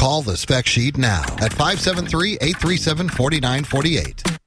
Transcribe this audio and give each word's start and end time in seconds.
Call 0.00 0.22
the 0.22 0.34
spec 0.34 0.66
sheet 0.66 0.96
now 0.96 1.20
at 1.42 1.52
573 1.52 2.38
837 2.40 3.10
4948. 3.10 4.39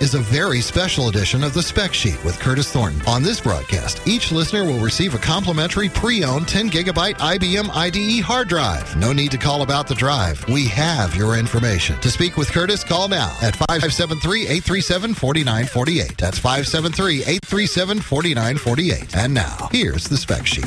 Is 0.00 0.14
a 0.14 0.20
very 0.20 0.60
special 0.60 1.08
edition 1.08 1.42
of 1.44 1.52
the 1.52 1.62
Spec 1.62 1.92
Sheet 1.92 2.24
with 2.24 2.40
Curtis 2.40 2.72
Thornton. 2.72 3.02
On 3.06 3.22
this 3.22 3.40
broadcast, 3.40 4.00
each 4.06 4.32
listener 4.32 4.64
will 4.64 4.78
receive 4.78 5.14
a 5.14 5.18
complimentary 5.18 5.88
pre-owned 5.88 6.48
10 6.48 6.70
gigabyte 6.70 7.16
IBM 7.16 7.70
IDE 7.74 8.20
hard 8.22 8.48
drive. 8.48 8.96
No 8.96 9.12
need 9.12 9.30
to 9.30 9.38
call 9.38 9.62
about 9.62 9.86
the 9.86 9.94
drive. 9.94 10.44
We 10.48 10.66
have 10.68 11.14
your 11.14 11.36
information. 11.36 12.00
To 12.00 12.10
speak 12.10 12.36
with 12.36 12.50
Curtis, 12.50 12.82
call 12.82 13.06
now 13.08 13.36
at 13.42 13.54
573-837-4948. 13.54 16.16
That's 16.16 16.40
573-837-4948. 16.40 19.16
And 19.16 19.34
now, 19.34 19.68
here's 19.70 20.04
the 20.04 20.16
Spec 20.16 20.46
Sheet. 20.46 20.64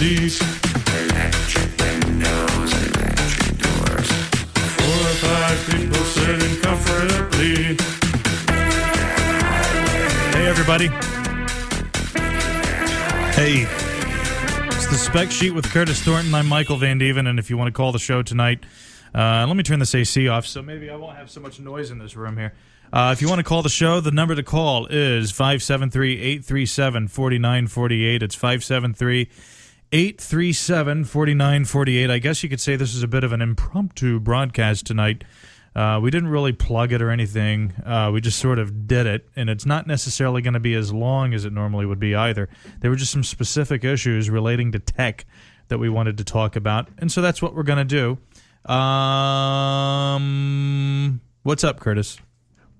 Electric 0.00 1.76
windows, 1.80 2.72
electric 2.86 3.58
doors. 3.58 4.08
Four 4.78 4.94
or 4.94 5.16
five 5.18 5.58
people 5.72 6.04
sitting 6.04 6.60
comfortably. 6.60 7.76
Hey, 10.38 10.46
everybody. 10.46 10.86
Hey, 13.34 13.66
It's 14.68 14.86
the 14.86 14.94
spec 14.96 15.32
sheet 15.32 15.50
with 15.50 15.68
Curtis 15.68 16.00
Thornton. 16.00 16.32
I'm 16.32 16.46
Michael 16.46 16.76
Van 16.76 17.00
Deven, 17.00 17.28
and 17.28 17.40
if 17.40 17.50
you 17.50 17.56
want 17.58 17.66
to 17.66 17.72
call 17.72 17.90
the 17.90 17.98
show 17.98 18.22
tonight, 18.22 18.62
uh, 19.12 19.44
let 19.48 19.56
me 19.56 19.64
turn 19.64 19.80
this 19.80 19.96
AC 19.96 20.28
off 20.28 20.46
so 20.46 20.62
maybe 20.62 20.88
I 20.90 20.94
won't 20.94 21.16
have 21.16 21.28
so 21.28 21.40
much 21.40 21.58
noise 21.58 21.90
in 21.90 21.98
this 21.98 22.14
room 22.14 22.36
here. 22.36 22.54
Uh, 22.92 23.10
if 23.12 23.20
you 23.20 23.28
want 23.28 23.40
to 23.40 23.44
call 23.44 23.62
the 23.62 23.68
show, 23.68 24.00
the 24.00 24.12
number 24.12 24.36
to 24.36 24.44
call 24.44 24.86
is 24.86 25.32
573 25.32 26.20
837 26.20 27.08
4948. 27.08 28.22
It's 28.22 28.36
573 28.36 29.28
837 29.92 31.04
4948. 31.04 32.10
I 32.10 32.18
guess 32.18 32.42
you 32.42 32.48
could 32.48 32.60
say 32.60 32.76
this 32.76 32.94
is 32.94 33.02
a 33.02 33.08
bit 33.08 33.24
of 33.24 33.32
an 33.32 33.40
impromptu 33.40 34.20
broadcast 34.20 34.84
tonight. 34.86 35.24
Uh, 35.74 35.98
we 36.02 36.10
didn't 36.10 36.28
really 36.28 36.52
plug 36.52 36.92
it 36.92 37.00
or 37.00 37.10
anything. 37.10 37.72
Uh, 37.84 38.10
we 38.12 38.20
just 38.20 38.38
sort 38.38 38.58
of 38.58 38.86
did 38.86 39.06
it, 39.06 39.26
and 39.36 39.48
it's 39.48 39.64
not 39.64 39.86
necessarily 39.86 40.42
going 40.42 40.54
to 40.54 40.60
be 40.60 40.74
as 40.74 40.92
long 40.92 41.32
as 41.32 41.46
it 41.46 41.52
normally 41.52 41.86
would 41.86 42.00
be 42.00 42.14
either. 42.14 42.48
There 42.80 42.90
were 42.90 42.96
just 42.96 43.12
some 43.12 43.24
specific 43.24 43.84
issues 43.84 44.28
relating 44.28 44.72
to 44.72 44.78
tech 44.78 45.24
that 45.68 45.78
we 45.78 45.88
wanted 45.88 46.18
to 46.18 46.24
talk 46.24 46.56
about, 46.56 46.88
and 46.98 47.10
so 47.12 47.22
that's 47.22 47.40
what 47.40 47.54
we're 47.54 47.62
going 47.62 47.86
to 47.86 48.18
do. 48.66 48.70
Um, 48.70 50.02
what's 51.44 51.64
up, 51.64 51.80
Curtis? 51.80 52.18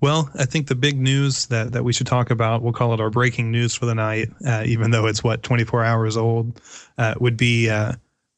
well, 0.01 0.31
I 0.35 0.45
think 0.45 0.69
the 0.69 0.77
big 0.77 0.99
news 0.99 1.47
that, 1.47 1.73
that 1.73 1.83
we 1.83 1.93
should 1.93 2.07
talk 2.07 2.31
about, 2.31 2.63
we'll 2.63 2.73
call 2.73 2.95
it 2.95 3.01
our 3.01 3.11
breaking 3.11 3.51
news 3.51 3.75
for 3.75 3.87
the 3.87 3.95
night, 3.95 4.29
uh, 4.47 4.63
even 4.65 4.91
though 4.93 5.07
it's 5.07 5.25
what 5.25 5.43
24 5.43 5.85
hours 5.85 6.17
old, 6.17 6.61
uh, 6.99 7.15
would 7.21 7.37
be 7.37 7.71
uh, 7.71 7.93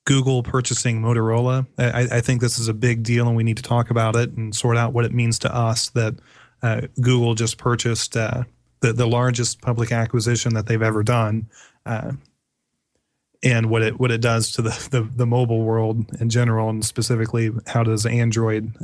Google 0.04 0.42
purchasing 0.42 1.00
Motorola. 1.00 1.66
I, 1.78 2.18
I 2.18 2.20
think 2.20 2.40
this 2.40 2.58
is 2.58 2.68
a 2.68 2.74
big 2.74 3.02
deal, 3.02 3.26
and 3.26 3.36
we 3.36 3.42
need 3.42 3.56
to 3.56 3.62
talk 3.62 3.90
about 3.90 4.16
it 4.16 4.30
and 4.32 4.54
sort 4.54 4.76
out 4.76 4.92
what 4.92 5.04
it 5.04 5.12
means 5.12 5.38
to 5.40 5.54
us 5.54 5.90
that 5.90 6.14
uh, 6.62 6.82
Google 7.00 7.34
just 7.34 7.58
purchased 7.58 8.16
uh, 8.16 8.44
the 8.80 8.92
the 8.92 9.06
largest 9.06 9.60
public 9.60 9.92
acquisition 9.92 10.54
that 10.54 10.66
they've 10.66 10.82
ever 10.82 11.02
done. 11.02 11.48
Uh, 11.86 12.12
and 13.42 13.70
what 13.70 13.82
it 13.82 13.98
what 13.98 14.10
it 14.10 14.20
does 14.20 14.52
to 14.52 14.62
the, 14.62 14.88
the, 14.90 15.02
the 15.02 15.26
mobile 15.26 15.62
world 15.62 16.04
in 16.20 16.28
general, 16.28 16.68
and 16.68 16.84
specifically, 16.84 17.50
how 17.66 17.82
does 17.82 18.04
Android 18.04 18.74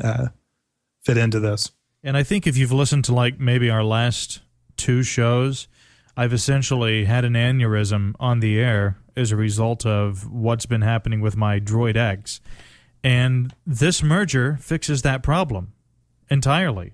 fit 1.04 1.16
into 1.16 1.38
this? 1.38 1.70
And 2.03 2.16
I 2.16 2.22
think 2.22 2.47
if 2.47 2.56
you've 2.56 2.72
listened 2.72 3.04
to 3.06 3.15
like 3.15 3.38
maybe 3.38 3.69
our 3.69 3.84
last 3.84 4.41
two 4.76 5.03
shows, 5.03 5.69
I've 6.16 6.32
essentially 6.32 7.04
had 7.04 7.25
an 7.25 7.34
aneurysm 7.34 8.15
on 8.19 8.41
the 8.41 8.59
air 8.59 8.98
as 9.16 9.32
a 9.32 9.37
result 9.37 9.87
of 9.87 10.31
what's 10.31 10.66
been 10.66 10.82
happening 10.82 11.21
with 11.21 11.37
my 11.37 11.59
Droid 11.60 11.97
X. 11.97 12.41
And 13.03 13.54
this 13.66 14.03
merger 14.03 14.59
fixes 14.60 15.03
that 15.03 15.22
problem 15.22 15.72
entirely. 16.28 16.93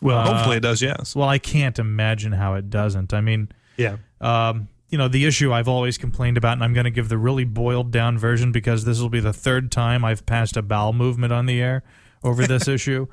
Well, 0.00 0.18
Uh, 0.18 0.34
hopefully 0.34 0.56
it 0.58 0.60
does. 0.60 0.82
Yes. 0.82 1.16
Well, 1.16 1.28
I 1.28 1.38
can't 1.38 1.78
imagine 1.78 2.32
how 2.32 2.54
it 2.54 2.70
doesn't. 2.70 3.12
I 3.14 3.20
mean, 3.20 3.48
Yeah. 3.76 3.96
um, 4.20 4.68
you 4.88 4.98
know, 4.98 5.08
the 5.08 5.24
issue 5.24 5.52
I've 5.52 5.68
always 5.68 5.98
complained 5.98 6.36
about, 6.36 6.52
and 6.52 6.62
I'm 6.64 6.72
going 6.72 6.84
to 6.84 6.90
give 6.90 7.08
the 7.08 7.18
really 7.18 7.44
boiled 7.44 7.90
down 7.90 8.18
version 8.18 8.52
because 8.52 8.84
this 8.84 9.00
will 9.00 9.08
be 9.08 9.20
the 9.20 9.32
third 9.32 9.72
time 9.72 10.04
I've 10.04 10.24
passed 10.26 10.56
a 10.56 10.62
bowel 10.62 10.92
movement 10.92 11.32
on 11.32 11.46
the 11.46 11.60
air 11.60 11.82
over 12.22 12.46
this 12.46 12.68
issue. 12.76 13.06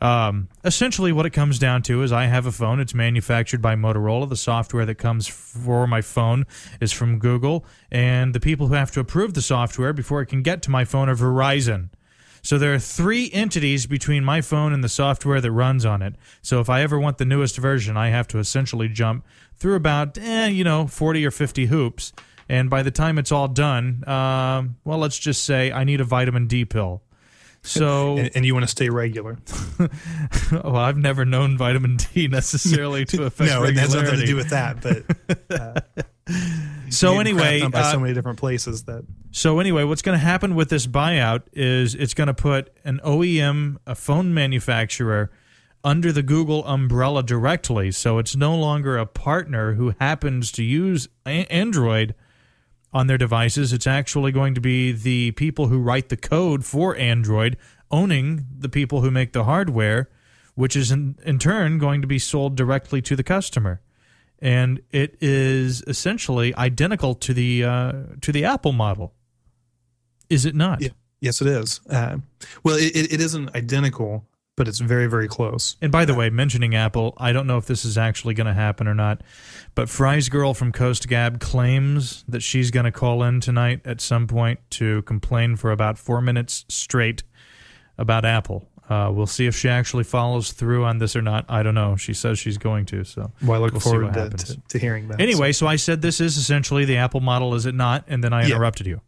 Um, 0.00 0.48
essentially, 0.64 1.12
what 1.12 1.26
it 1.26 1.30
comes 1.30 1.58
down 1.58 1.82
to 1.82 2.02
is 2.02 2.12
I 2.12 2.26
have 2.26 2.46
a 2.46 2.52
phone. 2.52 2.80
It's 2.80 2.94
manufactured 2.94 3.60
by 3.60 3.74
Motorola. 3.74 4.28
The 4.28 4.36
software 4.36 4.86
that 4.86 4.96
comes 4.96 5.26
for 5.26 5.86
my 5.86 6.00
phone 6.00 6.46
is 6.80 6.92
from 6.92 7.18
Google. 7.18 7.64
And 7.90 8.34
the 8.34 8.40
people 8.40 8.68
who 8.68 8.74
have 8.74 8.90
to 8.92 9.00
approve 9.00 9.34
the 9.34 9.42
software 9.42 9.92
before 9.92 10.20
it 10.20 10.26
can 10.26 10.42
get 10.42 10.62
to 10.62 10.70
my 10.70 10.84
phone 10.84 11.08
are 11.08 11.16
Verizon. 11.16 11.88
So 12.42 12.56
there 12.56 12.72
are 12.72 12.78
three 12.78 13.30
entities 13.32 13.86
between 13.86 14.24
my 14.24 14.40
phone 14.40 14.72
and 14.72 14.82
the 14.82 14.88
software 14.88 15.40
that 15.40 15.50
runs 15.50 15.84
on 15.84 16.02
it. 16.02 16.14
So 16.40 16.60
if 16.60 16.70
I 16.70 16.82
ever 16.82 16.98
want 16.98 17.18
the 17.18 17.24
newest 17.24 17.58
version, 17.58 17.96
I 17.96 18.08
have 18.10 18.28
to 18.28 18.38
essentially 18.38 18.88
jump 18.88 19.26
through 19.56 19.74
about, 19.74 20.16
eh, 20.16 20.46
you 20.46 20.64
know, 20.64 20.86
40 20.86 21.26
or 21.26 21.30
50 21.30 21.66
hoops. 21.66 22.12
And 22.48 22.70
by 22.70 22.82
the 22.82 22.90
time 22.90 23.18
it's 23.18 23.32
all 23.32 23.48
done, 23.48 24.08
um, 24.08 24.76
well, 24.84 24.98
let's 24.98 25.18
just 25.18 25.44
say 25.44 25.72
I 25.72 25.84
need 25.84 26.00
a 26.00 26.04
vitamin 26.04 26.46
D 26.46 26.64
pill. 26.64 27.02
So, 27.62 28.16
And, 28.18 28.30
and 28.34 28.46
you 28.46 28.54
want 28.54 28.64
to 28.64 28.68
stay 28.68 28.88
regular. 28.88 29.38
well, 30.52 30.76
I've 30.76 30.96
never 30.96 31.24
known 31.24 31.58
vitamin 31.58 31.96
D 31.96 32.28
necessarily 32.30 33.04
to 33.06 33.24
affect 33.24 33.50
no, 33.50 33.64
it 33.64 33.76
has 33.76 33.94
nothing 33.94 34.20
to 34.20 34.26
do 34.26 34.36
with 34.36 34.50
that. 34.50 34.80
But 34.80 35.60
uh, 35.60 35.80
So 36.90 37.20
anyway, 37.20 37.66
by 37.68 37.80
uh, 37.80 37.92
so 37.92 38.00
many 38.00 38.14
different 38.14 38.38
places 38.38 38.84
that 38.84 39.04
So 39.30 39.58
anyway, 39.60 39.84
what's 39.84 40.02
going 40.02 40.18
to 40.18 40.24
happen 40.24 40.54
with 40.54 40.70
this 40.70 40.86
buyout 40.86 41.42
is 41.52 41.94
it's 41.94 42.14
going 42.14 42.28
to 42.28 42.34
put 42.34 42.70
an 42.84 43.00
OEM, 43.04 43.76
a 43.86 43.94
phone 43.94 44.32
manufacturer, 44.32 45.30
under 45.84 46.12
the 46.12 46.22
Google 46.22 46.66
umbrella 46.66 47.22
directly. 47.22 47.90
So 47.92 48.18
it's 48.18 48.34
no 48.34 48.54
longer 48.56 48.98
a 48.98 49.06
partner 49.06 49.74
who 49.74 49.94
happens 50.00 50.50
to 50.52 50.64
use 50.64 51.08
a- 51.26 51.46
Android 51.52 52.14
on 52.98 53.06
their 53.06 53.16
devices. 53.16 53.72
It's 53.72 53.86
actually 53.86 54.32
going 54.32 54.54
to 54.56 54.60
be 54.60 54.90
the 54.90 55.30
people 55.32 55.68
who 55.68 55.78
write 55.78 56.08
the 56.08 56.16
code 56.16 56.64
for 56.64 56.96
Android 56.96 57.56
owning 57.92 58.44
the 58.58 58.68
people 58.68 59.02
who 59.02 59.10
make 59.12 59.32
the 59.32 59.44
hardware, 59.44 60.10
which 60.56 60.74
is 60.74 60.90
in, 60.90 61.16
in 61.24 61.38
turn 61.38 61.78
going 61.78 62.00
to 62.02 62.08
be 62.08 62.18
sold 62.18 62.56
directly 62.56 63.00
to 63.02 63.14
the 63.14 63.22
customer. 63.22 63.80
And 64.40 64.80
it 64.90 65.16
is 65.20 65.82
essentially 65.86 66.52
identical 66.56 67.14
to 67.14 67.32
the 67.32 67.64
uh, 67.64 67.92
to 68.20 68.32
the 68.32 68.44
Apple 68.44 68.72
model. 68.72 69.14
Is 70.28 70.44
it 70.44 70.56
not? 70.56 70.80
Yeah. 70.80 70.90
yes, 71.20 71.40
it 71.40 71.46
is. 71.46 71.80
Uh, 71.88 72.18
well, 72.64 72.76
it, 72.76 72.96
it 72.96 73.12
it 73.12 73.20
isn't 73.20 73.54
identical, 73.54 74.26
but 74.58 74.68
it's 74.68 74.80
very 74.80 75.06
very 75.06 75.26
close. 75.28 75.76
And 75.80 75.90
by 75.90 76.04
the 76.04 76.14
way, 76.14 76.28
mentioning 76.28 76.74
Apple, 76.74 77.14
I 77.16 77.32
don't 77.32 77.46
know 77.46 77.56
if 77.56 77.64
this 77.64 77.84
is 77.86 77.96
actually 77.96 78.34
going 78.34 78.46
to 78.48 78.52
happen 78.52 78.86
or 78.86 78.94
not, 78.94 79.22
but 79.74 79.88
FrysGirl 79.88 80.54
from 80.56 80.72
Coast 80.72 81.08
Gab 81.08 81.40
claims 81.40 82.24
that 82.28 82.42
she's 82.42 82.70
going 82.70 82.84
to 82.84 82.92
call 82.92 83.22
in 83.22 83.40
tonight 83.40 83.80
at 83.86 84.00
some 84.02 84.26
point 84.26 84.58
to 84.72 85.00
complain 85.02 85.56
for 85.56 85.70
about 85.70 85.96
four 85.98 86.20
minutes 86.20 86.66
straight 86.68 87.22
about 87.96 88.24
Apple. 88.26 88.68
Uh, 88.90 89.10
we'll 89.12 89.26
see 89.26 89.46
if 89.46 89.54
she 89.54 89.68
actually 89.68 90.02
follows 90.04 90.52
through 90.52 90.84
on 90.84 90.96
this 90.98 91.14
or 91.14 91.20
not. 91.20 91.44
I 91.48 91.62
don't 91.62 91.74
know. 91.74 91.94
She 91.96 92.14
says 92.14 92.38
she's 92.38 92.56
going 92.56 92.86
to. 92.86 93.04
So 93.04 93.32
Well, 93.42 93.60
I 93.60 93.64
look 93.64 93.72
We'll 93.72 93.80
forward 93.80 94.14
to, 94.14 94.30
to, 94.30 94.60
to 94.70 94.78
hearing 94.78 95.08
that. 95.08 95.20
anyway, 95.20 95.52
so 95.52 95.66
I 95.66 95.76
said 95.76 96.00
this 96.00 96.20
is 96.22 96.36
essentially 96.38 96.84
the 96.86 96.96
Apple 96.96 97.20
model, 97.20 97.54
is 97.54 97.66
it 97.66 97.74
not? 97.74 98.04
And 98.08 98.24
then 98.24 98.32
I 98.32 98.46
Yeah. 98.46 98.54
interrupted 98.54 98.86
you. 98.86 99.02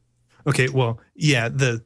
Okay, 0.46 0.69
well, 0.69 1.00
yeah, 1.14 1.49
the 1.49 1.82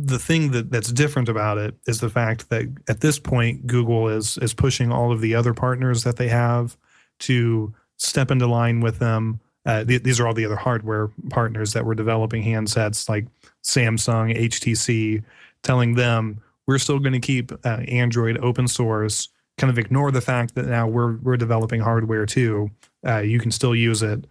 the 0.00 0.18
thing 0.18 0.52
that 0.52 0.70
that's 0.70 0.92
different 0.92 1.28
about 1.28 1.58
it 1.58 1.74
is 1.86 1.98
the 1.98 2.08
fact 2.08 2.50
that 2.50 2.66
at 2.88 3.00
this 3.00 3.18
point 3.18 3.66
Google 3.66 4.08
is 4.08 4.38
is 4.38 4.54
pushing 4.54 4.92
all 4.92 5.10
of 5.10 5.20
the 5.20 5.34
other 5.34 5.52
partners 5.52 6.04
that 6.04 6.16
they 6.16 6.28
have 6.28 6.76
to 7.20 7.74
step 7.96 8.30
into 8.30 8.46
line 8.46 8.80
with 8.80 9.00
them. 9.00 9.40
Uh, 9.66 9.84
th- 9.84 10.04
these 10.04 10.20
are 10.20 10.26
all 10.28 10.34
the 10.34 10.44
other 10.44 10.56
hardware 10.56 11.10
partners 11.30 11.72
that 11.72 11.84
were 11.84 11.96
developing 11.96 12.44
handsets 12.44 13.08
like 13.08 13.26
Samsung, 13.64 14.38
HTC, 14.38 15.24
telling 15.64 15.96
them 15.96 16.40
we're 16.66 16.78
still 16.78 17.00
going 17.00 17.12
to 17.12 17.18
keep 17.18 17.50
uh, 17.66 17.80
Android 17.88 18.38
open 18.38 18.68
source. 18.68 19.28
Kind 19.56 19.70
of 19.70 19.78
ignore 19.78 20.12
the 20.12 20.20
fact 20.20 20.54
that 20.54 20.66
now 20.66 20.86
we're 20.86 21.16
we're 21.16 21.36
developing 21.36 21.80
hardware 21.80 22.24
too. 22.24 22.70
Uh, 23.04 23.18
you 23.18 23.40
can 23.40 23.50
still 23.50 23.74
use 23.74 24.04
it 24.04 24.24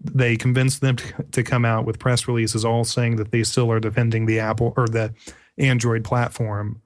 they 0.00 0.36
convinced 0.36 0.80
them 0.80 0.96
to, 0.96 1.22
to 1.32 1.42
come 1.42 1.64
out 1.64 1.84
with 1.84 1.98
press 1.98 2.28
releases 2.28 2.64
all 2.64 2.84
saying 2.84 3.16
that 3.16 3.32
they 3.32 3.42
still 3.42 3.70
are 3.72 3.80
defending 3.80 4.26
the 4.26 4.38
Apple 4.38 4.72
or 4.76 4.86
the 4.86 5.12
Android 5.58 6.04
platform. 6.04 6.80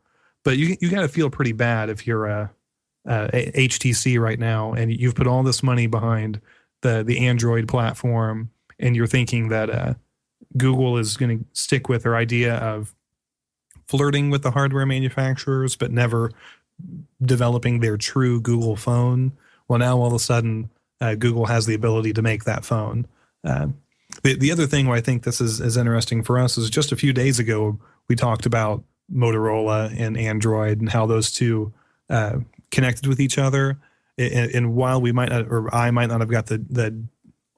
but 0.45 0.57
you 0.57 0.77
you 0.81 0.91
got 0.91 1.03
to 1.03 1.09
feel 1.09 1.31
pretty 1.31 1.53
bad 1.53 1.91
if 1.91 2.07
you're 2.07 2.27
a, 2.27 2.51
a 3.07 3.53
HTC 3.53 4.19
right 4.19 4.39
now 4.39 4.73
and 4.73 4.93
you've 4.93 5.15
put 5.15 5.27
all 5.27 5.43
this 5.43 5.63
money 5.63 5.87
behind 5.87 6.41
the 6.83 7.03
the 7.03 7.27
Android 7.27 7.69
platform 7.69 8.51
and 8.79 8.95
you're 8.97 9.07
thinking 9.07 9.49
that 9.49 9.71
uh, 9.71 9.95
Google 10.57 10.99
is 10.99 11.17
going 11.17 11.39
to 11.39 11.45
stick 11.53 11.89
with 11.89 12.03
their 12.03 12.17
idea 12.17 12.57
of 12.57 12.95
flirting 13.87 14.31
with 14.31 14.43
the 14.43 14.51
hardware 14.51 14.87
manufacturers, 14.87 15.77
but 15.77 15.91
never 15.91 16.31
developing 17.23 17.81
their 17.81 17.97
true 17.97 18.41
Google 18.41 18.77
phone. 18.77 19.33
Well, 19.67 19.79
now 19.79 19.99
all 19.99 20.07
of 20.07 20.13
a 20.13 20.19
sudden, 20.19 20.71
uh, 21.01 21.15
Google 21.15 21.47
has 21.47 21.67
the 21.67 21.75
ability 21.75 22.13
to 22.15 22.23
make 22.23 22.45
that 22.45 22.65
phone. 22.65 23.07
Uh, 23.45 23.69
the, 24.23 24.37
the 24.37 24.53
other 24.53 24.67
thing 24.67 24.87
where 24.87 24.97
I 24.97 25.01
think 25.01 25.23
this 25.23 25.41
is, 25.41 25.61
is 25.61 25.77
interesting 25.77 26.23
for 26.23 26.39
us 26.39 26.59
is 26.59 26.71
just 26.71 26.93
a 26.93 26.97
few 26.97 27.13
days 27.13 27.39
ago, 27.39 27.79
we 28.09 28.17
talked 28.17 28.47
about 28.47 28.83
Motorola 29.13 29.95
and 29.99 30.17
Android 30.17 30.81
and 30.81 30.89
how 30.89 31.07
those 31.07 31.31
two 31.31 31.73
uh, 32.11 32.39
connected 32.71 33.07
with 33.07 33.21
each 33.21 33.39
other. 33.39 33.79
And, 34.17 34.51
and 34.51 34.75
while 34.75 35.01
we 35.01 35.13
might 35.13 35.31
not, 35.31 35.47
or 35.49 35.73
I 35.75 35.91
might 35.91 36.07
not 36.07 36.21
have 36.21 36.31
got 36.31 36.47
the, 36.47 36.59
the 36.69 37.05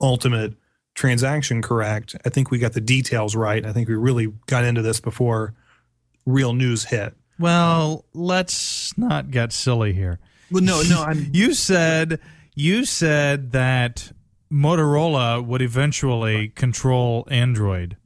ultimate 0.01 0.55
transaction 0.95 1.63
correct, 1.63 2.17
I 2.25 2.29
think 2.29 2.51
we 2.51 2.59
got 2.59 2.75
the 2.75 2.81
details 2.81 3.35
right. 3.35 3.65
I 3.65 3.73
think 3.73 3.89
we 3.89 3.95
really 3.95 4.33
got 4.47 4.65
into 4.65 4.83
this 4.83 5.01
before 5.01 5.55
real 6.27 6.53
news 6.53 6.85
hit. 6.85 7.15
Well, 7.39 8.05
let's 8.13 8.97
not 8.99 9.31
get 9.31 9.53
silly 9.53 9.95
here. 9.95 10.19
Well, 10.51 10.63
no, 10.63 10.83
no, 10.83 11.03
I'm 11.03 11.31
You 11.33 11.55
said 11.55 12.21
you 12.55 12.85
said 12.85 13.53
that 13.53 14.13
Motorola 14.51 15.45
would 15.45 15.63
eventually 15.63 16.49
control 16.49 17.27
Android. 17.31 17.97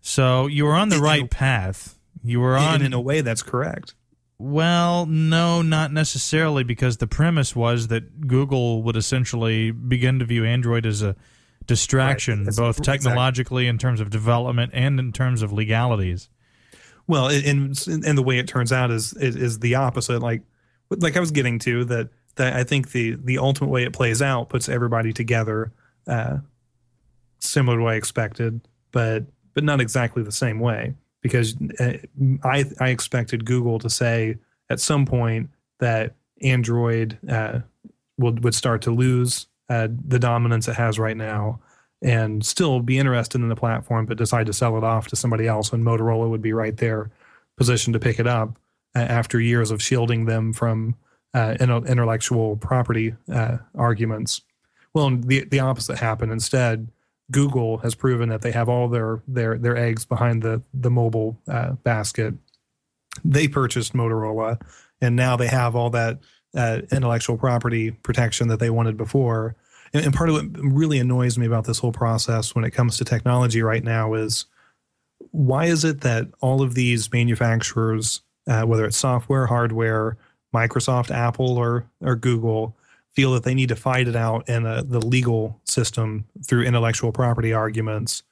So 0.00 0.46
you 0.46 0.64
were 0.64 0.74
on 0.74 0.90
the 0.90 0.98
right 0.98 1.30
path. 1.30 1.98
You 2.22 2.40
were 2.40 2.56
on 2.56 2.82
in 2.82 2.92
a 2.92 3.00
way 3.00 3.20
that's 3.20 3.42
correct. 3.42 3.94
Well, 4.38 5.06
no, 5.06 5.62
not 5.62 5.92
necessarily, 5.92 6.64
because 6.64 6.96
the 6.96 7.06
premise 7.06 7.54
was 7.54 7.88
that 7.88 8.26
Google 8.26 8.82
would 8.82 8.96
essentially 8.96 9.70
begin 9.70 10.18
to 10.18 10.24
view 10.24 10.44
Android 10.44 10.86
as 10.86 11.02
a 11.02 11.16
distraction, 11.66 12.44
Right, 12.44 12.56
both 12.56 12.78
exactly. 12.78 13.04
technologically 13.04 13.66
in 13.68 13.78
terms 13.78 14.00
of 14.00 14.10
development 14.10 14.72
and 14.74 14.98
in 14.98 15.12
terms 15.12 15.40
of 15.40 15.52
legalities. 15.52 16.28
Well, 17.06 17.28
and 17.28 17.78
and 17.86 18.18
the 18.18 18.22
way 18.22 18.38
it 18.38 18.48
turns 18.48 18.72
out 18.72 18.90
is 18.90 19.12
is, 19.14 19.36
is 19.36 19.58
the 19.60 19.74
opposite. 19.76 20.20
Like 20.20 20.42
like 20.90 21.16
I 21.16 21.20
was 21.20 21.30
getting 21.30 21.58
to 21.60 21.84
that 21.86 22.08
that 22.36 22.54
I 22.54 22.64
think 22.64 22.92
the 22.92 23.16
the 23.22 23.38
ultimate 23.38 23.70
way 23.70 23.84
it 23.84 23.92
plays 23.92 24.22
out 24.22 24.48
puts 24.48 24.68
everybody 24.68 25.12
together, 25.12 25.72
uh, 26.06 26.38
similar 27.38 27.78
to 27.78 27.84
what 27.84 27.92
I 27.94 27.96
expected, 27.96 28.60
but 28.92 29.24
but 29.54 29.64
not 29.64 29.80
exactly 29.80 30.22
the 30.22 30.32
same 30.32 30.60
way 30.60 30.94
because 31.20 31.56
uh, 31.80 31.94
I 32.42 32.64
I 32.80 32.88
expected 32.88 33.44
Google 33.44 33.78
to 33.78 33.90
say 33.90 34.36
at 34.70 34.80
some 34.80 35.06
point 35.06 35.50
that 35.80 36.14
Android 36.42 37.18
uh, 37.28 37.60
would 38.18 38.44
would 38.44 38.54
start 38.54 38.82
to 38.82 38.90
lose 38.90 39.46
uh, 39.68 39.88
the 40.06 40.18
dominance 40.18 40.68
it 40.68 40.76
has 40.76 40.98
right 40.98 41.16
now 41.16 41.60
and 42.02 42.44
still 42.44 42.80
be 42.80 42.98
interested 42.98 43.40
in 43.40 43.48
the 43.48 43.56
platform, 43.56 44.04
but 44.04 44.18
decide 44.18 44.44
to 44.46 44.52
sell 44.52 44.76
it 44.76 44.84
off 44.84 45.08
to 45.08 45.16
somebody 45.16 45.46
else. 45.46 45.72
And 45.72 45.82
Motorola 45.82 46.28
would 46.28 46.42
be 46.42 46.52
right 46.52 46.76
there, 46.76 47.10
positioned 47.56 47.94
to 47.94 48.00
pick 48.00 48.20
it 48.20 48.26
up 48.26 48.58
uh, 48.94 48.98
after 48.98 49.40
years 49.40 49.70
of 49.70 49.82
shielding 49.82 50.26
them 50.26 50.52
from 50.52 50.96
uh, 51.34 51.56
intellectual 51.60 52.56
property 52.56 53.14
uh, 53.32 53.58
arguments. 53.74 54.42
Well, 54.94 55.10
the 55.16 55.44
the 55.44 55.60
opposite 55.60 55.98
happened. 55.98 56.32
Instead, 56.32 56.88
Google 57.30 57.78
has 57.78 57.94
proven 57.94 58.28
that 58.28 58.42
they 58.42 58.52
have 58.52 58.68
all 58.68 58.88
their 58.88 59.22
their 59.26 59.58
their 59.58 59.76
eggs 59.76 60.04
behind 60.04 60.42
the 60.42 60.62
the 60.72 60.90
mobile 60.90 61.38
uh, 61.48 61.72
basket. 61.72 62.34
They 63.24 63.48
purchased 63.48 63.92
Motorola, 63.92 64.60
and 65.00 65.16
now 65.16 65.36
they 65.36 65.46
have 65.48 65.74
all 65.74 65.90
that 65.90 66.20
uh, 66.54 66.82
intellectual 66.92 67.36
property 67.36 67.90
protection 67.90 68.48
that 68.48 68.60
they 68.60 68.70
wanted 68.70 68.96
before. 68.96 69.56
And, 69.92 70.04
and 70.04 70.14
part 70.14 70.28
of 70.28 70.36
what 70.36 70.46
really 70.56 70.98
annoys 70.98 71.38
me 71.38 71.46
about 71.46 71.64
this 71.64 71.78
whole 71.78 71.92
process 71.92 72.54
when 72.54 72.64
it 72.64 72.70
comes 72.70 72.96
to 72.98 73.04
technology 73.04 73.62
right 73.62 73.82
now 73.82 74.14
is 74.14 74.46
why 75.30 75.66
is 75.66 75.84
it 75.84 76.02
that 76.02 76.28
all 76.40 76.62
of 76.62 76.74
these 76.74 77.12
manufacturers, 77.12 78.22
uh, 78.46 78.62
whether 78.62 78.84
it's 78.84 78.96
software, 78.96 79.46
hardware, 79.46 80.16
Microsoft, 80.54 81.10
Apple, 81.10 81.58
or 81.58 81.86
or 82.00 82.16
Google, 82.16 82.76
feel 83.12 83.32
that 83.32 83.42
they 83.42 83.54
need 83.54 83.68
to 83.68 83.76
fight 83.76 84.08
it 84.08 84.16
out 84.16 84.48
in 84.48 84.64
a, 84.64 84.82
the 84.82 85.00
legal 85.00 85.60
system 85.64 86.24
through 86.46 86.62
intellectual 86.62 87.12
property 87.12 87.52
arguments, 87.52 88.22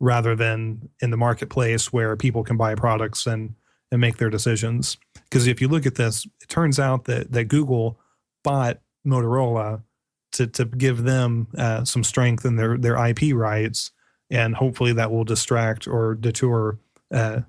rather 0.00 0.34
than 0.34 0.88
in 1.00 1.10
the 1.10 1.16
marketplace 1.16 1.92
where 1.92 2.16
people 2.16 2.44
can 2.44 2.56
buy 2.56 2.74
products 2.74 3.26
and 3.26 3.54
and 3.92 4.00
make 4.00 4.18
their 4.18 4.30
decisions. 4.30 4.96
Because 5.24 5.46
if 5.46 5.60
you 5.60 5.68
look 5.68 5.86
at 5.86 5.94
this, 5.94 6.26
it 6.42 6.48
turns 6.48 6.78
out 6.78 7.04
that 7.04 7.32
that 7.32 7.44
Google 7.44 7.98
bought 8.42 8.80
Motorola 9.06 9.82
to 10.32 10.46
to 10.46 10.64
give 10.64 11.04
them 11.04 11.48
uh, 11.56 11.84
some 11.84 12.04
strength 12.04 12.44
in 12.44 12.56
their 12.56 12.76
their 12.76 12.96
IP 13.06 13.34
rights, 13.34 13.92
and 14.30 14.54
hopefully 14.54 14.92
that 14.92 15.10
will 15.10 15.24
distract 15.24 15.86
or 15.86 16.14
deter 16.14 16.78
uh, 17.12 17.40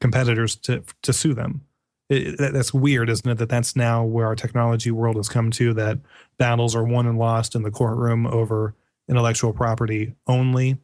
competitors 0.00 0.56
to 0.56 0.82
to 1.02 1.12
sue 1.12 1.34
them. 1.34 1.65
It, 2.08 2.38
that, 2.38 2.52
that's 2.52 2.72
weird, 2.72 3.10
isn't 3.10 3.28
it? 3.28 3.38
That 3.38 3.48
that's 3.48 3.74
now 3.74 4.04
where 4.04 4.26
our 4.26 4.36
technology 4.36 4.90
world 4.90 5.16
has 5.16 5.28
come 5.28 5.50
to. 5.52 5.74
That 5.74 5.98
battles 6.38 6.76
are 6.76 6.84
won 6.84 7.06
and 7.06 7.18
lost 7.18 7.54
in 7.54 7.62
the 7.62 7.70
courtroom 7.70 8.26
over 8.26 8.74
intellectual 9.08 9.52
property 9.52 10.14
only. 10.26 10.78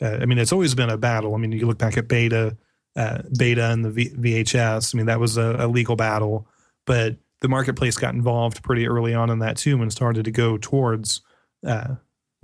Uh, 0.00 0.18
I 0.20 0.26
mean, 0.26 0.38
it's 0.38 0.52
always 0.52 0.74
been 0.74 0.90
a 0.90 0.96
battle. 0.96 1.34
I 1.34 1.38
mean, 1.38 1.52
you 1.52 1.66
look 1.66 1.78
back 1.78 1.96
at 1.96 2.08
Beta, 2.08 2.56
uh, 2.96 3.22
Beta 3.36 3.70
and 3.70 3.84
the 3.84 3.90
v- 3.90 4.10
VHS. 4.10 4.94
I 4.94 4.96
mean, 4.96 5.06
that 5.06 5.20
was 5.20 5.36
a, 5.36 5.56
a 5.58 5.68
legal 5.68 5.96
battle, 5.96 6.46
but 6.86 7.16
the 7.40 7.48
marketplace 7.48 7.96
got 7.96 8.14
involved 8.14 8.62
pretty 8.62 8.86
early 8.86 9.14
on 9.14 9.30
in 9.30 9.40
that 9.40 9.56
too, 9.56 9.80
and 9.80 9.92
started 9.92 10.24
to 10.24 10.30
go 10.30 10.56
towards 10.58 11.22
uh, 11.66 11.94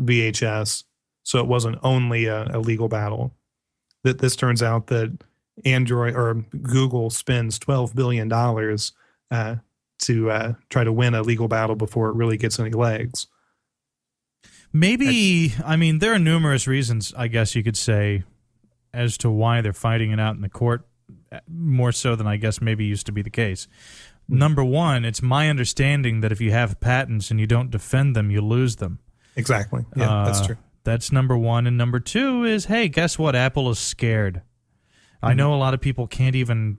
VHS. 0.00 0.84
So 1.22 1.38
it 1.40 1.46
wasn't 1.46 1.78
only 1.82 2.26
a, 2.26 2.44
a 2.52 2.60
legal 2.60 2.88
battle. 2.88 3.34
That 4.04 4.18
this 4.18 4.36
turns 4.36 4.62
out 4.62 4.86
that 4.88 5.18
Android 5.64 6.14
or 6.14 6.34
Google 6.62 7.10
spends 7.10 7.58
twelve 7.58 7.94
billion 7.94 8.28
dollars 8.28 8.92
uh, 9.30 9.56
to 10.00 10.30
uh, 10.30 10.52
try 10.68 10.84
to 10.84 10.92
win 10.92 11.14
a 11.14 11.22
legal 11.22 11.48
battle 11.48 11.76
before 11.76 12.08
it 12.10 12.14
really 12.16 12.36
gets 12.36 12.58
any 12.60 12.70
legs. 12.70 13.26
Maybe, 14.72 15.54
I 15.64 15.76
mean, 15.76 16.00
there 16.00 16.12
are 16.12 16.18
numerous 16.18 16.66
reasons, 16.66 17.14
I 17.16 17.28
guess 17.28 17.54
you 17.54 17.62
could 17.62 17.76
say, 17.76 18.24
as 18.92 19.16
to 19.18 19.30
why 19.30 19.60
they're 19.62 19.72
fighting 19.72 20.10
it 20.10 20.20
out 20.20 20.34
in 20.34 20.42
the 20.42 20.50
court, 20.50 20.86
uh, 21.32 21.38
more 21.48 21.92
so 21.92 22.14
than 22.14 22.26
I 22.26 22.36
guess 22.36 22.60
maybe 22.60 22.84
used 22.84 23.06
to 23.06 23.12
be 23.12 23.22
the 23.22 23.30
case. 23.30 23.68
Number 24.28 24.64
one, 24.64 25.04
it's 25.04 25.22
my 25.22 25.48
understanding 25.48 26.20
that 26.20 26.32
if 26.32 26.40
you 26.40 26.50
have 26.50 26.80
patents 26.80 27.30
and 27.30 27.38
you 27.40 27.46
don't 27.46 27.70
defend 27.70 28.14
them, 28.16 28.30
you 28.30 28.40
lose 28.42 28.76
them. 28.76 28.98
Exactly. 29.36 29.84
Yeah, 29.96 30.24
that's 30.26 30.40
Uh, 30.40 30.46
true. 30.46 30.56
That's 30.84 31.10
number 31.12 31.38
one. 31.38 31.66
And 31.66 31.78
number 31.78 32.00
two 32.00 32.44
is 32.44 32.66
hey, 32.66 32.88
guess 32.88 33.18
what? 33.18 33.34
Apple 33.34 33.70
is 33.70 33.78
scared. 33.78 34.42
I 35.22 35.30
Mm-hmm. 35.30 35.38
know 35.38 35.54
a 35.54 35.56
lot 35.56 35.74
of 35.74 35.80
people 35.80 36.06
can't 36.06 36.36
even 36.36 36.78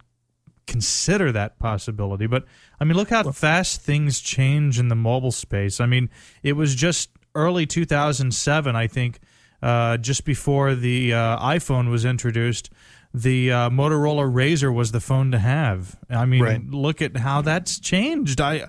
consider 0.65 1.31
that 1.31 1.57
possibility, 1.59 2.27
but 2.27 2.45
I 2.79 2.83
mean, 2.83 2.97
look 2.97 3.09
how 3.09 3.31
fast 3.31 3.81
things 3.81 4.19
change 4.19 4.79
in 4.79 4.89
the 4.89 4.95
mobile 4.95 5.31
space. 5.31 5.79
I 5.79 5.85
mean, 5.85 6.09
it 6.43 6.53
was 6.53 6.75
just 6.75 7.09
early 7.35 7.65
2007, 7.65 8.75
I 8.75 8.87
think, 8.87 9.19
uh, 9.61 9.97
just 9.97 10.25
before 10.25 10.75
the 10.75 11.13
uh, 11.13 11.39
iPhone 11.39 11.89
was 11.89 12.03
introduced. 12.05 12.69
The 13.13 13.51
uh, 13.51 13.69
Motorola 13.69 14.29
RAZR 14.31 14.73
was 14.73 14.91
the 14.91 14.99
phone 14.99 15.31
to 15.31 15.39
have. 15.39 15.97
I 16.09 16.25
mean, 16.25 16.43
Right. 16.43 16.61
look 16.63 17.01
at 17.01 17.15
how 17.17 17.41
that's 17.41 17.79
changed. 17.79 18.41
I 18.41 18.67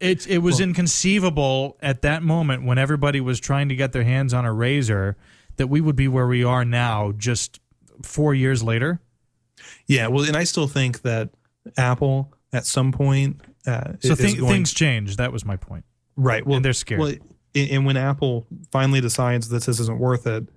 it 0.00 0.26
it 0.28 0.38
was 0.38 0.60
inconceivable 0.60 1.76
at 1.80 2.02
that 2.02 2.22
moment 2.22 2.64
when 2.64 2.78
everybody 2.78 3.20
was 3.20 3.40
trying 3.40 3.68
to 3.70 3.74
get 3.76 3.92
their 3.92 4.04
hands 4.04 4.34
on 4.34 4.44
a 4.44 4.52
razor 4.52 5.16
that 5.56 5.68
we 5.68 5.80
would 5.80 5.96
be 5.96 6.08
where 6.08 6.26
we 6.26 6.44
are 6.44 6.64
now 6.64 7.12
just 7.16 7.58
four 8.02 8.34
years 8.34 8.62
later. 8.62 9.00
Yeah, 9.86 10.08
well, 10.08 10.24
and 10.24 10.36
I 10.36 10.44
still 10.44 10.66
think 10.68 11.02
that 11.02 11.30
Apple 11.76 12.32
at 12.52 12.66
some 12.66 12.92
point 12.92 13.40
uh, 13.66 13.92
So 14.00 14.14
thi- 14.14 14.34
going 14.36 14.50
things 14.52 14.72
change. 14.74 15.16
That 15.16 15.32
was 15.32 15.44
my 15.44 15.56
point. 15.56 15.84
right. 16.16 16.46
Well, 16.46 16.56
and 16.56 16.64
they're 16.64 16.72
scared. 16.72 17.00
Well, 17.00 17.12
and 17.54 17.70
and 17.70 17.86
when 17.86 17.96
Apple 17.96 18.46
finally 18.72 19.00
decides 19.00 19.48
that 19.48 19.62
this 19.64 19.80
isn't 19.80 19.98
worth 19.98 20.26
it, 20.26 20.48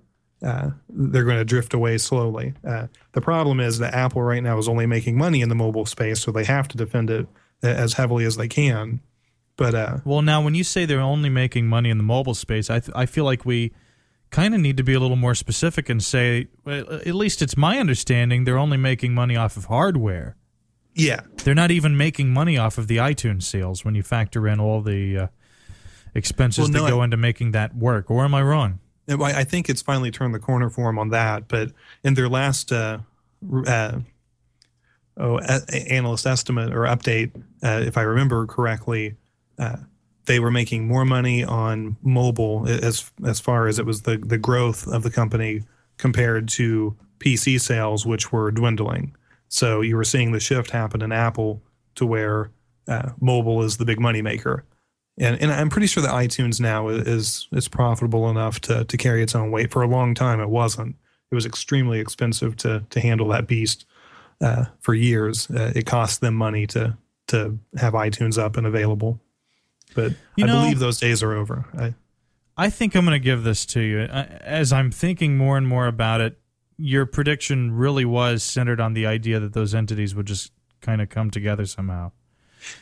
uh, 0.42 0.70
they're 0.88 1.24
going 1.24 1.38
to 1.38 1.44
drift 1.44 1.72
away 1.74 1.96
slowly. 1.98 2.54
Uh, 2.66 2.86
the 3.12 3.20
problem 3.20 3.60
is 3.60 3.78
that 3.78 3.94
Apple 3.94 4.22
right 4.22 4.42
now 4.42 4.58
is 4.58 4.68
only 4.68 4.86
making 4.86 5.16
money 5.16 5.40
in 5.40 5.48
the 5.48 5.54
mobile 5.54 5.86
space, 5.86 6.20
so 6.20 6.30
they 6.32 6.44
have 6.44 6.68
to 6.68 6.76
defend 6.76 7.08
it 7.10 7.26
as 7.62 7.94
heavily 7.94 8.24
as 8.24 8.36
they 8.36 8.48
can. 8.48 9.00
But 9.56 9.74
uh, 9.74 9.98
Well, 10.04 10.22
now 10.22 10.40
when 10.42 10.54
you 10.54 10.62
say 10.64 10.84
they're 10.84 11.00
only 11.00 11.28
making 11.28 11.66
money 11.66 11.90
in 11.90 11.98
the 11.98 12.04
mobile 12.04 12.34
space, 12.34 12.68
I 12.70 12.78
th- 12.80 12.92
I 12.94 13.06
feel 13.06 13.24
like 13.24 13.44
we 13.44 13.72
kind 14.30 14.54
of 14.54 14.60
need 14.60 14.76
to 14.76 14.82
be 14.82 14.94
a 14.94 15.00
little 15.00 15.16
more 15.16 15.34
specific 15.34 15.88
and 15.88 16.02
say, 16.02 16.48
at 16.66 17.14
least 17.14 17.40
it's 17.42 17.56
my 17.56 17.78
understanding 17.78 18.44
they're 18.44 18.58
only 18.58 18.76
making 18.76 19.14
money 19.14 19.36
off 19.36 19.56
of 19.56 19.66
hardware. 19.66 20.36
yeah, 20.94 21.20
They're 21.44 21.54
not 21.54 21.70
even 21.70 21.96
making 21.96 22.30
money 22.32 22.58
off 22.58 22.76
of 22.78 22.88
the 22.88 22.96
iTunes 22.98 23.44
sales 23.44 23.84
when 23.84 23.94
you 23.94 24.02
factor 24.02 24.46
in 24.48 24.60
all 24.60 24.82
the 24.82 25.16
uh, 25.18 25.26
expenses 26.14 26.64
Well, 26.64 26.68
no, 26.72 26.84
that 26.84 26.90
go 26.90 27.00
I- 27.00 27.04
into 27.04 27.16
making 27.16 27.52
that 27.52 27.74
work. 27.74 28.10
Or 28.10 28.24
am 28.24 28.34
I 28.34 28.42
wrong? 28.42 28.80
I 29.10 29.44
think 29.44 29.70
it's 29.70 29.80
finally 29.80 30.10
turned 30.10 30.34
the 30.34 30.38
corner 30.38 30.68
for 30.68 30.84
them 30.88 30.98
on 30.98 31.08
that. 31.10 31.48
But 31.48 31.72
in 32.04 32.12
their 32.12 32.28
last 32.28 32.70
uh, 32.72 32.98
uh, 33.66 34.00
oh, 35.16 35.38
analyst 35.38 36.26
estimate 36.26 36.74
or 36.74 36.82
update, 36.82 37.30
uh, 37.62 37.82
if 37.86 37.96
I 37.96 38.02
remember 38.02 38.44
correctly, 38.46 39.16
uh, 39.58 39.76
they 40.28 40.38
were 40.38 40.50
making 40.50 40.86
more 40.86 41.06
money 41.06 41.42
on 41.42 41.96
mobile 42.02 42.68
as 42.68 43.10
as 43.26 43.40
far 43.40 43.66
as 43.66 43.78
it 43.78 43.86
was 43.86 44.02
the 44.02 44.18
the 44.18 44.38
growth 44.38 44.86
of 44.86 45.02
the 45.02 45.10
company 45.10 45.62
compared 45.96 46.48
to 46.48 46.94
PC 47.18 47.60
sales, 47.60 48.06
which 48.06 48.30
were 48.30 48.50
dwindling. 48.50 49.16
So 49.48 49.80
you 49.80 49.96
were 49.96 50.04
seeing 50.04 50.32
the 50.32 50.38
shift 50.38 50.70
happen 50.70 51.02
in 51.02 51.12
Apple 51.12 51.62
to 51.94 52.06
where 52.06 52.50
uh, 52.86 53.10
mobile 53.20 53.62
is 53.62 53.78
the 53.78 53.86
big 53.86 53.98
money 53.98 54.22
maker. 54.22 54.64
And, 55.18 55.40
and 55.40 55.50
I'm 55.50 55.70
pretty 55.70 55.88
sure 55.88 56.02
that 56.02 56.12
iTunes 56.12 56.60
now 56.60 56.88
is 56.88 57.48
is 57.50 57.66
profitable 57.66 58.28
enough 58.28 58.60
to 58.62 58.84
to 58.84 58.96
carry 58.98 59.22
its 59.22 59.34
own 59.34 59.50
weight. 59.50 59.72
For 59.72 59.82
a 59.82 59.88
long 59.88 60.14
time, 60.14 60.40
it 60.40 60.50
wasn't. 60.50 60.94
It 61.30 61.34
was 61.34 61.46
extremely 61.46 62.00
expensive 62.00 62.54
to 62.58 62.84
to 62.90 63.00
handle 63.00 63.28
that 63.28 63.46
beast 63.46 63.86
uh, 64.42 64.66
for 64.80 64.92
years. 64.92 65.50
Uh, 65.50 65.72
it 65.74 65.86
cost 65.86 66.20
them 66.20 66.34
money 66.34 66.66
to 66.68 66.98
to 67.28 67.58
have 67.78 67.94
iTunes 67.94 68.36
up 68.36 68.58
and 68.58 68.66
available. 68.66 69.20
But 69.98 70.12
You 70.36 70.44
I 70.44 70.46
know- 70.46 70.60
believe 70.62 70.78
those 70.78 71.00
days 71.00 71.22
are 71.24 71.32
over. 71.34 71.64
I, 71.76 71.94
I 72.56 72.70
think 72.70 72.94
I'm 72.94 73.04
going 73.04 73.14
to 73.20 73.24
give 73.24 73.42
this 73.42 73.66
to 73.66 73.80
you. 73.80 74.00
As 74.00 74.72
I'm 74.72 74.90
thinking 74.92 75.36
more 75.36 75.56
and 75.56 75.66
more 75.66 75.86
about 75.88 76.20
it, 76.20 76.38
your 76.76 77.04
prediction 77.06 77.72
really 77.72 78.04
was 78.04 78.42
centered 78.44 78.80
on 78.80 78.94
the 78.94 79.06
idea 79.06 79.40
that 79.40 79.52
those 79.54 79.74
entities 79.74 80.14
would 80.14 80.26
just 80.26 80.52
kind 80.80 81.00
of 81.02 81.08
come 81.08 81.30
together 81.30 81.66
somehow. 81.66 82.12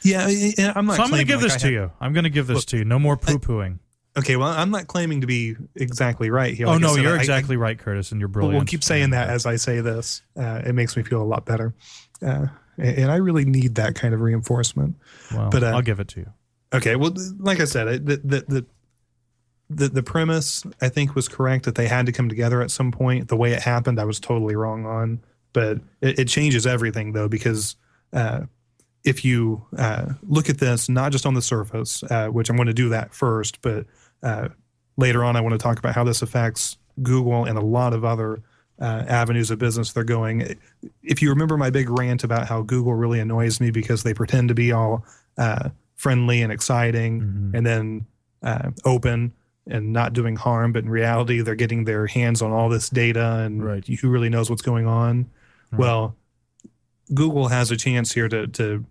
yeah, 0.03 0.27
I- 0.27 0.53
I- 0.59 0.73
I'm 0.77 0.85
not. 0.87 0.97
So 0.97 1.03
I'm 1.05 1.09
going 1.11 1.21
to 1.21 1.25
give 1.27 1.41
like 1.41 1.53
this 1.53 1.55
I 1.55 1.59
to 1.59 1.65
have- 1.67 1.73
you. 1.73 1.93
I'm 2.01 2.13
going 2.13 2.25
to 2.25 2.31
give 2.31 2.47
this 2.47 2.57
Look, 2.59 2.67
to 2.67 2.77
you. 2.79 2.85
No 2.85 2.99
more 2.99 3.17
poo 3.17 3.39
pooing. 3.39 3.79
Okay, 4.19 4.37
well, 4.37 4.49
I'm 4.49 4.71
not 4.71 4.87
claiming 4.87 5.21
to 5.23 5.27
be 5.27 5.57
exactly 5.75 6.31
right 6.31 6.55
here. 6.55 6.67
Oh 6.67 6.71
Like 6.73 6.79
I 6.79 6.87
no, 6.87 6.95
said, 6.95 7.03
you're 7.03 7.13
I- 7.13 7.17
I- 7.17 7.21
exactly 7.21 7.57
right, 7.57 7.79
Curtis, 7.79 8.13
and 8.13 8.21
you're 8.21 8.29
brilliant. 8.29 8.57
we'll 8.57 8.65
keep 8.67 8.83
saying 8.85 9.11
that 9.11 9.29
as 9.29 9.45
I 9.47 9.57
say 9.57 9.81
this. 9.81 10.23
Uh, 10.39 10.63
it 10.67 10.75
makes 10.75 10.97
me 10.97 11.03
feel 11.03 11.21
a 11.23 11.25
lot 11.25 11.45
better, 11.47 11.75
uh, 12.23 12.47
and, 12.79 12.99
and 12.99 13.11
I 13.11 13.17
really 13.17 13.45
need 13.45 13.75
that 13.77 13.95
kind 13.95 14.15
of 14.15 14.21
reinforcement. 14.23 14.97
Well, 15.35 15.51
but, 15.51 15.63
uh, 15.63 15.67
I'll 15.69 15.83
give 15.83 16.01
it 16.01 16.09
to 16.09 16.21
you. 16.21 16.31
Okay, 16.77 16.97
well, 16.97 17.15
like 17.39 17.61
I 17.61 17.65
said, 17.65 18.07
the 18.07 18.17
the 18.17 18.67
the 19.69 19.89
the, 19.89 20.03
premise 20.03 20.65
I 20.81 20.89
think 20.89 21.17
was 21.17 21.27
correct 21.27 21.65
that 21.65 21.75
they 21.75 21.89
had 21.89 22.07
to 22.07 22.13
come 22.13 22.29
together 22.29 22.63
at 22.63 22.71
some 22.71 22.93
point. 22.93 23.29
The 23.29 23.37
way 23.37 23.53
it 23.53 23.63
happened, 23.63 23.99
I 23.99 24.05
was 24.05 24.21
totally 24.21 24.55
wrong 24.55 24.87
on, 24.87 25.21
but 25.53 25.79
it, 26.01 26.21
it 26.21 26.29
changes 26.29 26.67
everything 26.67 27.13
though 27.13 27.29
because. 27.29 27.77
Uh, 28.13 28.43
if 29.05 29.25
you 29.25 29.65
uh, 29.79 30.07
look 30.25 30.51
at 30.51 30.59
this, 30.59 30.89
not 30.89 31.13
just 31.13 31.27
on 31.27 31.35
the 31.35 31.43
surface, 31.43 32.03
uh, 32.11 32.27
which 32.27 32.51
I'm 32.51 32.57
going 32.57 32.67
to 32.67 32.75
do 32.75 32.89
that 32.89 33.15
first, 33.15 33.63
but 33.63 33.87
uh, 34.25 34.49
later 34.97 35.23
on, 35.23 35.37
I 35.37 35.41
want 35.41 35.53
to 35.53 35.59
talk 35.59 35.79
about 35.79 35.95
how 35.95 36.03
this 36.03 36.23
affects 36.23 36.77
Google 37.01 37.45
and 37.45 37.57
a 37.57 37.61
lot 37.61 37.93
of 37.93 38.05
other 38.05 38.43
uh, 38.81 39.05
avenues 39.07 39.53
of 39.53 39.61
business 39.61 39.93
they're 39.93 40.03
going. 40.03 40.59
If 41.05 41.23
you 41.23 41.31
remember 41.31 41.57
my 41.57 41.71
big 41.71 41.89
rant 41.89 42.25
about 42.25 42.49
how 42.49 42.63
Google 42.63 42.95
really 42.95 43.21
annoys 43.21 43.61
me 43.61 43.71
because 43.71 44.03
they 44.03 44.13
pretend 44.13 44.49
to 44.49 44.55
be 44.55 44.73
all 44.73 45.05
uh, 45.39 45.71
friendly 45.97 46.43
and 46.43 46.53
exciting 46.53 47.51
and 47.55 47.67
then 47.67 48.07
uh, 48.43 48.71
open 48.85 49.33
and 49.67 49.93
not 49.93 50.13
doing 50.13 50.37
harm, 50.37 50.73
but 50.73 50.85
in 50.85 50.91
reality, 50.91 51.41
they're 51.41 51.55
getting 51.57 51.85
their 51.85 52.07
hands 52.07 52.41
on 52.43 52.53
all 52.53 52.69
this 52.69 52.89
data 52.89 53.39
and 53.45 53.65
Right. 53.65 53.85
who 53.87 54.09
really 54.09 54.29
knows 54.29 54.49
what's 54.49 54.63
going 54.63 54.87
on. 54.87 55.29
Well, 55.73 56.15
Google 57.13 57.49
has 57.49 57.71
a 57.71 57.77
chance 57.77 58.13
here 58.13 58.29
to 58.29 58.47
to 58.49 58.85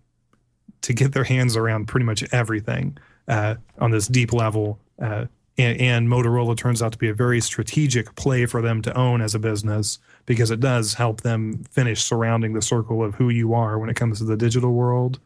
to 0.81 0.93
get 0.93 1.13
their 1.13 1.23
hands 1.23 1.55
around 1.55 1.87
pretty 1.87 2.05
much 2.05 2.23
everything 2.33 2.97
uh, 3.27 3.55
on 3.79 3.91
this 3.91 4.07
deep 4.07 4.33
level. 4.33 4.79
Uh, 5.01 5.25
and, 5.57 5.79
and 5.81 6.07
Motorola 6.09 6.55
turns 6.55 6.81
out 6.83 6.91
to 6.91 6.97
be 6.97 7.09
a 7.09 7.13
very 7.13 7.39
strategic 7.41 8.13
play 8.15 8.45
for 8.45 8.61
them 8.61 8.81
to 8.83 8.95
own 8.95 9.21
as 9.21 9.33
a 9.33 9.39
business 9.39 9.97
because 10.25 10.51
it 10.51 10.59
does 10.59 10.93
help 10.93 11.21
them 11.21 11.63
finish 11.71 12.03
surrounding 12.03 12.53
the 12.53 12.61
circle 12.61 13.03
of 13.03 13.15
who 13.15 13.29
you 13.29 13.53
are 13.53 13.79
when 13.79 13.89
it 13.89 13.95
comes 13.95 14.19
to 14.19 14.25
the 14.25 14.37
digital 14.37 14.73
world. 14.73 15.19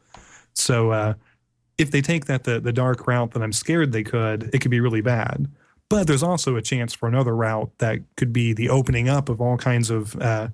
So 0.53 0.91
uh, 0.91 1.13
if 1.79 1.91
they 1.91 2.01
take 2.01 2.25
that 2.25 2.43
the, 2.43 2.59
the 2.59 2.73
dark 2.73 3.07
route 3.07 3.31
that 3.31 3.41
I'm 3.41 3.53
scared 3.53 3.91
they 3.91 4.03
could, 4.03 4.49
it 4.53 4.59
could 4.59 4.69
be 4.69 4.81
really 4.81 5.01
bad. 5.01 5.47
But 5.89 6.05
there's 6.05 6.21
also 6.21 6.55
a 6.55 6.61
chance 6.61 6.93
for 6.93 7.07
another 7.07 7.35
route 7.35 7.71
that 7.79 7.99
could 8.15 8.31
be 8.31 8.53
the 8.53 8.69
opening 8.69 9.09
up 9.09 9.29
of 9.29 9.41
all 9.41 9.57
kinds 9.57 9.89
of 9.89 10.15
uh, 10.21 10.49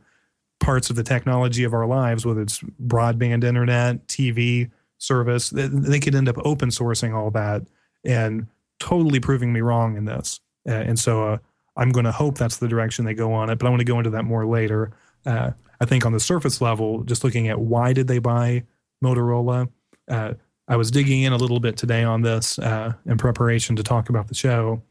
parts 0.59 0.89
of 0.89 0.95
the 0.95 1.03
technology 1.03 1.63
of 1.63 1.73
our 1.73 1.85
lives, 1.85 2.25
whether 2.25 2.41
it's 2.41 2.59
broadband 2.85 3.43
internet, 3.43 4.07
TV 4.07 4.71
service. 4.97 5.49
They, 5.49 5.67
they 5.67 5.99
could 5.99 6.15
end 6.15 6.29
up 6.29 6.37
open 6.45 6.69
sourcing 6.69 7.13
all 7.13 7.31
that 7.31 7.63
and 8.05 8.47
totally 8.79 9.19
proving 9.19 9.51
me 9.51 9.61
wrong 9.61 9.97
in 9.97 10.05
this. 10.05 10.39
Uh, 10.67 10.73
and 10.73 10.97
so 10.97 11.27
uh, 11.27 11.37
I'm 11.75 11.91
going 11.91 12.05
to 12.05 12.11
hope 12.11 12.37
that's 12.37 12.57
the 12.57 12.67
direction 12.67 13.03
they 13.03 13.13
go 13.13 13.33
on 13.33 13.49
it, 13.49 13.57
but 13.57 13.65
I 13.65 13.69
want 13.69 13.81
to 13.81 13.85
go 13.85 13.97
into 13.97 14.11
that 14.11 14.23
more 14.23 14.45
later. 14.45 14.91
Uh, 15.25 15.51
I 15.81 15.85
think 15.85 16.05
on 16.05 16.13
the 16.13 16.19
surface 16.19 16.61
level, 16.61 17.03
just 17.03 17.23
looking 17.23 17.49
at 17.49 17.59
why 17.59 17.93
did 17.93 18.07
they 18.07 18.19
buy 18.19 18.63
Motorola, 19.03 19.69
uh, 20.07 20.35
I 20.67 20.75
was 20.75 20.91
digging 20.91 21.21
in 21.21 21.33
a 21.33 21.37
little 21.37 21.59
bit 21.59 21.77
today 21.77 22.03
on 22.03 22.21
this 22.21 22.57
uh, 22.57 22.93
in 23.05 23.17
preparation 23.17 23.75
to 23.75 23.83
talk 23.83 24.09
about 24.09 24.27
the 24.27 24.35
show. 24.35 24.81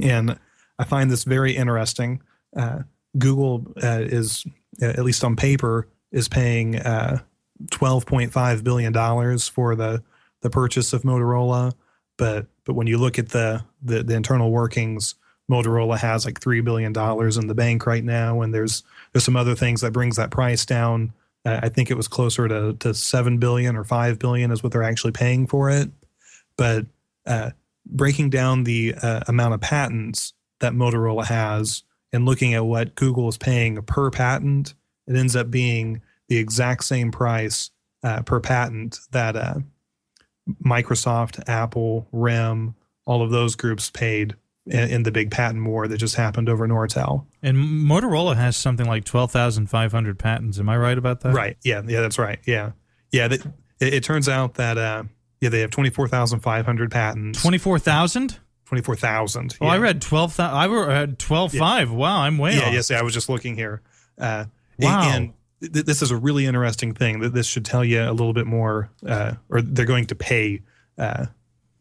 And 0.00 0.38
I 0.78 0.84
find 0.84 1.10
this 1.10 1.24
very 1.24 1.54
interesting. 1.54 2.22
Uh, 2.56 2.80
Google 3.18 3.66
uh, 3.82 4.00
is, 4.00 4.44
uh, 4.80 4.86
at 4.86 5.04
least 5.04 5.22
on 5.24 5.36
paper, 5.36 5.88
is 6.12 6.28
paying 6.28 6.76
uh, 6.76 7.18
$12.5 7.66 8.64
billion 8.64 9.38
for 9.38 9.74
the, 9.74 10.02
the 10.40 10.50
purchase 10.50 10.92
of 10.92 11.02
Motorola. 11.02 11.72
But 12.16 12.46
but 12.64 12.74
when 12.74 12.86
you 12.86 12.98
look 12.98 13.18
at 13.18 13.30
the, 13.30 13.64
the, 13.82 14.04
the 14.04 14.14
internal 14.14 14.52
workings, 14.52 15.16
Motorola 15.50 15.98
has 15.98 16.24
like 16.24 16.38
$3 16.38 16.62
billion 16.62 16.92
in 16.96 17.46
the 17.48 17.54
bank 17.54 17.84
right 17.84 18.04
now. 18.04 18.42
And 18.42 18.54
there's 18.54 18.84
there's 19.12 19.24
some 19.24 19.36
other 19.36 19.56
things 19.56 19.80
that 19.80 19.92
brings 19.92 20.16
that 20.16 20.30
price 20.30 20.64
down. 20.64 21.12
I 21.44 21.68
think 21.70 21.90
it 21.90 21.96
was 21.96 22.08
closer 22.08 22.48
to, 22.48 22.74
to 22.80 22.92
7 22.92 23.38
billion 23.38 23.76
or 23.76 23.84
5 23.84 24.18
billion 24.18 24.50
is 24.50 24.62
what 24.62 24.72
they're 24.72 24.82
actually 24.82 25.12
paying 25.12 25.46
for 25.46 25.70
it. 25.70 25.90
But 26.56 26.86
uh, 27.26 27.50
breaking 27.86 28.30
down 28.30 28.64
the 28.64 28.94
uh, 29.00 29.20
amount 29.26 29.54
of 29.54 29.60
patents 29.60 30.34
that 30.60 30.74
Motorola 30.74 31.24
has 31.24 31.82
and 32.12 32.26
looking 32.26 32.54
at 32.54 32.66
what 32.66 32.94
Google 32.94 33.28
is 33.28 33.38
paying 33.38 33.80
per 33.82 34.10
patent, 34.10 34.74
it 35.06 35.16
ends 35.16 35.34
up 35.34 35.50
being 35.50 36.02
the 36.28 36.36
exact 36.36 36.84
same 36.84 37.10
price 37.10 37.70
uh, 38.02 38.22
per 38.22 38.40
patent 38.40 39.00
that 39.12 39.36
uh, 39.36 39.54
Microsoft, 40.64 41.48
Apple, 41.48 42.06
RIM, 42.12 42.74
all 43.06 43.22
of 43.22 43.30
those 43.30 43.56
groups 43.56 43.90
paid 43.90 44.34
in, 44.66 44.90
in 44.90 45.02
the 45.04 45.10
big 45.10 45.30
patent 45.30 45.64
war 45.64 45.88
that 45.88 45.96
just 45.98 46.16
happened 46.16 46.48
over 46.48 46.66
Nortel. 46.68 47.26
And 47.42 47.56
Motorola 47.56 48.36
has 48.36 48.56
something 48.56 48.86
like 48.86 49.04
12,500 49.04 50.18
patents. 50.18 50.58
Am 50.58 50.68
I 50.68 50.76
right 50.76 50.98
about 50.98 51.20
that? 51.20 51.32
Right. 51.34 51.56
Yeah. 51.64 51.82
Yeah. 51.86 52.00
That's 52.00 52.18
right. 52.18 52.38
Yeah. 52.46 52.72
Yeah. 53.10 53.28
That, 53.28 53.44
it, 53.80 53.94
it 53.94 54.04
turns 54.04 54.28
out 54.28 54.54
that 54.54 54.76
uh, 54.78 55.04
yeah 55.40 55.48
they 55.48 55.60
have 55.60 55.70
twenty 55.70 55.90
four 55.90 56.06
thousand 56.08 56.40
five 56.40 56.66
hundred 56.66 56.90
patents. 56.90 57.40
24,000? 57.42 58.38
Twenty 58.66 58.82
four 58.82 58.94
thousand. 58.96 59.56
Oh, 59.60 59.66
I 59.66 59.78
read 59.78 60.00
12,000. 60.02 60.54
I 60.54 60.66
read 60.66 61.18
12,500. 61.18 61.90
Wow, 61.96 62.20
I'm 62.20 62.38
way 62.38 62.54
Yeah. 62.56 62.66
off. 62.68 62.72
Yes. 62.74 62.90
I 62.90 63.02
was 63.02 63.14
just 63.14 63.28
looking 63.28 63.56
here. 63.56 63.82
Uh, 64.18 64.44
Wow. 64.78 65.02
And 65.14 65.32
th- 65.60 65.84
this 65.84 66.00
is 66.00 66.10
a 66.10 66.16
really 66.16 66.46
interesting 66.46 66.94
thing. 66.94 67.20
That 67.20 67.34
this 67.34 67.46
should 67.46 67.66
tell 67.66 67.84
you 67.84 68.02
a 68.02 68.12
little 68.12 68.32
bit 68.32 68.46
more, 68.46 68.90
uh, 69.06 69.34
or 69.50 69.60
they're 69.60 69.84
going 69.84 70.06
to 70.06 70.14
pay 70.14 70.62
uh, 70.96 71.26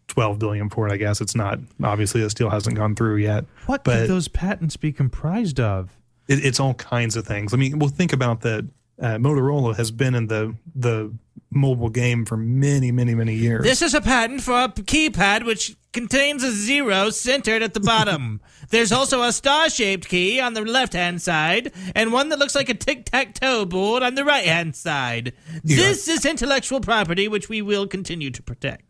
twelve 0.09 0.37
billion 0.39 0.69
for 0.69 0.87
it. 0.87 0.91
I 0.91 0.97
guess 0.97 1.21
it's 1.21 1.35
not 1.35 1.59
obviously 1.81 2.19
this 2.21 2.33
deal 2.33 2.49
hasn't 2.49 2.75
gone 2.75 2.95
through 2.95 3.17
yet. 3.17 3.45
What 3.67 3.83
but- 3.85 4.01
could 4.01 4.09
those 4.09 4.27
patents 4.27 4.75
be 4.75 4.91
comprised 4.91 5.59
of? 5.59 5.95
it, 6.27 6.45
it's 6.45 6.59
all 6.59 6.75
kinds 6.75 7.15
of 7.15 7.25
things. 7.25 7.53
I 7.53 7.57
mean, 7.57 7.79
we'll 7.79 7.89
think 7.89 8.13
about 8.13 8.41
that. 8.41 8.67
Uh, 9.01 9.15
Motorola 9.15 9.75
has 9.77 9.91
been 9.91 10.13
in 10.13 10.27
the 10.27 10.55
the 10.75 11.13
mobile 11.51 11.89
game 11.89 12.25
for 12.25 12.37
many, 12.37 12.91
many, 12.91 13.15
many 13.15 13.33
years. 13.33 13.63
This 13.63 13.81
is 13.81 13.93
a 13.93 14.01
patent 14.01 14.41
for 14.41 14.53
a 14.53 14.67
keypad 14.67 15.45
which 15.45 15.75
contains 15.93 16.43
a 16.43 16.51
zero 16.51 17.09
centered 17.09 17.63
at 17.63 17.73
the 17.73 17.79
bottom. 17.79 18.39
There's 18.69 18.91
also 18.91 19.23
a 19.23 19.31
star 19.31 19.69
shaped 19.69 20.07
key 20.09 20.39
on 20.39 20.53
the 20.53 20.61
left 20.61 20.93
hand 20.93 21.21
side 21.21 21.71
and 21.95 22.13
one 22.13 22.29
that 22.29 22.37
looks 22.37 22.53
like 22.53 22.69
a 22.69 22.75
tic 22.75 23.05
tac 23.05 23.33
toe 23.33 23.65
board 23.65 24.03
on 24.03 24.13
the 24.15 24.23
right 24.25 24.45
hand 24.45 24.75
side. 24.75 25.33
This 25.63 26.07
is 26.07 26.25
intellectual 26.25 26.81
property 26.81 27.27
which 27.27 27.49
we 27.49 27.61
will 27.63 27.87
continue 27.87 28.29
to 28.29 28.43
protect. 28.43 28.88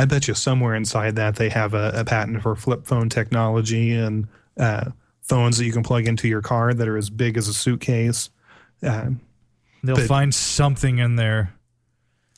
I 0.00 0.04
bet 0.06 0.28
you 0.28 0.34
somewhere 0.34 0.74
inside 0.74 1.16
that 1.16 1.36
they 1.36 1.48
have 1.50 1.74
a, 1.74 1.92
a 1.94 2.04
patent 2.04 2.42
for 2.42 2.56
flip 2.56 2.86
phone 2.86 3.08
technology 3.08 3.92
and 3.94 4.26
uh, 4.58 4.90
phones 5.22 5.58
that 5.58 5.64
you 5.66 5.72
can 5.72 5.82
plug 5.82 6.06
into 6.08 6.26
your 6.28 6.40
car 6.42 6.72
that 6.74 6.88
are 6.88 6.96
as 6.96 7.10
big 7.10 7.36
as 7.36 7.48
a 7.48 7.54
suitcase. 7.54 8.30
Uh, 8.82 9.10
They'll 9.82 9.96
But- 9.96 10.06
find 10.08 10.34
something 10.34 10.98
in 10.98 11.16
there. 11.16 11.54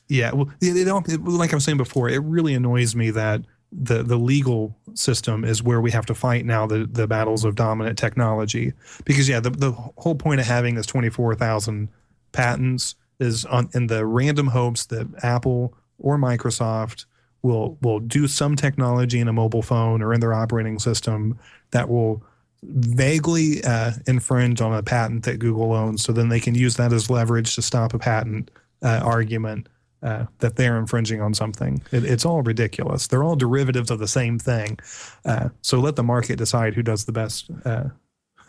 yeah, 0.07 0.31
well, 0.33 0.49
it, 0.61 0.85
don't- 0.85 1.07
it- 1.09 1.23
like 1.23 1.51
I 1.53 1.55
was 1.55 1.63
saying 1.65 1.77
before, 1.77 2.09
it 2.09 2.19
really 2.23 2.53
annoys 2.53 2.95
me 2.95 3.11
that 3.11 3.41
the 3.75 4.03
the 4.03 4.17
legal 4.17 4.77
system 4.93 5.43
is 5.43 5.63
where 5.63 5.81
we 5.81 5.89
have 5.91 6.05
to 6.05 6.13
fight 6.13 6.45
now 6.45 6.67
the 6.67 6.85
the 6.85 7.07
battles 7.07 7.43
of 7.43 7.55
dominant 7.55 7.97
technology 7.97 8.71
because 9.03 9.27
yeah 9.27 9.39
the 9.39 9.49
the 9.49 9.71
whole 9.71 10.13
point 10.13 10.39
of 10.39 10.45
having 10.45 10.75
this 10.75 10.85
24,000 10.85 11.89
patents 12.33 12.93
is 13.19 13.45
on 13.45 13.69
in 13.73 13.87
the 13.87 14.05
random 14.05 14.45
hopes 14.47 14.85
that 14.85 15.07
Apple 15.23 15.73
or 15.97 16.19
Microsoft 16.19 17.05
will 17.43 17.77
will 17.81 17.99
do 17.99 18.27
some 18.27 18.55
technology 18.55 19.19
in 19.19 19.27
a 19.27 19.33
mobile 19.33 19.61
phone 19.61 20.01
or 20.01 20.13
in 20.13 20.21
their 20.21 20.33
operating 20.33 20.79
system 20.79 21.37
that 21.71 21.89
will 21.89 22.23
vaguely 22.63 23.63
uh, 23.63 23.91
infringe 24.07 24.61
on 24.61 24.73
a 24.73 24.81
patent 24.81 25.25
that 25.25 25.39
Google 25.39 25.73
owns. 25.73 26.03
So 26.03 26.13
then 26.13 26.29
they 26.29 26.39
can 26.39 26.55
use 26.55 26.77
that 26.77 26.93
as 26.93 27.09
leverage 27.09 27.55
to 27.55 27.61
stop 27.61 27.93
a 27.93 27.99
patent 27.99 28.49
uh, 28.81 29.01
argument 29.03 29.67
uh, 30.01 30.25
that 30.39 30.55
they're 30.55 30.77
infringing 30.77 31.21
on 31.21 31.33
something. 31.33 31.81
It, 31.91 32.05
it's 32.05 32.25
all 32.25 32.41
ridiculous. 32.41 33.07
They're 33.07 33.23
all 33.23 33.35
derivatives 33.35 33.91
of 33.91 33.99
the 33.99 34.07
same 34.07 34.39
thing. 34.39 34.79
Uh, 35.25 35.49
so 35.61 35.79
let 35.79 35.95
the 35.97 36.03
market 36.03 36.37
decide 36.37 36.73
who 36.73 36.83
does 36.83 37.05
the 37.05 37.11
best 37.11 37.49
uh, 37.65 37.85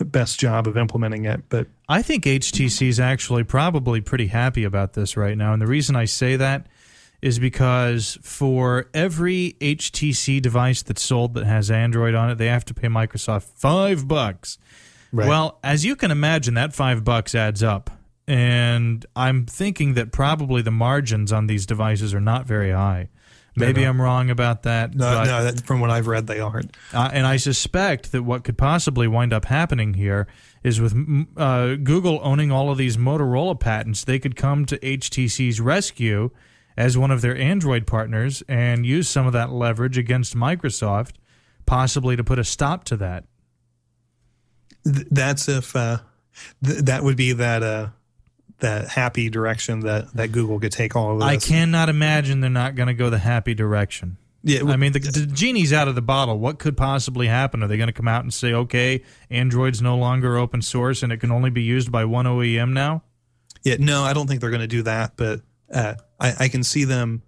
best 0.01 0.41
job 0.41 0.67
of 0.67 0.77
implementing 0.77 1.25
it. 1.25 1.49
But 1.49 1.69
I 1.89 2.03
think 2.03 2.25
HTC 2.25 2.89
is 2.89 2.99
actually 2.99 3.45
probably 3.45 4.01
pretty 4.01 4.27
happy 4.27 4.65
about 4.65 4.95
this 4.95 5.17
right 5.17 5.39
now. 5.39 5.53
And 5.53 5.63
the 5.63 5.67
reason 5.67 5.95
I 5.95 6.05
say 6.05 6.37
that 6.37 6.67
is 7.25 7.39
because 7.39 8.19
for 8.21 8.91
every 8.93 9.57
HTC 9.59 10.43
device 10.43 10.83
that's 10.83 11.01
sold 11.01 11.33
that 11.33 11.47
has 11.47 11.71
Android 11.71 12.15
on 12.15 12.29
it, 12.29 12.35
they 12.35 12.49
have 12.49 12.67
to 12.67 12.75
pay 12.75 12.87
Microsoft 12.89 13.45
five 13.45 14.07
bucks. 14.07 14.59
Right. 15.11 15.27
Well, 15.27 15.59
as 15.65 15.87
you 15.87 15.97
can 15.97 16.11
imagine, 16.11 16.53
that 16.53 16.75
five 16.75 17.03
bucks 17.03 17.35
adds 17.35 17.63
up. 17.63 17.89
And 18.29 19.07
I'm 19.17 19.47
thinking 19.47 19.95
that 19.95 20.13
probably 20.13 20.61
the 20.61 20.71
margins 20.71 21.33
on 21.33 21.47
these 21.47 21.65
devices 21.65 22.13
are 22.13 22.21
not 22.21 22.45
very 22.47 22.73
high. 22.73 23.09
Maybe 23.57 23.85
no. 23.85 23.89
I'm 23.89 24.03
wrong 24.03 24.29
about 24.29 24.65
that. 24.65 24.95
no, 24.95 25.25
no, 25.25 25.45
that, 25.45 25.65
from 25.65 25.81
what 25.81 25.89
I've 25.89 26.09
read, 26.09 26.27
they 26.27 26.41
aren't. 26.41 26.77
uh, 26.93 27.09
and 27.11 27.27
I 27.27 27.39
suspect 27.39 28.13
that 28.13 28.23
what 28.23 28.45
could 28.45 28.59
possibly 28.59 29.09
wind 29.09 29.33
up 29.33 29.47
happening 29.47 29.95
here 29.95 30.27
is 30.63 30.79
with 30.79 30.95
mm, 30.95 31.27
uh, 31.39 31.77
Google 31.77 32.21
owning 32.23 32.53
all 32.53 32.71
of 32.71 32.77
these 32.77 32.99
Motorola 32.99 33.59
patents, 33.59 34.05
they 34.05 34.19
could 34.19 34.37
come 34.37 34.67
to 34.67 34.77
HTC's 34.79 35.59
rescue 35.59 36.31
as 36.77 36.99
one 36.99 37.11
of 37.11 37.21
their 37.21 37.37
Android 37.37 37.87
partners 37.87 38.43
and 38.49 38.85
use 38.85 39.09
some 39.09 39.27
of 39.27 39.33
that 39.33 39.53
leverage 39.53 39.99
against 39.99 40.35
Microsoft, 40.35 41.13
possibly 41.67 42.17
to 42.17 42.25
put 42.25 42.39
a 42.39 42.45
stop 42.45 42.85
to 42.85 42.97
that. 42.97 43.25
Th- 44.85 45.07
that's 45.11 45.49
if 45.49 45.75
uh, 45.77 45.99
th- 46.65 46.85
that 46.85 47.03
would 47.03 47.17
be 47.17 47.33
that 47.33 47.63
uh, 47.63 47.89
that 48.59 48.89
happy 48.89 49.31
direction 49.31 49.81
that 49.81 50.13
that 50.15 50.33
Google 50.33 50.61
could 50.61 50.73
take 50.73 50.97
all 50.97 51.13
of 51.13 51.21
this. 51.21 51.27
I 51.27 51.37
cannot 51.37 51.89
imagine 51.89 52.41
they're 52.41 52.51
not 52.51 52.75
going 52.75 52.89
to 52.89 52.95
go 52.95 53.11
the 53.11 53.19
happy 53.19 53.55
direction. 53.55 54.19
Yeah, 54.47 54.65
I 54.65 54.77
mean, 54.77 54.93
the, 54.93 54.99
the 54.99 55.25
genie's 55.25 55.73
out 55.73 55.89
of 55.89 55.95
the 55.95 56.03
bottle. 56.03 56.39
What 56.39 56.59
could 56.59 56.77
possibly 56.77 57.29
happen? 57.29 57.63
Are 57.63 57.67
they 57.67 57.79
going 57.79 57.87
to 57.87 57.95
come 57.95 58.07
out 58.07 58.25
and 58.25 58.35
say, 58.35 58.53
okay, 58.53 59.03
Android's 59.31 59.81
no 59.81 59.97
longer 59.97 60.37
open 60.37 60.61
source 60.61 61.03
and 61.03 61.11
it 61.11 61.17
can 61.17 61.33
only 61.33 61.49
be 61.49 61.63
used 61.63 61.91
by 61.91 62.05
one 62.05 62.27
OEM 62.27 62.75
now? 62.75 63.03
Yeah, 63.63 63.77
no, 63.79 64.05
I 64.05 64.13
don't 64.13 64.27
think 64.27 64.43
they're 64.43 64.51
going 64.51 64.61
to 64.61 64.67
do 64.67 64.83
that, 64.83 65.15
but 65.17 65.41
uh, 65.73 65.95
I, 66.21 66.35
I 66.41 66.49
can 66.49 66.63
see 66.63 66.85
them. 66.85 67.23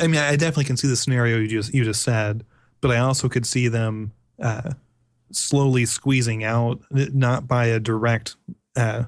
I 0.00 0.06
mean, 0.06 0.20
I 0.20 0.36
definitely 0.36 0.64
can 0.64 0.76
see 0.76 0.88
the 0.88 0.96
scenario 0.96 1.38
you 1.38 1.48
just 1.48 1.74
you 1.74 1.84
just 1.84 2.02
said, 2.02 2.44
but 2.80 2.90
I 2.90 2.98
also 2.98 3.28
could 3.28 3.46
see 3.46 3.68
them 3.68 4.12
uh, 4.40 4.72
slowly 5.32 5.84
squeezing 5.86 6.44
out, 6.44 6.80
not 6.90 7.46
by 7.46 7.66
a 7.66 7.80
direct 7.80 8.36
uh, 8.76 9.04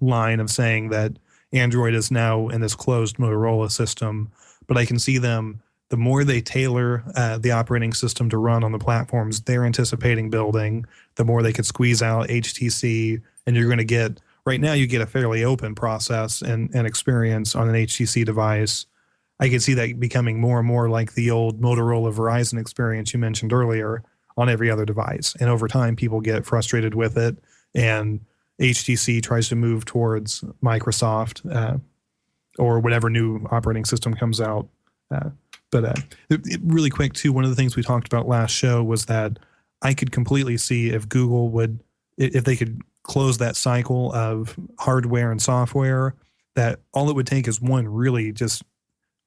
line 0.00 0.40
of 0.40 0.50
saying 0.50 0.90
that 0.90 1.12
Android 1.52 1.94
is 1.94 2.10
now 2.10 2.48
in 2.48 2.60
this 2.60 2.74
closed 2.74 3.16
Motorola 3.16 3.70
system, 3.70 4.30
but 4.66 4.76
I 4.76 4.84
can 4.84 4.98
see 4.98 5.18
them. 5.18 5.60
The 5.90 5.96
more 5.98 6.24
they 6.24 6.40
tailor 6.40 7.04
uh, 7.14 7.38
the 7.38 7.52
operating 7.52 7.92
system 7.92 8.28
to 8.30 8.38
run 8.38 8.64
on 8.64 8.72
the 8.72 8.78
platforms 8.78 9.42
they're 9.42 9.64
anticipating 9.64 10.30
building, 10.30 10.86
the 11.14 11.24
more 11.24 11.42
they 11.42 11.52
could 11.52 11.66
squeeze 11.66 12.02
out 12.02 12.28
HTC, 12.28 13.22
and 13.46 13.54
you're 13.54 13.66
going 13.66 13.78
to 13.78 13.84
get 13.84 14.20
right 14.46 14.60
now 14.60 14.72
you 14.72 14.86
get 14.86 15.00
a 15.00 15.06
fairly 15.06 15.44
open 15.44 15.74
process 15.74 16.42
and, 16.42 16.70
and 16.74 16.86
experience 16.86 17.54
on 17.54 17.68
an 17.68 17.74
HTC 17.74 18.24
device. 18.24 18.86
I 19.40 19.48
can 19.48 19.60
see 19.60 19.74
that 19.74 19.98
becoming 19.98 20.40
more 20.40 20.58
and 20.58 20.68
more 20.68 20.88
like 20.88 21.14
the 21.14 21.30
old 21.30 21.60
Motorola 21.60 22.14
Verizon 22.14 22.60
experience 22.60 23.12
you 23.12 23.18
mentioned 23.18 23.52
earlier 23.52 24.02
on 24.36 24.48
every 24.48 24.70
other 24.70 24.84
device. 24.84 25.34
And 25.40 25.48
over 25.48 25.66
time, 25.68 25.96
people 25.96 26.20
get 26.20 26.44
frustrated 26.46 26.94
with 26.94 27.16
it, 27.16 27.36
and 27.74 28.20
HTC 28.60 29.22
tries 29.22 29.48
to 29.48 29.56
move 29.56 29.84
towards 29.84 30.42
Microsoft 30.62 31.42
uh, 31.52 31.78
or 32.58 32.78
whatever 32.80 33.10
new 33.10 33.44
operating 33.50 33.84
system 33.84 34.14
comes 34.14 34.40
out. 34.40 34.68
Uh, 35.10 35.30
but 35.70 35.84
uh, 35.84 35.94
it, 36.30 36.40
it- 36.46 36.60
really 36.64 36.90
quick, 36.90 37.12
too, 37.12 37.32
one 37.32 37.44
of 37.44 37.50
the 37.50 37.56
things 37.56 37.74
we 37.76 37.82
talked 37.82 38.06
about 38.06 38.28
last 38.28 38.52
show 38.52 38.82
was 38.82 39.06
that 39.06 39.38
I 39.82 39.94
could 39.94 40.12
completely 40.12 40.56
see 40.56 40.90
if 40.90 41.08
Google 41.08 41.48
would, 41.50 41.80
if 42.16 42.44
they 42.44 42.54
could 42.56 42.80
close 43.04 43.38
that 43.38 43.54
cycle 43.54 44.12
of 44.12 44.58
hardware 44.78 45.30
and 45.30 45.40
software, 45.40 46.16
that 46.56 46.80
all 46.92 47.08
it 47.08 47.14
would 47.14 47.26
take 47.26 47.46
is 47.46 47.60
one 47.60 47.86
really 47.86 48.32
just 48.32 48.64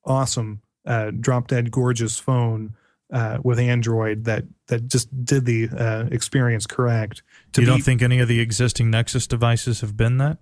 awesome, 0.06 0.62
uh, 0.86 1.12
drop 1.12 1.48
dead 1.48 1.72
gorgeous 1.72 2.20
phone 2.20 2.76
uh, 3.14 3.38
with 3.42 3.58
Android 3.60 4.26
that 4.26 4.44
that 4.68 4.88
just 4.88 5.08
did 5.24 5.46
the 5.46 5.70
uh, 5.70 6.06
experience 6.12 6.66
correct. 6.68 7.24
You 7.58 7.66
don't 7.66 7.84
think 7.84 8.02
any 8.02 8.20
of 8.20 8.28
the 8.28 8.42
existing 8.42 8.92
Nexus 8.92 9.28
devices 9.28 9.80
have 9.80 9.96
been 9.96 10.18
that? 10.18 10.40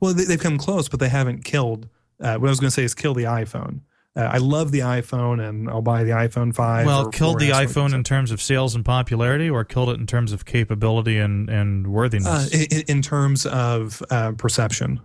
well, 0.00 0.14
they, 0.14 0.24
they've 0.24 0.40
come 0.40 0.58
close, 0.58 0.88
but 0.88 1.00
they 1.00 1.08
haven't 1.08 1.44
killed. 1.44 1.88
Uh, 2.20 2.36
what 2.36 2.46
I 2.46 2.50
was 2.50 2.60
going 2.60 2.68
to 2.68 2.74
say 2.74 2.84
is 2.84 2.94
kill 2.94 3.14
the 3.14 3.24
iPhone. 3.24 3.80
Uh, 4.16 4.20
I 4.32 4.38
love 4.38 4.72
the 4.72 4.78
iPhone, 4.80 5.46
and 5.46 5.68
I'll 5.68 5.82
buy 5.82 6.02
the 6.02 6.12
iPhone 6.12 6.54
five. 6.54 6.86
Well, 6.86 7.06
or 7.06 7.10
killed 7.10 7.38
the 7.38 7.50
4S, 7.50 7.60
or 7.60 7.66
iPhone 7.66 7.94
in 7.94 8.02
terms 8.02 8.30
of 8.30 8.40
sales 8.40 8.74
and 8.74 8.84
popularity, 8.84 9.50
or 9.50 9.62
killed 9.64 9.90
it 9.90 10.00
in 10.00 10.06
terms 10.06 10.32
of 10.32 10.46
capability 10.46 11.18
and, 11.18 11.50
and 11.50 11.86
worthiness? 11.88 12.26
uh, 12.26 12.66
in, 12.70 12.82
in 12.88 13.02
terms 13.02 13.44
of 13.44 14.02
uh, 14.10 14.32
perception. 14.32 15.00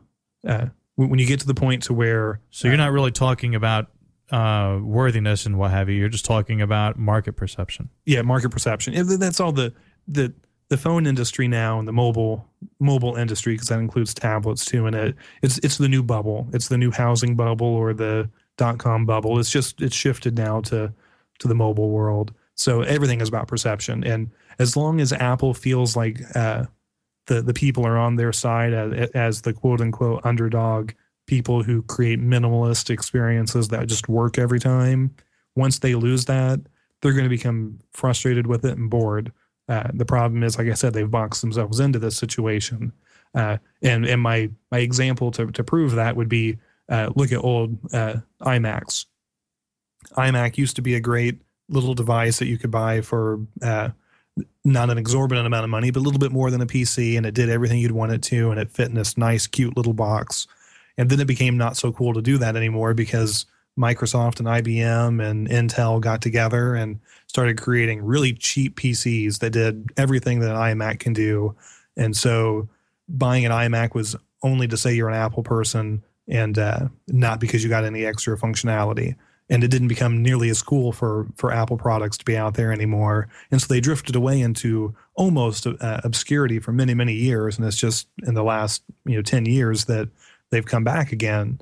Uh, 0.47 0.67
when 0.95 1.09
when 1.09 1.19
you 1.19 1.25
get 1.25 1.39
to 1.41 1.47
the 1.47 1.53
point 1.53 1.83
to 1.83 1.93
where 1.93 2.39
so 2.49 2.67
you're 2.67 2.77
not 2.77 2.91
really 2.91 3.11
talking 3.11 3.53
about 3.55 3.87
uh, 4.31 4.79
worthiness 4.81 5.45
and 5.45 5.57
what 5.57 5.71
have 5.71 5.89
you. 5.89 5.95
You're 5.95 6.09
just 6.09 6.25
talking 6.25 6.61
about 6.61 6.97
market 6.97 7.33
perception. 7.33 7.89
yeah 8.05 8.21
market 8.21 8.49
perception 8.49 8.93
that's 9.19 9.39
all 9.39 9.51
the 9.51 9.73
the 10.07 10.33
the 10.69 10.77
phone 10.77 11.05
industry 11.05 11.49
now 11.49 11.79
and 11.79 11.87
the 11.87 11.91
mobile 11.91 12.47
mobile 12.79 13.15
industry 13.15 13.53
because 13.53 13.67
that 13.67 13.79
includes 13.79 14.13
tablets 14.13 14.63
too 14.63 14.85
and 14.85 14.95
it 14.95 15.15
it's 15.41 15.57
it's 15.59 15.77
the 15.77 15.89
new 15.89 16.01
bubble 16.01 16.47
it's 16.53 16.69
the 16.69 16.77
new 16.77 16.91
housing 16.91 17.35
bubble 17.35 17.67
or 17.67 17.93
the 17.93 18.29
dot 18.57 18.77
com 18.77 19.05
bubble 19.05 19.39
it's 19.39 19.51
just 19.51 19.81
it's 19.81 19.95
shifted 19.95 20.37
now 20.37 20.61
to 20.61 20.93
to 21.39 21.47
the 21.47 21.55
mobile 21.55 21.89
world 21.89 22.33
so 22.55 22.81
everything 22.81 23.21
is 23.21 23.29
about 23.29 23.47
perception 23.47 24.03
and 24.03 24.29
as 24.59 24.77
long 24.77 24.99
as 24.99 25.13
apple 25.13 25.53
feels 25.53 25.95
like 25.95 26.19
uh 26.35 26.63
the 27.27 27.41
the 27.41 27.53
people 27.53 27.85
are 27.85 27.97
on 27.97 28.15
their 28.15 28.33
side 28.33 28.73
as, 28.73 29.09
as 29.11 29.41
the 29.41 29.53
quote 29.53 29.81
unquote 29.81 30.21
underdog 30.25 30.91
people 31.27 31.63
who 31.63 31.81
create 31.83 32.19
minimalist 32.19 32.89
experiences 32.89 33.69
that 33.69 33.87
just 33.87 34.09
work 34.09 34.37
every 34.37 34.59
time 34.59 35.15
once 35.55 35.79
they 35.79 35.95
lose 35.95 36.25
that 36.25 36.59
they're 37.01 37.13
going 37.13 37.25
to 37.25 37.29
become 37.29 37.79
frustrated 37.91 38.47
with 38.47 38.63
it 38.63 38.77
and 38.77 38.89
bored. 38.89 39.31
Uh, 39.67 39.87
the 39.93 40.05
problem 40.05 40.43
is, 40.43 40.57
like 40.57 40.67
I 40.67 40.73
said, 40.73 40.93
they've 40.93 41.09
boxed 41.09 41.41
themselves 41.41 41.79
into 41.79 41.99
this 41.99 42.17
situation. 42.17 42.93
Uh, 43.33 43.57
and 43.81 44.05
and 44.05 44.21
my 44.21 44.49
my 44.71 44.79
example 44.79 45.31
to 45.31 45.47
to 45.51 45.63
prove 45.63 45.93
that 45.93 46.15
would 46.15 46.29
be 46.29 46.57
uh, 46.91 47.09
look 47.15 47.31
at 47.31 47.43
old 47.43 47.79
uh, 47.93 48.17
iMacs. 48.41 49.05
iMac 50.17 50.57
used 50.57 50.75
to 50.75 50.81
be 50.81 50.95
a 50.95 50.99
great 50.99 51.41
little 51.69 51.93
device 51.93 52.37
that 52.39 52.47
you 52.47 52.57
could 52.57 52.69
buy 52.69 53.01
for 53.01 53.39
uh, 53.63 53.89
not 54.63 54.89
an 54.89 54.97
exorbitant 54.97 55.47
amount 55.47 55.63
of 55.63 55.69
money, 55.69 55.89
but 55.89 56.01
a 56.01 56.03
little 56.03 56.19
bit 56.19 56.31
more 56.31 56.51
than 56.51 56.61
a 56.61 56.65
PC, 56.65 57.17
and 57.17 57.25
it 57.25 57.33
did 57.33 57.49
everything 57.49 57.79
you'd 57.79 57.91
want 57.91 58.11
it 58.11 58.21
to, 58.23 58.51
and 58.51 58.59
it 58.59 58.69
fit 58.69 58.89
in 58.89 58.95
this 58.95 59.17
nice, 59.17 59.47
cute 59.47 59.75
little 59.77 59.93
box. 59.93 60.47
And 60.97 61.09
then 61.09 61.19
it 61.19 61.27
became 61.27 61.57
not 61.57 61.77
so 61.77 61.91
cool 61.91 62.13
to 62.13 62.21
do 62.21 62.37
that 62.37 62.55
anymore 62.55 62.93
because 62.93 63.45
Microsoft 63.79 64.39
and 64.39 64.47
IBM 64.47 65.25
and 65.25 65.47
Intel 65.47 66.01
got 66.01 66.21
together 66.21 66.75
and 66.75 66.99
started 67.27 67.59
creating 67.59 68.03
really 68.03 68.33
cheap 68.33 68.77
PCs 68.77 69.39
that 69.39 69.51
did 69.51 69.89
everything 69.95 70.41
that 70.41 70.51
an 70.51 70.57
iMac 70.57 70.99
can 70.99 71.13
do. 71.13 71.55
And 71.95 72.15
so 72.15 72.67
buying 73.07 73.45
an 73.45 73.51
iMac 73.51 73.95
was 73.95 74.15
only 74.43 74.67
to 74.67 74.75
say 74.77 74.93
you're 74.93 75.09
an 75.09 75.15
Apple 75.15 75.43
person 75.43 76.03
and 76.27 76.57
uh, 76.57 76.87
not 77.07 77.39
because 77.39 77.63
you 77.63 77.69
got 77.69 77.83
any 77.83 78.05
extra 78.05 78.37
functionality. 78.37 79.15
And 79.49 79.65
it 79.65 79.67
didn't 79.67 79.89
become 79.89 80.23
nearly 80.23 80.49
as 80.49 80.61
cool 80.61 80.93
for 80.93 81.27
for 81.35 81.51
Apple 81.51 81.75
products 81.77 82.17
to 82.19 82.25
be 82.25 82.37
out 82.37 82.53
there 82.53 82.71
anymore. 82.71 83.27
And 83.51 83.61
so 83.61 83.67
they 83.67 83.81
drifted 83.81 84.15
away 84.15 84.39
into 84.39 84.95
almost 85.15 85.67
uh, 85.67 86.01
obscurity 86.05 86.59
for 86.59 86.71
many 86.71 86.93
many 86.93 87.13
years. 87.13 87.57
And 87.57 87.67
it's 87.67 87.75
just 87.75 88.07
in 88.23 88.33
the 88.33 88.43
last 88.43 88.81
you 89.05 89.15
know 89.17 89.21
ten 89.21 89.45
years 89.45 89.85
that 89.85 90.07
they've 90.51 90.65
come 90.65 90.85
back 90.85 91.11
again. 91.11 91.59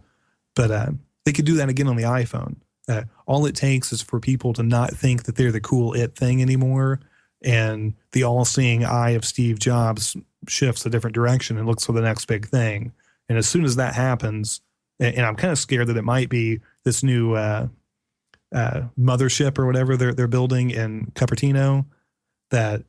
But 0.55 0.69
uh, 0.69 0.91
they 1.25 1.31
could 1.31 1.45
do 1.45 1.55
that 1.55 1.69
again 1.69 1.87
on 1.87 1.95
the 1.95 2.03
iPhone. 2.03 2.57
Uh, 2.87 3.03
all 3.25 3.45
it 3.45 3.55
takes 3.55 3.91
is 3.91 4.01
for 4.01 4.19
people 4.19 4.53
to 4.53 4.63
not 4.63 4.91
think 4.91 5.23
that 5.23 5.35
they're 5.35 5.51
the 5.51 5.61
cool 5.61 5.93
it 5.93 6.15
thing 6.15 6.41
anymore, 6.41 6.99
and 7.43 7.93
the 8.11 8.23
all-seeing 8.23 8.83
eye 8.83 9.11
of 9.11 9.23
Steve 9.23 9.59
Jobs 9.59 10.17
shifts 10.47 10.85
a 10.85 10.89
different 10.89 11.13
direction 11.13 11.57
and 11.57 11.67
looks 11.67 11.85
for 11.85 11.91
the 11.91 12.01
next 12.01 12.25
big 12.25 12.47
thing. 12.47 12.91
And 13.29 13.37
as 13.37 13.47
soon 13.47 13.63
as 13.63 13.75
that 13.77 13.93
happens, 13.93 14.61
and, 14.99 15.15
and 15.15 15.25
I'm 15.25 15.35
kind 15.35 15.51
of 15.51 15.59
scared 15.59 15.87
that 15.87 15.97
it 15.97 16.03
might 16.03 16.29
be 16.29 16.59
this 16.83 17.03
new 17.03 17.35
uh, 17.35 17.67
uh, 18.53 18.81
mothership 18.99 19.57
or 19.57 19.65
whatever 19.65 19.95
they're 19.95 20.13
they're 20.13 20.27
building 20.27 20.71
in 20.71 21.11
Cupertino, 21.15 21.85
that 22.49 22.83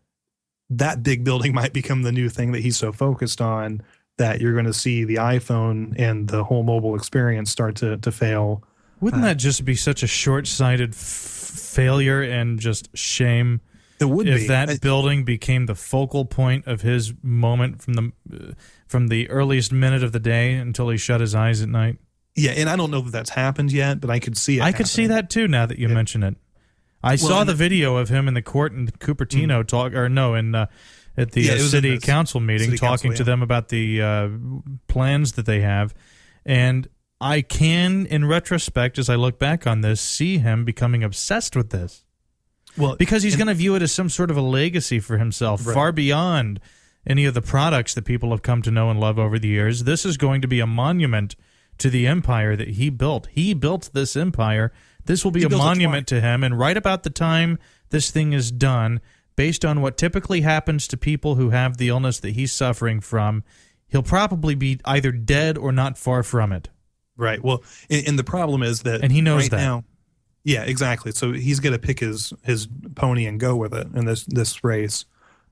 that 0.70 1.03
big 1.03 1.22
building 1.22 1.55
might 1.61 1.72
become 1.72 2.03
the 2.03 2.12
new 2.12 2.29
thing 2.29 2.53
that 2.53 2.62
he's 2.62 2.76
so 2.76 2.90
focused 2.92 3.40
on 3.40 3.83
that 4.18 4.40
you're 4.40 4.53
going 4.53 4.66
to 4.66 4.72
see 4.72 5.05
the 5.05 5.16
iPhone 5.16 5.94
and 5.98 6.29
the 6.29 6.44
whole 6.44 6.62
mobile 6.62 6.94
experience 6.94 7.50
start 7.50 7.76
to 7.76 7.98
to 7.98 8.11
fail. 8.11 8.64
Wouldn't 9.00 9.22
that 9.22 9.38
just 9.38 9.64
be 9.64 9.76
such 9.76 10.03
a 10.03 10.07
short-sighted 10.07 10.90
f- 10.90 10.96
failure 10.96 12.20
and 12.20 12.61
just 12.61 12.94
shame 12.94 13.62
It 14.01 14.09
would 14.09 14.27
if 14.27 14.41
be. 14.41 14.47
that 14.49 14.71
I- 14.71 14.79
building 14.79 15.25
became 15.25 15.67
the 15.67 15.75
focal 15.75 16.25
point 16.25 16.67
of 16.67 16.81
his 16.81 17.13
moment 17.23 17.83
from 17.83 17.95
the 17.95 18.13
uh, 18.33 18.53
from 18.87 19.09
the 19.09 19.29
earliest 19.29 19.73
minute 19.73 20.03
of 20.03 20.13
the 20.13 20.19
day 20.19 20.55
until 20.55 20.89
he 20.89 20.97
shut 20.97 21.21
his 21.21 21.35
eyes 21.35 21.61
at 21.63 21.69
night. 21.69 21.99
yeah, 22.35 22.53
and 22.53 22.69
I 22.69 22.77
don't 22.77 22.91
know 22.91 23.03
that 23.03 23.13
that's 23.13 23.31
happened 23.31 23.73
yet, 23.73 24.01
but 24.01 24.09
I 24.09 24.19
could 24.19 24.39
see 24.39 24.59
it. 24.59 24.63
I 24.63 24.73
could 24.73 24.89
see 24.89 25.07
that 25.09 25.29
too. 25.29 25.47
Now 25.47 25.67
that 25.67 25.79
you 25.79 25.89
mention 25.89 26.23
it, 26.23 26.37
I 27.03 27.17
saw 27.17 27.45
the 27.45 27.55
video 27.55 27.97
of 27.97 28.09
him 28.09 28.27
in 28.27 28.35
the 28.35 28.43
court 28.43 28.73
in 28.73 28.87
Cupertino 28.89 29.67
talk, 29.67 29.93
or 29.93 30.09
no, 30.09 30.35
in 30.35 30.55
uh, 30.55 30.67
at 31.17 31.33
the. 31.33 31.43
Yeah, 31.43 31.53
uh, 31.53 31.55
it 31.57 31.59
was 31.59 31.75
in 31.75 31.83
city 31.83 31.91
the 31.99 32.07
council 32.07 32.41
meeting, 32.41 32.71
city 32.71 32.79
talking 32.79 33.11
council, 33.11 33.25
to 33.25 33.31
them 33.31 33.43
about 33.43 33.69
the 33.69 34.01
uh, 34.01 34.29
plans 34.89 35.33
that 35.33 35.45
they 35.45 35.61
have, 35.61 35.95
and 36.47 36.89
I 37.21 37.43
can, 37.43 38.07
in 38.07 38.25
retrospect, 38.25 38.99
as 38.99 39.11
I 39.11 39.17
look 39.17 39.39
back 39.39 39.67
on 39.67 39.83
this, 39.83 40.01
see 40.01 40.39
him 40.39 40.65
becoming 40.65 41.05
obsessed 41.05 41.55
with 41.55 41.69
this 41.69 42.07
Well, 42.77 42.97
because 42.97 43.23
he's 43.23 43.37
going 43.37 43.49
to 43.49 43.55
view 43.55 43.75
it 43.75 43.83
as 43.83 43.93
some 43.93 44.09
sort 44.09 44.31
of 44.31 44.37
a 44.37 44.41
legacy 44.43 45.01
for 45.01 45.19
himself, 45.19 45.67
Right. 45.67 45.75
far 45.75 45.93
beyond 45.93 46.61
any 47.07 47.25
of 47.25 47.35
the 47.35 47.43
products 47.43 47.95
that 47.95 48.05
people 48.05 48.31
have 48.31 48.43
come 48.43 48.63
to 48.63 48.71
know 48.71 48.91
and 48.91 49.01
love 49.01 49.19
over 49.19 49.39
the 49.39 49.49
years. 49.49 49.85
This 49.85 50.05
is 50.05 50.17
going 50.17 50.41
to 50.43 50.49
be 50.49 50.61
a 50.61 50.67
monument 50.67 51.35
to 51.79 51.89
the 51.91 52.07
empire 52.07 52.57
that 52.57 52.69
he 52.69 52.91
built. 52.91 53.29
He 53.33 53.55
built 53.55 53.91
this 53.95 54.17
empire. 54.17 54.73
This 55.07 55.25
will 55.25 55.31
be 55.31 55.41
He 55.41 55.47
a 55.47 55.49
monument 55.51 56.07
to 56.09 56.21
him. 56.21 56.45
And 56.45 56.59
right 56.59 56.77
about 56.77 57.03
the 57.03 57.11
time 57.11 57.59
this 57.89 58.11
thing 58.11 58.33
is 58.35 58.51
done, 58.53 59.01
based 59.35 59.65
on 59.65 59.81
what 59.81 59.97
typically 59.97 60.43
happens 60.43 60.87
to 60.89 60.97
people 60.99 61.37
who 61.37 61.51
have 61.51 61.79
the 61.79 61.89
illness 61.89 62.21
that 62.21 62.33
he's 62.33 62.53
suffering 62.53 63.01
from, 63.01 63.43
he'll 63.89 64.03
probably 64.03 64.55
be 64.55 64.79
either 64.85 65.11
dead 65.11 65.57
or 65.57 65.73
not 65.73 65.97
far 65.97 66.23
from 66.23 66.53
it. 66.53 66.69
Right. 67.17 67.43
Well, 67.43 67.63
and, 67.89 68.07
and 68.09 68.19
the 68.19 68.25
problem 68.25 68.63
is 68.63 68.83
that, 68.83 69.03
And 69.03 69.11
he 69.11 69.23
knows 69.23 69.45
right 69.45 69.51
that. 69.53 69.57
now. 69.57 69.85
Yeah, 70.44 70.62
exactly. 70.62 71.12
So 71.12 71.33
he's 71.33 71.61
going 71.61 71.72
to 71.74 71.79
pick 71.79 72.00
his 72.00 72.33
his 72.44 72.66
pony 72.94 73.26
and 73.26 73.38
go 73.38 73.57
with 73.57 73.74
it 73.74 73.87
in 73.94 74.07
this 74.07 74.24
this 74.24 74.64
race. 74.64 75.05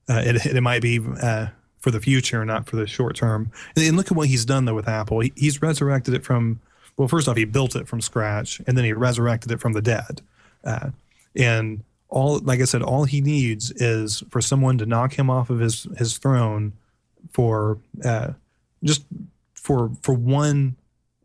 Uh, 0.07 0.21
it 0.25 0.45
it 0.45 0.61
might 0.61 0.81
be 0.81 0.99
uh, 1.21 1.47
for 1.79 1.91
the 1.91 1.99
future, 1.99 2.43
not 2.43 2.67
for 2.67 2.75
the 2.75 2.87
short 2.87 3.15
term. 3.15 3.51
And, 3.75 3.85
and 3.85 3.97
look 3.97 4.07
at 4.11 4.17
what 4.17 4.27
he's 4.27 4.45
done 4.45 4.65
though 4.65 4.75
with 4.75 4.87
Apple. 4.87 5.19
He, 5.19 5.33
he's 5.35 5.61
resurrected 5.61 6.13
it 6.13 6.23
from. 6.23 6.59
Well, 6.97 7.07
first 7.07 7.29
off, 7.29 7.37
he 7.37 7.45
built 7.45 7.75
it 7.77 7.87
from 7.87 8.01
scratch, 8.01 8.59
and 8.67 8.77
then 8.77 8.83
he 8.83 8.91
resurrected 8.91 9.51
it 9.51 9.61
from 9.61 9.71
the 9.71 9.81
dead. 9.81 10.21
Uh, 10.65 10.89
and 11.33 11.81
all, 12.09 12.39
like 12.39 12.59
I 12.59 12.65
said, 12.65 12.81
all 12.81 13.05
he 13.05 13.21
needs 13.21 13.71
is 13.71 14.21
for 14.29 14.41
someone 14.41 14.77
to 14.79 14.85
knock 14.85 15.13
him 15.13 15.29
off 15.29 15.49
of 15.49 15.59
his 15.59 15.87
his 15.97 16.17
throne 16.17 16.73
for 17.31 17.77
uh, 18.03 18.33
just 18.83 19.05
for 19.53 19.91
for 20.01 20.13
one 20.13 20.75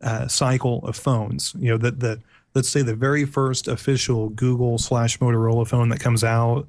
uh, 0.01 0.27
cycle 0.27 0.85
of 0.85 0.95
phones. 0.95 1.55
You 1.59 1.71
know, 1.71 1.77
that 1.77 1.99
the 1.99 2.21
let's 2.55 2.69
say 2.69 2.81
the 2.81 2.95
very 2.95 3.25
first 3.25 3.67
official 3.67 4.29
Google 4.29 4.77
slash 4.77 5.19
Motorola 5.19 5.67
phone 5.67 5.89
that 5.89 5.99
comes 5.99 6.23
out, 6.23 6.67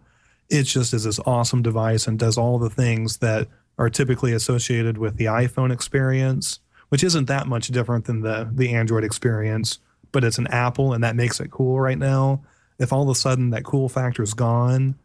it 0.50 0.64
just 0.64 0.92
is 0.92 1.04
this 1.04 1.20
awesome 1.20 1.62
device 1.62 2.06
and 2.06 2.18
does 2.18 2.36
all 2.36 2.58
the 2.58 2.68
things 2.68 3.18
that 3.18 3.48
are 3.78 3.88
typically 3.88 4.32
associated 4.32 4.98
with 4.98 5.16
the 5.16 5.26
iPhone 5.26 5.72
experience, 5.72 6.60
which 6.88 7.04
isn't 7.04 7.26
that 7.26 7.46
much 7.46 7.68
different 7.68 8.04
than 8.04 8.20
the 8.20 8.50
the 8.52 8.74
Android 8.74 9.04
experience, 9.04 9.78
but 10.12 10.24
it's 10.24 10.38
an 10.38 10.46
Apple 10.48 10.92
and 10.92 11.04
that 11.04 11.16
makes 11.16 11.40
it 11.40 11.50
cool 11.50 11.80
right 11.80 11.98
now. 11.98 12.42
If 12.78 12.92
all 12.92 13.04
of 13.04 13.08
a 13.08 13.14
sudden 13.14 13.50
that 13.50 13.64
cool 13.64 13.88
factor 13.88 14.22
is 14.22 14.34
gone, 14.34 14.96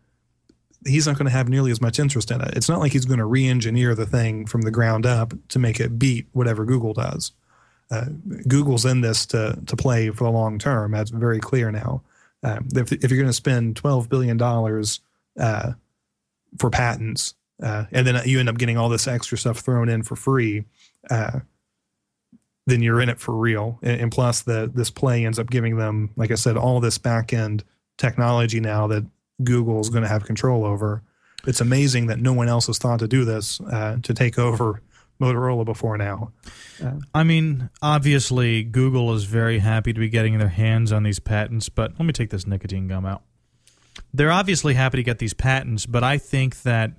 he's 0.85 1.07
not 1.07 1.17
going 1.17 1.25
to 1.25 1.31
have 1.31 1.47
nearly 1.47 1.71
as 1.71 1.81
much 1.81 1.99
interest 1.99 2.31
in 2.31 2.41
it. 2.41 2.55
It's 2.55 2.67
not 2.67 2.79
like 2.79 2.91
he's 2.91 3.05
going 3.05 3.19
to 3.19 3.25
re-engineer 3.25 3.95
the 3.95 4.05
thing 4.05 4.45
from 4.45 4.63
the 4.63 4.71
ground 4.71 5.05
up 5.05 5.33
to 5.49 5.59
make 5.59 5.79
it 5.79 5.99
beat 5.99 6.27
whatever 6.33 6.65
Google 6.65 6.93
does. 6.93 7.31
Uh, 7.91 8.05
Google's 8.47 8.85
in 8.85 9.01
this 9.01 9.25
to 9.27 9.59
to 9.67 9.75
play 9.75 10.09
for 10.09 10.23
the 10.23 10.31
long 10.31 10.57
term. 10.57 10.91
That's 10.91 11.11
very 11.11 11.39
clear 11.39 11.71
now. 11.71 12.01
Um, 12.41 12.67
if, 12.73 12.91
if 12.91 13.11
you're 13.11 13.19
going 13.19 13.27
to 13.27 13.33
spend 13.33 13.75
twelve 13.75 14.09
billion 14.09 14.37
dollars 14.37 15.01
uh, 15.37 15.73
for 16.57 16.69
patents, 16.69 17.35
uh, 17.61 17.85
and 17.91 18.07
then 18.07 18.21
you 18.25 18.39
end 18.39 18.49
up 18.49 18.57
getting 18.57 18.77
all 18.77 18.89
this 18.89 19.07
extra 19.07 19.37
stuff 19.37 19.59
thrown 19.59 19.89
in 19.89 20.03
for 20.03 20.15
free, 20.15 20.63
uh, 21.09 21.41
then 22.65 22.81
you're 22.81 23.01
in 23.01 23.09
it 23.09 23.19
for 23.19 23.35
real. 23.35 23.77
And, 23.81 24.01
and 24.01 24.11
plus, 24.11 24.41
the 24.41 24.71
this 24.73 24.89
play 24.89 25.25
ends 25.25 25.37
up 25.37 25.49
giving 25.49 25.77
them, 25.77 26.11
like 26.15 26.31
I 26.31 26.35
said, 26.35 26.57
all 26.57 26.79
this 26.79 26.97
back 26.97 27.33
end 27.33 27.63
technology 27.97 28.59
now 28.59 28.87
that 28.87 29.05
Google 29.43 29.79
is 29.81 29.89
going 29.89 30.03
to 30.03 30.09
have 30.09 30.25
control 30.25 30.65
over. 30.65 31.03
It's 31.45 31.61
amazing 31.61 32.07
that 32.07 32.19
no 32.19 32.33
one 32.33 32.47
else 32.47 32.67
has 32.67 32.77
thought 32.77 32.99
to 32.99 33.07
do 33.07 33.25
this 33.25 33.59
uh, 33.61 33.97
to 34.01 34.13
take 34.13 34.39
over 34.39 34.81
Motorola 35.21 35.63
before 35.63 35.97
now. 35.97 36.31
Uh, 36.83 36.93
I 37.13 37.23
mean, 37.23 37.69
obviously, 37.81 38.63
Google 38.63 39.13
is 39.13 39.25
very 39.25 39.59
happy 39.59 39.93
to 39.93 39.99
be 39.99 40.09
getting 40.09 40.39
their 40.39 40.49
hands 40.49 40.91
on 40.91 41.03
these 41.03 41.19
patents, 41.19 41.69
but 41.69 41.91
let 41.91 42.05
me 42.05 42.11
take 42.11 42.31
this 42.31 42.47
nicotine 42.47 42.87
gum 42.87 43.05
out. 43.05 43.21
They're 44.13 44.31
obviously 44.31 44.73
happy 44.73 44.97
to 44.97 45.03
get 45.03 45.19
these 45.19 45.33
patents, 45.33 45.85
but 45.85 46.03
I 46.03 46.17
think 46.17 46.63
that 46.63 46.93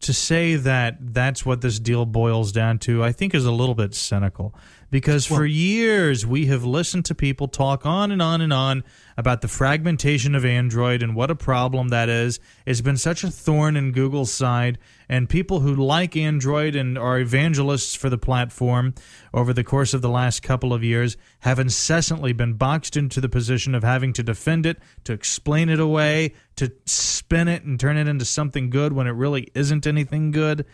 to 0.00 0.12
say 0.12 0.56
that 0.56 0.96
that's 1.00 1.44
what 1.44 1.60
this 1.60 1.78
deal 1.78 2.06
boils 2.06 2.52
down 2.52 2.78
to, 2.80 3.02
I 3.02 3.12
think 3.12 3.34
is 3.34 3.46
a 3.46 3.52
little 3.52 3.74
bit 3.74 3.94
cynical. 3.94 4.54
Because 4.90 5.26
for 5.26 5.44
years 5.44 6.24
we 6.24 6.46
have 6.46 6.64
listened 6.64 7.04
to 7.06 7.14
people 7.14 7.48
talk 7.48 7.84
on 7.84 8.12
and 8.12 8.22
on 8.22 8.40
and 8.40 8.52
on 8.52 8.84
about 9.16 9.40
the 9.40 9.48
fragmentation 9.48 10.34
of 10.34 10.44
Android 10.44 11.02
and 11.02 11.16
what 11.16 11.30
a 11.30 11.34
problem 11.34 11.88
that 11.88 12.08
is. 12.08 12.38
It's 12.64 12.80
been 12.80 12.96
such 12.96 13.24
a 13.24 13.30
thorn 13.30 13.76
in 13.76 13.92
Google's 13.92 14.32
side, 14.32 14.78
and 15.08 15.28
people 15.28 15.60
who 15.60 15.74
like 15.74 16.16
Android 16.16 16.76
and 16.76 16.96
are 16.96 17.18
evangelists 17.18 17.94
for 17.94 18.10
the 18.10 18.18
platform 18.18 18.94
over 19.34 19.52
the 19.52 19.64
course 19.64 19.92
of 19.92 20.02
the 20.02 20.08
last 20.08 20.42
couple 20.42 20.72
of 20.72 20.84
years 20.84 21.16
have 21.40 21.58
incessantly 21.58 22.32
been 22.32 22.54
boxed 22.54 22.96
into 22.96 23.20
the 23.20 23.28
position 23.28 23.74
of 23.74 23.82
having 23.82 24.12
to 24.12 24.22
defend 24.22 24.66
it, 24.66 24.78
to 25.04 25.12
explain 25.12 25.68
it 25.68 25.80
away, 25.80 26.34
to 26.56 26.72
spin 26.84 27.48
it 27.48 27.64
and 27.64 27.80
turn 27.80 27.96
it 27.96 28.08
into 28.08 28.24
something 28.24 28.70
good 28.70 28.92
when 28.92 29.06
it 29.06 29.10
really 29.10 29.48
isn't 29.54 29.86
anything 29.86 30.30
good. 30.30 30.64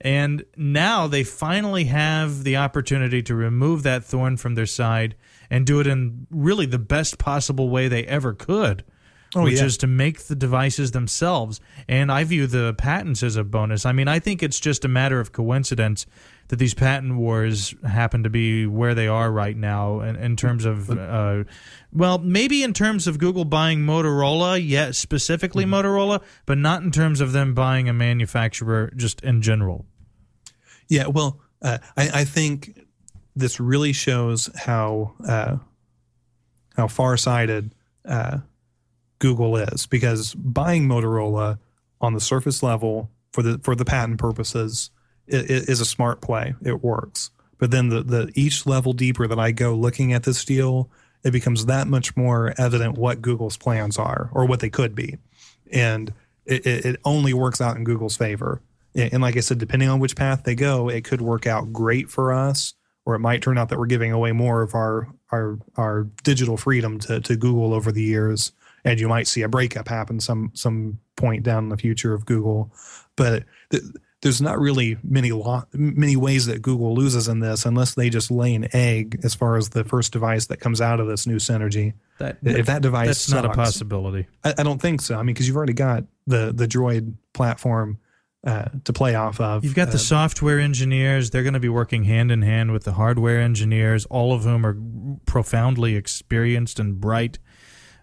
And 0.00 0.44
now 0.56 1.06
they 1.06 1.24
finally 1.24 1.84
have 1.84 2.42
the 2.44 2.56
opportunity 2.56 3.22
to 3.22 3.34
remove 3.34 3.82
that 3.82 4.04
thorn 4.04 4.36
from 4.38 4.54
their 4.54 4.66
side 4.66 5.14
and 5.50 5.66
do 5.66 5.78
it 5.80 5.86
in 5.86 6.26
really 6.30 6.66
the 6.66 6.78
best 6.78 7.18
possible 7.18 7.68
way 7.68 7.86
they 7.88 8.04
ever 8.06 8.32
could, 8.32 8.84
Oh, 9.34 9.42
which 9.42 9.58
yeah. 9.58 9.66
is 9.66 9.76
to 9.78 9.86
make 9.86 10.24
the 10.24 10.34
devices 10.34 10.92
themselves. 10.92 11.60
And 11.86 12.10
I 12.10 12.24
view 12.24 12.46
the 12.46 12.74
patents 12.74 13.22
as 13.22 13.36
a 13.36 13.44
bonus. 13.44 13.84
I 13.84 13.92
mean, 13.92 14.08
I 14.08 14.18
think 14.18 14.42
it's 14.42 14.58
just 14.58 14.84
a 14.84 14.88
matter 14.88 15.20
of 15.20 15.32
coincidence 15.32 16.06
that 16.50 16.58
these 16.58 16.74
patent 16.74 17.16
wars 17.16 17.76
happen 17.86 18.24
to 18.24 18.28
be 18.28 18.66
where 18.66 18.92
they 18.92 19.06
are 19.06 19.30
right 19.30 19.56
now 19.56 20.00
in, 20.00 20.16
in 20.16 20.34
terms 20.34 20.64
of, 20.64 20.90
uh, 20.90 21.44
well, 21.92 22.18
maybe 22.18 22.64
in 22.64 22.72
terms 22.72 23.06
of 23.06 23.18
Google 23.18 23.44
buying 23.44 23.80
Motorola, 23.80 24.60
yes, 24.62 24.98
specifically 24.98 25.64
Mm-hmm. 25.64 25.74
Motorola, 25.74 26.22
but 26.46 26.58
not 26.58 26.82
in 26.82 26.90
terms 26.90 27.20
of 27.20 27.30
them 27.30 27.54
buying 27.54 27.88
a 27.88 27.92
manufacturer 27.92 28.92
just 28.96 29.20
in 29.22 29.42
general. 29.42 29.86
Yeah, 30.88 31.06
well, 31.06 31.40
uh, 31.62 31.78
I, 31.96 32.10
I 32.20 32.24
think 32.24 32.80
this 33.36 33.60
really 33.60 33.92
shows 33.92 34.50
how 34.56 35.14
uh, 35.24 35.58
how 36.76 36.88
far-sighted 36.88 37.76
uh, 38.04 38.38
Google 39.20 39.56
is 39.56 39.86
because 39.86 40.34
buying 40.34 40.88
Motorola 40.88 41.60
on 42.00 42.14
the 42.14 42.20
surface 42.20 42.60
level 42.60 43.08
for 43.32 43.42
the 43.42 43.60
for 43.62 43.76
the 43.76 43.84
patent 43.84 44.18
purposes 44.18 44.90
is 45.32 45.80
a 45.80 45.84
smart 45.84 46.20
play. 46.20 46.54
It 46.64 46.82
works, 46.82 47.30
but 47.58 47.70
then 47.70 47.88
the 47.88 48.02
the 48.02 48.32
each 48.34 48.66
level 48.66 48.92
deeper 48.92 49.26
that 49.26 49.38
I 49.38 49.52
go 49.52 49.74
looking 49.74 50.12
at 50.12 50.24
this 50.24 50.44
deal, 50.44 50.90
it 51.24 51.30
becomes 51.30 51.66
that 51.66 51.86
much 51.86 52.16
more 52.16 52.54
evident 52.58 52.98
what 52.98 53.22
Google's 53.22 53.56
plans 53.56 53.98
are 53.98 54.30
or 54.32 54.46
what 54.46 54.60
they 54.60 54.70
could 54.70 54.94
be, 54.94 55.18
and 55.72 56.12
it, 56.46 56.66
it 56.66 56.84
it 56.84 57.00
only 57.04 57.32
works 57.32 57.60
out 57.60 57.76
in 57.76 57.84
Google's 57.84 58.16
favor. 58.16 58.60
And 58.94 59.22
like 59.22 59.36
I 59.36 59.40
said, 59.40 59.58
depending 59.58 59.88
on 59.88 60.00
which 60.00 60.16
path 60.16 60.42
they 60.42 60.56
go, 60.56 60.88
it 60.88 61.04
could 61.04 61.20
work 61.20 61.46
out 61.46 61.72
great 61.72 62.10
for 62.10 62.32
us, 62.32 62.74
or 63.04 63.14
it 63.14 63.20
might 63.20 63.40
turn 63.40 63.56
out 63.56 63.68
that 63.68 63.78
we're 63.78 63.86
giving 63.86 64.12
away 64.12 64.32
more 64.32 64.62
of 64.62 64.74
our 64.74 65.08
our 65.30 65.58
our 65.76 66.04
digital 66.24 66.56
freedom 66.56 66.98
to, 67.00 67.20
to 67.20 67.36
Google 67.36 67.72
over 67.72 67.92
the 67.92 68.02
years, 68.02 68.52
and 68.84 68.98
you 68.98 69.08
might 69.08 69.28
see 69.28 69.42
a 69.42 69.48
breakup 69.48 69.86
happen 69.86 70.18
some 70.18 70.50
some 70.54 70.98
point 71.16 71.44
down 71.44 71.64
in 71.64 71.68
the 71.68 71.76
future 71.76 72.14
of 72.14 72.26
Google. 72.26 72.72
But 73.14 73.44
th- 73.70 73.82
there's 74.22 74.40
not 74.42 74.58
really 74.58 74.98
many 75.02 75.32
lo- 75.32 75.64
many 75.72 76.14
ways 76.16 76.46
that 76.46 76.60
Google 76.60 76.94
loses 76.94 77.26
in 77.28 77.40
this 77.40 77.64
unless 77.64 77.94
they 77.94 78.10
just 78.10 78.30
lay 78.30 78.54
an 78.54 78.68
egg 78.74 79.20
as 79.24 79.34
far 79.34 79.56
as 79.56 79.70
the 79.70 79.82
first 79.84 80.12
device 80.12 80.46
that 80.46 80.58
comes 80.58 80.80
out 80.80 81.00
of 81.00 81.06
this 81.06 81.26
new 81.26 81.36
synergy. 81.36 81.94
That, 82.18 82.36
If 82.42 82.66
that 82.66 82.82
device 82.82 83.06
that's 83.06 83.30
not 83.30 83.46
a 83.46 83.50
possibility. 83.50 84.26
I, 84.44 84.54
I 84.58 84.62
don't 84.62 84.80
think 84.80 85.00
so. 85.00 85.14
I 85.14 85.18
mean, 85.22 85.32
because 85.34 85.46
you've 85.48 85.56
already 85.56 85.72
got 85.72 86.04
the 86.26 86.52
the 86.54 86.66
Droid 86.68 87.14
platform 87.32 87.98
uh, 88.46 88.66
to 88.84 88.92
play 88.92 89.14
off 89.14 89.40
of. 89.40 89.64
You've 89.64 89.74
got 89.74 89.88
the 89.88 89.94
Uh, 89.94 89.98
software 89.98 90.60
engineers. 90.60 91.30
They're 91.30 91.42
going 91.42 91.54
to 91.54 91.60
be 91.60 91.68
working 91.70 92.04
hand 92.04 92.30
in 92.30 92.42
hand 92.42 92.72
with 92.72 92.84
the 92.84 92.92
hardware 92.92 93.40
engineers, 93.40 94.04
all 94.06 94.32
of 94.34 94.44
whom 94.44 94.66
are 94.66 94.76
profoundly 95.26 95.94
experienced 95.96 96.78
and 96.78 97.00
bright. 97.00 97.38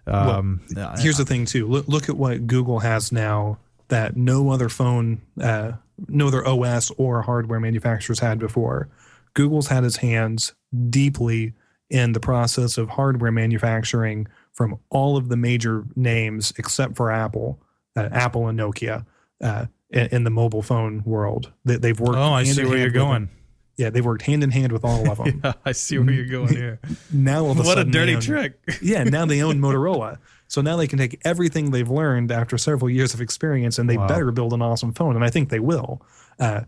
Um, 0.06 0.62
here's 0.98 1.18
the 1.18 1.24
thing 1.24 1.44
too. 1.44 1.66
Look, 1.66 1.86
look 1.86 2.08
at 2.08 2.16
what 2.16 2.46
Google 2.46 2.78
has 2.80 3.12
now 3.12 3.58
that 3.88 4.16
no 4.16 4.50
other 4.50 4.68
phone, 4.68 5.20
uh, 5.40 5.72
no 6.08 6.28
other 6.28 6.46
OS 6.46 6.90
or 6.98 7.22
hardware 7.22 7.60
manufacturers 7.60 8.20
had 8.20 8.38
before. 8.38 8.88
Google's 9.34 9.68
had 9.68 9.84
its 9.84 9.96
hands 9.96 10.52
deeply 10.90 11.52
in 11.90 12.12
the 12.12 12.20
process 12.20 12.76
of 12.76 12.90
hardware 12.90 13.32
manufacturing 13.32 14.26
from 14.52 14.78
all 14.90 15.16
of 15.16 15.28
the 15.28 15.36
major 15.36 15.84
names 15.96 16.52
except 16.58 16.96
for 16.96 17.10
Apple. 17.10 17.58
uh, 17.96 18.08
Apple 18.12 18.46
and 18.48 18.58
Nokia 18.58 19.06
uh, 19.42 19.66
in, 19.90 20.06
in 20.08 20.24
the 20.24 20.30
mobile 20.30 20.62
phone 20.62 21.02
world. 21.04 21.50
They, 21.64 21.76
they've 21.76 21.98
worked. 21.98 22.18
Oh, 22.18 22.32
I 22.32 22.44
see 22.44 22.64
where 22.64 22.76
you're 22.78 22.86
them. 22.90 22.92
going. 23.08 23.28
Yeah, 23.76 23.90
they've 23.90 24.04
worked 24.04 24.22
hand 24.22 24.42
in 24.42 24.50
hand 24.50 24.72
with 24.72 24.84
all 24.84 25.08
of 25.10 25.18
them. 25.24 25.42
I 25.64 25.72
see 25.72 25.98
where 25.98 26.12
you're 26.12 26.26
going 26.26 26.48
here. 26.54 26.80
Now 27.12 27.44
all 27.44 27.52
of 27.52 27.58
a 27.58 27.62
What 27.62 27.78
a 27.78 27.80
sudden 27.80 27.92
they 27.92 27.98
dirty 27.98 28.14
own- 28.16 28.20
trick. 28.20 28.58
yeah, 28.82 29.04
now 29.04 29.24
they 29.24 29.40
own 29.42 29.58
Motorola. 29.60 30.18
So 30.48 30.60
now 30.62 30.76
they 30.76 30.86
can 30.86 30.98
take 30.98 31.20
everything 31.24 31.70
they've 31.70 31.88
learned 31.90 32.32
after 32.32 32.56
several 32.58 32.90
years 32.90 33.14
of 33.14 33.20
experience 33.20 33.78
and 33.78 33.88
they 33.88 33.96
Wow. 33.98 34.08
better 34.08 34.30
build 34.32 34.52
an 34.54 34.62
awesome 34.62 34.92
phone. 34.94 35.14
And 35.14 35.24
I 35.24 35.30
think 35.30 35.50
they 35.50 35.60
will. 35.60 36.02
Uh, 36.40 36.62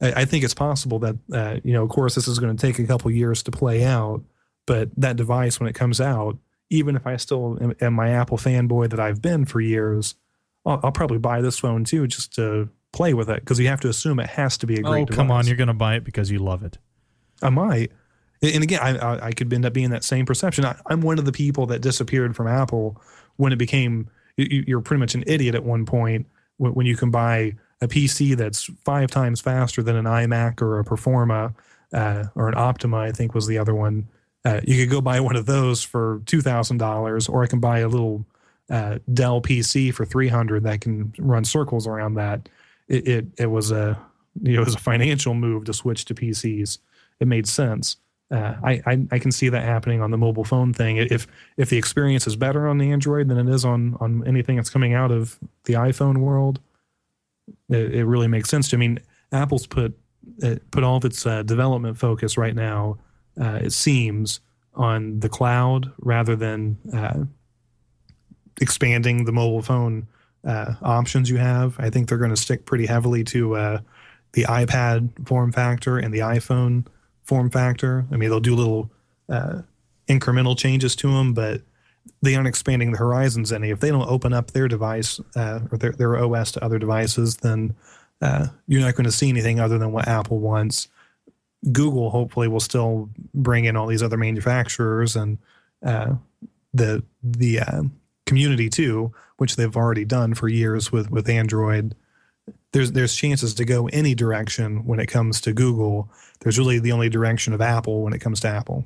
I, 0.00 0.12
I 0.22 0.24
think 0.26 0.44
it's 0.44 0.54
possible 0.54 0.98
that, 1.00 1.16
uh, 1.32 1.56
you 1.64 1.72
know, 1.72 1.82
of 1.82 1.88
course, 1.88 2.14
this 2.14 2.28
is 2.28 2.38
going 2.38 2.54
to 2.54 2.60
take 2.60 2.78
a 2.78 2.86
couple 2.86 3.10
years 3.10 3.42
to 3.44 3.50
play 3.50 3.84
out, 3.84 4.22
but 4.66 4.90
that 4.98 5.16
device, 5.16 5.58
when 5.58 5.68
it 5.68 5.74
comes 5.74 6.00
out, 6.00 6.36
even 6.68 6.94
if 6.96 7.06
I 7.06 7.16
still 7.16 7.56
am, 7.60 7.74
am 7.80 7.94
my 7.94 8.10
Apple 8.10 8.36
fanboy 8.36 8.90
that 8.90 9.00
I've 9.00 9.22
been 9.22 9.44
for 9.46 9.60
years, 9.60 10.14
I'll, 10.66 10.80
I'll 10.82 10.92
probably 10.92 11.18
buy 11.18 11.40
this 11.40 11.58
phone 11.58 11.84
too 11.84 12.06
just 12.06 12.34
to 12.34 12.68
play 12.92 13.14
with 13.14 13.30
it 13.30 13.40
because 13.40 13.58
you 13.58 13.68
have 13.68 13.80
to 13.80 13.88
assume 13.88 14.18
it 14.20 14.26
has 14.30 14.58
to 14.58 14.66
be 14.66 14.74
a 14.74 14.82
great 14.82 15.02
Oh, 15.02 15.04
device. 15.06 15.16
come 15.16 15.30
on. 15.30 15.46
You're 15.46 15.56
going 15.56 15.68
to 15.68 15.74
buy 15.74 15.94
it 15.94 16.04
because 16.04 16.30
you 16.30 16.38
love 16.40 16.62
it. 16.62 16.76
I 17.42 17.48
might. 17.50 17.92
And 18.42 18.62
again, 18.62 18.80
I, 18.80 19.26
I, 19.26 19.32
could 19.32 19.52
end 19.52 19.64
up 19.64 19.72
being 19.72 19.90
that 19.90 20.04
same 20.04 20.26
perception. 20.26 20.64
I, 20.64 20.76
I'm 20.86 21.00
one 21.00 21.18
of 21.18 21.24
the 21.24 21.32
people 21.32 21.66
that 21.66 21.80
disappeared 21.80 22.36
from 22.36 22.46
Apple 22.46 23.00
when 23.36 23.52
it 23.52 23.56
became 23.56 24.10
you, 24.36 24.64
you're 24.66 24.80
pretty 24.80 25.00
much 25.00 25.14
an 25.14 25.24
idiot 25.26 25.54
at 25.54 25.64
one 25.64 25.86
point 25.86 26.26
when, 26.58 26.86
you 26.86 26.96
can 26.96 27.10
buy 27.10 27.54
a 27.80 27.88
PC 27.88 28.36
that's 28.36 28.70
five 28.84 29.10
times 29.10 29.40
faster 29.40 29.82
than 29.82 29.96
an 29.96 30.06
iMac 30.06 30.62
or 30.62 30.78
a 30.78 30.84
Performa 30.84 31.54
uh, 31.92 32.24
or 32.34 32.48
an 32.48 32.54
Optima, 32.56 32.98
I 32.98 33.12
think 33.12 33.34
was 33.34 33.46
the 33.46 33.58
other 33.58 33.74
one. 33.74 34.08
Uh, 34.44 34.60
you 34.64 34.82
could 34.82 34.90
go 34.90 35.00
buy 35.00 35.20
one 35.20 35.36
of 35.36 35.46
those 35.46 35.82
for 35.82 36.22
two 36.26 36.40
thousand 36.40 36.78
dollars, 36.78 37.28
or 37.28 37.42
I 37.42 37.46
can 37.46 37.60
buy 37.60 37.80
a 37.80 37.88
little 37.88 38.24
uh, 38.70 38.98
Dell 39.12 39.42
PC 39.42 39.92
for 39.92 40.04
three 40.04 40.28
hundred 40.28 40.62
that 40.62 40.80
can 40.80 41.12
run 41.18 41.44
circles 41.44 41.86
around 41.86 42.14
that. 42.14 42.48
It, 42.88 43.08
it 43.08 43.26
it 43.38 43.46
was 43.46 43.72
a 43.72 43.98
it 44.44 44.58
was 44.60 44.74
a 44.74 44.78
financial 44.78 45.34
move 45.34 45.64
to 45.64 45.72
switch 45.72 46.04
to 46.06 46.14
PCs. 46.14 46.78
It 47.18 47.26
made 47.26 47.48
sense. 47.48 47.96
Uh, 48.30 48.54
I, 48.62 48.82
I 48.86 49.06
I 49.12 49.18
can 49.20 49.30
see 49.30 49.48
that 49.50 49.62
happening 49.62 50.00
on 50.02 50.10
the 50.10 50.18
mobile 50.18 50.44
phone 50.44 50.72
thing. 50.72 50.96
If 50.96 51.28
if 51.56 51.70
the 51.70 51.78
experience 51.78 52.26
is 52.26 52.34
better 52.34 52.66
on 52.66 52.78
the 52.78 52.90
Android 52.90 53.28
than 53.28 53.38
it 53.38 53.52
is 53.52 53.64
on 53.64 53.96
on 54.00 54.26
anything 54.26 54.56
that's 54.56 54.70
coming 54.70 54.94
out 54.94 55.12
of 55.12 55.38
the 55.64 55.74
iPhone 55.74 56.18
world, 56.18 56.60
it, 57.68 57.94
it 57.94 58.04
really 58.04 58.26
makes 58.26 58.48
sense 58.48 58.68
to. 58.70 58.76
I 58.76 58.78
mean, 58.80 58.98
Apple's 59.30 59.66
put 59.68 59.96
uh, 60.42 60.56
put 60.72 60.82
all 60.82 60.96
of 60.96 61.04
its 61.04 61.24
uh, 61.24 61.44
development 61.44 61.98
focus 61.98 62.36
right 62.36 62.54
now. 62.54 62.98
Uh, 63.40 63.60
it 63.62 63.72
seems 63.72 64.40
on 64.74 65.20
the 65.20 65.28
cloud 65.28 65.92
rather 65.98 66.34
than 66.34 66.78
uh, 66.92 67.24
expanding 68.60 69.24
the 69.24 69.32
mobile 69.32 69.62
phone 69.62 70.08
uh, 70.44 70.74
options 70.82 71.30
you 71.30 71.36
have. 71.36 71.76
I 71.78 71.90
think 71.90 72.08
they're 72.08 72.18
going 72.18 72.30
to 72.30 72.36
stick 72.36 72.66
pretty 72.66 72.86
heavily 72.86 73.22
to 73.24 73.80
the 74.32 74.42
iPad 74.44 75.26
form 75.26 75.52
factor 75.52 75.98
and 75.98 76.12
the 76.12 76.18
iPhone 76.18 76.86
form 77.26 77.50
factor. 77.50 78.06
I 78.10 78.16
mean, 78.16 78.30
they'll 78.30 78.40
do 78.40 78.54
little 78.54 78.90
uh, 79.28 79.62
incremental 80.08 80.56
changes 80.56 80.96
to 80.96 81.12
them, 81.12 81.34
but 81.34 81.62
they 82.22 82.34
aren't 82.34 82.48
expanding 82.48 82.92
the 82.92 82.98
horizons 82.98 83.52
any. 83.52 83.70
If 83.70 83.80
they 83.80 83.90
don't 83.90 84.08
open 84.08 84.32
up 84.32 84.52
their 84.52 84.68
device 84.68 85.20
uh, 85.34 85.60
or 85.70 85.78
their, 85.78 85.92
their 85.92 86.16
OS 86.16 86.52
to 86.52 86.64
other 86.64 86.78
devices, 86.78 87.38
then 87.38 87.74
uh, 88.22 88.46
you're 88.66 88.80
not 88.80 88.94
going 88.94 89.04
to 89.04 89.12
see 89.12 89.28
anything 89.28 89.60
other 89.60 89.78
than 89.78 89.92
what 89.92 90.08
Apple 90.08 90.38
wants. 90.38 90.88
Google 91.72 92.10
hopefully 92.10 92.48
will 92.48 92.60
still 92.60 93.10
bring 93.34 93.64
in 93.64 93.76
all 93.76 93.86
these 93.86 94.02
other 94.02 94.16
manufacturers 94.16 95.16
and 95.16 95.38
uh, 95.84 96.14
the 96.72 97.02
the 97.22 97.60
uh, 97.60 97.82
community 98.24 98.68
too, 98.68 99.12
which 99.38 99.56
they've 99.56 99.76
already 99.76 100.04
done 100.04 100.34
for 100.34 100.48
years 100.48 100.92
with 100.92 101.10
with 101.10 101.28
Android. 101.28 101.94
There's 102.76 102.92
there's 102.92 103.14
chances 103.14 103.54
to 103.54 103.64
go 103.64 103.88
any 103.88 104.14
direction 104.14 104.84
when 104.84 105.00
it 105.00 105.06
comes 105.06 105.40
to 105.40 105.54
Google. 105.54 106.10
There's 106.40 106.58
really 106.58 106.78
the 106.78 106.92
only 106.92 107.08
direction 107.08 107.54
of 107.54 107.62
Apple 107.62 108.02
when 108.02 108.12
it 108.12 108.18
comes 108.18 108.38
to 108.40 108.48
Apple. 108.48 108.84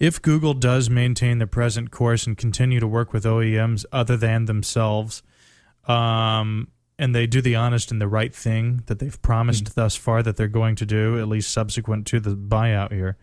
If 0.00 0.22
Google 0.22 0.54
does 0.54 0.88
maintain 0.88 1.36
the 1.36 1.46
present 1.46 1.90
course 1.90 2.26
and 2.26 2.38
continue 2.38 2.80
to 2.80 2.86
work 2.86 3.12
with 3.12 3.24
OEMs 3.24 3.84
other 3.92 4.16
than 4.16 4.46
themselves, 4.46 5.22
um, 5.86 6.68
and 6.98 7.14
they 7.14 7.26
do 7.26 7.42
the 7.42 7.56
honest 7.56 7.92
and 7.92 8.00
the 8.00 8.08
right 8.08 8.34
thing 8.34 8.82
that 8.86 9.00
they've 9.00 9.20
promised 9.20 9.74
thus 9.74 9.96
far 9.96 10.22
that 10.22 10.38
they're 10.38 10.48
going 10.48 10.74
to 10.76 10.86
do, 10.86 11.20
at 11.20 11.28
least 11.28 11.52
subsequent 11.52 12.06
to 12.06 12.20
the 12.20 12.34
buyout 12.34 12.90
here, 12.90 13.18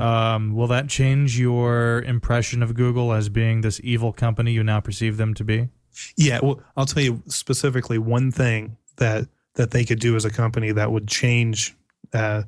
um, 0.00 0.54
will 0.54 0.68
that 0.68 0.88
change 0.88 1.38
your 1.38 2.00
impression 2.00 2.62
of 2.62 2.74
Google 2.74 3.12
as 3.12 3.28
being 3.28 3.60
this 3.60 3.78
evil 3.84 4.10
company 4.10 4.52
you 4.52 4.64
now 4.64 4.80
perceive 4.80 5.18
them 5.18 5.34
to 5.34 5.44
be? 5.44 5.68
Yeah, 6.16 6.40
well, 6.42 6.62
I'll 6.78 6.86
tell 6.86 7.02
you 7.02 7.22
specifically 7.26 7.98
one 7.98 8.32
thing 8.32 8.78
that 8.96 9.28
that 9.54 9.70
they 9.70 9.84
could 9.84 10.00
do 10.00 10.16
as 10.16 10.24
a 10.24 10.30
company 10.30 10.72
that 10.72 10.90
would 10.90 11.06
change 11.06 11.76
uh, 12.12 12.42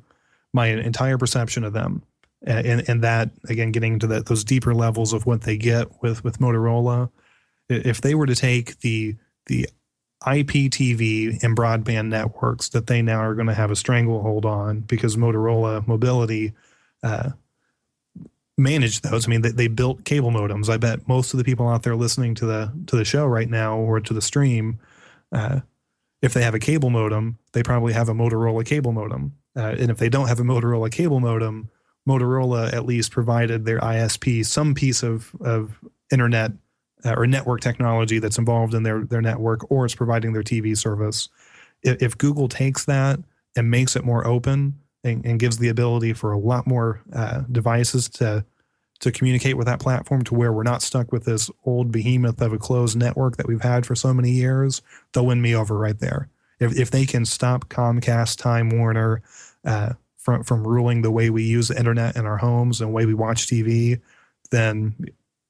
my 0.53 0.67
entire 0.67 1.17
perception 1.17 1.63
of 1.63 1.73
them, 1.73 2.03
and 2.43 2.87
and 2.87 3.03
that 3.03 3.31
again, 3.49 3.71
getting 3.71 3.93
into 3.93 4.07
that 4.07 4.25
those 4.25 4.43
deeper 4.43 4.73
levels 4.73 5.13
of 5.13 5.25
what 5.25 5.41
they 5.41 5.57
get 5.57 6.01
with 6.01 6.23
with 6.23 6.39
Motorola. 6.39 7.09
If 7.69 8.01
they 8.01 8.15
were 8.15 8.25
to 8.25 8.35
take 8.35 8.79
the 8.79 9.15
the 9.47 9.67
IPTV 10.23 11.43
and 11.43 11.55
broadband 11.55 12.07
networks 12.07 12.69
that 12.69 12.87
they 12.87 13.01
now 13.01 13.19
are 13.19 13.35
going 13.35 13.47
to 13.47 13.53
have 13.53 13.71
a 13.71 13.75
stranglehold 13.75 14.45
on 14.45 14.79
because 14.81 15.15
Motorola 15.15 15.87
Mobility 15.87 16.53
uh, 17.03 17.31
managed 18.57 19.03
those. 19.03 19.27
I 19.27 19.29
mean, 19.29 19.41
they, 19.41 19.51
they 19.51 19.67
built 19.67 20.05
cable 20.05 20.31
modems. 20.31 20.69
I 20.69 20.77
bet 20.77 21.07
most 21.07 21.33
of 21.33 21.37
the 21.37 21.43
people 21.43 21.67
out 21.67 21.83
there 21.83 21.95
listening 21.95 22.33
to 22.35 22.45
the 22.45 22.73
to 22.87 22.95
the 22.95 23.05
show 23.05 23.25
right 23.25 23.49
now 23.49 23.77
or 23.77 23.99
to 23.99 24.13
the 24.13 24.21
stream, 24.21 24.79
uh, 25.31 25.59
if 26.27 26.33
they 26.33 26.43
have 26.43 26.53
a 26.53 26.59
cable 26.59 26.91
modem, 26.91 27.39
they 27.53 27.63
probably 27.63 27.93
have 27.93 28.09
a 28.09 28.13
Motorola 28.13 28.63
cable 28.63 28.91
modem. 28.91 29.33
Uh, 29.55 29.75
and 29.79 29.89
if 29.89 29.97
they 29.97 30.09
don't 30.09 30.27
have 30.27 30.39
a 30.39 30.43
Motorola 30.43 30.91
cable 30.91 31.19
modem, 31.19 31.69
Motorola 32.07 32.71
at 32.71 32.85
least 32.85 33.11
provided 33.11 33.65
their 33.65 33.79
ISP 33.79 34.45
some 34.45 34.75
piece 34.75 35.01
of 35.03 35.35
of 35.41 35.79
internet 36.11 36.51
uh, 37.05 37.13
or 37.15 37.25
network 37.25 37.61
technology 37.61 38.19
that's 38.19 38.37
involved 38.37 38.73
in 38.73 38.83
their 38.83 39.05
their 39.05 39.21
network, 39.21 39.71
or 39.71 39.85
it's 39.85 39.95
providing 39.95 40.33
their 40.33 40.43
TV 40.43 40.77
service. 40.77 41.29
If, 41.81 42.01
if 42.01 42.17
Google 42.17 42.47
takes 42.47 42.85
that 42.85 43.19
and 43.55 43.71
makes 43.71 43.95
it 43.95 44.03
more 44.03 44.25
open 44.27 44.79
and, 45.03 45.25
and 45.25 45.39
gives 45.39 45.57
the 45.57 45.69
ability 45.69 46.13
for 46.13 46.31
a 46.31 46.37
lot 46.37 46.67
more 46.67 47.01
uh, 47.13 47.41
devices 47.51 48.09
to 48.09 48.45
to 48.99 49.11
communicate 49.11 49.57
with 49.57 49.67
that 49.67 49.79
platform 49.79 50.23
to 50.23 50.33
where 50.33 50.51
we're 50.51 50.63
not 50.63 50.81
stuck 50.81 51.11
with 51.11 51.25
this 51.25 51.49
old 51.65 51.91
behemoth 51.91 52.41
of 52.41 52.53
a 52.53 52.57
closed 52.57 52.97
network 52.97 53.37
that 53.37 53.47
we've 53.47 53.61
had 53.61 53.85
for 53.85 53.95
so 53.95 54.13
many 54.13 54.31
years, 54.31 54.81
they'll 55.13 55.25
win 55.25 55.41
me 55.41 55.55
over 55.55 55.77
right 55.77 55.99
there. 55.99 56.29
If, 56.59 56.75
if 56.77 56.89
they 56.91 57.05
can 57.05 57.23
stop 57.25 57.69
Comcast, 57.69 58.37
Time 58.39 58.69
Warner 58.69 59.21
uh, 59.63 59.93
from, 60.17 60.43
from 60.43 60.67
ruling 60.67 61.03
the 61.03 61.11
way 61.11 61.29
we 61.29 61.43
use 61.43 61.67
the 61.67 61.77
internet 61.77 62.15
in 62.15 62.25
our 62.25 62.37
homes 62.37 62.81
and 62.81 62.89
the 62.89 62.93
way 62.93 63.05
we 63.05 63.13
watch 63.13 63.45
TV, 63.47 64.01
then 64.49 64.95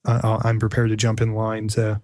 uh, 0.06 0.40
I'm 0.44 0.60
prepared 0.60 0.90
to 0.90 0.96
jump 0.98 1.22
in 1.22 1.34
line 1.34 1.68
to 1.70 2.02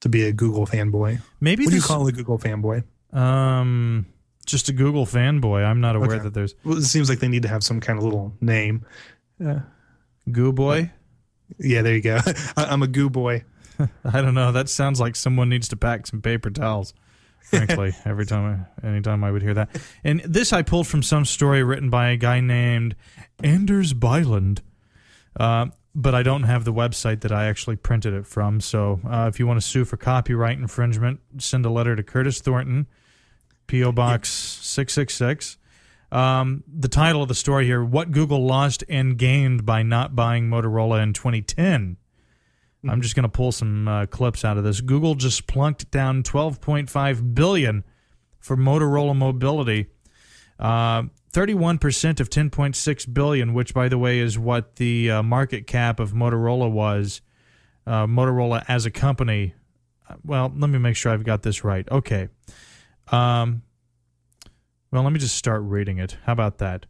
to 0.00 0.08
be 0.08 0.22
a 0.24 0.32
Google 0.32 0.64
fanboy. 0.64 1.20
Maybe 1.40 1.64
What 1.64 1.70
do 1.70 1.74
you 1.76 1.80
this, 1.80 1.88
call 1.88 2.06
a 2.06 2.12
Google 2.12 2.38
fanboy? 2.38 2.84
um, 3.12 4.06
just 4.46 4.68
a 4.68 4.72
Google 4.72 5.04
fanboy. 5.06 5.64
I'm 5.64 5.80
not 5.80 5.96
aware 5.96 6.12
Okay. 6.14 6.22
that 6.22 6.34
there's 6.34 6.54
Well, 6.64 6.78
it 6.78 6.84
seems 6.84 7.08
like 7.10 7.18
they 7.18 7.26
need 7.28 7.42
to 7.42 7.48
have 7.48 7.62
some 7.64 7.80
kind 7.80 7.98
of 7.98 8.04
little 8.04 8.32
name. 8.40 8.86
Goo 10.32 10.52
Boy. 10.52 10.90
Yeah, 11.58 11.82
there 11.82 11.94
you 11.94 12.02
go. 12.02 12.18
I, 12.56 12.64
I'm 12.64 12.82
a 12.82 12.86
goo 12.86 13.10
boy. 13.10 13.44
I 14.04 14.20
don't 14.20 14.34
know. 14.34 14.52
That 14.52 14.68
sounds 14.68 15.00
like 15.00 15.16
someone 15.16 15.48
needs 15.48 15.68
to 15.68 15.76
pack 15.76 16.06
some 16.06 16.20
paper 16.20 16.50
towels. 16.50 16.94
Frankly, 17.40 17.94
every 18.04 18.26
time, 18.26 18.66
I, 18.82 18.86
anytime 18.86 19.24
I 19.24 19.30
would 19.30 19.42
hear 19.42 19.54
that. 19.54 19.70
And 20.04 20.20
this 20.20 20.52
I 20.52 20.62
pulled 20.62 20.86
from 20.86 21.02
some 21.02 21.24
story 21.24 21.62
written 21.62 21.88
by 21.88 22.10
a 22.10 22.16
guy 22.16 22.40
named 22.40 22.94
Anders 23.42 23.94
Bylund. 23.94 24.60
Uh, 25.38 25.66
but 25.94 26.14
I 26.14 26.22
don't 26.22 26.42
have 26.42 26.64
the 26.64 26.72
website 26.72 27.22
that 27.22 27.32
I 27.32 27.46
actually 27.46 27.76
printed 27.76 28.12
it 28.12 28.26
from. 28.26 28.60
So 28.60 29.00
uh, 29.08 29.26
if 29.32 29.38
you 29.38 29.46
want 29.46 29.60
to 29.60 29.66
sue 29.66 29.84
for 29.84 29.96
copyright 29.96 30.58
infringement, 30.58 31.20
send 31.38 31.64
a 31.64 31.70
letter 31.70 31.96
to 31.96 32.02
Curtis 32.02 32.40
Thornton, 32.40 32.86
P.O. 33.66 33.92
Box 33.92 34.28
666. 34.28 35.56
Um, 36.10 36.64
the 36.66 36.88
title 36.88 37.22
of 37.22 37.28
the 37.28 37.34
story 37.34 37.66
here 37.66 37.84
What 37.84 38.10
Google 38.12 38.46
Lost 38.46 38.82
and 38.88 39.18
Gained 39.18 39.66
by 39.66 39.82
Not 39.82 40.16
Buying 40.16 40.48
Motorola 40.48 41.02
in 41.02 41.12
2010. 41.12 41.96
I'm 42.88 43.02
just 43.02 43.14
going 43.14 43.24
to 43.24 43.28
pull 43.28 43.50
some 43.52 43.88
uh, 43.88 44.06
clips 44.06 44.44
out 44.44 44.56
of 44.56 44.64
this. 44.64 44.80
Google 44.80 45.16
just 45.16 45.46
plunked 45.46 45.90
down 45.90 46.22
12.5 46.22 47.34
billion 47.34 47.84
for 48.38 48.56
Motorola 48.56 49.16
Mobility. 49.16 49.86
Uh, 50.58 51.04
31% 51.32 52.20
of 52.20 52.30
10.6 52.30 53.14
billion, 53.14 53.52
which 53.52 53.74
by 53.74 53.88
the 53.88 53.98
way 53.98 54.20
is 54.20 54.38
what 54.38 54.76
the 54.76 55.10
uh, 55.10 55.22
market 55.22 55.66
cap 55.66 56.00
of 56.00 56.12
Motorola 56.12 56.70
was. 56.70 57.20
Uh, 57.86 58.06
Motorola 58.06 58.64
as 58.68 58.86
a 58.86 58.90
company. 58.90 59.54
uh, 60.08 60.14
Well, 60.24 60.52
let 60.56 60.70
me 60.70 60.78
make 60.78 60.96
sure 60.96 61.12
I've 61.12 61.24
got 61.24 61.42
this 61.42 61.64
right. 61.64 61.86
Okay. 61.90 62.28
Um, 63.08 63.62
well, 64.90 65.02
let 65.02 65.12
me 65.12 65.18
just 65.18 65.36
start 65.36 65.62
reading 65.62 65.98
it. 65.98 66.16
How 66.24 66.32
about 66.32 66.58
that? 66.58 66.86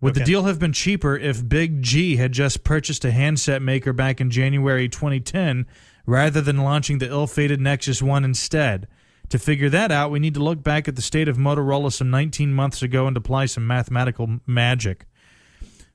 Would 0.00 0.14
the 0.14 0.24
deal 0.24 0.42
have 0.44 0.58
been 0.58 0.72
cheaper 0.72 1.16
if 1.16 1.48
Big 1.48 1.80
G 1.80 2.16
had 2.16 2.32
just 2.32 2.64
purchased 2.64 3.04
a 3.04 3.12
handset 3.12 3.62
maker 3.62 3.92
back 3.92 4.20
in 4.20 4.30
January 4.30 4.88
2010 4.88 5.64
rather 6.06 6.40
than 6.40 6.58
launching 6.58 6.98
the 6.98 7.06
ill 7.06 7.28
fated 7.28 7.60
Nexus 7.60 8.02
1 8.02 8.24
instead? 8.24 8.88
To 9.28 9.38
figure 9.38 9.70
that 9.70 9.92
out, 9.92 10.10
we 10.10 10.18
need 10.18 10.34
to 10.34 10.42
look 10.42 10.62
back 10.62 10.88
at 10.88 10.96
the 10.96 11.02
state 11.02 11.28
of 11.28 11.36
Motorola 11.36 11.92
some 11.92 12.10
19 12.10 12.52
months 12.52 12.82
ago 12.82 13.06
and 13.06 13.16
apply 13.16 13.46
some 13.46 13.64
mathematical 13.64 14.40
magic. 14.44 15.06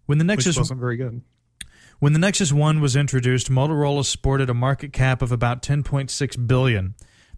When 0.05 0.19
the 0.19 0.23
which 0.23 0.37
Nexus 0.37 0.57
wasn't 0.57 0.79
very 0.79 0.95
good. 0.95 1.21
when 1.99 2.13
the 2.13 2.19
Nexus 2.19 2.53
1 2.53 2.79
was 2.79 2.95
introduced, 2.95 3.51
Motorola 3.51 4.05
sported 4.05 4.49
a 4.49 4.53
market 4.53 4.93
cap 4.93 5.21
of 5.21 5.33
about 5.33 5.61
10.6 5.61 6.47
billion. 6.47 6.95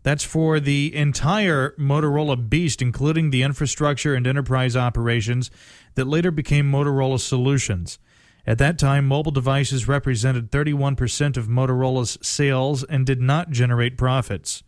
That's 0.09 0.23
for 0.23 0.59
the 0.59 0.95
entire 0.95 1.75
Motorola 1.77 2.49
beast 2.49 2.81
including 2.81 3.29
the 3.29 3.43
infrastructure 3.43 4.15
and 4.15 4.25
enterprise 4.25 4.75
operations 4.75 5.51
that 5.93 6.07
later 6.07 6.31
became 6.31 6.71
Motorola 6.71 7.19
Solutions. 7.19 7.99
At 8.43 8.57
that 8.57 8.79
time, 8.79 9.07
mobile 9.07 9.31
devices 9.31 9.87
represented 9.87 10.49
31% 10.49 11.37
of 11.37 11.45
Motorola's 11.45 12.17
sales 12.23 12.83
and 12.85 13.05
did 13.05 13.21
not 13.21 13.51
generate 13.51 13.99
profits. 13.99 14.63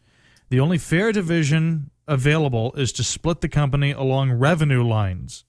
The 0.49 0.59
only 0.59 0.77
fair 0.77 1.11
division 1.11 1.89
available 2.07 2.71
is 2.73 2.91
to 2.91 3.03
split 3.03 3.41
the 3.41 3.49
company 3.49 3.89
along 3.93 4.33
revenue 4.33 4.83
lines. 4.83 5.43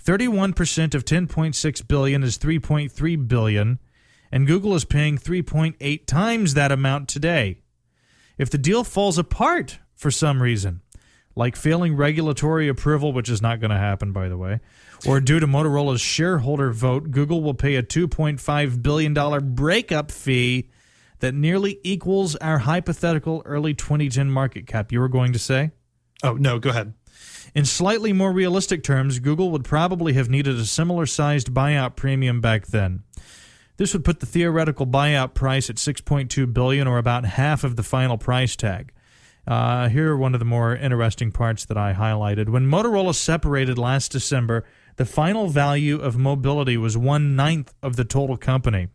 31% 0.00 0.94
of 0.94 1.04
10.6 1.04 1.88
billion 1.88 2.22
is 2.22 2.38
3.3 2.38 3.26
billion, 3.26 3.80
and 4.30 4.46
Google 4.46 4.76
is 4.76 4.84
paying 4.84 5.18
3.8 5.18 6.06
times 6.06 6.54
that 6.54 6.70
amount 6.70 7.08
today. 7.08 7.63
If 8.38 8.50
the 8.50 8.58
deal 8.58 8.84
falls 8.84 9.18
apart 9.18 9.78
for 9.94 10.10
some 10.10 10.42
reason, 10.42 10.80
like 11.36 11.56
failing 11.56 11.96
regulatory 11.96 12.68
approval, 12.68 13.12
which 13.12 13.28
is 13.28 13.42
not 13.42 13.60
going 13.60 13.70
to 13.70 13.78
happen, 13.78 14.12
by 14.12 14.28
the 14.28 14.36
way, 14.36 14.60
or 15.06 15.20
due 15.20 15.40
to 15.40 15.46
Motorola's 15.46 16.00
shareholder 16.00 16.72
vote, 16.72 17.10
Google 17.10 17.42
will 17.42 17.54
pay 17.54 17.76
a 17.76 17.82
$2.5 17.82 18.82
billion 18.82 19.54
breakup 19.54 20.10
fee 20.10 20.70
that 21.20 21.34
nearly 21.34 21.78
equals 21.82 22.36
our 22.36 22.58
hypothetical 22.58 23.42
early 23.44 23.74
2010 23.74 24.30
market 24.30 24.66
cap. 24.66 24.92
You 24.92 25.00
were 25.00 25.08
going 25.08 25.32
to 25.32 25.38
say? 25.38 25.70
Oh 26.22 26.34
no, 26.34 26.58
go 26.58 26.70
ahead. 26.70 26.94
In 27.54 27.64
slightly 27.64 28.12
more 28.12 28.32
realistic 28.32 28.82
terms, 28.82 29.20
Google 29.20 29.50
would 29.52 29.64
probably 29.64 30.14
have 30.14 30.28
needed 30.28 30.56
a 30.56 30.64
similar 30.64 31.06
sized 31.06 31.52
buyout 31.52 31.94
premium 31.96 32.40
back 32.40 32.66
then. 32.66 33.04
This 33.76 33.92
would 33.92 34.04
put 34.04 34.20
the 34.20 34.26
theoretical 34.26 34.86
buyout 34.86 35.34
price 35.34 35.68
at 35.68 35.76
6.2 35.76 36.52
billion 36.52 36.86
or 36.86 36.98
about 36.98 37.24
half 37.24 37.64
of 37.64 37.76
the 37.76 37.82
final 37.82 38.16
price 38.16 38.54
tag. 38.54 38.92
Uh, 39.46 39.88
here 39.88 40.12
are 40.12 40.16
one 40.16 40.34
of 40.34 40.38
the 40.38 40.46
more 40.46 40.74
interesting 40.74 41.30
parts 41.30 41.64
that 41.66 41.76
I 41.76 41.92
highlighted. 41.92 42.48
When 42.48 42.66
Motorola 42.66 43.14
separated 43.14 43.76
last 43.76 44.12
December, 44.12 44.64
the 44.96 45.04
final 45.04 45.48
value 45.48 46.00
of 46.00 46.16
mobility 46.16 46.76
was 46.76 46.96
one 46.96 47.36
ninth 47.36 47.74
of 47.82 47.96
the 47.96 48.04
total 48.04 48.36
company. 48.36 48.88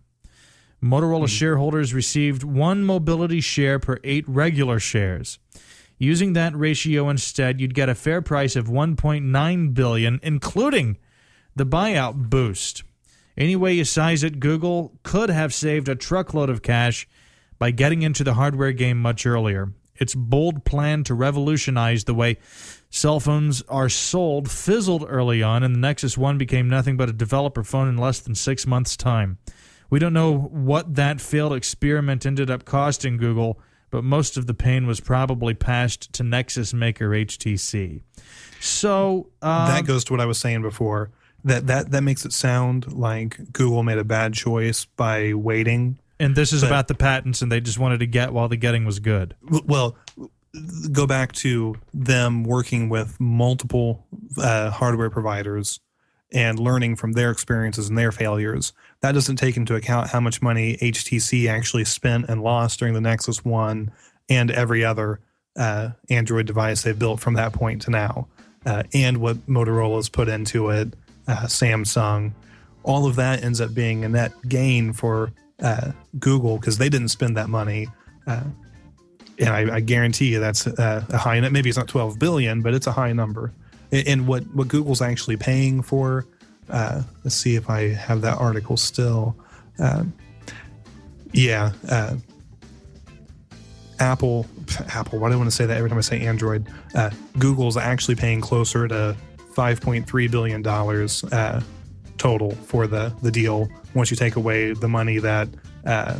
Motorola 0.82 1.28
shareholders 1.28 1.94
received 1.94 2.44
one 2.44 2.84
mobility 2.84 3.42
share 3.42 3.80
per 3.80 4.00
eight 4.04 4.28
regular 4.28 4.80
shares. 4.80 5.38
Using 5.98 6.32
that 6.34 6.56
ratio 6.56 7.10
instead, 7.10 7.60
you'd 7.60 7.76
get 7.76 7.90
a 7.90 7.96
fair 7.96 8.22
price 8.22 8.56
of 8.56 8.68
1.9 8.68 9.74
billion, 9.74 10.20
including 10.24 10.98
the 11.56 11.66
buyout 11.66 12.30
boost. 12.30 12.84
Any 13.40 13.56
way 13.56 13.74
you 13.74 13.86
size 13.86 14.22
it, 14.22 14.42
Google 14.42 15.00
could 15.02 15.30
have 15.30 15.54
saved 15.54 15.88
a 15.88 15.96
truckload 15.96 16.50
of 16.50 16.62
cash 16.62 17.08
by 17.58 17.72
getting 17.72 18.02
into 18.02 18.26
the 18.26 18.34
hardware 18.34 18.74
game 18.74 19.02
much 19.02 19.26
earlier. 19.26 19.72
Its 19.96 20.14
bold 20.14 20.66
plan 20.66 21.06
to 21.06 21.14
revolutionize 21.14 22.04
the 22.04 22.14
way 22.14 22.38
cell 22.90 23.22
phones 23.22 23.62
are 23.64 23.88
sold 23.88 24.52
fizzled 24.52 25.06
early 25.08 25.42
on, 25.42 25.64
and 25.64 25.74
the 25.74 25.80
Nexus 25.80 26.18
1 26.18 26.38
became 26.38 26.70
nothing 26.70 26.98
but 26.98 27.10
a 27.10 27.14
developer 27.14 27.64
phone 27.64 27.88
in 27.88 27.98
less 27.98 28.20
than 28.20 28.36
six 28.36 28.68
months' 28.68 28.98
time. 28.98 29.38
We 29.90 30.00
don't 30.00 30.14
know 30.14 30.38
what 30.38 30.96
that 30.96 31.22
failed 31.22 31.54
experiment 31.54 32.26
ended 32.26 32.52
up 32.52 32.66
costing 32.66 33.18
Google, 33.18 33.60
but 33.90 34.04
most 34.04 34.38
of 34.38 34.48
the 34.48 34.54
pain 34.54 34.86
was 34.86 35.00
probably 35.00 35.54
passed 35.54 36.12
to 36.14 36.24
Nexus 36.24 36.74
maker 36.74 37.10
HTC. 37.10 38.02
So 38.60 39.30
um, 39.42 39.68
that 39.68 39.86
goes 39.86 40.04
to 40.06 40.14
what 40.14 40.22
I 40.22 40.26
was 40.26 40.38
saying 40.38 40.62
before. 40.62 41.12
That 41.44 41.68
that 41.68 41.92
that 41.92 42.02
makes 42.02 42.26
it 42.26 42.34
sound 42.34 42.92
like 42.94 43.52
Google 43.54 43.84
made 43.84 43.98
a 43.98 44.04
bad 44.04 44.34
choice 44.34 44.86
by 44.86 45.34
waiting. 45.34 46.00
and 46.20 46.36
this 46.36 46.52
is 46.52 46.62
but- 46.62 46.68
about 46.68 46.88
the 46.88 46.96
patents, 46.96 47.42
and 47.42 47.52
they 47.52 47.62
just 47.62 47.80
wanted 47.80 48.00
to 48.00 48.08
get 48.08 48.34
while 48.34 48.48
the 48.50 48.58
getting 48.58 48.86
was 48.86 49.00
good. 49.00 49.36
Well, 49.66 49.96
go 50.92 51.06
back 51.06 51.32
to 51.34 51.76
them 51.94 52.44
working 52.44 52.90
with 52.90 53.20
multiple 53.20 54.06
uh, 54.38 54.72
hardware 54.72 55.10
providers 55.10 55.80
and 56.32 56.60
learning 56.60 56.96
from 56.96 57.14
their 57.14 57.32
experiences 57.32 57.90
and 57.90 57.98
their 57.98 58.12
failures. 58.12 58.74
That 59.02 59.14
doesn't 59.14 59.38
take 59.38 59.58
into 59.58 59.76
account 59.76 60.10
how 60.10 60.20
much 60.20 60.42
money 60.42 60.78
HTC 60.82 61.50
actually 61.50 61.86
spent 61.86 62.30
and 62.30 62.44
lost 62.44 62.80
during 62.80 62.94
the 62.94 63.02
Nexus 63.02 63.44
One 63.44 63.92
and 64.28 64.52
every 64.52 64.84
other 64.84 65.22
uh, 65.56 65.90
Android 66.10 66.46
device 66.46 66.84
they've 66.84 66.98
built 66.98 67.20
from 67.20 67.34
that 67.36 67.54
point 67.54 67.82
to 67.84 67.92
now, 67.92 68.28
uh, 68.66 68.84
and 68.94 69.18
what 69.18 69.38
Motorola's 69.48 70.10
put 70.10 70.30
into 70.30 70.70
it, 70.70 70.94
uh, 71.30 71.46
Samsung. 71.46 72.34
All 72.84 73.06
of 73.08 73.16
that 73.16 73.44
ends 73.44 73.62
up 73.62 73.74
being 73.74 74.04
a 74.04 74.10
net 74.10 74.32
gain 74.48 74.92
for 74.94 75.32
uh, 75.62 75.92
Google 76.20 76.58
because 76.58 76.78
they 76.78 76.90
didn't 76.90 77.10
spend 77.10 77.38
that 77.38 77.50
money. 77.50 77.88
Uh, 78.28 78.44
and 79.38 79.50
I, 79.50 79.76
I 79.76 79.80
guarantee 79.80 80.28
you 80.34 80.40
that's 80.42 80.68
uh, 80.68 81.06
a 81.10 81.18
high. 81.18 81.40
Maybe 81.40 81.70
it's 81.70 81.78
not 81.78 81.88
12 81.88 82.20
billion, 82.20 82.62
but 82.62 82.74
it's 82.74 82.88
a 82.88 82.92
high 82.92 83.14
number. 83.14 83.54
And- 83.92 84.08
And 84.08 84.28
what 84.28 84.44
what 84.54 84.68
Google's 84.68 85.02
actually 85.02 85.38
paying 85.38 85.82
for? 85.82 86.26
Uh, 86.70 87.02
let's 87.24 87.36
see 87.36 87.56
if 87.56 87.70
I 87.70 87.90
have 87.94 88.22
that 88.22 88.38
article 88.38 88.78
still. 88.78 89.36
Um, 89.80 90.14
yeah, 91.32 91.72
uh, 91.90 92.16
Apple. 94.00 94.46
Apple. 94.90 95.20
Why 95.20 95.30
do 95.30 95.34
I 95.34 95.38
want 95.38 95.50
to 95.50 95.56
say 95.56 95.66
that 95.66 95.76
every 95.78 95.90
time 95.90 95.98
I 95.98 96.02
say 96.02 96.22
Android? 96.22 96.68
Uh, 96.96 97.10
Google's 97.38 97.76
actually 97.78 98.16
paying 98.16 98.40
closer 98.42 98.88
to 98.88 99.16
5.3 99.60 100.32
billion 100.32 100.62
dollars 100.62 101.22
uh, 101.26 101.62
total 102.18 102.52
for 102.52 102.88
the 102.88 103.14
the 103.22 103.30
deal. 103.30 103.68
Once 103.94 104.10
you 104.10 104.16
take 104.16 104.38
away 104.38 104.72
the 104.72 104.88
money 104.88 105.20
that 105.20 105.50
uh, 105.86 106.18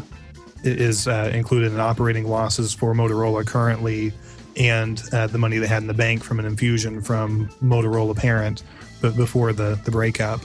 is 0.66 1.08
uh, 1.08 1.32
included 1.34 1.72
in 1.72 1.80
operating 1.80 2.28
losses 2.28 2.74
for 2.74 2.94
Motorola 2.94 3.48
currently, 3.48 4.12
and 4.58 5.02
uh, 5.14 5.28
the 5.28 5.38
money 5.38 5.58
they 5.58 5.68
had 5.68 5.82
in 5.82 5.88
the 5.88 5.94
bank 5.94 6.22
from 6.22 6.38
an 6.40 6.46
infusion 6.46 7.02
from 7.02 7.48
Motorola 7.64 8.14
parent, 8.14 8.64
but 9.02 9.16
before 9.16 9.54
the 9.54 9.80
the 9.86 9.92
breakup. 9.92 10.42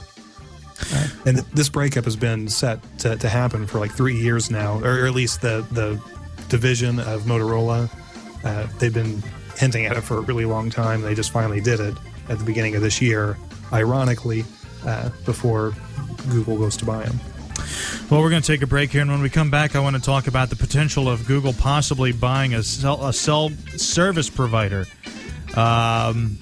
Uh, 0.93 1.07
and 1.25 1.37
th- 1.37 1.47
this 1.53 1.67
breakup 1.67 2.05
has 2.05 2.15
been 2.15 2.47
set 2.47 2.79
to, 2.99 3.17
to 3.17 3.27
happen 3.27 3.67
for 3.67 3.79
like 3.79 3.91
three 3.91 4.15
years 4.15 4.49
now, 4.49 4.79
or 4.79 5.05
at 5.05 5.13
least 5.13 5.41
the 5.41 5.65
the 5.71 6.01
division 6.47 6.99
of 6.99 7.23
Motorola. 7.23 7.89
Uh, 8.45 8.67
they've 8.79 8.93
been 8.93 9.21
hinting 9.57 9.85
at 9.85 9.97
it 9.97 10.01
for 10.01 10.17
a 10.17 10.21
really 10.21 10.45
long 10.45 10.69
time. 10.69 11.01
They 11.01 11.13
just 11.13 11.31
finally 11.31 11.59
did 11.59 11.81
it 11.81 11.93
at 12.29 12.39
the 12.39 12.45
beginning 12.45 12.75
of 12.75 12.81
this 12.81 13.01
year, 13.01 13.37
ironically, 13.71 14.45
uh, 14.85 15.09
before 15.25 15.73
Google 16.29 16.57
goes 16.57 16.77
to 16.77 16.85
buy 16.85 17.03
them. 17.03 17.19
Well, 18.09 18.21
we're 18.21 18.29
going 18.29 18.41
to 18.41 18.47
take 18.47 18.61
a 18.61 18.67
break 18.67 18.91
here, 18.91 19.01
and 19.01 19.09
when 19.09 19.21
we 19.21 19.29
come 19.29 19.49
back, 19.49 19.75
I 19.75 19.79
want 19.79 19.95
to 19.95 20.01
talk 20.01 20.27
about 20.27 20.49
the 20.49 20.55
potential 20.55 21.09
of 21.09 21.25
Google 21.25 21.53
possibly 21.53 22.11
buying 22.11 22.53
a 22.53 22.61
cell, 22.61 23.03
a 23.05 23.13
cell 23.13 23.49
service 23.77 24.29
provider. 24.29 24.85
Um, 25.55 26.37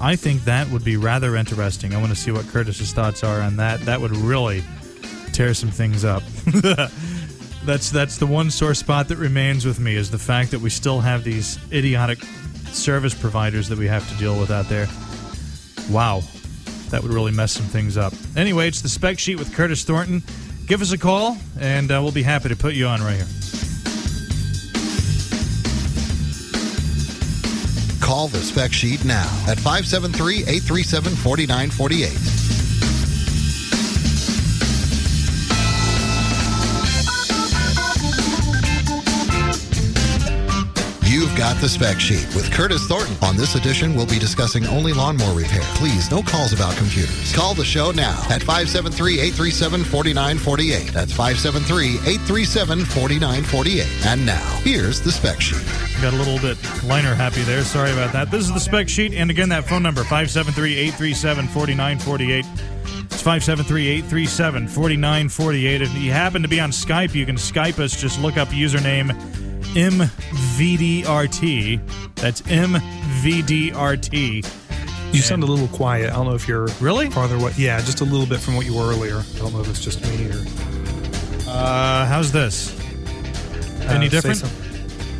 I 0.00 0.14
think 0.14 0.44
that 0.44 0.68
would 0.70 0.84
be 0.84 0.96
rather 0.96 1.36
interesting. 1.36 1.94
I 1.94 1.98
want 1.98 2.10
to 2.10 2.16
see 2.16 2.30
what 2.30 2.46
Curtis's 2.48 2.92
thoughts 2.92 3.24
are 3.24 3.40
on 3.40 3.56
that. 3.56 3.80
That 3.80 4.00
would 4.00 4.14
really 4.16 4.62
tear 5.32 5.54
some 5.54 5.70
things 5.70 6.04
up. 6.04 6.22
that's 7.64 7.90
that's 7.90 8.18
the 8.18 8.26
one 8.26 8.50
sore 8.50 8.74
spot 8.74 9.08
that 9.08 9.16
remains 9.16 9.66
with 9.66 9.80
me 9.80 9.96
is 9.96 10.10
the 10.10 10.18
fact 10.18 10.50
that 10.52 10.60
we 10.60 10.70
still 10.70 11.00
have 11.00 11.24
these 11.24 11.58
idiotic 11.72 12.20
service 12.76 13.14
providers 13.14 13.68
that 13.68 13.78
we 13.78 13.86
have 13.86 14.08
to 14.10 14.16
deal 14.18 14.38
with 14.38 14.50
out 14.50 14.68
there. 14.68 14.86
Wow, 15.90 16.22
that 16.90 17.02
would 17.02 17.12
really 17.12 17.32
mess 17.32 17.52
some 17.52 17.66
things 17.66 17.96
up. 17.96 18.12
Anyway, 18.36 18.68
it's 18.68 18.82
the 18.82 18.88
spec 18.88 19.18
sheet 19.18 19.38
with 19.38 19.54
Curtis 19.54 19.84
Thornton. 19.84 20.22
Give 20.66 20.82
us 20.82 20.92
a 20.92 20.98
call, 20.98 21.36
and 21.60 21.90
uh, 21.90 22.00
we'll 22.02 22.12
be 22.12 22.22
happy 22.22 22.48
to 22.48 22.56
put 22.56 22.74
you 22.74 22.86
on 22.86 23.00
right 23.00 23.16
here. 23.16 23.26
Call 28.00 28.28
the 28.28 28.38
spec 28.38 28.72
sheet 28.72 29.04
now 29.04 29.26
at 29.48 29.58
573 29.58 30.38
837 30.38 31.12
4948. 31.16 32.35
Got 41.36 41.60
the 41.60 41.68
spec 41.68 42.00
sheet 42.00 42.26
with 42.34 42.50
Curtis 42.50 42.86
Thornton. 42.86 43.14
On 43.22 43.36
this 43.36 43.54
edition, 43.56 43.94
we'll 43.94 44.06
be 44.06 44.18
discussing 44.18 44.66
only 44.66 44.94
lawnmower 44.94 45.34
repair. 45.34 45.60
Please, 45.74 46.10
no 46.10 46.22
calls 46.22 46.54
about 46.54 46.74
computers. 46.76 47.34
Call 47.34 47.54
the 47.54 47.64
show 47.64 47.90
now 47.90 48.18
at 48.30 48.42
573 48.42 49.20
837 49.20 49.84
4948. 49.84 50.92
That's 50.92 51.12
573 51.12 51.96
837 51.96 52.84
4948. 52.86 54.06
And 54.06 54.24
now, 54.24 54.60
here's 54.64 55.00
the 55.02 55.12
spec 55.12 55.40
sheet. 55.40 55.62
Got 56.00 56.14
a 56.14 56.16
little 56.16 56.38
bit 56.38 56.56
liner 56.84 57.14
happy 57.14 57.42
there. 57.42 57.62
Sorry 57.62 57.92
about 57.92 58.12
that. 58.14 58.30
This 58.30 58.44
is 58.44 58.52
the 58.54 58.60
spec 58.60 58.88
sheet, 58.88 59.12
and 59.12 59.30
again, 59.30 59.50
that 59.50 59.68
phone 59.68 59.82
number 59.82 60.02
573 60.02 60.76
837 60.76 61.48
4948. 61.48 62.44
It's 63.04 63.22
573 63.22 63.88
837 63.88 64.68
4948. 64.68 65.82
If 65.82 65.94
you 65.96 66.12
happen 66.12 66.40
to 66.42 66.48
be 66.48 66.60
on 66.60 66.70
Skype, 66.70 67.14
you 67.14 67.26
can 67.26 67.36
Skype 67.36 67.78
us. 67.78 68.00
Just 68.00 68.20
look 68.20 68.38
up 68.38 68.48
username 68.48 69.10
MV 69.74 70.45
MVDRT. 70.56 71.80
That's 72.16 72.42
MVDRT. 72.42 74.44
You 75.14 75.22
sound 75.22 75.42
a 75.42 75.46
little 75.46 75.68
quiet. 75.68 76.10
I 76.10 76.14
don't 76.16 76.26
know 76.26 76.34
if 76.34 76.48
you're 76.48 76.66
Really? 76.80 77.08
farther 77.10 77.36
away. 77.36 77.52
Yeah, 77.56 77.78
just 77.80 78.00
a 78.00 78.04
little 78.04 78.26
bit 78.26 78.40
from 78.40 78.56
what 78.56 78.66
you 78.66 78.74
were 78.74 78.88
earlier. 78.90 79.18
I 79.18 79.38
don't 79.38 79.52
know 79.52 79.60
if 79.60 79.68
it's 79.68 79.80
just 79.80 80.02
me 80.02 80.26
or 80.30 80.44
Uh, 81.48 82.04
how's 82.06 82.32
this? 82.32 82.74
Any 83.88 84.06
uh, 84.06 84.10
different? 84.10 84.38
some- 84.38 84.50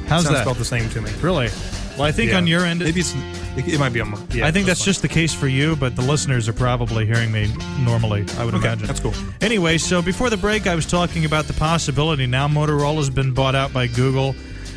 How's 0.08 0.22
Sounds 0.24 0.36
that? 0.36 0.42
about 0.44 0.56
the 0.58 0.64
same 0.64 0.88
to 0.90 1.00
me. 1.00 1.10
Really? 1.20 1.48
Well, 1.96 2.02
I 2.06 2.12
think 2.12 2.30
Yeah. 2.30 2.36
on 2.36 2.46
your 2.46 2.64
end, 2.64 2.80
maybe 2.80 3.00
it's 3.00 3.14
it, 3.56 3.66
it 3.68 3.78
might 3.80 3.92
be 3.92 4.00
on 4.00 4.10
my. 4.10 4.18
Yeah, 4.32 4.46
I 4.46 4.50
think 4.52 4.66
that's 4.66 4.84
just 4.84 5.02
the 5.02 5.08
case 5.08 5.32
for 5.32 5.48
you, 5.48 5.76
but 5.76 5.96
the 5.96 6.02
listeners 6.02 6.46
are 6.48 6.52
probably 6.52 7.06
hearing 7.06 7.32
me 7.32 7.50
normally, 7.80 8.24
I 8.38 8.44
would 8.44 8.54
Okay, 8.54 8.66
imagine. 8.66 8.86
that's 8.86 9.00
cool. 9.00 9.14
Anyway, 9.40 9.78
so 9.78 10.02
before 10.02 10.28
the 10.30 10.36
break, 10.36 10.66
I 10.66 10.74
was 10.74 10.84
talking 10.86 11.24
about 11.24 11.46
the 11.46 11.54
possibility 11.54 12.26
now 12.26 12.48
Motorola's 12.48 13.08
been 13.10 13.32
bought 13.32 13.54
out 13.54 13.72
by 13.72 13.86
Google. 13.86 14.34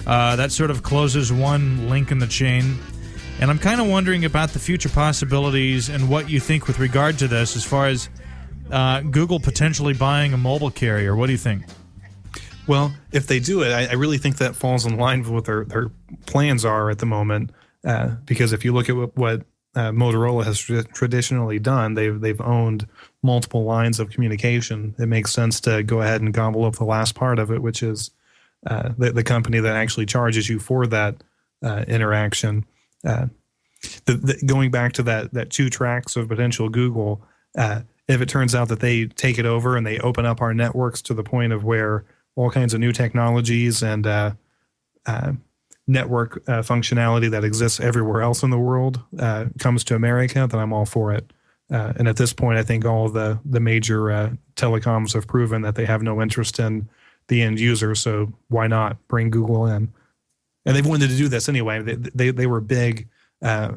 Uh, 0.10 0.36
that 0.36 0.52
sort 0.52 0.72
of 0.72 0.82
closes 0.82 1.32
one 1.32 1.88
link 1.88 2.10
in 2.10 2.18
the 2.18 2.26
chain. 2.26 2.80
And 3.40 3.52
I'm 3.52 3.60
kind 3.60 3.80
of 3.80 3.86
wondering 3.86 4.26
about 4.26 4.50
the 4.50 4.58
future 4.58 4.90
possibilities 4.90 5.88
and 5.88 6.10
what 6.10 6.28
you 6.32 6.40
think 6.40 6.66
with 6.66 6.80
regard 6.80 7.20
to 7.20 7.28
this 7.28 7.56
as 7.56 7.64
far 7.64 7.86
as 7.86 8.10
uh, 8.72 9.02
Google 9.02 9.40
potentially 9.40 9.94
buying 9.94 10.34
a 10.34 10.38
mobile 10.38 10.72
carrier. 10.72 11.16
What 11.16 11.28
do 11.28 11.34
you 11.34 11.38
think? 11.38 11.64
Well, 12.66 12.92
if 13.12 13.28
they 13.28 13.40
do 13.40 13.62
it, 13.62 13.72
I, 13.72 13.86
I 13.86 13.94
really 13.94 14.18
think 14.18 14.38
that 14.38 14.56
falls 14.56 14.84
in 14.84 14.98
line 14.98 15.20
with 15.20 15.30
what 15.30 15.46
their, 15.46 15.64
their 15.66 15.92
plans 16.26 16.66
are 16.66 16.90
at 16.90 16.98
the 16.98 17.06
moment. 17.06 17.52
Uh, 17.86 18.16
because 18.26 18.52
if 18.52 18.66
you 18.66 18.74
look 18.74 18.90
at 18.90 18.96
what, 18.96 19.16
what 19.16 19.42
uh, 19.76 19.92
Motorola 19.92 20.44
has 20.44 20.58
tra- 20.58 20.86
traditionally 20.86 21.60
done, 21.60 21.94
they've 21.94 22.20
they've 22.20 22.42
owned 22.42 22.88
multiple 23.22 23.64
lines 23.64 24.00
of 24.00 24.10
communication. 24.10 24.96
It 24.98 25.06
makes 25.06 25.32
sense 25.32 25.62
to 25.62 25.84
go 25.84 26.02
ahead 26.02 26.22
and 26.22 26.34
gobble 26.34 26.66
up 26.66 26.78
the 26.78 26.84
last 26.84 27.14
part 27.14 27.38
of 27.38 27.52
it, 27.52 27.62
which 27.62 27.84
is 27.84 28.10
uh, 28.66 28.90
the 28.98 29.12
the 29.12 29.24
company 29.24 29.60
that 29.60 29.76
actually 29.76 30.06
charges 30.06 30.50
you 30.50 30.60
for 30.60 30.86
that 30.88 31.24
uh, 31.64 31.86
interaction. 31.88 32.66
Uh, 33.06 33.28
the, 34.06 34.14
the, 34.16 34.46
going 34.46 34.72
back 34.72 34.94
to 34.94 35.04
that 35.04 35.34
that 35.34 35.50
two 35.50 35.70
tracks 35.70 36.16
of 36.16 36.28
potential 36.28 36.68
Google, 36.68 37.22
uh, 37.58 37.82
if 38.08 38.22
it 38.22 38.28
turns 38.28 38.54
out 38.54 38.68
that 38.68 38.82
they 38.82 39.06
take 39.06 39.40
it 39.40 39.46
over 39.46 39.78
and 39.78 39.88
they 39.88 40.00
open 40.00 40.26
up 40.26 40.42
our 40.42 40.54
networks 40.54 41.02
to 41.04 41.14
the 41.14 41.24
point 41.24 41.54
of 41.54 41.64
where 41.64 42.04
all 42.36 42.50
kinds 42.50 42.74
of 42.74 42.80
new 42.80 42.92
technologies 42.92 43.82
and 43.82 44.06
uh, 44.06 44.32
network 45.88 46.44
functionality 46.46 47.32
that 47.32 47.44
exists 47.44 47.80
everywhere 47.80 48.22
else 48.22 48.44
in 48.44 48.50
the 48.50 48.60
world 48.60 49.02
comes 49.58 49.84
to 49.84 49.96
America, 49.96 50.48
then 50.50 50.60
I'm 50.60 50.72
all 50.72 50.86
for 50.86 51.12
it. 51.12 51.32
And 51.70 52.08
at 52.08 52.18
this 52.18 52.34
point, 52.34 52.60
I 52.60 52.64
think 52.64 52.86
all 52.86 53.10
the 53.10 53.40
the 53.46 53.60
major 53.60 54.38
telecoms 54.56 55.14
have 55.14 55.28
proven 55.28 55.62
that 55.62 55.76
they 55.76 55.86
have 55.86 56.04
no 56.04 56.22
interest 56.22 56.60
in 56.60 56.90
the 57.30 57.42
end 57.42 57.60
user. 57.60 57.96
So 57.96 58.34
why 58.50 58.68
not 58.68 58.98
bring 59.08 59.30
Google 59.30 59.66
in? 59.68 59.92
And 60.66 60.76
they've 60.76 60.86
wanted 60.86 61.10
to 61.10 61.16
do 61.18 61.28
this 61.30 61.48
anyway. 61.50 61.82
They 61.82 61.96
they, 61.96 62.32
they 62.32 62.46
were 62.48 62.60
big, 62.60 63.08
uh, 63.42 63.74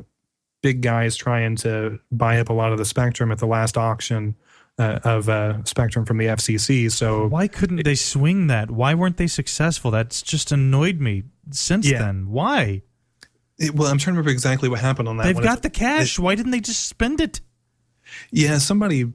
big 0.62 0.82
guys 0.82 1.16
trying 1.16 1.56
to 1.56 2.00
buy 2.10 2.38
up 2.40 2.48
a 2.48 2.52
lot 2.52 2.72
of 2.72 2.78
the 2.78 2.84
spectrum 2.84 3.30
at 3.32 3.38
the 3.38 3.46
last 3.46 3.78
auction 3.78 4.34
uh, 4.78 4.98
of 5.04 5.28
uh, 5.28 5.62
spectrum 5.64 6.04
from 6.04 6.18
the 6.18 6.26
FCC. 6.26 6.90
So 6.90 7.28
Why 7.28 7.46
couldn't 7.48 7.84
they 7.84 7.94
swing 7.94 8.48
that? 8.48 8.70
Why 8.70 8.94
weren't 8.94 9.16
they 9.16 9.26
successful? 9.28 9.90
That's 9.90 10.22
just 10.22 10.50
annoyed 10.52 11.00
me 11.00 11.22
since 11.50 11.88
Yeah. 11.88 11.98
then. 12.00 12.30
Why? 12.30 12.82
it- 13.58 13.74
well, 13.74 13.88
I'm 13.90 13.98
trying 13.98 14.14
to 14.14 14.18
remember 14.18 14.30
exactly 14.30 14.68
what 14.68 14.80
happened 14.80 15.08
on 15.08 15.18
that. 15.18 15.24
They've 15.24 15.34
one. 15.36 15.44
got 15.44 15.62
the 15.62 15.70
cash. 15.70 16.18
Why 16.18 16.34
didn't 16.34 16.50
they 16.52 16.60
just 16.60 16.88
spend 16.88 17.20
it? 17.20 17.40
Yeah, 18.30 18.58
somebody 18.58 19.12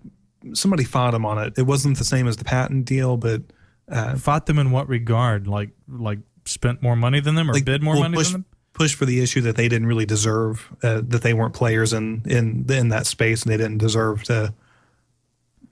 somebody 0.53 0.83
fought 0.85 1.13
him 1.13 1.25
on 1.25 1.37
it. 1.39 1.53
It 1.57 1.63
wasn't 1.63 1.97
the 1.97 2.05
same 2.05 2.27
as 2.27 2.37
the 2.37 2.45
patent 2.45 2.85
deal, 2.85 3.17
but 3.17 3.41
uh, 3.89 4.15
Fought 4.17 4.45
them 4.45 4.59
in 4.59 4.71
what 4.71 4.87
regard? 4.89 5.47
Like 5.47 5.69
like 5.87 6.19
spent 6.45 6.81
more 6.81 6.95
money 6.95 7.19
than 7.19 7.35
them 7.35 7.49
or 7.49 7.53
like, 7.53 7.65
bid 7.65 7.81
more 7.83 7.95
well, 7.95 8.03
money 8.03 8.17
push, 8.17 8.27
than 8.27 8.41
them? 8.41 8.45
push 8.73 8.95
for 8.95 9.05
the 9.05 9.21
issue 9.21 9.41
that 9.41 9.55
they 9.55 9.67
didn't 9.67 9.87
really 9.87 10.05
deserve, 10.05 10.67
uh, 10.83 11.01
that 11.03 11.21
they 11.21 11.33
weren't 11.33 11.53
players 11.53 11.93
in 11.93 12.21
in 12.25 12.65
in 12.69 12.89
that 12.89 13.05
space, 13.07 13.43
and 13.43 13.51
they 13.51 13.57
didn't 13.57 13.77
deserve 13.79 14.23
to 14.23 14.53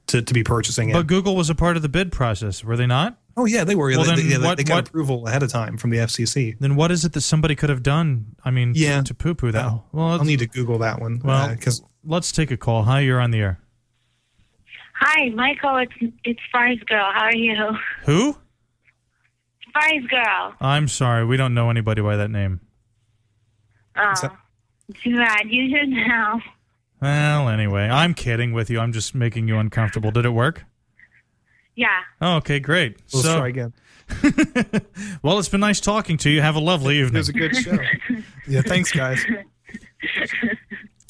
to, 0.07 0.21
to 0.21 0.33
be 0.33 0.43
purchasing 0.43 0.89
it. 0.89 0.93
But 0.93 1.07
Google 1.07 1.35
was 1.35 1.49
a 1.49 1.55
part 1.55 1.75
of 1.77 1.81
the 1.81 1.89
bid 1.89 2.11
process, 2.11 2.63
were 2.63 2.77
they 2.77 2.87
not? 2.87 3.17
oh 3.37 3.45
yeah, 3.45 3.63
they 3.65 3.75
were. 3.75 3.89
Well, 3.89 4.05
they, 4.05 4.15
then 4.21 4.29
they- 4.29 4.37
what- 4.47 4.57
they 4.57 4.63
got 4.63 4.75
what- 4.75 4.87
approval 4.89 5.27
ahead 5.27 5.43
of 5.43 5.51
time 5.51 5.77
from 5.77 5.89
the 5.89 5.97
FCC. 5.97 6.55
Then 6.59 6.75
what 6.77 6.89
is 6.91 7.03
it 7.03 7.11
that 7.13 7.21
somebody 7.21 7.53
could 7.55 7.69
have 7.69 7.83
done? 7.83 8.27
I 8.45 8.51
mean, 8.51 8.71
Yeah. 8.75 9.01
to 9.01 9.13
poo 9.13 9.35
poo 9.35 9.51
that. 9.51 9.65
Well, 9.91 10.05
I'll 10.07 10.23
need 10.23 10.39
to 10.39 10.47
Google 10.47 10.77
that 10.79 11.01
one. 11.01 11.19
Well- 11.23 11.49
because 11.49 11.83
let's 12.05 12.31
take 12.31 12.49
a 12.51 12.55
call. 12.57 12.83
Hi, 12.83 13.01
you're 13.01 13.19
on 13.19 13.31
the 13.31 13.39
air. 13.39 13.59
Hi, 15.07 15.29
Michael. 15.29 15.77
It's 15.77 16.13
it's 16.23 16.39
FrysGirl. 16.53 17.13
How 17.13 17.25
are 17.25 17.35
you? 17.35 17.77
Who? 18.05 18.37
FrysGirl. 19.75 20.55
I'm 20.59 20.87
sorry, 20.87 21.23
we 21.23 21.37
don't 21.37 21.53
know 21.53 21.69
anybody 21.69 22.01
by 22.01 22.15
that 22.15 22.31
name. 22.31 22.59
Oh, 23.95 24.13
that- 24.19 24.35
too 25.03 25.15
bad. 25.15 25.43
You 25.47 25.69
should 25.69 25.89
know. 25.89 26.39
Well, 27.01 27.49
anyway, 27.49 27.83
I'm 27.83 28.15
kidding 28.15 28.51
with 28.51 28.69
you. 28.71 28.79
I'm 28.79 28.93
just 28.93 29.13
making 29.13 29.47
you 29.47 29.57
uncomfortable. 29.59 30.09
Did 30.09 30.25
it 30.25 30.29
work? 30.29 30.65
Yeah. 31.75 32.01
Oh, 32.21 32.37
okay, 32.37 32.59
great. 32.59 32.97
let's 33.13 33.25
so, 33.25 33.37
try 33.37 33.49
again. 33.49 33.73
well, 35.21 35.37
it's 35.37 35.49
been 35.49 35.59
nice 35.59 35.79
talking 35.79 36.17
to 36.17 36.29
you. 36.31 36.41
Have 36.41 36.55
a 36.55 36.59
lovely 36.59 36.99
evening. 36.99 37.21
It 37.21 37.29
evening. 37.29 37.49
was 37.49 37.59
a 37.59 37.69
good 37.73 37.79
show. 38.09 38.23
yeah, 38.47 38.61
thanks, 38.61 38.91
guys. 38.91 39.23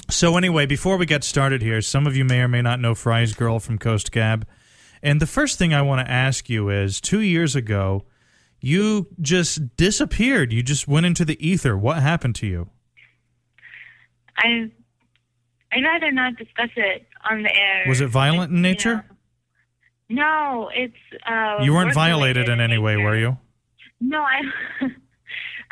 So 0.10 0.38
anyway, 0.38 0.66
before 0.66 0.98
we 0.98 1.06
get 1.06 1.24
started 1.24 1.62
here, 1.62 1.82
some 1.82 2.06
of 2.08 2.16
you 2.16 2.26
may 2.26 2.42
or 2.42 2.48
may 2.48 2.62
not 2.62 2.80
know 2.80 2.94
FrysGirl 2.94 3.62
from 3.62 3.78
Coast 3.78 4.12
Gab. 4.12 4.46
And 5.02 5.20
the 5.22 5.28
first 5.28 5.58
thing 5.58 5.74
I 5.74 5.82
want 5.82 6.06
to 6.06 6.12
ask 6.12 6.50
you 6.50 6.70
is 6.70 7.02
2 7.02 7.20
years 7.22 7.56
ago, 7.56 8.06
you 8.62 9.08
just 9.22 9.76
disappeared. 9.78 10.52
You 10.54 10.64
just 10.64 10.88
went 10.88 11.06
into 11.06 11.26
the 11.26 11.46
ether. 11.46 11.78
What 11.78 12.02
happened 12.02 12.36
to 12.36 12.48
you? 12.48 12.70
I 14.38 14.70
I'd 15.72 15.84
rather 15.84 16.12
not 16.12 16.36
discuss 16.38 16.70
it 16.76 17.06
on 17.30 17.44
the 17.44 17.54
air. 17.56 17.84
Was 17.88 18.02
it 18.02 18.08
violent 18.08 18.52
in 18.52 18.58
You 18.58 18.62
nature? 18.64 18.96
know. 18.96 19.04
No, 20.08 20.70
it's. 20.74 20.96
Uh, 21.28 21.64
You 21.64 21.74
weren't 21.74 21.94
violated 21.94 22.48
in 22.48 22.62
any 22.62 22.78
way, 22.78 22.96
were 22.96 23.18
you? 23.18 23.38
No, 24.00 24.22
I. 24.22 24.42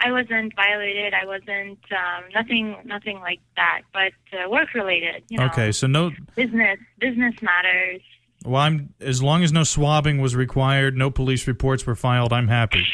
I 0.05 0.11
wasn't 0.11 0.53
violated. 0.55 1.13
I 1.13 1.25
wasn't 1.25 1.79
um, 1.91 2.23
nothing, 2.33 2.75
nothing 2.85 3.19
like 3.19 3.39
that. 3.55 3.81
But 3.93 4.11
uh, 4.37 4.49
work 4.49 4.73
related, 4.73 5.23
you 5.29 5.37
know. 5.37 5.45
Okay, 5.45 5.71
so 5.71 5.87
no 5.87 6.11
Business, 6.35 6.77
business 6.99 7.33
matters. 7.41 8.01
well, 8.45 8.61
I'm 8.61 8.93
as 8.99 9.21
long 9.23 9.43
as 9.43 9.51
no 9.51 9.63
swabbing 9.63 10.19
was 10.19 10.35
required, 10.35 10.97
no 10.97 11.09
police 11.09 11.47
reports 11.47 11.85
were 11.85 11.95
filed, 11.95 12.33
I'm 12.33 12.47
happy. 12.49 12.85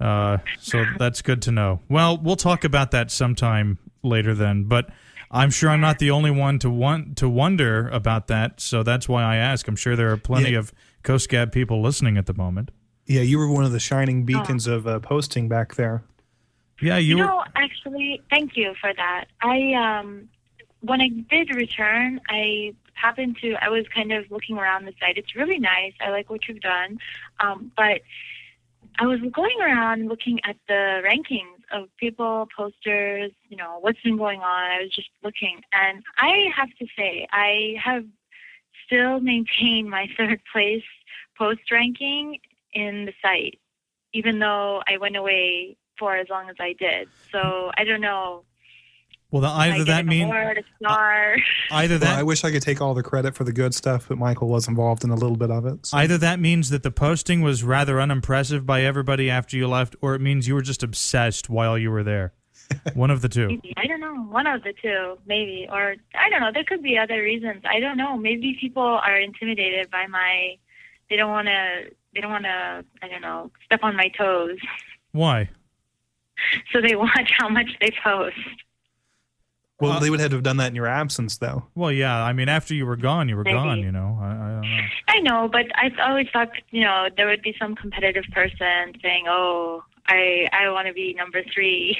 Uh, 0.00 0.38
so 0.60 0.84
that's 0.98 1.22
good 1.22 1.42
to 1.42 1.50
know. 1.50 1.80
Well, 1.88 2.18
we'll 2.18 2.36
talk 2.36 2.62
about 2.64 2.92
that 2.92 3.10
sometime 3.10 3.78
later 4.02 4.34
then, 4.34 4.64
but 4.64 4.90
I'm 5.30 5.50
sure 5.50 5.70
I'm 5.70 5.80
not 5.80 5.98
the 5.98 6.10
only 6.10 6.30
one 6.30 6.58
to 6.60 6.70
want 6.70 7.16
to 7.18 7.28
wonder 7.28 7.88
about 7.88 8.28
that, 8.28 8.60
so 8.60 8.82
that's 8.82 9.08
why 9.08 9.24
I 9.24 9.36
ask. 9.36 9.66
I'm 9.66 9.76
sure 9.76 9.96
there 9.96 10.10
are 10.12 10.16
plenty 10.16 10.52
Yeah. 10.52 10.58
of 10.60 10.72
Coast 11.02 11.28
Gab 11.28 11.50
people 11.52 11.82
listening 11.82 12.16
at 12.16 12.26
the 12.26 12.34
moment. 12.34 12.70
Yeah, 13.06 13.22
you 13.22 13.38
were 13.38 13.48
one 13.50 13.64
of 13.64 13.72
the 13.72 13.80
shining 13.80 14.24
beacons 14.24 14.66
of 14.66 14.86
uh, 14.86 15.00
posting 15.00 15.48
back 15.48 15.74
there. 15.76 16.02
Yeah, 16.80 16.98
you, 16.98 17.18
You 17.18 17.24
were 17.24 17.44
actually, 17.56 18.22
thank 18.30 18.56
you 18.56 18.74
for 18.80 18.92
that. 18.94 19.26
I 19.40 19.72
um, 19.74 20.28
when 20.80 21.00
I 21.00 21.08
did 21.08 21.54
return, 21.54 22.20
I 22.28 22.74
happened 22.94 23.38
to. 23.42 23.54
I 23.60 23.68
was 23.68 23.86
kind 23.88 24.12
of 24.12 24.30
looking 24.30 24.58
around 24.58 24.84
the 24.84 24.94
site. 25.00 25.18
It's 25.18 25.34
really 25.34 25.58
nice. 25.58 25.92
I 26.00 26.10
like 26.10 26.30
what 26.30 26.46
you've 26.48 26.60
done, 26.60 26.98
um, 27.40 27.72
but 27.76 28.02
I 28.98 29.06
was 29.06 29.20
going 29.32 29.60
around 29.60 30.08
looking 30.08 30.40
at 30.44 30.56
the 30.66 31.02
rankings 31.04 31.62
of 31.72 31.88
people, 31.96 32.48
posters. 32.56 33.32
You 33.48 33.56
know, 33.56 33.78
what's 33.80 34.00
been 34.02 34.16
going 34.16 34.40
on. 34.40 34.70
I 34.70 34.80
was 34.82 34.94
just 34.94 35.10
looking, 35.22 35.62
and 35.72 36.02
I 36.16 36.50
have 36.54 36.70
to 36.78 36.86
say, 36.96 37.26
I 37.32 37.76
have 37.82 38.04
still 38.86 39.20
maintained 39.32 39.90
my 39.90 40.08
third 40.16 40.40
place 40.52 40.84
post 41.36 41.70
ranking 41.70 42.38
in 42.72 43.06
the 43.06 43.12
site, 43.22 43.58
even 44.12 44.38
though 44.38 44.82
I 44.88 44.98
went 44.98 45.16
away 45.16 45.76
for 45.98 46.16
as 46.16 46.28
long 46.28 46.48
as 46.48 46.56
I 46.60 46.74
did. 46.78 47.08
So 47.32 47.70
I 47.76 47.84
don't 47.84 48.00
know. 48.00 48.44
well, 49.30 49.42
the, 49.42 49.48
I 49.48 49.68
either 49.68 49.78
get 49.78 49.86
that 49.86 50.00
an 50.00 50.06
mean 50.06 50.24
award, 50.24 50.58
a 50.58 50.84
either 51.70 51.94
Well, 51.94 52.00
that 52.00 52.18
I 52.18 52.22
wish 52.22 52.44
I 52.44 52.50
could 52.50 52.62
take 52.62 52.80
all 52.80 52.94
the 52.94 53.02
credit 53.02 53.34
for 53.34 53.44
the 53.44 53.52
good 53.52 53.74
stuff, 53.74 54.06
but 54.08 54.18
Michael 54.18 54.48
was 54.48 54.68
involved 54.68 55.04
in 55.04 55.10
a 55.10 55.14
little 55.16 55.36
bit 55.36 55.50
of 55.50 55.66
it. 55.66 55.86
so- 55.86 55.96
Either 55.98 56.18
that 56.18 56.40
means 56.40 56.70
that 56.70 56.82
the 56.82 56.90
posting 56.90 57.42
was 57.42 57.62
rather 57.64 58.00
unimpressive 58.00 58.64
by 58.64 58.82
everybody 58.82 59.28
after 59.30 59.56
you 59.56 59.68
left, 59.68 59.96
or 60.00 60.14
it 60.14 60.20
means 60.20 60.48
you 60.48 60.54
were 60.54 60.62
just 60.62 60.82
obsessed 60.82 61.50
while 61.50 61.76
you 61.76 61.90
were 61.90 62.02
there. 62.04 62.32
One 62.94 63.10
of 63.10 63.22
the 63.22 63.28
two. 63.30 63.48
Maybe. 63.48 63.72
I 63.78 63.86
don't 63.86 64.00
know. 64.00 64.14
One 64.30 64.46
of 64.46 64.62
the 64.62 64.74
two, 64.82 65.16
maybe. 65.26 65.66
Or 65.72 65.96
I 66.14 66.28
don't 66.28 66.40
know. 66.40 66.50
There 66.52 66.64
could 66.64 66.82
be 66.82 66.98
other 66.98 67.22
reasons. 67.22 67.62
I 67.64 67.80
don't 67.80 67.96
know. 67.96 68.16
Maybe 68.18 68.58
people 68.60 68.82
are 68.82 69.18
intimidated 69.18 69.90
by 69.90 70.06
my. 70.06 70.56
They 71.08 71.16
don't 71.16 71.30
want 71.30 71.46
to. 71.48 71.90
They 72.14 72.20
don't 72.20 72.30
want 72.30 72.44
to. 72.44 72.84
I 73.02 73.08
don't 73.08 73.22
know. 73.22 73.50
Step 73.64 73.80
on 73.82 73.96
my 73.96 74.08
toes. 74.18 74.58
Why? 75.12 75.48
So 76.72 76.80
they 76.80 76.94
watch 76.96 77.30
how 77.38 77.48
much 77.48 77.68
they 77.80 77.90
post. 78.02 78.36
well, 79.80 80.00
they 80.00 80.10
would 80.10 80.20
have 80.20 80.30
to 80.30 80.36
have 80.36 80.42
done 80.42 80.56
that 80.58 80.68
in 80.68 80.74
your 80.74 80.86
absence, 80.86 81.36
though. 81.38 81.66
Well, 81.74 81.92
yeah. 81.92 82.22
I 82.22 82.32
mean, 82.32 82.48
after 82.48 82.74
you 82.74 82.84
were 82.86 82.96
gone, 82.96 83.28
you 83.28 83.36
were 83.36 83.44
Maybe. 83.44 83.54
gone. 83.56 83.78
You 83.80 83.92
know. 83.92 84.18
I, 84.20 84.26
I 84.26 84.50
don't 84.50 84.60
know. 84.62 84.78
I 85.08 85.20
know, 85.20 85.48
but 85.50 85.66
I 85.76 85.90
always 86.08 86.26
thought, 86.32 86.50
you 86.70 86.82
know, 86.82 87.08
there 87.16 87.26
would 87.26 87.42
be 87.42 87.54
some 87.60 87.74
competitive 87.76 88.24
person 88.32 88.92
saying, 89.02 89.24
"Oh, 89.28 89.82
I 90.06 90.48
I 90.52 90.68
want 90.70 90.88
to 90.88 90.92
be 90.94 91.14
number 91.14 91.42
three. 91.54 91.96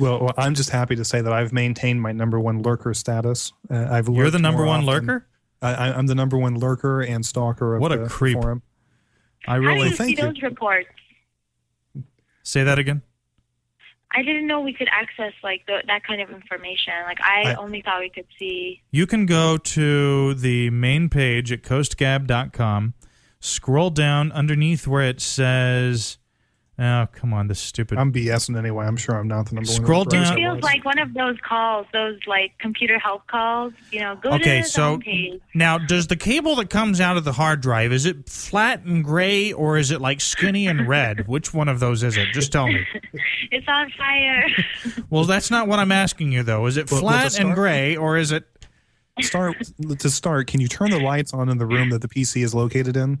Well, 0.00 0.20
well, 0.20 0.34
I'm 0.38 0.54
just 0.54 0.70
happy 0.70 0.96
to 0.96 1.04
say 1.04 1.20
that 1.20 1.32
I've 1.32 1.52
maintained 1.52 2.00
my 2.00 2.12
number 2.12 2.40
one 2.40 2.62
lurker 2.62 2.94
status. 2.94 3.52
Uh, 3.70 3.88
I've 3.90 4.08
You're 4.08 4.30
the 4.30 4.38
number 4.38 4.64
one 4.64 4.80
often. 4.88 5.06
lurker. 5.06 5.26
I, 5.60 5.74
I- 5.74 5.96
I'm 5.98 6.06
the 6.06 6.14
number 6.14 6.38
one 6.38 6.58
lurker 6.58 7.02
and 7.02 7.24
stalker 7.26 7.76
of 7.76 7.82
What 7.82 7.92
a 7.92 7.98
the 7.98 8.08
creep. 8.08 8.34
forum. 8.40 8.62
I 9.46 9.52
How 9.52 9.60
do 9.60 9.66
really 9.66 9.88
you 9.88 9.90
see 9.90 9.96
thank 9.96 10.18
you. 10.18 10.24
those 10.24 10.42
reports? 10.42 10.88
say 12.42 12.64
that 12.64 12.78
again. 12.78 13.02
I 14.14 14.22
didn't 14.22 14.46
know 14.46 14.60
we 14.60 14.72
could 14.74 14.88
access 14.90 15.32
like 15.42 15.64
the, 15.66 15.82
that 15.86 16.04
kind 16.04 16.20
of 16.20 16.30
information. 16.30 16.92
Like 17.04 17.20
I, 17.22 17.52
I- 17.52 17.54
only 17.54 17.82
thought 17.82 18.00
we 18.00 18.10
could 18.10 18.26
see. 18.38 18.82
You 18.90 19.06
can 19.06 19.26
go 19.26 19.56
to 19.56 20.34
the 20.34 20.70
main 20.70 21.08
page 21.08 21.50
at 21.52 21.62
coastgab.com, 21.62 22.94
scroll 23.40 23.90
down 23.90 24.30
underneath 24.32 24.86
where 24.86 25.02
it 25.02 25.20
says, 25.20 26.18
oh, 26.82 27.06
come 27.12 27.32
on, 27.32 27.46
this 27.48 27.60
stupid. 27.60 27.98
I'm 27.98 28.12
BSing 28.12 28.58
anyway. 28.58 28.86
I'm 28.86 28.96
sure 28.96 29.14
I'm 29.14 29.28
not 29.28 29.46
the 29.48 29.54
number 29.54 29.70
one. 29.70 29.76
Scroll 29.76 30.00
lurker. 30.04 30.16
I 30.16 30.20
wish 30.20 30.28
down. 30.28 30.38
It 30.38 30.40
feels 30.40 30.62
like 30.62 30.84
one 30.84 30.98
of 30.98 31.14
those 31.14 31.36
calls, 31.46 31.86
those 31.92 32.18
like 32.26 32.58
computer 32.58 32.98
help 32.98 33.26
calls. 33.26 33.72
You 33.90 34.00
know, 34.00 34.16
go 34.16 34.30
Okay, 34.32 34.58
to 34.58 34.62
the 34.62 34.68
so 34.68 34.96
homepage. 34.98 35.40
now 35.54 35.78
does 35.78 36.08
the 36.08 36.16
cable 36.16 36.56
that 36.56 36.70
comes 36.70 37.00
out 37.00 37.16
of 37.16 37.24
the 37.24 37.32
hard 37.32 37.60
drive 37.60 37.92
is 37.92 38.06
it 38.06 38.28
flat 38.28 38.82
and 38.84 39.04
gray 39.04 39.52
or 39.52 39.78
is 39.78 39.90
it 39.90 40.00
like 40.00 40.20
skinny 40.20 40.66
and 40.66 40.88
red? 40.88 41.26
Which 41.28 41.54
one 41.54 41.68
of 41.68 41.80
those 41.80 42.02
is 42.02 42.16
it? 42.16 42.28
Just 42.32 42.52
tell 42.52 42.66
me. 42.66 42.84
It's 43.50 43.68
on 43.68 43.90
fire. 43.98 44.46
Well, 45.10 45.24
that's 45.24 45.50
not 45.50 45.68
what 45.68 45.78
I'm 45.78 45.92
asking 45.92 46.32
you 46.32 46.42
though. 46.42 46.64
Is 46.66 46.78
it 46.78 46.90
Well, 46.90 47.02
well, 47.02 47.12
flat 47.20 47.38
and 47.38 47.54
gray 47.54 47.96
or 47.96 48.16
is 48.16 48.32
it 48.32 48.46
start 49.20 49.56
to 49.98 50.08
start. 50.10 50.46
Can 50.46 50.60
you 50.62 50.68
turn 50.68 50.90
the 50.90 50.98
lights 50.98 51.34
on 51.34 51.50
in 51.50 51.58
the 51.58 51.66
room 51.66 51.90
that 51.90 52.00
the 52.00 52.08
PC 52.08 52.42
is 52.42 52.54
located 52.54 52.96
in? 52.96 53.18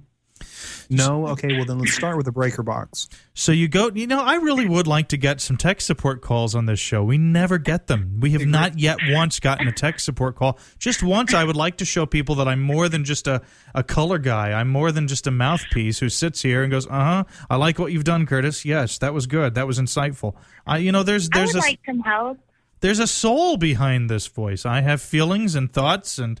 No. 0.96 1.26
Okay. 1.28 1.56
Well, 1.56 1.64
then 1.64 1.78
let's 1.78 1.94
start 1.94 2.16
with 2.16 2.26
the 2.26 2.32
breaker 2.32 2.62
box. 2.62 3.08
So 3.34 3.52
you 3.52 3.68
go, 3.68 3.90
you 3.94 4.06
know, 4.06 4.20
I 4.22 4.34
really 4.36 4.66
would 4.68 4.86
like 4.86 5.08
to 5.08 5.16
get 5.16 5.40
some 5.40 5.56
tech 5.56 5.80
support 5.80 6.20
calls 6.22 6.54
on 6.54 6.66
this 6.66 6.78
show. 6.78 7.02
We 7.02 7.18
never 7.18 7.58
get 7.58 7.86
them. 7.86 8.18
We 8.20 8.30
have 8.32 8.46
not 8.46 8.78
yet 8.78 8.98
once 9.08 9.40
gotten 9.40 9.66
a 9.68 9.72
tech 9.72 10.00
support 10.00 10.36
call. 10.36 10.58
Just 10.78 11.02
once, 11.02 11.32
I 11.34 11.44
would 11.44 11.56
like 11.56 11.76
to 11.78 11.84
show 11.84 12.06
people 12.06 12.34
that 12.36 12.46
I'm 12.48 12.60
more 12.60 12.88
than 12.88 13.04
just 13.04 13.26
a, 13.26 13.42
a 13.74 13.82
color 13.82 14.18
guy. 14.18 14.52
I'm 14.52 14.68
more 14.68 14.92
than 14.92 15.08
just 15.08 15.26
a 15.26 15.30
mouthpiece 15.30 15.98
who 15.98 16.08
sits 16.08 16.42
here 16.42 16.62
and 16.62 16.70
goes, 16.70 16.86
uh 16.86 16.90
huh, 16.90 17.24
I 17.50 17.56
like 17.56 17.78
what 17.78 17.92
you've 17.92 18.04
done, 18.04 18.26
Curtis. 18.26 18.64
Yes, 18.64 18.98
that 18.98 19.14
was 19.14 19.26
good. 19.26 19.54
That 19.54 19.66
was 19.66 19.78
insightful. 19.80 20.34
I, 20.66 20.78
you 20.78 20.92
know, 20.92 21.02
there's 21.02 21.28
I 21.32 21.38
there's 21.38 21.54
would 21.54 21.62
a 21.62 21.66
like 21.66 21.80
some 21.86 22.00
help. 22.00 22.38
there's 22.80 22.98
a 22.98 23.06
soul 23.06 23.56
behind 23.56 24.10
this 24.10 24.26
voice. 24.26 24.64
I 24.66 24.80
have 24.82 25.00
feelings 25.02 25.54
and 25.54 25.72
thoughts, 25.72 26.18
and 26.18 26.40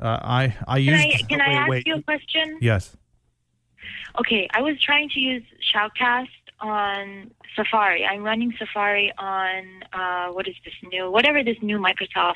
uh, 0.00 0.18
I 0.22 0.56
I 0.66 0.76
Can 0.76 0.84
use 0.84 1.00
I 1.00 1.22
can 1.28 1.40
I 1.40 1.48
wait, 1.48 1.56
ask 1.56 1.68
wait. 1.70 1.86
you 1.86 1.94
a 1.96 2.02
question? 2.02 2.58
yes. 2.60 2.96
Okay, 4.18 4.48
I 4.52 4.62
was 4.62 4.80
trying 4.80 5.08
to 5.10 5.20
use 5.20 5.42
Shoutcast 5.74 6.28
on 6.60 7.30
Safari. 7.54 8.04
I'm 8.04 8.22
running 8.22 8.52
Safari 8.58 9.12
on 9.18 9.64
uh, 9.92 10.28
what 10.32 10.48
is 10.48 10.54
this 10.64 10.74
new, 10.90 11.10
whatever 11.10 11.42
this 11.44 11.56
new 11.62 11.78
Microsoft 11.78 12.34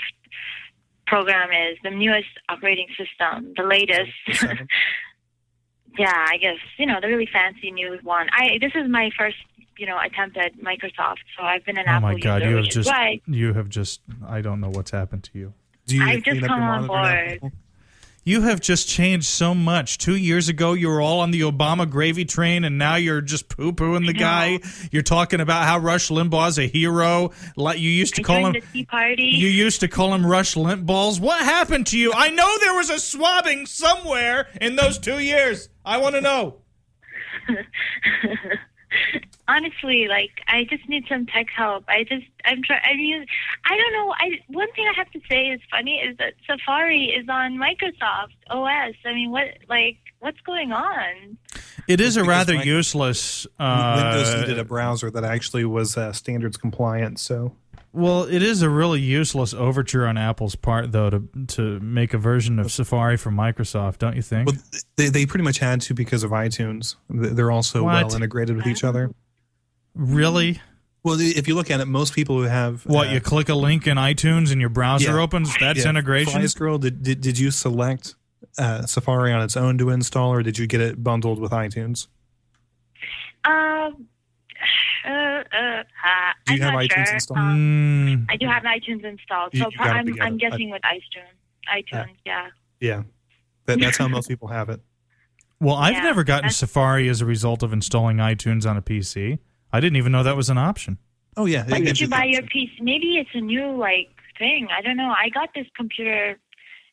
program 1.07 1.51
is, 1.51 1.79
the 1.83 1.91
newest 1.91 2.29
operating 2.49 2.87
system, 2.97 3.55
the 3.57 3.63
latest. 3.63 4.13
Yeah, 5.99 6.27
I 6.29 6.37
guess 6.37 6.57
you 6.77 6.87
know 6.87 7.01
the 7.01 7.09
really 7.09 7.29
fancy 7.33 7.71
new 7.71 7.99
one. 8.03 8.29
I 8.33 8.59
this 8.61 8.73
is 8.75 8.89
my 8.89 9.11
first 9.19 9.37
you 9.77 9.87
know 9.87 9.99
attempt 9.99 10.37
at 10.37 10.57
Microsoft, 10.59 11.19
so 11.37 11.43
I've 11.43 11.65
been 11.65 11.79
an 11.79 11.85
Oh 11.89 11.93
Apple 11.93 12.13
my 12.13 12.19
God, 12.21 12.43
user, 12.43 12.51
you 12.51 12.57
have 12.57 12.67
just 12.67 12.89
why 12.89 13.21
you 13.27 13.53
have 13.55 13.69
just 13.69 14.01
I 14.27 14.41
don't 14.41 14.61
know 14.61 14.71
what's 14.71 14.93
happened 14.93 15.25
to 15.25 15.39
you. 15.39 15.53
Do 15.87 15.97
you 15.97 16.05
I've 16.05 16.23
just 16.23 16.47
come 16.47 16.63
on 16.63 16.87
board. 16.87 17.53
You 18.23 18.43
have 18.43 18.61
just 18.61 18.87
changed 18.89 19.27
so 19.27 19.55
much. 19.55 19.97
Two 19.99 20.15
years 20.15 20.49
ago, 20.49 20.75
you 20.75 20.89
were 20.89 21.01
all 21.01 21.21
on 21.21 21.31
the 21.31 21.41
Obama 21.41 21.89
gravy 21.89 22.25
train, 22.27 22.65
and 22.65 22.77
now 22.77 22.97
you're 22.97 23.23
just 23.23 23.49
poo 23.49 23.73
pooing 23.73 24.07
the 24.07 24.13
guy. 24.13 24.61
You're 24.93 25.03
talking 25.03 25.41
about 25.41 25.65
how 25.65 25.79
Rush 25.79 26.09
Limbaugh's 26.11 26.59
a 26.59 26.67
hero. 26.67 27.33
Like 27.57 27.79
you 27.79 27.89
used 27.89 28.17
to 28.17 28.23
I 28.23 28.25
call 28.25 28.47
him. 28.47 28.53
the 28.53 28.61
Tea 28.61 28.85
Party. 28.85 29.23
You 29.25 29.49
used 29.49 29.81
to 29.81 29.89
call 29.89 30.13
him 30.15 30.27
Rush 30.27 30.55
Limp 30.57 30.85
Balls. 30.85 31.19
What 31.19 31.41
happened 31.41 31.87
to 31.89 31.99
you? 31.99 32.13
I 32.15 32.29
know 32.31 32.59
there 32.61 32.75
was 32.75 32.91
a 32.91 32.99
swabbing 32.99 33.65
somewhere 33.67 34.49
in 34.61 34.77
those 34.77 34.99
two 34.99 35.19
years. 35.19 35.69
I 35.85 35.97
want 35.99 36.15
to 36.15 36.21
know. 36.21 36.57
honestly, 39.49 40.07
like 40.09 40.31
I 40.49 40.65
just 40.65 40.89
need 40.89 41.05
some 41.09 41.27
tech 41.27 41.47
help. 41.55 41.85
I 41.89 42.05
just 42.05 42.27
I'm 42.45 42.63
trying. 42.63 42.81
I 42.85 42.97
mean, 42.97 43.27
I 43.65 43.77
don't 43.77 43.93
know. 43.93 44.15
I 44.19 44.39
one 44.49 44.71
thing 44.73 44.87
I 44.89 44.93
have 44.97 45.11
to 45.13 45.21
say 45.29 45.47
is 45.49 45.61
funny 45.71 45.97
is 45.99 46.17
that 46.19 46.35
Safari 46.49 47.07
is 47.07 47.29
on 47.29 47.57
Microsoft 47.57 48.35
OS. 48.49 48.95
I 49.05 49.13
mean, 49.15 49.31
what 49.31 49.47
like 49.69 49.99
what's 50.21 50.41
going 50.41 50.73
on? 50.73 51.39
It 51.89 52.01
is 52.01 52.17
a 52.17 52.25
rather 52.25 52.55
my- 52.55 52.63
useless. 52.63 53.47
Windows 53.59 54.29
Uh, 54.35 54.41
needed 54.41 54.59
a 54.59 54.65
browser 54.65 55.11
that 55.11 55.25
actually 55.25 55.65
was 55.65 55.97
uh, 55.97 56.13
standards 56.13 56.57
compliant. 56.57 57.19
So 57.19 57.55
Well, 57.93 58.23
it 58.23 58.41
is 58.43 58.63
a 58.63 58.71
really 58.71 59.01
useless 59.01 59.53
overture 59.53 60.07
on 60.07 60.17
Apple's 60.17 60.55
part, 60.55 60.93
though, 60.93 61.11
to 61.11 61.29
to 61.49 61.81
make 61.81 62.15
a 62.15 62.19
version 62.19 62.59
of 62.61 62.71
Safari 62.71 63.17
for 63.17 63.31
Microsoft, 63.31 63.99
don't 63.99 64.15
you 64.15 64.23
think? 64.23 64.49
well, 64.49 64.57
they 64.97 65.09
they 65.09 65.27
pretty 65.27 65.43
much 65.45 65.59
had 65.59 65.81
to 65.83 65.95
because 65.95 66.23
of 66.23 66.31
iTunes. 66.31 66.95
They're 67.09 67.51
also 67.51 67.83
What? 67.85 68.07
well 68.07 68.15
integrated 68.15 68.57
with 68.57 68.67
each 68.69 68.85
other. 68.85 69.11
really? 69.95 70.61
Well, 71.03 71.17
if 71.19 71.49
you 71.49 71.55
look 71.55 71.71
at 71.71 71.81
it, 71.81 71.87
most 71.87 72.15
people 72.15 72.37
who 72.37 72.43
have 72.43 72.85
What 72.85 73.09
uh, 73.09 73.13
you 73.13 73.21
click 73.23 73.49
a 73.49 73.55
link 73.55 73.87
in 73.87 73.97
iTunes 73.97 74.53
and 74.53 74.61
your 74.61 74.69
browser 74.69 75.13
Yeah. 75.17 75.23
opens? 75.23 75.51
That's 75.59 75.83
yeah, 75.85 75.89
integration. 75.89 76.43
FrysGirl, 76.43 76.79
did, 76.79 77.03
did 77.03 77.21
did 77.23 77.39
you 77.39 77.51
select 77.51 78.15
uh, 78.59 78.85
Safari 78.87 79.33
on 79.33 79.41
its 79.43 79.57
own 79.57 79.79
to 79.79 79.89
install, 79.91 80.31
or 80.33 80.43
did 80.43 80.59
you 80.59 80.67
get 80.67 80.81
it 80.83 81.03
bundled 81.03 81.41
with 81.41 81.53
iTunes? 81.53 82.07
Um. 83.45 83.53
Uh, 83.53 83.91
uh, 85.07 85.09
uh, 85.11 85.83
Do 86.47 86.55
you 86.55 86.61
I'm 86.61 86.61
have 86.61 86.73
not 86.75 86.83
iTunes 86.85 87.07
sure. 87.07 87.15
installed? 87.15 87.39
Um, 87.41 88.27
Mm, 88.27 88.27
I 88.29 88.37
do 88.37 88.47
have 88.47 88.63
iTunes 88.65 89.05
installed, 89.05 89.55
You- 89.55 89.61
so 89.61 89.71
you 89.71 89.77
pro- 89.77 89.87
got 89.87 89.97
it 89.97 90.15
I'm. 90.21 90.23
I'm 90.23 90.37
guessing 90.39 90.71
with 90.71 90.83
iTunes. 90.83 91.35
iTunes, 91.73 92.17
yeah. 92.25 92.49
Yeah, 92.81 93.03
that, 93.67 93.81
that's 93.81 93.97
how 93.99 94.09
most 94.17 94.29
people 94.29 94.49
have 94.49 94.69
it. 94.69 94.81
well, 95.61 95.77
I've 95.77 95.95
Yeah, 95.95 96.03
never 96.05 96.25
gotten 96.25 96.51
Safari 96.51 97.09
as 97.09 97.21
a 97.21 97.27
result 97.27 97.63
of 97.63 97.73
installing 97.73 98.17
iTunes 98.19 98.69
on 98.69 98.77
a 98.77 98.83
PC. 98.83 99.39
I 99.73 99.81
didn't 99.81 99.97
even 99.97 100.11
know 100.13 100.23
that 100.23 100.37
was 100.37 100.51
an 100.51 100.59
option. 100.59 100.99
Oh 101.37 101.47
yeah, 101.47 101.65
When 101.67 101.83
it 101.83 101.85
did 101.87 102.01
you 102.01 102.09
buy 102.09 102.25
your 102.25 102.43
option. 102.43 102.49
piece? 102.49 102.71
Maybe 102.81 103.17
it's 103.19 103.31
a 103.35 103.41
new 103.41 103.77
like 103.77 104.09
thing. 104.39 104.69
I 104.77 104.83
don't 104.83 104.97
know. 104.97 105.15
I 105.17 105.29
got 105.29 105.51
this 105.55 105.67
computer 105.77 106.39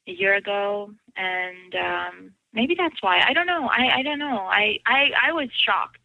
a 0.07 0.11
year 0.11 0.35
ago, 0.35 0.91
and 1.15 1.73
um, 1.75 2.31
maybe 2.53 2.75
that's 2.77 3.01
why. 3.01 3.21
I 3.21 3.33
don't 3.33 3.47
know. 3.47 3.67
I 3.67 3.97
I 3.99 4.03
don't 4.03 4.19
know. 4.19 4.37
I 4.45 4.79
I 4.85 5.11
I 5.27 5.31
was 5.31 5.49
shocked 5.65 6.01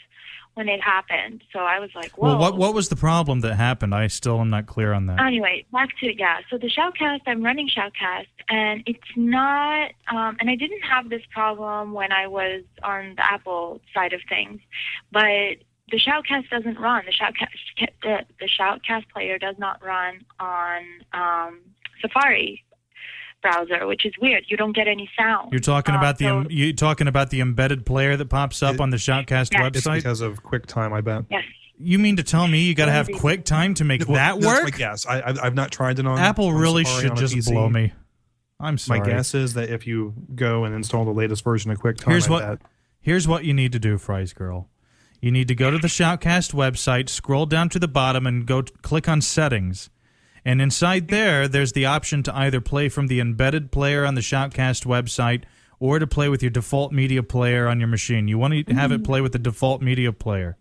when 0.54 0.68
it 0.68 0.80
happened. 0.82 1.42
So 1.52 1.60
I 1.60 1.78
was 1.80 1.90
like, 1.94 2.12
whoa. 2.18 2.28
Well, 2.28 2.38
what 2.38 2.56
what 2.56 2.74
was 2.74 2.88
the 2.88 2.96
problem 2.96 3.40
that 3.40 3.54
happened? 3.54 3.94
I 3.94 4.06
still 4.08 4.40
am 4.40 4.50
not 4.50 4.66
clear 4.66 4.92
on 4.92 5.06
that. 5.06 5.20
Anyway, 5.20 5.64
back 5.72 5.90
to 6.00 6.14
yeah. 6.18 6.40
So 6.50 6.58
the 6.58 6.70
Shoutcast, 6.70 7.20
I'm 7.26 7.42
running 7.42 7.68
Shoutcast, 7.68 8.26
and 8.48 8.82
it's 8.86 9.00
not. 9.16 9.90
Um, 10.10 10.36
and 10.40 10.50
I 10.50 10.56
didn't 10.56 10.82
have 10.82 11.08
this 11.08 11.22
problem 11.30 11.92
when 11.92 12.12
I 12.12 12.26
was 12.26 12.62
on 12.82 13.14
the 13.16 13.24
Apple 13.24 13.80
side 13.94 14.12
of 14.12 14.20
things, 14.28 14.60
but 15.10 15.56
the 15.90 15.98
Shoutcast 15.98 16.48
doesn't 16.50 16.78
run. 16.78 17.04
The 17.06 17.12
Shoutcast 17.12 17.90
the, 18.02 18.26
the 18.40 18.48
Shoutcast 18.48 19.08
player 19.10 19.38
does 19.38 19.56
not 19.58 19.82
run 19.84 20.24
on 20.38 20.82
um, 21.12 21.60
Safari 22.00 22.64
browser, 23.42 23.86
which 23.86 24.06
is 24.06 24.12
weird. 24.20 24.44
You 24.48 24.56
don't 24.56 24.74
get 24.74 24.88
any 24.88 25.10
sound. 25.18 25.52
You're 25.52 25.60
talking 25.60 25.94
Uh, 25.94 25.98
about 25.98 26.18
the 26.18 26.26
so- 26.26 26.38
em- 26.40 26.46
you 26.50 26.72
talking 26.72 27.08
about 27.08 27.30
the 27.30 27.40
embedded 27.40 27.84
player 27.84 28.16
that 28.16 28.26
pops 28.30 28.62
up 28.62 28.76
It- 28.76 28.80
on 28.80 28.90
the 28.90 28.96
Shoutcast 28.96 29.52
Yeah. 29.52 29.66
It's 29.66 29.80
website. 29.82 29.96
because 29.96 30.20
of 30.20 30.42
QuickTime, 30.42 30.92
I 30.92 31.00
bet. 31.00 31.24
yes. 31.30 31.44
You 31.78 31.98
mean 31.98 32.16
to 32.16 32.22
tell 32.22 32.46
me 32.46 32.62
you 32.62 32.74
got 32.74 32.86
to 32.86 32.92
have 32.92 33.08
Maybe. 33.08 33.18
QuickTime 33.18 33.74
to 33.76 33.84
make 33.84 34.06
Well, 34.06 34.14
that 34.14 34.34
that's 34.40 34.46
work? 34.46 34.64
my 34.64 34.70
guess. 34.70 35.04
I, 35.04 35.18
I, 35.20 35.34
I've 35.46 35.54
not 35.54 35.72
tried 35.72 35.98
it 35.98 36.06
on 36.06 36.18
Apple 36.18 36.46
on 36.48 36.54
really 36.54 36.84
Safari 36.84 37.08
should 37.08 37.16
just 37.16 37.34
PC. 37.34 37.52
blow 37.52 37.68
me. 37.68 37.92
I'm 38.60 38.78
sorry. 38.78 39.00
My 39.00 39.06
guess 39.06 39.34
is 39.34 39.54
that 39.54 39.68
if 39.70 39.84
you 39.86 40.14
go 40.36 40.64
and 40.64 40.74
install 40.74 41.04
the 41.04 41.10
latest 41.12 41.42
version 41.42 41.72
of 41.72 41.80
QuickTime, 41.80 42.06
Here's 42.08 42.28
what- 42.28 42.60
bet, 42.60 42.68
Here's 43.00 43.26
what 43.26 43.44
you 43.44 43.52
need 43.52 43.72
to 43.72 43.80
do, 43.80 43.96
FrysGirl. 43.98 44.66
You 45.20 45.32
need 45.32 45.48
to 45.48 45.56
go 45.56 45.72
to 45.72 45.78
the 45.78 45.88
Shoutcast 45.88 46.54
website, 46.54 47.08
scroll 47.08 47.46
down 47.46 47.68
to 47.70 47.80
the 47.80 47.88
bottom, 47.88 48.28
and 48.28 48.46
go 48.46 48.62
t- 48.62 48.72
click 48.82 49.08
on 49.08 49.20
Settings. 49.20 49.90
And 50.44 50.60
inside 50.60 51.08
there, 51.08 51.46
there's 51.46 51.72
the 51.72 51.86
option 51.86 52.22
to 52.24 52.36
either 52.36 52.60
play 52.60 52.88
from 52.88 53.06
the 53.06 53.20
embedded 53.20 53.70
player 53.70 54.04
on 54.04 54.14
the 54.14 54.20
Shoutcast 54.20 54.84
website 54.84 55.44
or 55.78 55.98
to 55.98 56.06
play 56.06 56.28
with 56.28 56.42
your 56.42 56.50
default 56.50 56.92
media 56.92 57.22
player 57.22 57.68
on 57.68 57.78
your 57.80 57.88
machine. 57.88 58.28
You 58.28 58.38
want 58.38 58.66
to 58.66 58.74
have 58.74 58.92
it 58.92 58.96
mm-hmm. 58.96 59.04
play 59.04 59.20
with 59.20 59.32
the 59.32 59.38
default 59.38 59.82
media 59.82 60.12
player. 60.12 60.56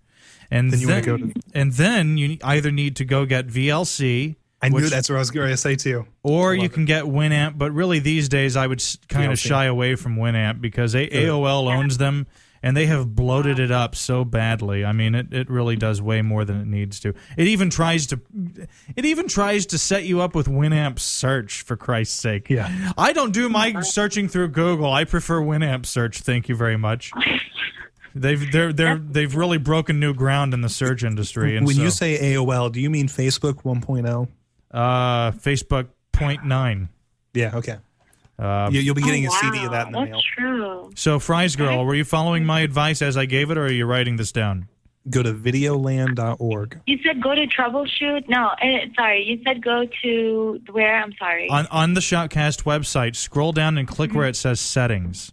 And 0.50 0.72
Then 0.72 0.80
you 0.80 0.88
wanna 0.88 1.02
then, 1.02 1.18
go 1.18 1.18
to- 1.18 1.34
and 1.54 1.74
then 1.74 2.18
you 2.18 2.38
either 2.44 2.72
need 2.72 2.98
to 2.98 3.06
go 3.06 3.26
get 3.26 3.48
VLC, 3.48 4.36
I 4.62 4.70
knew 4.70 4.76
which- 4.76 4.90
that's 4.90 5.10
what 5.10 5.16
I 5.16 5.20
was 5.20 5.32
going 5.32 5.50
to 5.50 5.58
say 5.58 5.76
too. 5.76 6.06
or 6.24 6.54
you 6.54 6.64
love 6.64 6.74
can 6.74 6.86
get 6.86 7.06
Winamp, 7.06 7.58
but 7.58 7.72
really 7.72 8.00
these 8.00 8.30
days 8.30 8.56
I 8.56 8.68
would 8.68 8.84
kind 9.08 9.32
of 9.32 9.40
shy 9.40 9.66
away 9.66 9.96
from 9.96 10.18
Winamp 10.18 10.62
because 10.62 10.94
A- 10.94 11.08
AOL 11.08 11.68
owns 11.72 11.98
them 11.98 12.28
and 12.64 12.76
they 12.76 12.86
have 12.86 13.16
bloated 13.16 13.60
it 13.60 13.72
up 13.72 13.96
so 13.96 14.24
badly. 14.24 14.86
I 14.86 14.92
mean, 14.92 15.16
it, 15.16 15.34
it 15.34 15.50
really 15.50 15.76
does 15.76 16.02
way 16.02 16.22
more 16.22 16.46
than 16.46 16.60
it 16.62 16.68
needs 16.68 17.00
to. 17.02 17.14
It 17.38 17.48
even 17.48 17.70
tries 17.70 18.08
to 18.08 18.20
it 18.96 19.06
even 19.06 19.28
tries 19.28 19.66
to 19.68 19.78
set 19.78 20.06
you 20.06 20.22
up 20.22 20.36
with 20.36 20.48
Winamp 20.48 21.00
search 21.00 21.62
for 21.62 21.76
Christ's 21.76 22.20
sake. 22.20 22.50
Yeah. 22.50 22.92
I 22.98 23.14
don't 23.14 23.32
do 23.32 23.50
my 23.50 23.82
searching 23.82 24.28
through 24.28 24.50
Google. 24.50 24.92
I 24.92 25.04
prefer 25.04 25.42
Winamp 25.42 25.86
search. 25.86 26.20
Thank 26.20 26.50
you 26.50 26.56
very 26.56 26.78
much. 26.78 27.12
They've 28.14 28.52
they're 28.52 28.74
they're 28.74 28.98
they've 28.98 29.34
really 29.34 29.58
broken 29.58 30.02
new 30.02 30.14
ground 30.14 30.54
in 30.54 30.60
the 30.60 30.68
search 30.68 31.02
industry. 31.02 31.56
And 31.56 31.66
when 31.66 31.78
so, 31.78 31.84
you 31.84 31.90
say 31.90 32.34
AOL, 32.34 32.70
do 32.70 32.82
you 32.82 32.90
mean 32.90 33.08
Facebook 33.08 33.64
1.0? 33.64 34.28
uh, 34.72 35.32
Facebook 35.32 35.88
point 36.12 36.46
nine. 36.46 36.90
Yeah, 37.34 37.56
okay. 37.56 37.78
Uh, 38.42 38.70
you, 38.72 38.80
you'll 38.82 38.96
be 38.96 39.04
getting 39.04 39.28
oh, 39.28 39.30
a 39.30 39.32
CD 39.34 39.66
of 39.66 39.72
that 39.72 39.86
in 39.88 39.94
the 39.94 40.00
That's 40.00 40.12
mail. 40.12 40.22
true. 40.36 40.92
so 40.96 41.20
FrysGirl, 41.20 41.86
were 41.86 41.94
you 41.94 42.04
following 42.04 42.44
my 42.44 42.62
advice 42.62 43.02
as 43.04 43.16
I 43.16 43.26
gave 43.26 43.52
it, 43.52 43.58
or 43.58 43.66
are 43.66 43.72
you 43.72 43.86
writing 43.86 44.16
this 44.16 44.32
down? 44.32 44.68
Go 45.10 45.22
to 45.24 45.34
videolan.org. 45.34 46.82
You 46.86 46.98
said 47.06 47.22
go 47.24 47.34
to 47.36 47.46
troubleshoot. 47.48 48.28
No, 48.30 48.48
uh, 48.48 48.68
sorry. 48.96 49.24
You 49.24 49.42
said 49.44 49.64
go 49.64 49.86
to 50.04 50.60
where? 50.72 51.02
I'm 51.02 51.14
sorry. 51.20 51.50
On 51.50 51.66
on 51.72 51.94
the 51.96 52.02
Shoutcast 52.02 52.64
website, 52.64 53.16
scroll 53.16 53.52
down 53.52 53.78
and 53.78 53.88
click 53.88 54.10
Mm-hmm. 54.12 54.18
where 54.20 54.28
it 54.28 54.36
says 54.36 54.60
settings. 54.60 55.32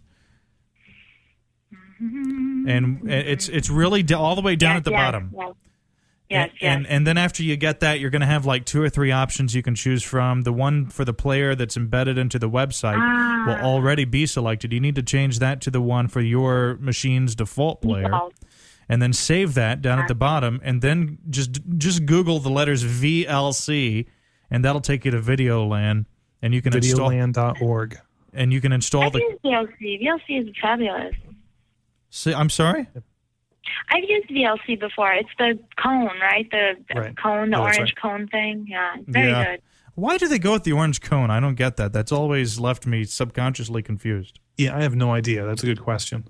Mm-hmm. 2.01 2.69
And 2.69 3.09
it's 3.09 3.49
it's 3.49 3.69
really 3.69 4.03
d- 4.03 4.13
all 4.13 4.35
the 4.35 4.41
way 4.41 4.55
down 4.55 4.71
Yes, 4.71 4.77
at 4.77 4.83
the 4.85 4.91
yes, 4.91 4.99
bottom. 4.99 5.31
Yes, 6.29 6.49
yes. 6.53 6.61
yes. 6.61 6.75
And 6.75 6.87
and 6.87 7.07
then 7.07 7.17
after 7.17 7.41
you 7.43 7.55
get 7.57 7.79
that, 7.79 7.99
you're 7.99 8.11
going 8.11 8.19
to 8.21 8.25
have 8.27 8.45
like 8.45 8.63
two 8.65 8.81
or 8.81 8.89
three 8.89 9.11
options 9.11 9.55
you 9.55 9.63
can 9.63 9.73
choose 9.75 10.03
from. 10.03 10.41
The 10.43 10.53
one 10.53 10.85
for 10.87 11.03
the 11.03 11.13
player 11.13 11.55
that's 11.55 11.75
embedded 11.75 12.17
into 12.17 12.37
the 12.37 12.49
website 12.49 12.97
Ah. 12.99 13.45
will 13.47 13.65
already 13.65 14.05
be 14.05 14.25
selected. 14.25 14.71
You 14.71 14.79
need 14.79 14.95
to 14.95 15.03
change 15.03 15.39
that 15.39 15.59
to 15.61 15.71
the 15.71 15.81
one 15.81 16.07
for 16.07 16.21
your 16.21 16.77
machine's 16.79 17.33
default 17.35 17.81
player, 17.81 18.03
Default. 18.03 18.33
and 18.87 19.01
then 19.01 19.11
save 19.13 19.55
that 19.55 19.81
down 19.81 19.97
at 19.99 20.07
the 20.07 20.15
bottom, 20.15 20.59
and 20.63 20.81
then 20.81 21.17
just 21.29 21.59
just 21.77 22.05
Google 22.05 22.39
the 22.39 22.49
letters 22.51 22.83
VLC, 22.83 24.05
and 24.51 24.63
that'll 24.63 24.81
take 24.81 25.05
you 25.05 25.11
to 25.11 25.19
VideoLAN, 25.19 26.05
and 26.43 26.53
you 26.53 26.61
can 26.61 26.75
install 26.75 27.09
VideoLAN.org. 27.09 27.97
and 28.33 28.53
you 28.53 28.61
can 28.61 28.71
install 28.71 29.03
I've 29.05 29.13
the. 29.13 29.23
VLC. 29.43 30.01
VLC 30.03 30.47
is 30.47 30.55
fabulous. 30.61 31.15
See, 32.11 32.33
I'm 32.33 32.49
sorry. 32.51 32.87
I've 33.91 34.03
used 34.07 34.29
VLC 34.29 34.79
before. 34.79 35.11
It's 35.13 35.29
the 35.37 35.57
cone, 35.81 36.09
right? 36.21 36.47
The, 36.51 36.73
the 36.93 36.99
Right. 36.99 37.17
cone, 37.17 37.49
the 37.51 37.57
Oh, 37.57 37.61
orange 37.63 37.79
right. 37.79 37.95
cone 38.01 38.27
thing. 38.27 38.65
Yeah, 38.67 38.95
very 39.07 39.29
Yeah. 39.29 39.43
good. 39.45 39.61
Why 39.95 40.17
do 40.17 40.27
they 40.27 40.39
go 40.39 40.53
with 40.53 40.63
the 40.63 40.71
orange 40.71 41.01
cone? 41.01 41.29
I 41.29 41.39
don't 41.39 41.55
get 41.55 41.75
that. 41.77 41.91
That's 41.91 42.11
always 42.11 42.59
left 42.59 42.85
me 42.87 43.03
subconsciously 43.03 43.81
confused. 43.81 44.39
Yeah, 44.57 44.75
I 44.77 44.81
have 44.81 44.95
no 44.95 45.11
idea. 45.13 45.45
That's 45.45 45.63
a 45.63 45.65
good 45.65 45.81
question. 45.81 46.25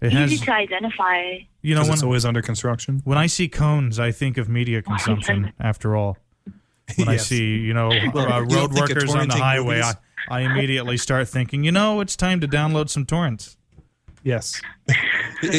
It 0.00 0.12
Easy 0.14 0.36
has, 0.36 0.40
to 0.46 0.52
identify. 0.54 1.18
you 1.62 1.74
know, 1.74 1.80
Because 1.82 1.88
when, 1.88 1.94
it's 1.94 2.02
always 2.02 2.24
under 2.24 2.42
construction. 2.42 3.02
when 3.04 3.18
I 3.18 3.26
see 3.26 3.48
cones, 3.48 4.00
I 4.00 4.10
think 4.12 4.36
of 4.38 4.48
media 4.48 4.82
consumption. 4.82 5.52
After 5.60 5.94
all, 5.94 6.16
when 6.96 7.08
I 7.08 7.16
see 7.18 7.58
you 7.58 7.72
know 7.74 7.90
uh, 8.14 8.42
road 8.50 8.72
workers 8.72 9.14
on 9.14 9.28
the 9.28 9.36
highway, 9.36 9.80
I. 9.82 9.92
I 10.28 10.42
immediately 10.42 10.98
start 10.98 11.28
thinking, 11.28 11.64
you 11.64 11.72
know, 11.72 12.00
it's 12.00 12.14
time 12.14 12.38
to 12.42 12.46
download 12.48 12.88
some 12.88 13.04
torrents. 13.04 13.56
Yes. 14.22 14.60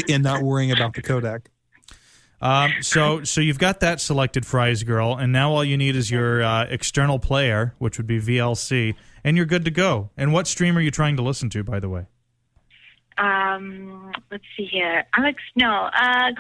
and 0.10 0.24
not 0.24 0.42
worrying 0.42 0.72
about 0.72 0.94
the 0.94 1.02
codec. 1.02 1.46
Um, 2.42 2.74
so 2.82 3.24
so 3.24 3.40
you've 3.40 3.58
got 3.60 3.80
that 3.80 4.02
selected, 4.02 4.44
FrysGirl, 4.44 5.22
and 5.22 5.32
now 5.32 5.52
all 5.52 5.64
you 5.64 5.78
need 5.78 5.96
is 5.96 6.12
your 6.12 6.44
uh, 6.44 6.66
external 6.66 7.18
player, 7.18 7.74
which 7.80 7.98
would 7.98 8.08
be 8.08 8.20
VLC, 8.20 8.96
and 9.24 9.38
you're 9.38 9.46
good 9.46 9.64
to 9.64 9.72
go. 9.72 10.10
And 10.18 10.34
what 10.34 10.46
stream 10.48 10.78
are 10.78 10.82
you 10.82 10.92
trying 10.92 11.16
to 11.16 11.22
listen 11.22 11.50
to, 11.52 11.64
by 11.64 11.80
the 11.80 11.88
way? 11.88 12.08
Um, 13.18 14.12
let's 14.32 14.44
see 14.58 14.66
here. 14.66 15.06
Alex, 15.16 15.42
no, 15.56 15.70
uh, 15.96 16.32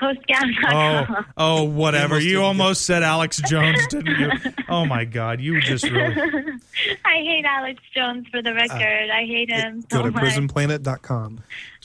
Oh, 0.74 1.06
oh, 1.38 1.64
whatever. 1.64 2.20
You 2.20 2.42
almost 2.42 2.86
said 2.86 3.04
Alex 3.04 3.40
Jones, 3.48 3.86
didn't 3.88 4.20
you? 4.20 4.32
Oh 4.70 4.86
my 4.86 5.06
God, 5.06 5.40
you 5.40 5.62
just 5.62 5.84
really. 5.84 6.16
I 7.06 7.16
hate 7.18 7.46
Alex 7.48 7.82
Jones 7.96 8.28
for 8.32 8.42
the 8.42 8.54
record. 8.54 9.10
I 9.14 9.24
hate 9.26 9.52
him 9.52 9.82
Go 9.88 9.98
so 10.00 10.04
to 10.04 10.12
much. 10.12 10.24
prisonplanet.com. 10.24 11.44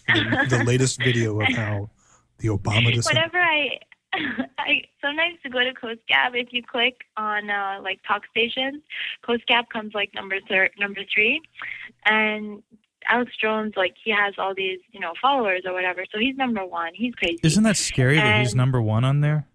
The, 0.08 0.46
the 0.58 0.64
latest 0.64 1.02
video 1.02 1.40
of 1.40 1.48
how 1.54 1.90
the 2.38 2.48
Obama 2.48 2.92
decision. 2.92 3.16
Whenever 3.16 3.38
I, 3.38 3.78
I 4.58 4.82
sometimes 5.02 5.38
to 5.42 5.50
go 5.50 5.60
to 5.60 5.74
Coast 5.74 6.00
Gab, 6.08 6.34
if 6.34 6.48
you 6.52 6.62
click 6.62 7.02
on 7.16 7.50
uh, 7.50 7.80
like 7.82 8.00
talk 8.06 8.22
stations, 8.30 8.82
Coast 9.22 9.46
Gab 9.46 9.68
comes 9.70 9.94
like 9.94 10.14
number 10.14 10.38
thir- 10.48 10.70
number 10.78 11.00
three, 11.14 11.40
and 12.06 12.62
Alex 13.08 13.32
Jones 13.40 13.74
like 13.76 13.94
he 14.02 14.10
has 14.10 14.34
all 14.38 14.54
these 14.54 14.78
you 14.92 15.00
know 15.00 15.12
followers 15.20 15.62
or 15.64 15.72
whatever, 15.72 16.04
so 16.12 16.18
he's 16.18 16.36
number 16.36 16.64
one. 16.64 16.92
He's 16.94 17.14
crazy. 17.14 17.38
Isn't 17.42 17.64
that 17.64 17.76
scary 17.76 18.16
that 18.16 18.40
he's 18.40 18.54
number 18.54 18.80
one 18.80 19.04
on 19.04 19.20
there? 19.20 19.46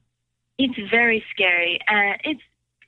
It's 0.57 0.77
very 0.91 1.23
scary, 1.31 1.79
and 1.87 2.19
it's 2.23 2.41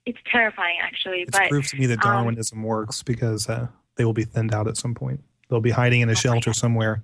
it's 0.06 0.20
terrifying 0.32 0.78
actually. 0.82 1.22
It's 1.22 1.38
but 1.38 1.50
proof 1.50 1.70
to 1.70 1.78
me 1.78 1.88
that 1.88 2.04
um, 2.06 2.12
Darwinism 2.12 2.62
works 2.64 3.04
because 3.04 3.50
uh, 3.50 3.68
they 3.96 4.06
will 4.06 4.14
be 4.14 4.24
thinned 4.24 4.54
out 4.54 4.68
at 4.68 4.78
some 4.78 4.94
point. 4.94 5.24
They'll 5.50 5.62
be 5.62 5.72
hiding 5.72 6.02
in 6.02 6.10
a 6.10 6.16
shelter 6.16 6.54
somewhere, 6.54 7.04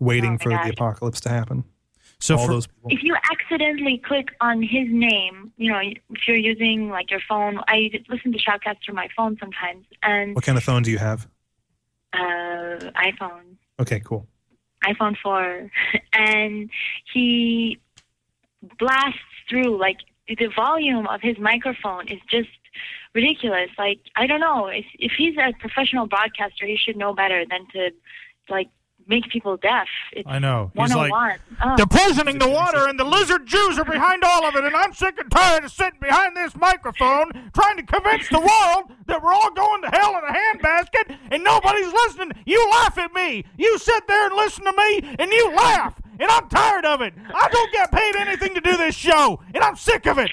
waiting 0.00 0.34
Oh 0.34 0.42
for 0.42 0.50
gosh. 0.50 0.64
the 0.66 0.70
apocalypse 0.72 1.20
to 1.22 1.28
happen. 1.30 1.64
So 2.20 2.36
All 2.36 2.46
for, 2.46 2.52
those 2.52 2.66
people. 2.66 2.90
if 2.90 3.02
you 3.04 3.14
accidentally 3.30 3.98
click 3.98 4.28
on 4.40 4.60
his 4.62 4.88
name, 4.88 5.52
you 5.56 5.70
know, 5.70 5.78
if 5.78 6.26
you're 6.26 6.36
using 6.36 6.88
like 6.90 7.10
your 7.10 7.20
phone, 7.28 7.60
I 7.68 7.90
listen 8.08 8.32
to 8.32 8.38
Shoutcast 8.38 8.78
through 8.84 8.94
my 8.96 9.08
phone 9.16 9.36
sometimes, 9.38 9.86
and 10.02 10.34
What 10.34 10.44
kind 10.44 10.58
of 10.58 10.64
phone 10.64 10.82
do 10.82 10.90
you 10.90 10.98
have? 10.98 11.28
uh, 12.12 12.78
iPhone. 12.96 13.56
Okay, 13.78 14.00
cool. 14.04 14.26
iPhone 14.84 15.16
4, 15.22 15.70
and 16.12 16.70
he 17.12 17.78
blasts 18.78 19.18
through 19.48 19.78
like 19.78 19.98
the 20.26 20.48
volume 20.56 21.06
of 21.06 21.20
his 21.22 21.38
microphone 21.38 22.08
is 22.08 22.18
just 22.28 22.48
ridiculous. 23.14 23.70
Like 23.78 24.00
I 24.16 24.26
don't 24.26 24.40
know 24.40 24.66
if 24.66 24.84
if 24.98 25.12
he's 25.16 25.36
a 25.36 25.52
professional 25.58 26.06
broadcaster, 26.06 26.66
he 26.66 26.76
should 26.76 26.96
know 26.96 27.14
better 27.14 27.44
than 27.48 27.66
to 27.74 27.90
like 28.50 28.68
make 29.08 29.28
people 29.30 29.56
deaf. 29.56 29.88
It's 30.12 30.28
I 30.28 30.38
know 30.38 30.70
he's 30.74 30.94
like 30.94 31.10
101. 31.10 31.38
Oh. 31.64 31.76
They're 31.76 31.86
poisoning 31.86 32.38
the 32.38 32.48
water, 32.48 32.86
and 32.86 32.98
the 32.98 33.04
lizard 33.04 33.46
Jews 33.46 33.78
are 33.78 33.84
behind 33.84 34.22
all 34.22 34.44
of 34.44 34.54
it. 34.54 34.64
And 34.64 34.76
I'm 34.76 34.92
sick 34.92 35.18
and 35.18 35.30
tired 35.30 35.64
of 35.64 35.72
sitting 35.72 35.98
behind 36.00 36.36
this 36.36 36.54
microphone 36.54 37.50
trying 37.54 37.76
to 37.78 37.82
convince 37.82 38.28
the 38.28 38.38
world 38.38 38.92
that 39.06 39.22
we're 39.22 39.32
all 39.32 39.52
going 39.52 39.82
to 39.82 39.88
hell 39.88 40.16
in 40.18 40.24
a 40.24 40.38
handbasket, 40.38 41.16
and 41.30 41.42
nobody's 41.42 41.92
listening. 41.92 42.32
You 42.46 42.68
laugh 42.70 42.98
at 42.98 43.12
me. 43.12 43.44
You 43.56 43.78
sit 43.78 44.06
there 44.06 44.26
and 44.26 44.36
listen 44.36 44.64
to 44.64 44.72
me, 44.76 45.16
and 45.18 45.32
you 45.32 45.52
laugh. 45.54 46.00
And 46.20 46.30
I'm 46.30 46.48
tired 46.48 46.84
of 46.84 47.00
it. 47.00 47.14
I 47.16 47.48
don't 47.48 47.72
get 47.72 47.92
paid 47.92 48.16
anything 48.16 48.54
to 48.54 48.60
do 48.60 48.76
this 48.76 48.94
show, 48.94 49.40
and 49.54 49.64
I'm 49.64 49.76
sick 49.76 50.06
of 50.06 50.18
it. 50.18 50.30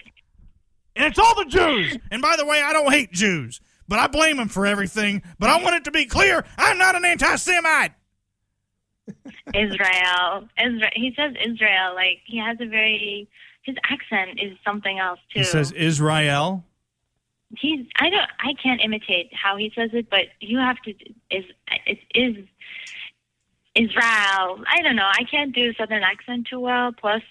And 0.95 1.05
it's 1.05 1.19
all 1.19 1.35
the 1.35 1.45
Jews. 1.45 1.97
And 2.11 2.21
by 2.21 2.35
the 2.37 2.45
way, 2.45 2.61
I 2.61 2.73
don't 2.73 2.91
hate 2.91 3.11
Jews, 3.11 3.61
but 3.87 3.99
I 3.99 4.07
blame 4.07 4.37
them 4.37 4.47
for 4.47 4.65
everything. 4.65 5.21
But 5.39 5.49
I 5.49 5.61
want 5.61 5.75
it 5.75 5.83
to 5.85 5.91
be 5.91 6.05
clear 6.05 6.45
I'm 6.57 6.77
not 6.77 6.95
an 6.95 7.05
anti 7.05 7.35
Semite. 7.35 7.91
Israel. 9.53 10.47
Israel. 10.59 10.89
He 10.93 11.13
says 11.15 11.33
Israel. 11.43 11.95
Like 11.95 12.19
he 12.25 12.37
has 12.37 12.57
a 12.59 12.65
very 12.65 13.27
his 13.63 13.75
accent 13.89 14.39
is 14.41 14.57
something 14.63 14.99
else 14.99 15.19
too. 15.33 15.39
he 15.39 15.45
says 15.45 15.71
Israel. 15.71 16.63
he's 17.57 17.85
I 17.99 18.09
don't 18.09 18.29
I 18.39 18.53
can't 18.61 18.81
imitate 18.81 19.31
how 19.33 19.57
he 19.57 19.71
says 19.75 19.91
it, 19.93 20.09
but 20.09 20.25
you 20.39 20.57
have 20.57 20.77
to 20.83 20.91
is 21.31 21.45
it 21.85 21.99
is 22.13 22.45
Israel. 23.75 24.63
I 24.67 24.81
don't 24.81 24.95
know. 24.95 25.09
I 25.11 25.23
can't 25.29 25.53
do 25.53 25.73
southern 25.73 26.03
accent 26.03 26.47
too 26.49 26.59
well. 26.59 26.91
Plus 26.93 27.21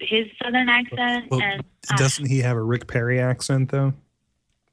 his 0.00 0.26
southern 0.42 0.68
accent 0.68 1.30
Well, 1.30 1.40
and 1.40 1.64
uh, 1.90 1.96
Doesn't 1.96 2.26
he 2.26 2.40
have 2.40 2.56
a 2.56 2.62
Rick 2.62 2.86
Perry 2.88 3.20
accent 3.20 3.70
though? 3.70 3.94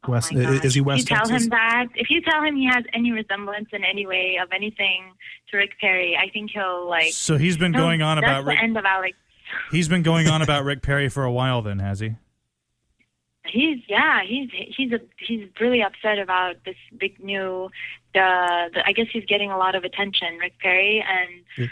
Oh 0.08 0.12
West, 0.12 0.34
my 0.34 0.42
is 0.42 0.74
he 0.74 0.82
West? 0.82 1.04
If 1.04 1.10
you 1.10 1.16
tell 1.16 1.26
Texas? 1.28 1.44
him 1.44 1.50
that, 1.50 1.86
if 1.96 2.10
you 2.10 2.22
tell 2.22 2.44
him 2.44 2.56
he 2.56 2.66
has 2.66 2.84
any 2.94 3.12
resemblance 3.12 3.70
in 3.74 3.84
any 3.84 4.06
way 4.06 4.40
of 4.42 4.50
anything 4.52 5.14
to 5.50 5.58
Rick 5.58 5.80
Perry, 5.80 6.18
I 6.18 6.30
think 6.30 6.52
he'll 6.52 6.88
like. 6.88 7.14
So 7.14 7.38
he's 7.38 7.58
been 7.58 7.72
going 7.72 8.02
on 8.02 8.18
about 8.18 8.46
the 8.46 8.52
Rick. 8.52 8.64
end 8.64 8.78
of 8.78 8.86
Alex. 8.86 9.18
He's 9.72 9.88
been 9.88 10.04
going 10.04 10.28
on 10.28 10.42
about 10.42 10.64
Rick 10.66 10.82
Perry 10.82 11.10
for 11.10 11.24
a 11.24 11.32
while. 11.32 11.62
Then 11.62 11.80
has 11.80 12.00
he? 12.00 12.16
He's 13.46 13.80
yeah, 13.88 14.22
he's 14.24 14.50
he's 14.52 14.92
a 14.92 15.00
he's 15.18 15.48
really 15.60 15.82
upset 15.82 16.20
about 16.20 16.58
this 16.66 16.76
big 17.00 17.20
new 17.24 17.70
the, 18.14 18.70
the 18.74 18.88
I 18.88 18.92
guess 18.92 19.08
he's 19.12 19.26
getting 19.26 19.52
a 19.52 19.58
lot 19.58 19.76
of 19.76 19.84
attention, 19.84 20.38
Rick 20.38 20.54
Perry 20.60 21.04
and 21.08 21.70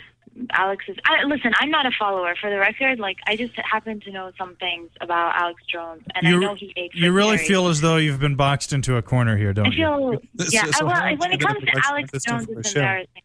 Alex 0.51 0.85
is 0.87 0.95
I 1.05 1.23
listen, 1.25 1.51
I'm 1.59 1.69
not 1.69 1.85
a 1.85 1.91
follower 1.97 2.35
for 2.39 2.49
the 2.49 2.57
record, 2.59 2.99
like 2.99 3.17
I 3.25 3.35
just 3.35 3.55
happen 3.55 3.99
to 4.01 4.11
know 4.11 4.31
some 4.37 4.55
things 4.57 4.89
about 5.01 5.35
Alex 5.35 5.61
Jones 5.71 6.03
and 6.15 6.27
I 6.27 6.29
You- 6.31 6.39
know 6.39 6.53
he 6.55 6.71
hates 6.75 6.95
You 6.95 7.11
really 7.11 7.37
Perry. 7.37 7.47
feel 7.47 7.67
as 7.67 7.81
though 7.81 7.97
you've 7.97 8.19
been 8.19 8.35
boxed 8.35 8.71
into 8.73 8.95
a 8.97 9.01
corner 9.01 9.37
here, 9.37 9.53
don't 9.53 9.67
I 9.67 9.69
you? 9.69 9.75
feel 9.75 10.21
So- 10.39 10.45
yeah, 10.51 10.65
so 10.71 10.85
uh, 10.85 10.89
well 10.89 11.17
when 11.17 11.31
it 11.33 11.39
comes 11.41 11.59
to 11.63 11.81
Alex 11.85 12.11
Jones 12.25 12.47
it's 12.49 12.73
embarrassing. 12.73 13.23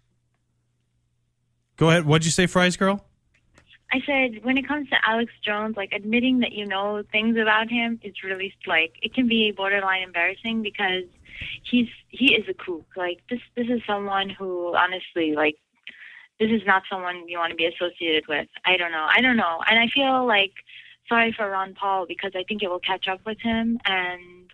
Go 1.77 1.91
ahead. 1.91 2.05
What'd 2.07 2.25
you 2.25 2.31
say, 2.31 2.45
FrysGirl? 2.47 3.01
I 3.95 4.01
said 4.07 4.43
when 4.45 4.57
it 4.57 4.67
comes 4.67 4.89
to 4.89 4.97
Alex 5.07 5.33
Jones, 5.45 5.77
like 5.77 5.93
admitting 5.93 6.39
that 6.41 6.53
you 6.53 6.65
know 6.67 7.03
things 7.13 7.37
about 7.37 7.69
him 7.71 8.01
is 8.03 8.15
really 8.25 8.55
like 8.67 8.95
it 9.03 9.13
can 9.15 9.29
be 9.29 9.53
borderline 9.55 10.03
embarrassing 10.03 10.63
because 10.63 11.05
he's 11.63 11.89
he 12.09 12.35
is 12.35 12.49
a 12.49 12.55
kook. 12.55 12.87
Like 12.97 13.21
this 13.29 13.41
this 13.55 13.67
is 13.69 13.83
someone 13.87 14.31
who 14.31 14.75
honestly 14.75 15.35
like 15.35 15.57
this 16.43 16.61
is 16.61 16.67
not 16.67 16.83
someone 16.91 17.29
you 17.29 17.39
want 17.39 17.51
to 17.51 17.57
be 17.57 17.67
associated 17.67 18.25
with. 18.29 18.49
I 18.65 18.77
don't 18.77 18.91
know. 18.91 19.07
I 19.09 19.21
don't 19.21 19.37
know. 19.37 19.61
And 19.69 19.79
I 19.79 19.87
feel 19.95 20.27
like 20.27 20.53
sorry 21.09 21.33
for 21.37 21.49
Ron 21.49 21.75
Paul 21.75 22.07
because 22.07 22.33
I 22.35 22.43
think 22.49 22.63
it 22.63 22.69
will 22.69 22.81
catch 22.81 23.07
up 23.07 23.21
with 23.25 23.39
him 23.41 23.79
and 23.85 24.51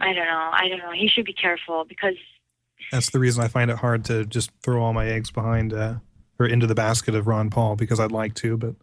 I 0.00 0.12
don't 0.12 0.26
know. 0.26 0.50
I 0.52 0.68
don't 0.68 0.78
know. 0.78 0.92
He 0.92 1.08
should 1.08 1.26
be 1.26 1.32
careful 1.32 1.84
because 1.84 2.14
That's 2.90 3.10
the 3.10 3.20
reason 3.20 3.44
I 3.44 3.48
find 3.48 3.70
it 3.70 3.76
hard 3.76 4.04
to 4.06 4.24
just 4.24 4.50
throw 4.62 4.82
all 4.82 4.92
my 4.92 5.06
eggs 5.06 5.30
behind 5.30 5.72
uh, 5.72 5.96
or 6.38 6.46
into 6.46 6.66
the 6.66 6.74
basket 6.74 7.14
of 7.14 7.26
Ron 7.26 7.50
Paul 7.50 7.76
because 7.76 8.00
I'd 8.00 8.12
like 8.12 8.34
to, 8.36 8.56
but 8.56 8.74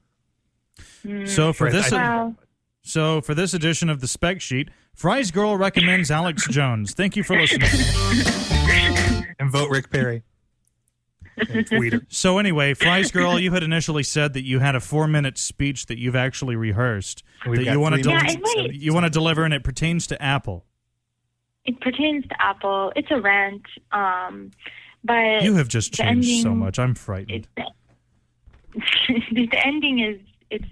So 1.28 1.51
for 1.51 1.66
Right, 1.66 1.74
this, 1.74 1.91
Well, 1.91 2.36
so 2.84 3.20
for 3.20 3.34
this 3.34 3.53
edition 3.53 3.89
of 3.89 3.99
the 3.99 4.08
spec 4.08 4.39
sheet, 4.39 4.70
FrysGirl 4.97 5.60
recommends 5.60 6.10
Alex 6.10 6.47
Jones. 6.47 6.93
Thank 6.93 7.18
you 7.18 7.24
for 7.24 7.38
listening. 7.38 7.70
and 9.39 9.51
vote 9.51 9.70
Rick 9.70 9.89
Perry. 9.89 10.24
And 11.38 11.65
Tweeter. 11.69 12.05
So 12.09 12.38
anyway, 12.39 12.73
FrysGirl, 12.73 13.41
you 13.41 13.51
had 13.51 13.63
initially 13.63 14.03
said 14.03 14.33
that 14.33 14.43
you 14.43 14.59
had 14.59 14.75
a 14.75 14.79
four-minute 14.79 15.38
speech 15.38 15.85
that 15.88 15.97
you've 15.99 16.15
actually 16.15 16.55
rehearsed 16.55 17.23
We've 17.47 17.63
that 17.65 17.71
you 17.71 17.79
want 17.79 17.95
to 17.95 18.01
three 18.03 18.11
Yeah, 18.11 18.17
minutes 18.17 18.33
it 18.33 18.57
and 18.57 18.67
might- 18.67 18.73
you 18.75 18.93
want 18.93 19.05
to 19.05 19.09
deliver, 19.09 19.43
and 19.43 19.53
it 19.53 19.63
pertains 19.63 20.07
to 20.07 20.21
Apple. 20.21 20.65
it 21.65 21.79
pertains 21.81 22.25
to 22.27 22.41
Apple. 22.41 22.91
It's 22.95 23.09
a 23.11 23.19
rant. 23.21 23.63
Um, 23.91 24.51
but 25.03 25.43
You 25.43 25.53
have 25.55 25.67
just 25.67 25.91
the 25.91 25.97
changed 26.03 26.41
so 26.41 26.55
much. 26.55 26.79
I'm 26.79 26.95
frightened. 26.95 27.47
it, 27.57 27.65
the 29.31 29.49
ending 29.65 29.99
is 29.99 30.19
it's 30.49 30.65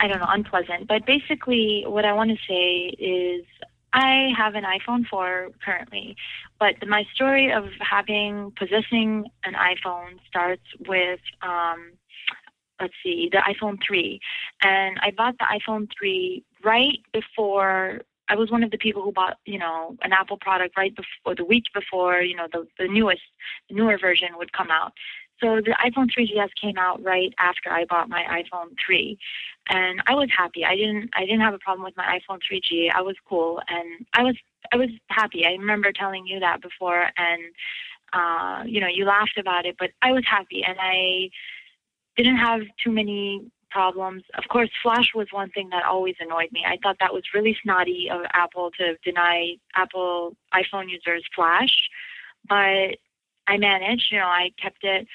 I 0.00 0.06
don't 0.06 0.20
know 0.20 0.26
unpleasant. 0.28 0.86
But 0.86 1.04
basically, 1.06 1.82
what 1.86 2.04
I 2.04 2.12
want 2.12 2.30
to 2.30 2.36
say 2.48 2.94
is 3.02 3.44
I 3.92 4.32
have 4.36 4.54
an 4.54 4.64
iPhone 4.64 5.06
4 5.06 5.50
currently, 5.64 6.16
but 6.60 6.74
my 6.86 7.04
story 7.14 7.50
of 7.52 7.64
having 7.80 8.52
possessing 8.58 9.26
an 9.44 9.54
iPhone 9.54 10.18
starts 10.28 10.62
with 10.86 11.20
um, 11.42 11.92
let's 12.80 12.94
see, 13.02 13.28
the 13.30 13.38
iPhone 13.38 13.78
3, 13.86 14.20
and 14.62 14.98
I 15.02 15.10
bought 15.10 15.36
the 15.38 15.46
iPhone 15.46 15.88
3 15.98 16.44
right 16.64 16.98
before. 17.12 18.02
I 18.28 18.36
was 18.36 18.50
one 18.50 18.62
of 18.62 18.70
the 18.70 18.78
people 18.78 19.02
who 19.02 19.12
bought, 19.12 19.38
you 19.46 19.58
know, 19.58 19.96
an 20.02 20.12
Apple 20.12 20.36
product 20.36 20.76
right 20.76 20.94
before 20.94 21.34
the 21.34 21.44
week 21.44 21.64
before, 21.74 22.20
you 22.20 22.36
know, 22.36 22.46
the, 22.52 22.66
the 22.78 22.86
newest, 22.86 23.22
newer 23.70 23.98
version 23.98 24.28
would 24.36 24.52
come 24.52 24.70
out. 24.70 24.92
So 25.40 25.56
the 25.56 25.76
iPhone 25.84 26.08
3GS 26.10 26.50
came 26.60 26.78
out 26.78 27.02
right 27.02 27.32
after 27.38 27.70
I 27.70 27.84
bought 27.84 28.08
my 28.08 28.22
iPhone 28.24 28.74
3, 28.84 29.16
and 29.68 30.02
I 30.06 30.14
was 30.14 30.28
happy. 30.36 30.64
I 30.64 30.74
didn't 30.74 31.10
I 31.14 31.20
didn't 31.20 31.40
have 31.40 31.54
a 31.54 31.58
problem 31.58 31.84
with 31.84 31.96
my 31.96 32.18
iPhone 32.18 32.40
3G. 32.40 32.90
I 32.92 33.02
was 33.02 33.16
cool, 33.28 33.60
and 33.68 34.06
I 34.14 34.22
was 34.24 34.36
I 34.72 34.76
was 34.76 34.90
happy. 35.08 35.46
I 35.46 35.52
remember 35.52 35.92
telling 35.92 36.26
you 36.26 36.40
that 36.40 36.60
before, 36.60 37.06
and 37.16 37.42
uh, 38.12 38.64
you 38.66 38.80
know 38.80 38.88
you 38.88 39.04
laughed 39.04 39.38
about 39.38 39.64
it, 39.64 39.76
but 39.78 39.90
I 40.02 40.12
was 40.12 40.24
happy, 40.28 40.64
and 40.66 40.76
I 40.80 41.30
didn't 42.16 42.36
have 42.36 42.62
too 42.82 42.90
many 42.90 43.48
problems. 43.70 44.24
Of 44.36 44.44
course, 44.48 44.70
Flash 44.82 45.10
was 45.14 45.28
one 45.30 45.50
thing 45.50 45.68
that 45.70 45.84
always 45.84 46.16
annoyed 46.18 46.50
me. 46.52 46.64
I 46.66 46.78
thought 46.82 46.96
that 47.00 47.12
was 47.12 47.22
really 47.34 47.56
snotty 47.62 48.08
of 48.10 48.22
Apple 48.32 48.70
to 48.78 48.96
deny 49.04 49.56
Apple 49.74 50.34
iPhone 50.54 50.90
users 50.90 51.24
Flash, 51.34 51.88
but 52.48 52.96
I 53.48 53.56
managed. 53.56 54.12
You 54.12 54.18
know, 54.18 54.26
I 54.26 54.52
kept 54.62 54.84
it. 54.84 55.06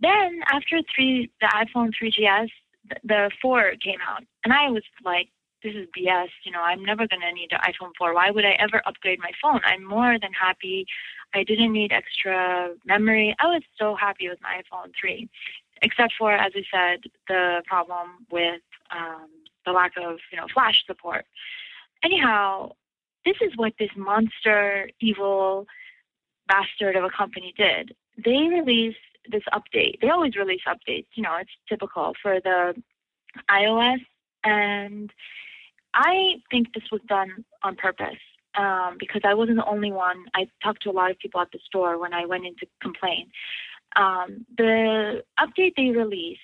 Then 0.00 0.40
after 0.50 0.80
three, 0.94 1.30
the 1.40 1.46
iPhone 1.46 1.92
3GS, 1.94 2.50
th- 2.90 3.02
the 3.04 3.30
4 3.40 3.74
came 3.82 4.00
out, 4.06 4.24
and 4.42 4.52
I 4.52 4.70
was 4.70 4.82
like, 5.04 5.28
"This 5.62 5.74
is 5.74 5.86
BS." 5.96 6.30
You 6.44 6.52
know, 6.52 6.62
I'm 6.62 6.84
never 6.84 7.06
gonna 7.06 7.32
need 7.32 7.52
an 7.52 7.60
iPhone 7.60 7.92
4. 7.96 8.14
Why 8.14 8.30
would 8.30 8.44
I 8.44 8.52
ever 8.52 8.82
upgrade 8.86 9.20
my 9.20 9.32
phone? 9.40 9.60
I'm 9.64 9.84
more 9.84 10.18
than 10.18 10.32
happy. 10.32 10.86
I 11.34 11.44
didn't 11.44 11.72
need 11.72 11.92
extra 11.92 12.74
memory. 12.84 13.34
I 13.38 13.46
was 13.46 13.62
so 13.78 13.94
happy 13.94 14.28
with 14.28 14.40
my 14.42 14.62
iPhone 14.62 14.92
3, 15.00 15.28
except 15.82 16.14
for, 16.18 16.32
as 16.32 16.52
I 16.54 16.64
said, 16.72 17.00
the 17.28 17.62
problem 17.66 18.26
with 18.30 18.62
um, 18.90 19.28
the 19.66 19.72
lack 19.72 19.92
of, 19.96 20.18
you 20.30 20.38
know, 20.38 20.46
Flash 20.52 20.84
support. 20.86 21.24
Anyhow, 22.02 22.72
this 23.24 23.36
is 23.40 23.56
what 23.56 23.72
this 23.78 23.90
monster, 23.96 24.90
evil 25.00 25.66
bastard 26.48 26.96
of 26.96 27.04
a 27.04 27.10
company 27.10 27.54
did. 27.56 27.94
They 28.22 28.48
released 28.48 28.98
this 29.30 29.42
update. 29.52 30.00
They 30.00 30.10
always 30.10 30.36
release 30.36 30.62
updates. 30.66 31.06
You 31.14 31.22
know, 31.22 31.36
it's 31.36 31.50
typical 31.68 32.14
for 32.22 32.40
the 32.40 32.74
iOS, 33.50 34.04
and 34.44 35.12
I 35.94 36.42
think 36.50 36.74
this 36.74 36.84
was 36.92 37.00
done 37.08 37.44
on 37.62 37.76
purpose 37.76 38.18
um, 38.56 38.96
because 38.98 39.22
I 39.24 39.34
wasn't 39.34 39.58
the 39.58 39.66
only 39.66 39.92
one. 39.92 40.24
I 40.34 40.48
talked 40.62 40.82
to 40.82 40.90
a 40.90 40.92
lot 40.92 41.10
of 41.10 41.18
people 41.18 41.40
at 41.40 41.50
the 41.52 41.58
store 41.64 41.98
when 41.98 42.12
I 42.12 42.26
went 42.26 42.46
in 42.46 42.54
to 42.56 42.66
complain. 42.80 43.30
Um, 43.96 44.44
the 44.56 45.22
update 45.38 45.74
they 45.76 45.90
released 45.90 46.40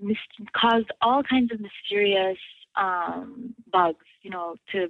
mis- 0.00 0.16
caused 0.56 0.90
all 1.00 1.22
kinds 1.22 1.52
of 1.52 1.60
mysterious 1.60 2.38
um, 2.76 3.54
bugs, 3.72 4.04
you 4.22 4.30
know, 4.30 4.56
to 4.72 4.88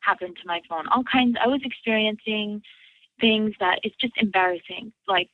happen 0.00 0.34
to 0.34 0.46
my 0.46 0.60
phone. 0.68 0.86
All 0.88 1.04
kinds. 1.04 1.36
I 1.42 1.48
was 1.48 1.60
experiencing 1.64 2.62
things 3.20 3.54
that 3.60 3.80
it's 3.82 3.96
just 3.96 4.14
embarrassing, 4.16 4.92
like 5.06 5.28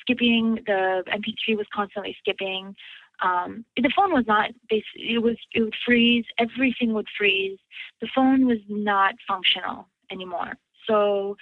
skipping. 0.00 0.60
The 0.66 1.02
MP3 1.08 1.56
was 1.56 1.66
constantly 1.72 2.16
skipping. 2.18 2.74
Um, 3.22 3.64
the 3.76 3.92
phone 3.94 4.12
was 4.12 4.24
not. 4.26 4.50
It 4.70 5.22
was. 5.22 5.36
It 5.52 5.62
would 5.62 5.74
freeze. 5.86 6.24
Everything 6.38 6.92
would 6.94 7.06
freeze. 7.16 7.58
The 8.00 8.08
phone 8.14 8.46
was 8.46 8.58
not 8.68 9.14
functional 9.26 9.88
anymore. 10.10 10.54
So 10.86 11.36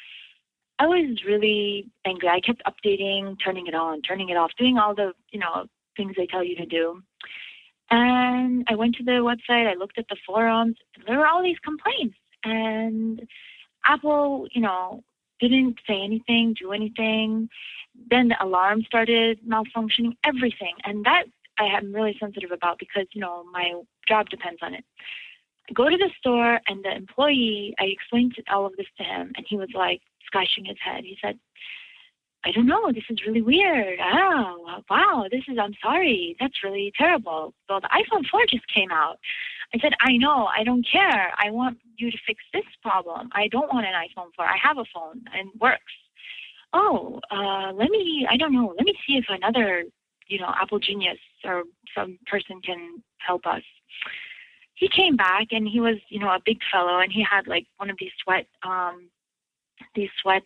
I 0.78 0.86
was 0.86 1.22
really 1.26 1.88
angry. 2.05 2.28
I 2.28 2.40
kept 2.40 2.62
updating, 2.64 3.36
turning 3.43 3.66
it 3.66 3.74
on, 3.74 4.03
turning 4.03 4.28
it 4.28 4.36
off, 4.36 4.51
doing 4.59 4.78
all 4.78 4.95
the 4.95 5.12
you 5.30 5.40
know 5.40 5.66
things 5.97 6.14
they 6.16 6.26
tell 6.26 6.45
you 6.45 6.57
to 6.57 6.66
do. 6.66 7.03
And 7.90 8.64
I 8.68 8.74
went 8.74 8.97
to 8.97 9.05
the 9.05 9.12
website. 9.12 9.70
I 9.70 9.74
looked 9.74 9.99
at 9.99 10.07
the 10.09 10.16
forums. 10.26 10.76
There 11.07 11.18
were 11.18 11.26
all 11.26 11.43
these 11.43 11.59
complaints, 11.64 12.16
and 12.45 13.26
Apple, 13.84 14.47
you 14.53 14.61
know, 14.61 15.03
didn't 15.49 15.78
say 15.86 16.01
anything, 16.03 16.55
do 16.59 16.72
anything. 16.72 17.49
Then 18.11 18.28
the 18.28 18.43
alarm 18.43 18.82
started 18.82 19.38
malfunctioning, 19.47 20.16
everything. 20.24 20.74
And 20.84 21.05
that 21.05 21.24
I 21.59 21.66
am 21.66 21.93
really 21.93 22.16
sensitive 22.18 22.51
about 22.51 22.78
because, 22.78 23.07
you 23.12 23.20
know, 23.20 23.45
my 23.53 23.74
job 24.09 24.28
depends 24.30 24.61
on 24.62 24.74
it. 24.74 24.84
I 25.68 25.72
go 25.74 25.88
to 25.88 25.97
the 25.97 26.11
store 26.18 26.61
and 26.66 26.84
the 26.84 26.95
employee, 26.95 27.74
I 27.78 27.84
explained 27.84 28.34
all 28.51 28.66
of 28.66 28.76
this 28.76 28.86
to 28.99 29.05
him 29.05 29.32
and 29.36 29.47
he 29.49 29.57
was 29.57 29.68
like 29.74 30.01
scratching 30.24 30.64
his 30.64 30.78
head. 30.82 31.05
He 31.05 31.18
said, 31.22 31.38
I 32.45 32.51
don't 32.51 32.66
know, 32.66 32.90
this 32.90 33.05
is 33.09 33.24
really 33.24 33.43
weird. 33.43 34.01
Oh, 34.03 34.82
wow, 34.90 35.26
this 35.30 35.45
is, 35.49 35.59
I'm 35.61 35.74
sorry, 35.80 36.36
that's 36.40 36.64
really 36.64 36.93
terrible. 36.99 37.55
Well, 37.68 37.80
the 37.80 37.88
iPhone 37.88 38.26
4 38.28 38.40
just 38.51 38.66
came 38.66 38.90
out. 38.90 39.18
I 39.75 39.79
said, 39.81 39.93
I 40.01 40.16
know, 40.18 40.49
I 40.57 40.64
don't 40.64 40.87
care. 40.91 41.33
I 41.39 41.51
want 41.51 41.79
you 41.97 42.11
to 42.11 42.18
fix 42.27 42.43
this 42.53 42.64
problem. 42.83 43.31
I 43.33 43.49
don't 43.49 43.73
want 43.73 43.87
an 43.87 43.93
iPhone 43.93 44.29
4. 44.37 44.45
I 44.45 44.57
have 44.62 44.77
a 44.77 44.85
phone 44.93 45.25
and 45.35 45.49
it 45.49 45.61
works. 45.61 45.93
Oh, 46.75 47.20
uh, 47.31 47.73
let 47.73 47.91
me, 47.91 48.27
I 48.31 48.37
don't 48.37 48.53
know, 48.53 48.75
let 48.77 48.85
me 48.85 48.95
see 49.07 49.16
if 49.16 49.25
another, 49.29 49.85
you 50.27 50.39
know, 50.39 50.53
Apple 50.61 50.79
genius 50.79 51.18
or 51.45 51.64
some 51.95 52.18
person 52.27 52.61
can 52.61 53.03
help 53.18 53.47
us. 53.47 53.62
He 54.75 54.89
came 54.89 55.16
back 55.16 55.49
and 55.53 55.66
he 55.66 55.81
was, 55.81 55.97
you 56.09 56.18
know, 56.18 56.29
a 56.29 56.41
big 56.45 56.59
fellow 56.70 56.99
and 56.99 57.12
he 57.12 57.23
had 57.23 57.47
like 57.47 57.66
one 57.77 57.89
of 57.89 57.97
these 57.99 58.12
sweat, 58.23 58.47
um, 58.62 59.09
these 59.95 60.11
sweat 60.20 60.43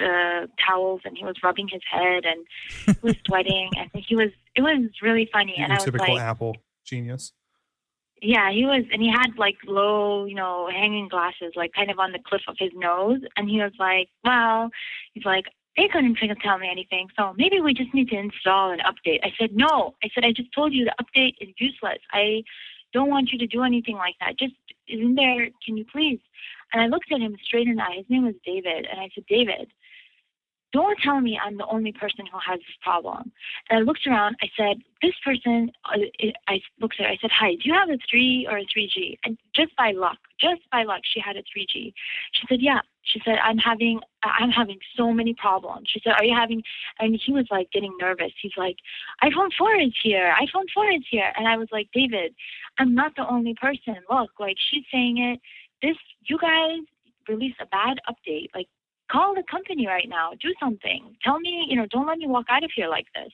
uh, 0.00 0.46
towels 0.64 1.00
and 1.04 1.16
he 1.16 1.24
was 1.24 1.36
rubbing 1.42 1.68
his 1.68 1.82
head 1.90 2.24
and 2.24 2.46
he 2.86 3.06
was 3.06 3.16
sweating 3.26 3.70
and 3.76 3.90
he 3.94 4.14
was, 4.14 4.30
it 4.54 4.62
was 4.62 4.90
really 5.02 5.28
funny. 5.32 5.54
And 5.56 5.66
I 5.66 5.68
Your 5.68 5.76
was 5.76 5.84
typical 5.84 6.14
like, 6.14 6.22
Apple 6.22 6.56
genius. 6.84 7.32
Yeah, 8.22 8.50
he 8.50 8.64
was, 8.64 8.84
and 8.92 9.02
he 9.02 9.10
had 9.10 9.36
like 9.36 9.56
low, 9.66 10.24
you 10.24 10.34
know, 10.34 10.68
hanging 10.70 11.08
glasses, 11.08 11.52
like 11.56 11.72
kind 11.72 11.90
of 11.90 11.98
on 11.98 12.12
the 12.12 12.18
cliff 12.26 12.42
of 12.48 12.56
his 12.58 12.70
nose. 12.74 13.20
And 13.36 13.48
he 13.48 13.58
was 13.58 13.72
like, 13.78 14.08
well, 14.24 14.70
he's 15.12 15.24
like, 15.24 15.44
they 15.76 15.88
couldn't 15.88 16.16
tell 16.42 16.58
me 16.58 16.68
anything, 16.70 17.08
so 17.18 17.34
maybe 17.36 17.60
we 17.60 17.74
just 17.74 17.92
need 17.92 18.08
to 18.10 18.16
install 18.16 18.70
an 18.70 18.78
update. 18.78 19.18
I 19.24 19.32
said, 19.38 19.50
no. 19.54 19.94
I 20.04 20.08
said, 20.14 20.24
I 20.24 20.32
just 20.32 20.52
told 20.54 20.72
you 20.72 20.84
the 20.84 20.94
update 21.02 21.34
is 21.40 21.52
useless. 21.58 21.98
I 22.12 22.44
don't 22.92 23.10
want 23.10 23.30
you 23.32 23.38
to 23.40 23.46
do 23.46 23.64
anything 23.64 23.96
like 23.96 24.14
that. 24.20 24.38
Just 24.38 24.54
isn't 24.88 25.16
there? 25.16 25.48
Can 25.64 25.76
you 25.76 25.84
please? 25.84 26.20
And 26.72 26.80
I 26.80 26.86
looked 26.86 27.10
at 27.12 27.20
him 27.20 27.36
straight 27.44 27.66
in 27.66 27.76
the 27.76 27.82
eye. 27.82 27.96
His 27.96 28.06
name 28.08 28.24
was 28.24 28.34
David, 28.46 28.86
and 28.90 29.00
I 29.00 29.08
said, 29.14 29.24
David, 29.28 29.68
don't 30.74 30.98
tell 30.98 31.20
me 31.20 31.38
I'm 31.40 31.56
the 31.56 31.66
only 31.66 31.92
person 31.92 32.26
who 32.26 32.38
has 32.44 32.58
this 32.58 32.76
problem. 32.82 33.30
And 33.70 33.78
I 33.78 33.82
looked 33.82 34.06
around. 34.08 34.34
I 34.42 34.48
said, 34.56 34.82
this 35.00 35.14
person, 35.24 35.70
uh, 35.84 35.98
I 36.48 36.60
looked 36.80 36.96
at 36.98 37.06
her. 37.06 37.12
I 37.12 37.16
said, 37.20 37.30
hi, 37.30 37.52
do 37.52 37.60
you 37.62 37.72
have 37.72 37.88
a 37.88 37.98
3 38.10 38.48
or 38.50 38.58
a 38.58 38.62
3G? 38.62 39.16
And 39.24 39.38
just 39.54 39.74
by 39.76 39.92
luck, 39.92 40.18
just 40.40 40.62
by 40.72 40.82
luck, 40.82 41.02
she 41.04 41.20
had 41.20 41.36
a 41.36 41.42
3G. 41.42 41.94
She 42.32 42.46
said, 42.48 42.60
yeah. 42.60 42.80
She 43.02 43.20
said, 43.24 43.36
I'm 43.44 43.58
having, 43.58 44.00
I'm 44.24 44.50
having 44.50 44.78
so 44.96 45.12
many 45.12 45.34
problems. 45.34 45.88
She 45.92 46.00
said, 46.02 46.14
are 46.14 46.24
you 46.24 46.34
having, 46.34 46.60
and 46.98 47.20
he 47.24 47.32
was 47.32 47.46
like 47.52 47.70
getting 47.70 47.94
nervous. 48.00 48.32
He's 48.42 48.56
like, 48.56 48.76
iPhone 49.22 49.50
4 49.56 49.76
is 49.76 49.92
here. 50.02 50.34
iPhone 50.42 50.66
4 50.74 50.90
is 50.90 51.04
here. 51.08 51.32
And 51.36 51.46
I 51.46 51.56
was 51.56 51.68
like, 51.70 51.88
David, 51.92 52.34
I'm 52.80 52.96
not 52.96 53.14
the 53.14 53.28
only 53.28 53.54
person. 53.54 53.94
Look, 54.10 54.30
like 54.40 54.56
she's 54.70 54.84
saying 54.90 55.18
it. 55.18 55.40
This, 55.82 55.96
you 56.26 56.36
guys 56.38 56.80
released 57.28 57.60
a 57.60 57.66
bad 57.66 57.98
update. 58.08 58.48
Like, 58.54 58.66
call 59.14 59.34
the 59.34 59.44
company 59.50 59.86
right 59.86 60.08
now. 60.08 60.32
Do 60.40 60.52
something. 60.58 61.16
Tell 61.22 61.38
me, 61.38 61.66
you 61.68 61.76
know, 61.76 61.86
don't 61.86 62.06
let 62.06 62.18
me 62.18 62.26
walk 62.26 62.46
out 62.48 62.64
of 62.64 62.70
here 62.74 62.88
like 62.88 63.06
this. 63.14 63.32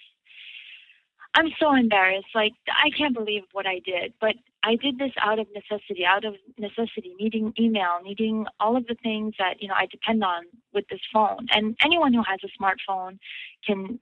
I'm 1.35 1.51
so 1.61 1.75
embarrassed. 1.75 2.35
Like, 2.35 2.53
I 2.69 2.91
can't 2.91 3.15
believe 3.15 3.45
what 3.53 3.67
I 3.67 3.81
did. 3.85 4.13
But 4.21 4.35
I 4.65 4.77
did 4.77 4.99
this 4.99 5.13
out 5.21 5.39
of 5.39 5.47
necessity, 5.55 6.05
out 6.05 6.25
of 6.25 6.35
necessity, 6.59 7.15
needing 7.19 7.55
email, 7.59 8.01
needing 8.05 8.47
all 8.59 8.77
of 8.77 8.87
the 8.89 8.97
things 9.03 9.35
that, 9.39 9.63
you 9.63 9.69
know, 9.69 9.75
I 9.75 9.87
depend 9.87 10.25
on 10.25 10.43
with 10.75 10.85
this 10.91 11.01
phone. 11.13 11.47
And 11.55 11.77
anyone 11.85 12.13
who 12.13 12.25
has 12.25 12.41
a 12.45 12.63
smartphone 12.63 13.19
can 13.65 14.01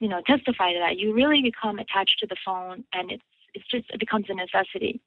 you 0.00 0.08
know, 0.08 0.20
testify 0.26 0.72
to 0.72 0.78
that. 0.78 0.98
You 0.98 1.12
really 1.12 1.42
become 1.42 1.78
attached 1.78 2.18
to 2.20 2.26
the 2.26 2.36
phone, 2.44 2.84
and 2.92 3.10
it's 3.10 3.22
it's 3.54 3.66
just 3.68 3.90
it 3.90 3.98
becomes 3.98 4.26
a 4.28 4.34
necessity. 4.34 5.00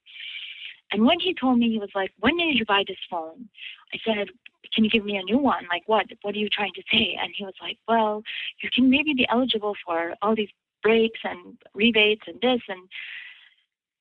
And 0.92 1.06
when 1.06 1.20
he 1.20 1.34
told 1.34 1.60
me, 1.60 1.70
he 1.70 1.80
was 1.80 1.90
like, 1.96 2.12
"When 2.20 2.38
did 2.38 2.58
you 2.58 2.66
buy 2.66 2.84
this 2.88 2.98
phone?" 3.10 3.50
I 3.94 3.98
said, 4.06 4.30
"Can 4.74 4.84
you 4.84 4.90
give 4.90 5.06
me 5.06 5.18
a 5.18 5.24
new 5.24 5.38
one? 5.38 5.66
Like 5.70 5.84
what? 5.88 6.06
What 6.22 6.36
are 6.36 6.40
you 6.40 6.50
trying 6.50 6.74
to 6.74 6.84
say?" 6.92 7.18
And 7.22 7.34
he 7.36 7.46
was 7.46 7.56
like, 7.62 7.78
"Well, 7.88 8.24
you 8.62 8.70
can 8.70 8.90
maybe 8.90 9.14
be 9.14 9.28
eligible 9.30 9.76
for 9.86 10.16
all 10.22 10.36
these 10.36 10.52
breaks 10.84 11.20
and 11.24 11.58
rebates 11.74 12.24
and 12.28 12.40
this 12.42 12.62
and." 12.68 12.90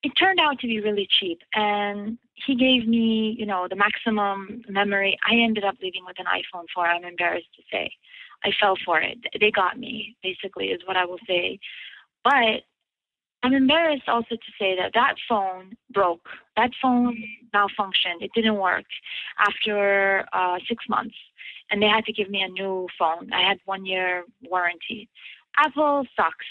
It 0.03 0.13
turned 0.17 0.41
out 0.41 0.59
to 0.61 0.67
be 0.67 0.81
really 0.81 1.07
cheap, 1.19 1.43
and 1.53 2.17
he 2.47 2.55
gave 2.55 2.89
me, 2.89 3.37
you 3.39 3.45
know, 3.45 3.69
the 3.69 3.77
maximum 3.77 4.63
memory. 4.67 5.19
I 5.31 5.35
ended 5.35 5.63
up 5.63 5.77
leaving 5.83 6.07
with 6.07 6.19
an 6.19 6.25
iPhone 6.25 6.65
4. 6.75 6.87
I'm 6.87 7.05
embarrassed 7.05 7.55
to 7.57 7.63
say. 7.71 7.91
I 8.43 8.51
fell 8.59 8.77
for 8.83 8.99
it. 8.99 9.19
They 9.39 9.51
got 9.51 9.79
me, 9.79 10.17
basically, 10.23 10.69
is 10.69 10.81
what 10.87 10.97
I 10.97 11.05
will 11.05 11.19
say. 11.27 11.59
But 12.25 12.63
I'm 13.43 13.55
embarrassed 13.55 14.09
also 14.09 14.35
to 14.37 14.53
say 14.59 14.77
that 14.77 14.93
that 14.95 15.15
phone 15.29 15.73
broke. 15.93 16.29
That 16.57 16.71
phone 16.81 17.17
malfunctioned. 17.55 18.21
It 18.21 18.31
didn't 18.35 18.57
work 18.57 18.85
after 19.39 20.27
uh, 20.33 20.59
six 20.69 20.85
months, 20.89 21.15
and 21.71 21.83
they 21.83 21.87
had 21.89 22.05
to 22.05 22.13
give 22.13 22.29
me 22.29 22.43
a 22.43 22.49
new 22.49 22.87
phone. 22.99 23.33
I 23.33 23.49
had 23.49 23.59
one 23.65 23.87
year 23.87 24.25
warranty. 24.43 25.09
Apple 25.57 26.05
sucks. 26.17 26.47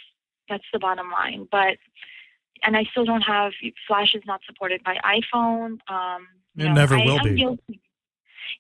That's 0.50 0.64
the 0.74 0.80
bottom 0.80 1.12
line. 1.12 1.48
But 1.52 1.78
and 2.64 2.76
I 2.76 2.84
still 2.92 3.06
don't 3.06 3.22
have 3.22 3.54
Flash 3.88 4.16
is 4.16 4.24
not 4.26 4.42
supported 4.48 4.84
by 4.84 4.98
iPhone. 5.06 5.78
Um, 5.90 6.28
It 6.58 6.66
know, 6.66 6.74
never 6.74 6.96
I- 6.96 7.06
will 7.06 7.20
I'm 7.20 7.36
be. 7.36 7.40
guilty. 7.42 7.82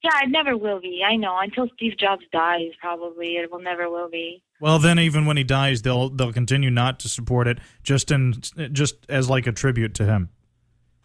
Yeah, 0.03 0.11
it 0.23 0.29
never 0.29 0.55
will 0.57 0.79
be. 0.79 1.03
I 1.05 1.15
know. 1.15 1.37
Until 1.39 1.67
Steve 1.75 1.97
Jobs 1.97 2.23
dies, 2.31 2.71
probably 2.79 3.37
it 3.37 3.51
will 3.51 3.61
never 3.61 3.89
will 3.89 4.09
be. 4.09 4.43
Well, 4.61 4.79
then 4.79 4.99
even 4.99 5.25
when 5.25 5.37
he 5.37 5.43
dies, 5.43 5.81
they'll 5.81 6.09
they'll 6.09 6.33
continue 6.33 6.69
not 6.69 6.99
to 7.01 7.09
support 7.09 7.47
it, 7.47 7.59
just 7.83 8.11
in 8.11 8.33
just 8.71 8.95
as 9.09 9.29
like 9.29 9.47
a 9.47 9.51
tribute 9.51 9.93
to 9.95 10.05
him. 10.05 10.29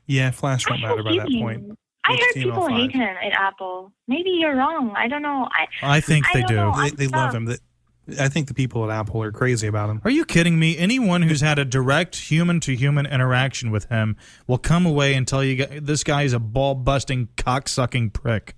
Yeah, 0.07 0.31
Flash 0.31 0.69
won't 0.69 0.85
I 0.85 0.89
matter 0.89 1.03
by 1.03 1.17
that 1.17 1.29
him. 1.29 1.41
point. 1.41 1.79
I 2.07 2.13
heard 2.13 2.35
people 2.35 2.69
hate 2.69 2.93
him 2.93 3.17
at 3.25 3.33
Apple. 3.33 3.93
Maybe 4.07 4.31
you're 4.31 4.57
wrong. 4.57 4.93
I 4.97 5.09
don't 5.09 5.23
know. 5.23 5.49
I 5.51 5.97
I 5.97 6.01
think 6.01 6.27
I 6.29 6.41
they 6.41 6.43
don't 6.43 6.77
know. 6.77 6.83
They, 6.83 6.91
they 6.91 7.07
love 7.07 7.35
him. 7.35 7.47
That 7.47 7.61
I 8.21 8.29
think 8.29 8.49
the 8.49 8.55
people 8.55 8.85
at 8.85 8.95
Apple 8.95 9.23
are 9.23 9.33
crazy 9.33 9.67
about 9.67 9.89
him. 9.89 10.03
Are 10.05 10.11
you 10.11 10.27
kidding 10.27 10.59
me? 10.59 10.77
Anyone 10.77 11.23
who's 11.23 11.41
had 11.41 11.59
a 11.59 11.65
direct 11.65 12.17
human 12.17 12.61
to 12.61 12.77
human 12.77 13.07
interaction 13.07 13.71
with 13.71 13.87
him 13.87 14.17
will 14.47 14.59
come 14.59 14.85
away 14.85 15.15
and 15.15 15.27
tell 15.27 15.43
you 15.43 15.65
this 15.81 16.05
guy 16.05 16.23
is 16.23 16.35
a 16.35 16.39
ball 16.39 16.75
busting, 16.75 17.29
cock 17.39 17.69
sucking 17.69 18.11
prick. 18.11 18.57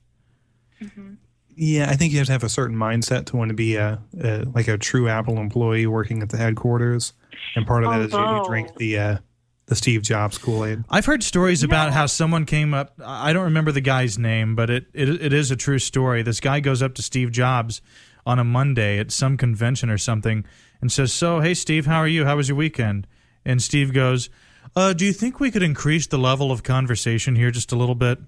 Yeah, 1.59 1.89
I 1.89 1.97
think 1.97 2.13
you 2.13 2.19
have 2.19 2.27
to 2.27 2.33
have 2.33 2.45
a 2.45 2.51
certain 2.51 2.77
mindset 2.77 3.27
to 3.27 3.37
want 3.37 3.49
to 3.49 3.55
be 3.55 3.77
a, 3.77 3.99
a 4.21 4.45
like 4.55 4.69
a 4.69 4.77
true 4.77 5.09
Apple 5.09 5.39
employee 5.39 5.87
working 5.87 6.23
at 6.23 6.29
the 6.29 6.37
headquarters, 6.37 7.15
and 7.55 7.67
part 7.67 7.85
of 7.85 7.91
that 7.91 8.03
is 8.03 8.13
you, 8.13 8.19
you 8.19 8.45
drink 8.47 8.77
the 8.77 8.99
uh, 8.99 9.19
the 9.65 9.75
Steve 9.75 10.03
Jobs 10.03 10.37
Kool 10.37 10.67
Aid. 10.67 10.85
I've 10.91 11.07
heard 11.07 11.23
stories 11.23 11.63
about 11.63 11.93
how 11.93 12.05
someone 12.07 12.45
came 12.45 12.75
up. 12.75 12.93
I 13.03 13.33
don't 13.33 13.45
remember 13.45 13.73
the 13.73 13.81
guy's 13.81 14.19
name, 14.19 14.55
but 14.55 14.69
it, 14.69 14.87
it 14.93 15.09
it 15.09 15.33
is 15.33 15.51
a 15.51 15.57
true 15.57 15.79
story. 15.79 16.23
This 16.23 16.41
guy 16.41 16.61
goes 16.61 16.83
up 16.83 16.95
to 16.97 17.03
Steve 17.03 17.33
Jobs 17.33 17.81
on 18.27 18.39
a 18.39 18.45
Monday 18.45 18.99
at 18.99 19.11
some 19.11 19.39
convention 19.39 19.89
or 19.89 19.97
something 19.97 20.45
and 20.83 20.93
says, 20.93 21.11
"So, 21.11 21.41
hey 21.41 21.55
Steve, 21.55 21.87
how 21.87 21.99
are 21.99 22.09
you? 22.09 22.27
How 22.27 22.37
was 22.37 22.49
your 22.49 22.57
weekend?" 22.57 23.07
And 23.47 23.63
Steve 23.63 23.95
goes, 23.95 24.29
uh, 24.75 24.93
"Do 24.93 25.07
you 25.07 25.13
think 25.15 25.41
we 25.41 25.51
could 25.51 25.63
increase 25.63 26.07
the 26.07 26.19
level 26.19 26.53
of 26.53 26.63
conversation 26.63 27.35
here 27.35 27.51
just 27.51 27.73
a 27.73 27.77
little 27.77 27.95
bit?" 27.95 28.19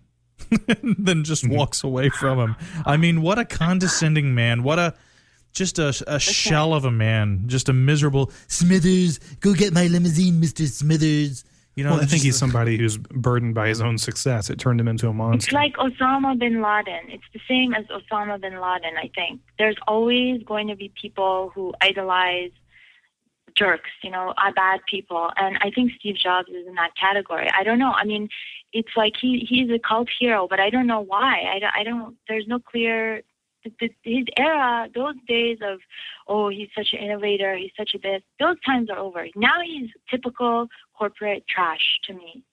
and 0.68 0.96
then 0.98 1.24
just 1.24 1.44
mm-hmm. 1.44 1.56
walks 1.56 1.84
away 1.84 2.08
from 2.08 2.38
him. 2.38 2.56
I 2.86 2.96
mean, 2.96 3.22
what 3.22 3.38
a 3.38 3.44
condescending 3.44 4.34
man! 4.34 4.62
What 4.62 4.78
a 4.78 4.94
just 5.52 5.78
a, 5.78 5.92
a 6.06 6.20
shell 6.20 6.72
of 6.74 6.84
a 6.84 6.90
man, 6.90 7.44
just 7.46 7.68
a 7.68 7.72
miserable 7.72 8.30
Smithers. 8.46 9.18
Go 9.40 9.54
get 9.54 9.72
my 9.72 9.86
limousine, 9.86 10.40
Mister 10.40 10.66
Smithers. 10.66 11.44
You 11.74 11.84
know, 11.84 11.92
Well, 11.92 12.00
I 12.00 12.06
think 12.06 12.24
he's 12.24 12.36
somebody 12.36 12.76
who's 12.76 12.96
burdened 12.96 13.54
by 13.54 13.68
his 13.68 13.80
own 13.80 13.98
success. 13.98 14.50
It 14.50 14.58
turned 14.58 14.80
him 14.80 14.88
into 14.88 15.08
a 15.08 15.12
monster. 15.12 15.46
It's 15.46 15.52
like 15.52 15.76
Osama 15.76 16.36
bin 16.36 16.60
Laden. 16.60 17.08
It's 17.08 17.22
the 17.32 17.40
same 17.46 17.72
as 17.72 17.84
Osama 17.86 18.40
bin 18.40 18.54
Laden, 18.54 18.96
I 18.96 19.08
think. 19.14 19.40
There's 19.60 19.76
always 19.86 20.42
going 20.42 20.66
to 20.68 20.74
be 20.74 20.90
people 21.00 21.52
who 21.54 21.72
idolize 21.80 22.50
jerks, 23.54 23.90
you 24.02 24.10
know, 24.10 24.34
are 24.36 24.52
bad 24.52 24.80
people. 24.90 25.30
And 25.36 25.56
I 25.60 25.70
think 25.70 25.92
Steve 25.98 26.16
Jobs 26.16 26.48
is 26.48 26.66
in 26.66 26.74
that 26.74 26.90
category. 27.00 27.48
I 27.56 27.62
don't 27.62 27.78
know. 27.78 27.92
I 27.92 28.04
mean, 28.04 28.28
it's 28.72 28.96
like 28.96 29.14
he 29.20 29.46
he's 29.48 29.70
a 29.70 29.78
cult 29.78 30.08
hero, 30.18 30.46
but 30.48 30.60
I 30.60 30.70
don't 30.70 30.86
know 30.86 31.00
why. 31.00 31.42
I 31.54 31.58
don't, 31.58 31.72
I 31.76 31.84
don't 31.84 32.16
there's 32.28 32.46
no 32.46 32.58
clear 32.58 33.22
his 34.02 34.24
era, 34.36 34.88
those 34.94 35.16
days 35.26 35.58
of, 35.62 35.80
oh, 36.26 36.48
he's 36.48 36.68
such 36.76 36.88
an 36.92 37.00
innovator, 37.00 37.56
he's 37.56 37.72
such 37.76 37.90
a 37.94 37.98
this, 37.98 38.22
those 38.38 38.56
times 38.64 38.88
are 38.88 38.98
over. 38.98 39.26
Now 39.34 39.60
he's 39.64 39.90
typical 40.10 40.68
corporate 40.96 41.44
trash 41.48 41.98
to 42.06 42.14
me. 42.14 42.44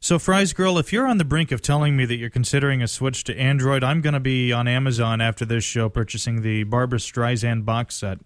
So, 0.00 0.18
FrysGirl, 0.18 0.80
if 0.80 0.92
you're 0.92 1.06
on 1.06 1.18
the 1.18 1.24
brink 1.24 1.52
of 1.52 1.60
telling 1.60 1.96
me 1.96 2.06
that 2.06 2.14
you're 2.14 2.30
considering 2.30 2.80
a 2.80 2.88
switch 2.88 3.24
to 3.24 3.38
Android, 3.38 3.84
I'm 3.84 4.00
going 4.00 4.14
to 4.14 4.20
be 4.20 4.50
on 4.50 4.66
Amazon 4.66 5.20
after 5.20 5.44
this 5.44 5.64
show 5.64 5.90
purchasing 5.90 6.40
the 6.40 6.62
Barbra 6.62 6.98
Streisand 6.98 7.66
box 7.66 7.96
set. 7.96 8.18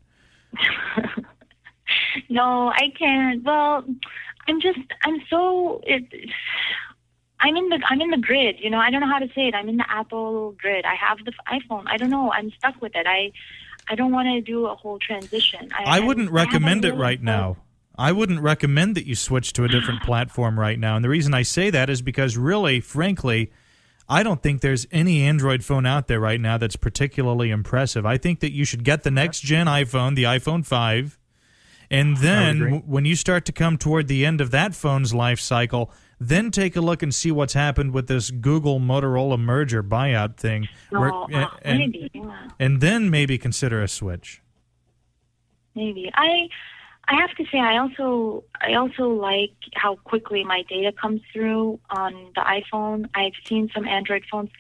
No, 2.28 2.68
I 2.68 2.93
can't. 2.97 3.43
Well, 3.45 3.85
I'm 4.49 4.61
just 4.61 4.78
I'm 5.03 5.20
so 5.28 5.81
it, 5.85 6.05
I'm 7.41 7.57
in 7.57 7.68
the 7.68 7.80
I'm 7.88 8.01
in 8.01 8.11
the 8.11 8.18
grid. 8.18 8.57
You 8.61 8.70
know, 8.70 8.78
I 8.78 8.91
don't 8.91 9.01
know 9.01 9.09
how 9.09 9.18
to 9.18 9.28
say 9.28 9.49
it. 9.49 9.55
I'm 9.55 9.68
in 9.68 9.76
the 9.78 9.91
Apple 9.91 10.53
grid. 10.59 10.84
I 10.84 10.95
have 10.95 11.18
the 11.24 11.32
iPhone. 11.49 11.84
I 11.86 11.97
don't 11.97 12.11
know. 12.11 12.30
I'm 12.32 12.51
stuck 12.53 12.80
with 12.82 12.95
it. 12.95 13.07
I 13.07 13.32
I 13.88 13.95
don't 13.95 14.12
want 14.12 14.26
to 14.28 14.41
do 14.41 14.66
a 14.66 14.74
whole 14.76 14.99
transition. 14.99 15.70
I, 15.76 15.99
I 15.99 16.01
wouldn't 16.01 16.28
I 16.28 16.30
have 16.30 16.32
a 16.32 16.47
recommend 16.47 16.84
it 16.84 16.95
right 16.95 17.18
close- 17.18 17.24
now. 17.24 17.57
I 17.99 18.12
wouldn't 18.12 18.41
recommend 18.41 18.95
that 18.95 19.07
you 19.07 19.14
switch 19.14 19.53
to 19.55 19.64
a 19.64 19.68
different 19.68 20.03
platform 20.11 20.59
right 20.59 20.78
now. 20.78 20.97
And 20.97 21.05
the 21.05 21.09
reason 21.09 21.34
I 21.34 21.43
say 21.43 21.70
that 21.70 21.91
is 21.91 22.01
because, 22.03 22.36
really, 22.36 22.80
frankly, 22.80 23.51
I 24.09 24.22
don't 24.22 24.43
think 24.43 24.61
there's 24.62 24.86
any 24.91 25.22
Android 25.22 25.62
phone 25.64 25.84
out 25.86 26.07
there 26.09 26.18
right 26.20 26.41
now 26.41 26.57
that's 26.57 26.76
particularly 26.76 27.51
impressive. 27.51 28.07
I 28.07 28.16
think 28.16 28.41
that 28.41 28.53
you 28.53 28.64
should 28.64 28.84
get 28.84 29.03
the 29.03 29.11
next 29.11 29.41
gen 29.41 29.66
iPhone, 29.66 30.14
the 30.14 30.22
iPhone 30.24 30.64
5. 30.64 31.18
And 31.91 32.16
then 32.18 32.59
w- 32.61 32.82
when 32.86 33.05
you 33.05 33.16
start 33.16 33.45
to 33.47 33.53
come 33.53 33.76
toward 33.76 34.09
the 34.09 34.24
end 34.24 34.41
of 34.41 34.51
that 34.53 34.74
phone's 34.74 35.12
life 35.12 35.41
cycle, 35.41 35.91
then 36.21 36.51
take 36.51 36.77
a 36.77 36.81
look 36.83 37.03
and 37.03 37.14
see 37.14 37.33
what's 37.33 37.55
happened 37.55 37.93
with 37.95 38.07
this 38.07 38.31
Google 38.31 38.79
Motorola 38.79 39.39
merger 39.41 39.83
buyout 39.83 40.37
thing. 40.37 40.68
where- 40.91 41.09
No, 41.09 41.27
and, 41.31 41.45
uh, 41.45 41.51
maybe. 41.79 42.11
Yeah. 42.12 42.49
and 42.59 42.81
then 42.81 43.09
maybe 43.11 43.39
consider 43.39 43.83
a 43.83 43.89
switch. 43.89 44.43
Maybe 45.75 46.11
I 46.14 46.49
I 47.09 47.14
have 47.14 47.35
to 47.37 47.45
say 47.51 47.59
I 47.59 47.79
also 47.79 48.45
I 48.61 48.75
also 48.75 49.09
like 49.09 49.53
how 49.75 49.97
quickly 49.97 50.45
my 50.45 50.62
data 50.68 50.93
comes 50.93 51.23
through 51.33 51.81
on 51.91 52.12
the 52.35 52.41
iPhone. 52.43 53.09
I've 53.14 53.33
seen 53.47 53.68
some 53.75 53.87
Android 53.87 54.25
phones. 54.31 54.51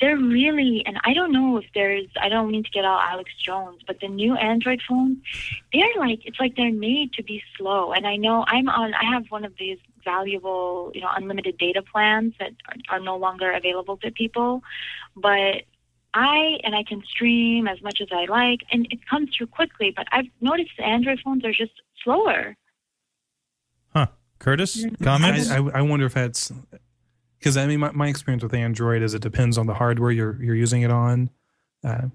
They're 0.00 0.16
really 0.18 0.82
and 0.86 0.98
I 1.04 1.14
don't 1.14 1.32
know 1.32 1.56
if 1.56 1.64
there's 1.74 2.06
I 2.20 2.28
don't 2.28 2.50
mean 2.50 2.62
to 2.64 2.70
get 2.70 2.84
all 2.84 2.98
Alex 3.00 3.30
Jones, 3.42 3.80
but 3.86 4.00
the 4.00 4.08
new 4.08 4.34
Android 4.36 4.82
phones, 4.88 5.18
they're 5.72 5.94
like 5.98 6.20
it's 6.26 6.38
like 6.38 6.56
they're 6.56 6.72
made 6.72 7.12
to 7.14 7.22
be 7.22 7.42
slow. 7.56 7.92
And 7.92 8.06
I 8.06 8.16
know 8.16 8.44
I'm 8.48 8.68
on 8.68 8.92
I 8.94 9.04
have 9.12 9.26
one 9.30 9.44
of 9.44 9.54
these 9.58 9.78
valuable, 10.06 10.90
you 10.94 11.02
know, 11.02 11.10
unlimited 11.14 11.58
data 11.58 11.82
plans 11.82 12.32
that 12.40 12.52
are, 12.68 12.96
are 12.96 13.00
no 13.00 13.16
longer 13.18 13.52
available 13.52 13.96
to 13.98 14.10
people. 14.10 14.62
But 15.14 15.64
I 16.14 16.58
and 16.64 16.74
I 16.74 16.82
can 16.82 17.02
stream 17.14 17.68
as 17.68 17.82
much 17.82 18.00
as 18.00 18.08
I 18.10 18.24
like, 18.24 18.60
and 18.72 18.86
it 18.90 19.00
comes 19.06 19.28
through 19.36 19.48
quickly. 19.48 19.92
But 19.94 20.06
I've 20.12 20.30
noticed 20.40 20.70
the 20.78 20.84
Android 20.84 21.20
phones 21.22 21.44
are 21.44 21.52
just 21.52 21.72
slower. 22.02 22.56
Huh. 23.92 24.06
Curtis, 24.38 24.72
Mm-hmm. 24.84 25.04
comments? 25.04 25.50
I, 25.50 25.58
I, 25.58 25.78
I 25.78 25.82
wonder 25.82 26.06
if 26.06 26.14
that's 26.14 26.52
because 27.38 27.56
I 27.56 27.66
mean 27.66 27.80
my, 27.80 27.92
my 27.92 28.08
experience 28.08 28.42
with 28.42 28.54
Android 28.54 29.02
is 29.02 29.12
it 29.14 29.22
depends 29.22 29.58
on 29.58 29.66
the 29.66 29.74
hardware 29.74 30.10
you're 30.10 30.42
you're 30.42 30.54
using 30.54 30.82
it 30.82 30.90
on. 30.90 31.30
Uh, 31.84 32.08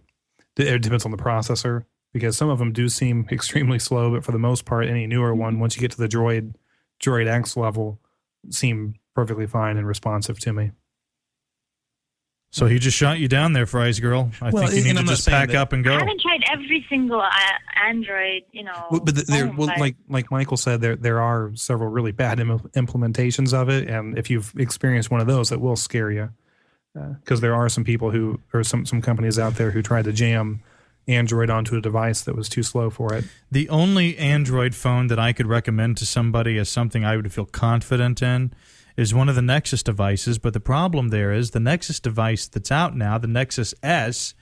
it 0.58 0.82
depends 0.82 1.06
on 1.06 1.12
the 1.12 1.18
processor 1.18 1.86
because 2.14 2.36
some 2.36 2.50
of 2.50 2.60
them 2.60 2.72
do 2.74 2.89
seem 2.89 3.28
extremely 3.32 3.80
slow, 3.80 4.12
but 4.12 4.24
for 4.24 4.32
the 4.32 4.39
most 4.39 4.66
part, 4.66 4.88
any 4.88 5.08
newer 5.08 5.34
one 5.34 5.60
once 5.60 5.76
you 5.76 5.82
get 5.82 5.92
to 5.92 5.98
the 5.98 6.08
Droid 6.10 6.54
Droid 7.02 7.28
X 7.28 7.58
level, 7.58 7.99
seem 8.49 8.95
perfectly 9.16 9.47
fine 9.47 9.78
and 9.78 9.88
responsive 9.88 10.39
to 10.39 10.54
me. 10.54 10.72
So 12.54 12.66
he 12.66 12.80
just 12.80 12.97
shot 12.97 13.18
you 13.18 13.30
down 13.30 13.54
there, 13.54 13.66
FrysGirl. 13.66 14.34
I 14.41 14.49
Well, 14.49 14.68
think 14.68 14.76
you 14.80 14.84
need 14.84 14.93
to 14.95 14.99
I'm 14.99 15.08
just 15.08 15.26
pack 15.28 15.49
that- 15.49 15.56
up 15.56 15.72
and 15.72 15.86
go. 15.86 15.91
I 15.95 15.99
haven't 15.99 16.20
tried 16.20 16.41
every 16.52 16.86
single 16.89 17.22
uh, 17.22 17.30
Android, 17.88 18.43
you 18.52 18.64
know. 18.64 18.88
Well, 18.91 18.99
but 18.99 19.16
there, 19.28 19.47
phone, 19.47 19.56
well, 19.56 19.68
but- 19.68 19.80
like 19.80 19.95
like 20.10 20.32
Michael 20.32 20.58
said, 20.58 20.82
there 20.82 20.97
there 20.97 21.22
are 21.22 21.52
several 21.56 21.89
really 21.89 22.12
bad 22.12 22.41
Im- 22.41 22.60
implementations 22.76 23.54
of 23.54 23.70
it, 23.70 23.89
and 23.89 24.18
if 24.18 24.30
you've 24.30 24.54
experienced 24.58 25.10
one 25.10 25.22
of 25.22 25.28
those, 25.28 25.54
it 25.54 25.62
will 25.62 25.78
scare 25.78 26.12
you, 26.12 26.30
because 26.93 27.39
there 27.39 27.56
are 27.56 27.70
some 27.70 27.86
people 27.86 28.12
who 28.12 28.38
or 28.54 28.66
some 28.66 28.86
some 28.86 29.02
companies 29.02 29.39
out 29.39 29.56
there 29.56 29.72
who 29.72 29.82
tried 29.82 30.04
to 30.04 30.12
jam 30.12 30.62
Android 31.08 31.49
onto 31.49 31.76
a 31.76 31.82
device 31.82 32.22
that 32.22 32.36
was 32.36 32.47
too 32.47 32.64
slow 32.64 32.89
for 32.89 33.14
it. 33.14 33.26
The 33.52 33.68
only 33.70 34.18
Android 34.18 34.76
phone 34.76 35.08
that 35.08 35.20
I 35.20 35.34
could 35.34 35.47
recommend 35.47 35.97
to 35.97 36.06
somebody 36.06 36.58
as 36.58 36.70
something 36.70 37.04
I 37.04 37.16
would 37.16 37.32
feel 37.34 37.45
confident 37.45 38.22
in 38.22 38.54
is 38.97 39.14
one 39.14 39.30
of 39.30 39.36
the 39.36 39.41
Nexus 39.41 39.84
devices. 39.84 40.38
But 40.38 40.54
the 40.54 40.60
problem 40.60 41.10
there 41.10 41.32
is 41.32 41.52
the 41.52 41.60
Nexus 41.60 41.99
device 41.99 42.47
that's 42.47 42.72
out 42.72 42.95
now, 42.95 43.18
the 43.18 43.28
Nexus 43.28 43.74
S, 43.82 44.34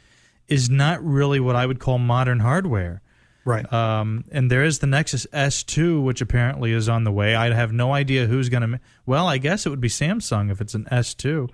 is 0.47 0.69
not 0.69 1.03
really 1.03 1.39
what 1.39 1.55
I 1.55 1.65
would 1.65 1.79
call 1.79 1.97
modern 1.97 2.39
hardware. 2.39 3.01
Right. 3.45 3.71
Um, 3.71 4.25
and 4.31 4.51
there 4.51 4.63
is 4.63 4.79
the 4.79 4.87
Nexus 4.87 5.25
S2, 5.27 6.03
which 6.03 6.21
apparently 6.21 6.73
is 6.73 6.89
on 6.89 7.03
the 7.03 7.11
way. 7.11 7.35
I 7.35 7.53
have 7.53 7.71
no 7.71 7.93
idea 7.93 8.25
who's 8.25 8.49
going 8.49 8.69
to. 8.69 8.79
Well, 9.05 9.27
I 9.27 9.37
guess 9.37 9.65
it 9.65 9.69
would 9.69 9.81
be 9.81 9.87
Samsung 9.87 10.51
if 10.51 10.61
it's 10.61 10.75
an 10.75 10.85
S2. 10.91 11.49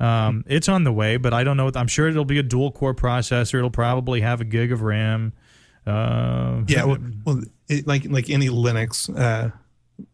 Um, 0.00 0.44
it's 0.46 0.68
on 0.68 0.84
the 0.84 0.92
way, 0.92 1.18
but 1.18 1.34
I 1.34 1.44
don't 1.44 1.58
know. 1.58 1.70
I'm 1.74 1.86
sure 1.86 2.08
it'll 2.08 2.24
be 2.24 2.38
a 2.38 2.42
dual 2.42 2.72
core 2.72 2.94
processor. 2.94 3.58
It'll 3.58 3.70
probably 3.70 4.22
have 4.22 4.40
a 4.40 4.44
gig 4.44 4.72
of 4.72 4.82
RAM. 4.82 5.34
Uh, 5.86 6.62
Yeah, 6.66 6.84
well, 6.84 6.98
well 7.26 7.42
it, 7.68 7.86
like 7.86 8.06
like 8.06 8.30
any 8.30 8.48
Linux 8.48 9.14
uh, 9.14 9.50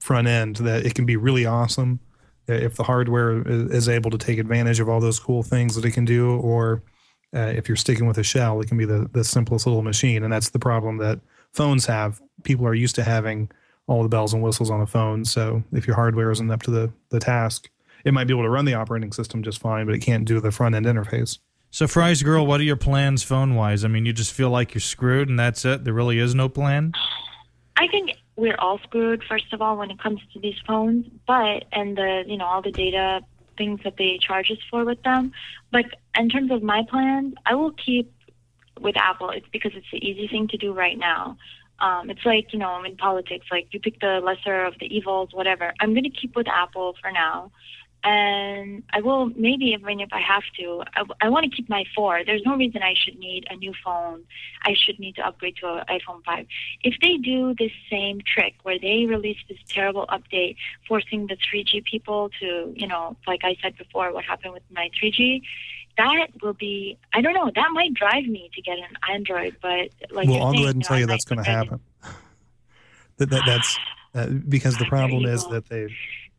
front 0.00 0.26
end, 0.26 0.56
that 0.56 0.84
it 0.84 0.94
can 0.94 1.06
be 1.06 1.16
really 1.16 1.46
awesome 1.46 2.00
uh, 2.48 2.54
if 2.54 2.74
the 2.74 2.82
hardware 2.82 3.46
is, 3.48 3.70
is 3.70 3.88
able 3.88 4.10
to 4.10 4.18
take 4.18 4.38
advantage 4.38 4.80
of 4.80 4.88
all 4.88 5.00
those 5.00 5.18
cool 5.18 5.42
things 5.42 5.76
that 5.76 5.84
it 5.84 5.92
can 5.92 6.04
do, 6.04 6.30
or 6.30 6.82
uh, 7.34 7.52
if 7.54 7.68
you're 7.68 7.76
sticking 7.76 8.06
with 8.06 8.18
a 8.18 8.22
shell, 8.22 8.60
it 8.60 8.68
can 8.68 8.78
be 8.78 8.84
the 8.84 9.08
the 9.12 9.24
simplest 9.24 9.66
little 9.66 9.82
machine, 9.82 10.24
and 10.24 10.32
that's 10.32 10.50
the 10.50 10.58
problem 10.58 10.98
that 10.98 11.20
phones 11.52 11.86
have. 11.86 12.20
People 12.42 12.66
are 12.66 12.74
used 12.74 12.94
to 12.96 13.02
having 13.02 13.50
all 13.86 14.02
the 14.02 14.08
bells 14.08 14.34
and 14.34 14.42
whistles 14.42 14.70
on 14.70 14.80
a 14.80 14.86
phone, 14.86 15.24
so 15.24 15.62
if 15.72 15.86
your 15.86 15.94
hardware 15.96 16.30
isn't 16.30 16.50
up 16.50 16.62
to 16.62 16.70
the 16.70 16.92
the 17.10 17.20
task, 17.20 17.70
it 18.06 18.14
might 18.14 18.28
be 18.28 18.32
able 18.32 18.44
to 18.44 18.50
run 18.50 18.64
the 18.64 18.74
operating 18.74 19.12
system 19.12 19.42
just 19.42 19.58
fine, 19.58 19.84
but 19.84 19.94
it 19.94 19.98
can't 19.98 20.24
do 20.24 20.38
the 20.38 20.52
front 20.52 20.76
end 20.76 20.86
interface. 20.86 21.40
so, 21.72 21.86
FrysGirl, 21.86 22.46
what 22.46 22.60
are 22.60 22.64
your 22.64 22.76
plans 22.76 23.24
phone 23.24 23.56
wise? 23.56 23.84
I 23.84 23.88
mean, 23.88 24.06
you 24.06 24.12
just 24.12 24.32
feel 24.32 24.48
like 24.48 24.74
you're 24.74 24.80
screwed, 24.80 25.28
and 25.28 25.36
that's 25.36 25.64
it. 25.64 25.82
There 25.82 25.92
really 25.92 26.20
is 26.20 26.32
no 26.32 26.48
plan. 26.48 26.92
I 27.76 27.88
think 27.88 28.12
we're 28.36 28.56
all 28.60 28.78
screwed 28.78 29.24
first 29.24 29.52
of 29.52 29.60
all 29.60 29.76
when 29.76 29.90
it 29.90 29.98
comes 29.98 30.20
to 30.34 30.38
these 30.38 30.56
phones, 30.64 31.06
but 31.26 31.64
and 31.72 31.98
the 31.98 32.24
you 32.26 32.36
know 32.36 32.46
all 32.46 32.62
the 32.62 32.70
data 32.70 33.22
things 33.58 33.80
that 33.82 33.96
they 33.96 34.18
charge 34.18 34.50
us 34.50 34.58
for 34.70 34.84
with 34.84 35.02
them. 35.02 35.32
But 35.72 35.86
in 36.16 36.28
terms 36.28 36.52
of 36.52 36.62
my 36.62 36.84
plans, 36.88 37.34
I 37.44 37.54
will 37.54 37.72
keep 37.72 38.12
with 38.80 38.96
Apple. 38.96 39.30
It's 39.30 39.48
because 39.50 39.72
it's 39.74 39.86
the 39.90 39.98
easy 39.98 40.28
thing 40.28 40.46
to 40.48 40.56
do 40.56 40.72
right 40.72 40.98
now. 40.98 41.38
Um, 41.80 42.08
it's 42.08 42.24
like 42.24 42.52
you 42.52 42.58
know 42.58 42.84
in 42.84 42.96
politics, 42.96 43.46
like 43.50 43.68
you 43.72 43.80
pick 43.80 44.00
the 44.00 44.20
lesser 44.22 44.64
of 44.64 44.74
the 44.78 44.86
evils, 44.86 45.30
whatever. 45.32 45.74
I'm 45.80 45.92
going 45.92 46.04
to 46.04 46.10
keep 46.10 46.36
with 46.36 46.48
Apple 46.48 46.94
for 47.02 47.10
now. 47.10 47.50
And 48.08 48.84
I 48.92 49.00
will 49.00 49.30
maybe 49.30 49.64
even 49.76 49.98
if 49.98 50.10
I 50.12 50.20
have 50.20 50.44
to, 50.60 50.84
I, 50.94 51.02
I 51.22 51.28
want 51.28 51.42
to 51.44 51.50
keep 51.50 51.68
my 51.68 51.82
four. 51.92 52.22
There's 52.24 52.44
no 52.46 52.54
reason 52.54 52.80
I 52.80 52.94
should 52.94 53.18
need 53.18 53.48
a 53.50 53.56
new 53.56 53.72
phone. 53.84 54.22
I 54.64 54.74
should 54.74 55.00
need 55.00 55.16
to 55.16 55.26
upgrade 55.26 55.56
to 55.56 55.66
an 55.66 55.84
iPhone 55.90 56.24
5. 56.24 56.46
If 56.84 56.94
they 57.02 57.16
do 57.16 57.52
this 57.58 57.72
same 57.90 58.20
trick 58.24 58.54
where 58.62 58.78
they 58.78 59.06
release 59.06 59.38
this 59.48 59.58
terrible 59.68 60.06
update 60.06 60.54
forcing 60.86 61.26
the 61.26 61.36
3G 61.36 61.84
people 61.84 62.30
to, 62.38 62.72
you 62.76 62.86
know, 62.86 63.16
like 63.26 63.40
I 63.42 63.56
said 63.60 63.76
before, 63.76 64.12
what 64.12 64.24
happened 64.24 64.52
with 64.52 64.62
my 64.70 64.88
3G, 65.02 65.42
that 65.98 66.28
will 66.40 66.52
be, 66.52 66.96
I 67.12 67.20
don't 67.20 67.34
know, 67.34 67.50
that 67.52 67.70
might 67.72 67.94
drive 67.94 68.26
me 68.26 68.50
to 68.54 68.62
get 68.62 68.78
an 68.78 68.96
Android, 69.10 69.56
but 69.60 69.90
like 70.12 70.28
well, 70.28 70.44
I'll 70.44 70.52
go 70.52 70.60
ahead 70.60 70.76
and 70.76 70.78
know, 70.78 70.86
tell 70.86 70.98
you 71.00 71.06
that's 71.06 71.24
going 71.24 71.42
to 71.42 71.50
happen. 71.50 71.80
that, 73.16 73.30
that 73.30 73.42
that's 73.44 73.78
uh, 74.14 74.26
because 74.48 74.78
the 74.78 74.84
problem 74.84 75.24
is 75.24 75.44
that 75.48 75.68
they 75.68 75.88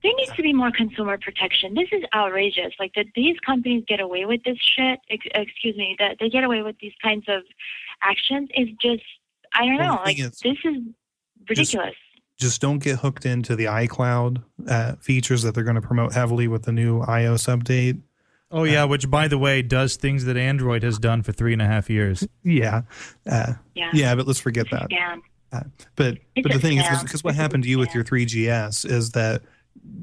There 0.03 0.13
needs 0.15 0.31
to 0.33 0.41
be 0.43 0.53
more 0.53 0.71
consumer 0.71 1.17
protection. 1.17 1.73
This 1.73 1.89
is 1.91 2.03
outrageous. 2.13 2.73
Like 2.79 2.93
that, 2.95 3.07
these 3.15 3.37
companies 3.45 3.83
get 3.87 3.99
away 3.99 4.25
with 4.25 4.43
this 4.43 4.57
shit. 4.59 4.99
Ex- 5.09 5.25
excuse 5.33 5.75
me, 5.75 5.95
that 5.99 6.17
they 6.19 6.29
get 6.29 6.43
away 6.43 6.61
with 6.61 6.75
these 6.79 6.93
kinds 7.01 7.25
of 7.27 7.41
actions 8.03 8.49
is 8.55 8.67
just, 8.81 9.03
I 9.53 9.65
don't 9.65 9.77
Well, 9.77 9.95
know. 9.95 9.97
the 9.97 10.03
Like 10.05 10.19
is, 10.19 10.39
this 10.39 10.57
is 10.63 10.77
ridiculous. 11.49 11.95
just 12.39 12.61
don't 12.61 12.77
get 12.79 12.99
hooked 12.99 13.25
into 13.25 13.55
the 13.55 13.65
iCloud 13.65 14.43
uh, 14.67 14.95
features 14.97 15.41
that 15.41 15.55
they're 15.55 15.63
going 15.63 15.75
to 15.75 15.81
promote 15.81 16.13
heavily 16.13 16.47
with 16.47 16.63
the 16.63 16.71
new 16.71 17.01
iOS 17.01 17.47
update. 17.53 17.99
Oh 18.49 18.63
yeah, 18.63 18.85
which 18.85 19.09
by 19.09 19.27
the 19.27 19.37
way 19.37 19.61
does 19.61 19.97
things 19.97 20.23
that 20.25 20.37
Android 20.37 20.81
has 20.83 20.99
done 20.99 21.21
for 21.21 21.33
three 21.33 21.51
and 21.51 21.61
a 21.61 21.65
half 21.65 21.89
years. 21.89 22.25
Yeah, 22.43 22.83
uh, 23.29 23.53
yeah. 23.75 23.89
yeah, 23.93 24.15
but 24.15 24.25
let's 24.25 24.39
forget 24.39 24.67
that. 24.71 24.89
Scam. 24.89 25.19
But 25.97 26.17
It's 26.35 26.43
but 26.43 26.51
the 26.51 26.57
a 26.57 26.59
thing 26.61 26.77
is, 26.77 27.03
because 27.03 27.23
what 27.25 27.31
It's 27.31 27.39
happened 27.39 27.63
to 27.63 27.69
you 27.69 27.77
with 27.79 27.93
your 27.95 28.03
3GS 28.05 28.89
is 28.89 29.11
that 29.11 29.41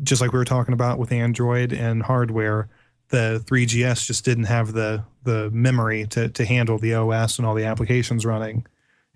just 0.03 0.21
like 0.21 0.33
we 0.33 0.39
were 0.39 0.45
talking 0.45 0.75
about 0.75 0.99
with 0.99 1.13
Android 1.13 1.73
and 1.73 2.03
hardware, 2.03 2.69
the 3.09 3.43
3GS 3.47 4.07
just 4.07 4.25
didn't 4.25 4.45
have 4.45 4.73
the 4.73 5.05
the 5.23 5.51
memory 5.51 6.07
to 6.09 6.29
to 6.29 6.45
handle 6.45 6.79
the 6.79 6.95
OS 6.95 7.39
and 7.39 7.47
all 7.47 7.55
the 7.55 7.65
applications 7.65 8.27
running, 8.27 8.67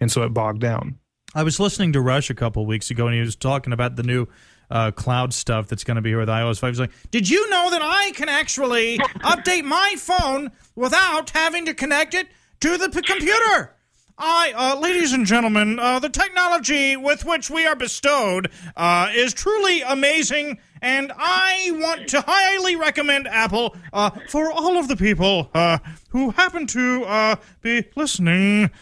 and 0.01 0.11
so 0.11 0.23
it 0.23 0.31
bogged 0.31 0.61
down. 0.61 0.99
I 1.35 1.43
was 1.43 1.61
listening 1.61 1.93
to 1.93 2.01
Rush 2.01 2.31
a 2.31 2.35
couple 2.35 2.65
weeks 2.65 2.91
ago, 2.91 3.07
and 3.07 3.15
he 3.15 3.21
was 3.21 3.37
talking 3.37 3.73
about 3.73 3.97
the 3.97 4.03
new 4.03 4.27
uh, 4.71 4.91
cloud 4.91 5.33
stuff 5.35 5.69
that's 5.69 5.85
going 5.85 5.97
to 5.97 6.01
be 6.03 6.11
here 6.11 6.19
with 6.19 6.29
iOS 6.29 6.59
5. 6.59 6.71
He's 6.71 6.81
like, 6.81 6.93
Did 7.11 7.29
you 7.29 7.49
know 7.51 7.71
that 7.71 7.83
I 7.83 8.13
can 8.13 8.29
actually 8.29 8.99
update 8.99 9.65
my 9.65 9.95
phone 9.99 10.51
without 10.75 11.31
having 11.31 11.67
to 11.67 11.75
connect 11.75 12.15
it 12.15 12.29
to 12.61 12.79
the 12.79 12.89
p- 12.89 13.03
computer? 13.03 13.75
I, 14.21 14.53
uh, 14.57 14.81
ladies 14.81 15.13
and 15.13 15.25
gentlemen, 15.25 15.79
uh, 15.79 16.01
the 16.01 16.09
technology 16.09 16.97
with 16.97 17.25
which 17.25 17.51
we 17.51 17.65
are 17.67 17.77
bestowed 17.77 18.51
uh, 18.77 19.11
is 19.15 19.33
truly 19.33 19.83
amazing, 19.83 20.59
and 20.83 21.13
I 21.17 21.71
want 21.75 22.09
to 22.09 22.23
highly 22.27 22.75
recommend 22.75 23.29
Apple 23.29 23.77
uh, 23.93 24.11
for 24.29 24.51
all 24.51 24.77
of 24.77 24.89
the 24.89 24.97
people 24.97 25.49
uh, 25.55 25.79
who 26.09 26.31
happen 26.31 26.67
to 26.67 27.05
uh, 27.05 27.37
be 27.61 27.85
listening. 27.95 28.73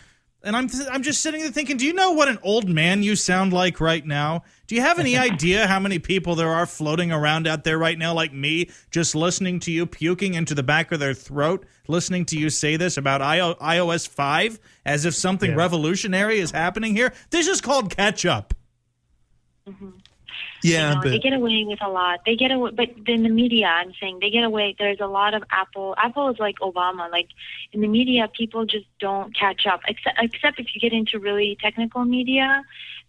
And 0.43 0.57
I'm 0.57 0.69
th- 0.69 0.89
I'm 0.91 1.03
just 1.03 1.21
sitting 1.21 1.43
there 1.43 1.51
thinking, 1.51 1.77
do 1.77 1.85
you 1.85 1.93
know 1.93 2.13
what 2.13 2.29
an 2.29 2.39
old 2.43 2.69
man 2.69 3.03
you 3.03 3.15
sound 3.15 3.53
like 3.53 3.79
right 3.79 4.07
now? 4.07 4.43
Do 4.67 4.75
you 4.75 4.81
have 4.81 4.99
any 4.99 5.19
idea 5.19 5.67
how 5.67 5.81
many 5.81 5.99
people 5.99 6.35
there 6.35 6.53
are 6.53 6.67
floating 6.67 7.13
around 7.13 7.47
out 7.47 7.65
there 7.65 7.77
right 7.77 7.99
now, 7.99 8.15
like 8.15 8.33
me, 8.33 8.71
just 8.91 9.15
listening 9.15 9.61
to 9.61 9.73
you 9.73 9.85
puking 9.85 10.33
into 10.33 10.55
the 10.55 10.63
back 10.63 10.93
of 10.93 11.01
their 11.01 11.15
throat, 11.15 11.67
listening 11.89 12.25
to 12.27 12.39
you 12.39 12.51
say 12.51 12.77
this 12.77 12.97
about 12.97 13.23
I- 13.23 13.39
iOS 13.39 14.09
5 14.09 14.59
as 14.85 15.05
if 15.05 15.15
something 15.15 15.51
Yeah. 15.51 15.57
revolutionary 15.57 16.39
is 16.39 16.51
happening 16.51 16.95
here? 16.95 17.13
This 17.31 17.49
is 17.49 17.61
called 17.61 17.95
catch 17.95 18.25
up. 18.25 18.55
Mm-hmm. 19.69 19.91
Yeah, 20.63 20.91
you 20.91 20.95
know, 20.97 21.11
they 21.11 21.19
get 21.19 21.33
away 21.33 21.65
with 21.67 21.83
a 21.83 21.89
lot. 21.89 22.21
They 22.25 22.35
get 22.35 22.51
away, 22.51 22.71
but 22.73 22.89
in 23.07 23.23
the 23.23 23.29
media, 23.29 23.67
I'm 23.67 23.93
saying 24.01 24.19
they 24.21 24.31
get 24.31 24.43
away. 24.43 24.75
There's 24.79 25.01
a 25.01 25.07
lot 25.07 25.35
of 25.35 25.43
Apple. 25.51 25.95
Apple 25.99 26.29
is 26.31 26.39
like 26.39 26.57
Obama. 26.61 27.11
Like 27.11 27.29
in 27.73 27.81
the 27.81 27.89
media, 27.89 28.29
people 28.37 28.65
just 28.65 28.87
don't 28.99 29.37
catch 29.37 29.67
up. 29.67 29.81
Except, 29.87 30.19
except 30.21 30.59
if 30.59 30.67
you 30.75 30.81
get 30.81 30.93
into 30.93 31.19
really 31.19 31.57
technical 31.61 32.05
media, 32.05 32.63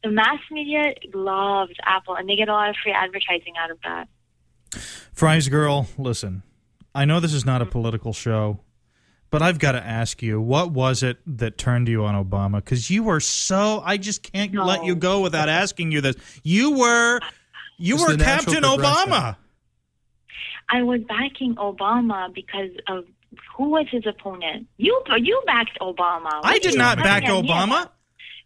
the 0.04 0.12
mass 0.12 0.40
media 0.52 0.94
loves 1.14 1.74
Apple, 1.84 2.16
and 2.16 2.30
they 2.30 2.36
get 2.36 2.50
a 2.50 2.54
lot 2.54 2.70
of 2.70 2.76
free 2.84 2.92
advertising 2.92 3.54
out 3.60 3.72
of 3.72 3.78
that. 3.84 4.08
FrysGirl, 5.16 5.88
listen, 5.98 6.44
I 6.94 7.06
know 7.06 7.20
this 7.20 7.34
is 7.34 7.46
not 7.46 7.62
a 7.62 7.66
mm-hmm. 7.66 7.72
political 7.72 8.14
show, 8.14 8.60
but 9.30 9.42
I've 9.42 9.60
got 9.60 9.74
to 9.74 9.84
ask 9.86 10.22
you, 10.24 10.40
what 10.40 10.72
was 10.72 11.04
it 11.04 11.18
that 11.26 11.58
turned 11.58 11.88
you 11.88 12.06
on 12.06 12.16
Obama? 12.24 12.56
Because 12.56 12.90
you 12.90 13.04
were 13.04 13.20
so, 13.20 13.82
I 13.86 13.98
just 13.98 14.24
can't 14.24 14.54
No. 14.54 14.66
let 14.66 14.84
you 14.86 14.96
go 14.96 15.22
without 15.22 15.50
asking 15.50 15.92
you 15.92 16.02
this. 16.02 16.16
You 16.44 16.72
were, 16.78 17.20
you 17.78 17.96
It's 17.96 18.04
were 18.04 18.12
the 18.12 18.18
natural 18.18 18.56
Captain. 18.56 18.64
Obama. 18.64 19.36
I 20.70 20.84
was 20.84 21.02
backing 21.08 21.56
Obama 21.56 22.34
because 22.34 22.72
of 22.88 23.06
who 23.56 23.70
was 23.70 23.86
his 23.92 24.06
opponent. 24.06 24.68
You 24.78 25.02
you 25.18 25.42
backed 25.46 25.78
Obama. 25.82 26.40
I 26.44 26.60
did 26.60 26.78
not 26.78 26.98
back 26.98 27.24
idea? 27.24 27.36
Obama. 27.36 27.90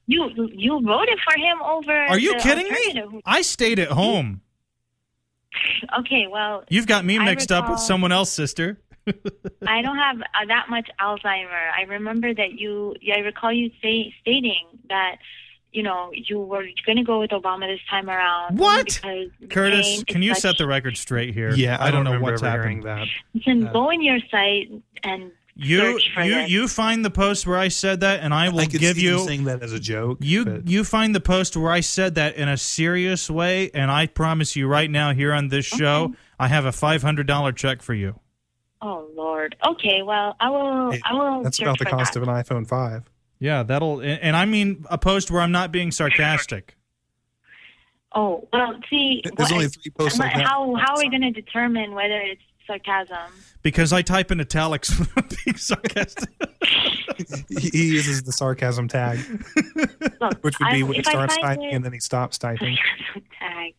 You 0.08 0.30
you 0.54 0.82
voted 0.84 1.20
for 1.24 1.38
him 1.40 1.62
over. 1.64 1.92
Are 2.08 2.20
you 2.20 2.36
kidding 2.36 2.68
me? 2.72 3.22
I 3.26 3.42
stayed 3.42 3.80
at 3.80 3.90
home. 3.90 4.42
Okay, 6.00 6.28
well, 6.32 6.64
You've 6.70 6.88
got 6.88 7.04
me 7.06 7.18
I 7.20 7.26
mixed 7.26 7.52
up 7.52 7.70
with 7.70 7.80
someone 7.80 8.12
else, 8.12 8.32
sister. 8.32 8.80
I 9.68 9.82
don't 9.82 9.98
have 9.98 10.22
uh, 10.22 10.46
that 10.48 10.68
much 10.70 10.90
Alzheimer. 11.00 11.72
I 11.78 11.84
remember 11.88 12.34
that 12.34 12.54
you. 12.60 12.96
I 13.16 13.20
recall 13.20 13.52
you 13.52 13.72
say, 13.82 14.14
stating 14.22 14.66
that 14.90 15.18
you 15.72 15.84
know 15.84 16.12
you 16.14 16.40
were 16.40 16.66
going 16.86 16.98
to 16.98 17.04
go 17.04 17.20
with 17.20 17.32
Obama 17.32 17.68
this 17.68 17.80
time 17.90 18.10
around. 18.10 18.60
What? 18.60 19.00
Curtis, 19.50 20.04
can 20.08 20.22
you 20.22 20.34
such- 20.34 20.42
set 20.42 20.58
the 20.58 20.68
record 20.68 20.98
straight 20.98 21.34
here? 21.34 21.52
yeah, 21.54 21.78
I, 21.78 21.88
I 21.88 21.92
don't 21.92 22.04
know 22.04 22.12
remember 22.12 22.32
what's 22.34 22.44
ever 22.44 22.62
hearing 22.62 22.82
that. 22.84 23.08
You 23.34 23.42
can 23.42 23.72
go 23.72 23.90
in 23.90 24.02
your 24.02 24.20
site 24.30 24.70
and 25.04 25.32
You 25.56 25.98
you 26.18 26.34
this. 26.36 26.50
you 26.50 26.68
find 26.68 27.04
the 27.04 27.10
post 27.10 27.46
where 27.48 27.58
I 27.58 27.68
said 27.70 28.02
that, 28.02 28.20
and 28.22 28.34
I 28.34 28.50
will 28.50 28.62
I 28.62 28.66
give 28.66 28.96
see 28.98 29.04
you 29.04 29.20
saying 29.20 29.46
that 29.46 29.64
as 29.64 29.74
a 29.74 29.80
joke. 29.80 30.20
You 30.22 30.46
but 30.46 30.68
you 30.68 30.84
find 30.84 31.14
the 31.16 31.20
post 31.22 31.58
where 31.58 31.72
I 31.72 31.80
said 31.82 32.16
that 32.16 32.36
in 32.36 32.48
a 32.48 32.58
serious 32.58 33.30
way, 33.30 33.72
and 33.74 33.90
I 33.92 34.08
promise 34.08 34.56
you 34.56 34.68
right 34.68 34.90
now 34.90 35.14
here 35.14 35.34
on 35.34 35.48
this 35.50 35.66
show, 35.66 36.14
I 36.40 36.48
have 36.48 36.66
a 36.66 36.72
five 36.72 37.02
hundred 37.02 37.28
dollar 37.28 37.52
check 37.52 37.82
for 37.82 37.94
you. 37.94 38.20
Oh 38.82 39.08
Lord. 39.16 39.56
Okay. 39.68 40.02
Well, 40.02 40.36
I 40.40 40.50
will. 40.50 40.92
Hey, 40.92 41.02
I 41.06 41.14
will. 41.14 41.44
that's 41.44 41.60
about 41.62 41.78
the 41.80 41.86
cost 41.86 42.14
that. 42.14 42.22
of 42.22 42.28
an 42.28 42.34
iPhone 42.34 42.68
5. 42.68 43.04
Yeah, 43.40 43.64
that'll 43.64 44.00
and, 44.00 44.20
and 44.22 44.36
I 44.36 44.46
mean 44.46 44.86
a 44.90 44.98
post 44.98 45.30
where 45.32 45.42
I'm 45.42 45.52
not 45.52 45.72
being 45.72 45.92
sarcastic. 45.92 46.76
Oh 48.14 48.48
well. 48.52 48.76
See. 48.90 49.22
There's 49.24 49.36
what- 49.38 49.52
only 49.54 49.68
three 49.68 49.92
posts 49.92 50.20
like 50.20 50.34
that. 50.34 50.44
how 50.48 50.76
how 50.76 50.96
are 50.96 51.00
we 51.00 51.10
going 51.10 51.22
to 51.22 51.32
determine 51.32 51.94
whether 51.94 52.20
it's 52.20 52.42
sarcasm? 52.68 53.32
Because 53.64 53.94
I 53.94 54.02
type 54.02 54.32
in 54.32 54.42
italics 54.42 54.90
when 55.00 55.08
I'm 55.18 55.28
being 55.46 55.58
sarcastic. 55.58 56.30
he 57.50 57.70
he 57.70 57.88
uses 57.94 58.24
the 58.24 58.32
sarcasm 58.32 58.88
tag, 58.88 59.20
Look, 60.20 60.44
which 60.44 60.60
would 60.60 60.72
be 60.72 60.80
I, 60.80 60.84
when 60.84 60.94
he 60.96 61.04
starts 61.04 61.38
typing 61.38 61.64
it- 61.66 61.74
and 61.74 61.86
then 61.86 61.94
he 61.94 62.00
stops 62.00 62.38
typing. 62.38 62.78
tag. 63.40 63.74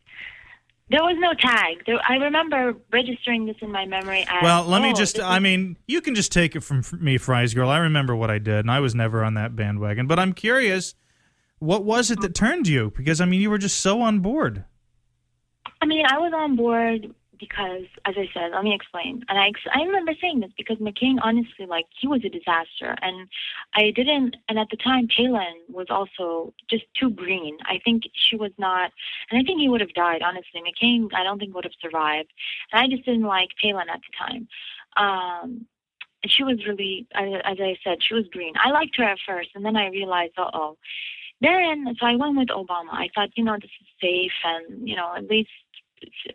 There 0.89 1.01
was 1.01 1.15
no 1.17 1.33
tag. 1.33 1.83
There, 1.85 1.99
I 2.07 2.15
remember 2.15 2.75
registering 2.91 3.45
this 3.45 3.55
in 3.61 3.71
my 3.71 3.85
memory 3.85 4.25
as. 4.27 4.43
well, 4.43 4.63
let 4.65 4.81
me 4.81 4.91
oh, 4.91 4.93
just, 4.93 5.19
I 5.19 5.37
is- 5.37 5.43
mean, 5.43 5.77
you 5.87 6.01
can 6.01 6.13
just 6.13 6.31
take 6.31 6.55
it 6.55 6.61
from 6.61 6.83
me, 6.99 7.17
FrysGirl. 7.17 7.67
I 7.67 7.77
remember 7.77 8.15
what 8.15 8.29
I 8.29 8.37
did, 8.37 8.59
and 8.59 8.71
I 8.71 8.79
was 8.79 8.93
never 8.93 9.23
on 9.23 9.33
that 9.35 9.55
bandwagon. 9.55 10.07
But 10.07 10.19
I'm 10.19 10.33
curious, 10.33 10.93
what 11.59 11.85
was 11.85 12.11
it 12.11 12.21
that 12.21 12.35
turned 12.35 12.67
you? 12.67 12.91
Because 12.95 13.21
I 13.21 13.25
mean, 13.25 13.41
you 13.41 13.49
were 13.49 13.57
just 13.57 13.79
so 13.79 14.01
on 14.01 14.19
board. 14.19 14.65
I 15.81 15.85
mean, 15.85 16.05
I 16.05 16.17
was 16.17 16.33
on 16.35 16.55
board 16.55 17.13
because, 17.43 17.83
as 18.05 18.15
I 18.17 18.29
said, 18.33 18.51
let 18.53 18.63
me 18.63 18.73
explain. 18.73 19.23
And 19.27 19.37
I, 19.37 19.51
I 19.73 19.83
remember 19.83 20.13
saying 20.21 20.39
this 20.39 20.51
because 20.57 20.77
McCain, 20.77 21.17
honestly, 21.21 21.65
like 21.67 21.85
he 21.99 22.07
was 22.07 22.21
a 22.23 22.29
disaster, 22.29 22.95
and 23.01 23.27
I 23.75 23.91
didn't. 23.91 24.37
And 24.47 24.57
at 24.57 24.67
the 24.71 24.77
time, 24.77 25.07
Palin 25.15 25.55
was 25.67 25.87
also 25.89 26.53
just 26.69 26.85
too 26.99 27.09
green. 27.09 27.57
I 27.65 27.79
think 27.83 28.03
she 28.13 28.37
was 28.37 28.51
not, 28.57 28.91
and 29.29 29.39
I 29.39 29.43
think 29.43 29.59
he 29.59 29.67
would 29.67 29.81
have 29.81 29.93
died. 29.93 30.21
Honestly, 30.21 30.61
McCain, 30.61 31.09
I 31.13 31.23
don't 31.23 31.39
think 31.39 31.53
would 31.53 31.65
have 31.65 31.81
survived. 31.81 32.31
And 32.71 32.81
I 32.81 32.87
just 32.87 33.05
didn't 33.05 33.23
like 33.23 33.49
Palin 33.61 33.89
at 33.89 33.99
the 33.99 34.25
time. 34.25 34.47
Um, 34.95 35.65
and 36.23 36.31
she 36.31 36.43
was 36.43 36.65
really, 36.65 37.05
as 37.13 37.57
I 37.59 37.75
said, 37.83 37.97
she 38.01 38.13
was 38.13 38.25
green. 38.31 38.53
I 38.63 38.71
liked 38.71 38.95
her 38.97 39.03
at 39.03 39.17
first, 39.27 39.49
and 39.55 39.65
then 39.65 39.75
I 39.75 39.87
realized, 39.89 40.33
uh 40.37 40.49
oh. 40.53 40.77
Then, 41.41 41.93
so 41.99 42.05
I 42.05 42.15
went 42.15 42.37
with 42.37 42.47
Obama. 42.47 42.93
I 42.93 43.09
thought, 43.13 43.31
you 43.35 43.43
know, 43.43 43.57
this 43.59 43.71
is 43.81 43.87
safe, 44.01 44.31
and 44.45 44.87
you 44.87 44.95
know, 44.95 45.13
at 45.17 45.27
least 45.29 45.49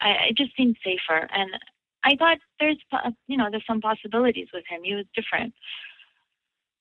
I, 0.01 0.29
it 0.31 0.37
just 0.37 0.57
seemed 0.57 0.77
safer. 0.85 1.29
And 1.33 1.51
I 2.05 2.17
thought 2.17 2.39
there's, 2.61 2.79
you 3.27 3.37
know, 3.37 3.49
there's 3.51 3.67
some 3.67 3.81
possibilities 3.81 4.49
with 4.53 4.65
him. 4.69 4.83
He 4.85 4.95
was 4.95 5.07
different. 5.15 5.55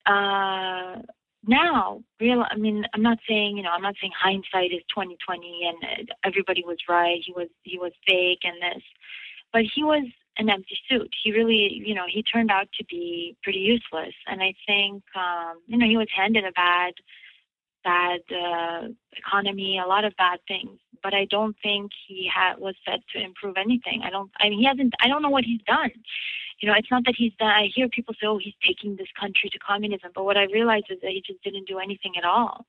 Uh, 0.06 1.02
now, 1.46 2.02
real. 2.20 2.44
I 2.50 2.56
mean, 2.58 2.86
I'm 2.94 3.02
not 3.02 3.20
saying, 3.28 3.58
you 3.58 3.64
know, 3.64 3.72
I'm 3.72 3.82
not 3.82 3.96
saying 4.02 4.14
hindsight 4.18 4.72
is 4.72 4.84
2020 4.94 5.72
and 5.84 6.12
everybody 6.24 6.64
was 6.66 6.78
right. 6.90 7.22
He 7.26 7.32
was, 7.34 7.48
he 7.64 7.78
was 7.78 7.94
fake 8.08 8.40
and 8.44 8.62
this, 8.62 8.84
but 9.54 9.64
he 9.74 9.84
was 9.84 10.06
an 10.38 10.50
empty 10.50 10.78
suit. 10.90 11.10
He 11.24 11.32
really, 11.32 11.82
you 11.86 11.96
know, 11.96 12.06
he 12.08 12.22
turned 12.22 12.52
out 12.52 12.68
to 12.78 12.86
be 12.86 13.36
pretty 13.44 13.60
useless. 13.60 14.14
And 14.28 14.42
I 14.42 14.54
think, 14.66 15.04
um, 15.16 15.60
you 15.68 15.78
know, 15.78 15.88
he 15.88 15.98
was 15.98 16.08
handed 16.16 16.46
a 16.46 16.52
bad, 16.52 16.94
bad 17.88 18.22
uh, 18.46 18.88
economy, 19.22 19.80
a 19.84 19.88
lot 19.88 20.04
of 20.06 20.14
bad 20.18 20.40
things. 20.48 20.78
But 21.04 21.14
I 21.14 21.26
don't 21.26 21.56
think 21.64 21.92
he 22.08 22.30
had 22.34 22.58
was 22.58 22.76
set 22.86 23.00
to 23.14 23.24
improve 23.24 23.56
anything. 23.58 24.02
I 24.04 24.10
don't. 24.10 24.32
I 24.40 24.50
mean, 24.50 24.60
he 24.60 24.66
hasn't. 24.66 24.94
I 25.00 25.08
don't 25.08 25.22
know 25.22 25.30
what 25.30 25.46
he's 25.46 25.62
done. 25.76 25.92
You 26.60 26.68
know, 26.68 26.76
it's 26.76 26.92
not 26.92 27.04
that 27.06 27.16
he's 27.16 27.36
done. 27.40 27.50
I 27.64 27.70
hear 27.74 27.88
people 27.88 28.14
say, 28.16 28.28
"Oh, 28.28 28.40
he's 28.40 28.60
taking 28.66 28.96
this 28.96 29.12
country 29.20 29.50
to 29.52 29.60
communism," 29.60 30.12
but 30.16 30.26
what 30.26 30.38
I 30.38 30.46
realize 30.58 30.88
is 30.90 31.00
that 31.02 31.12
he 31.12 31.22
just 31.22 31.42
didn't 31.44 31.68
do 31.68 31.78
anything 31.80 32.14
at 32.18 32.26
all. 32.26 32.66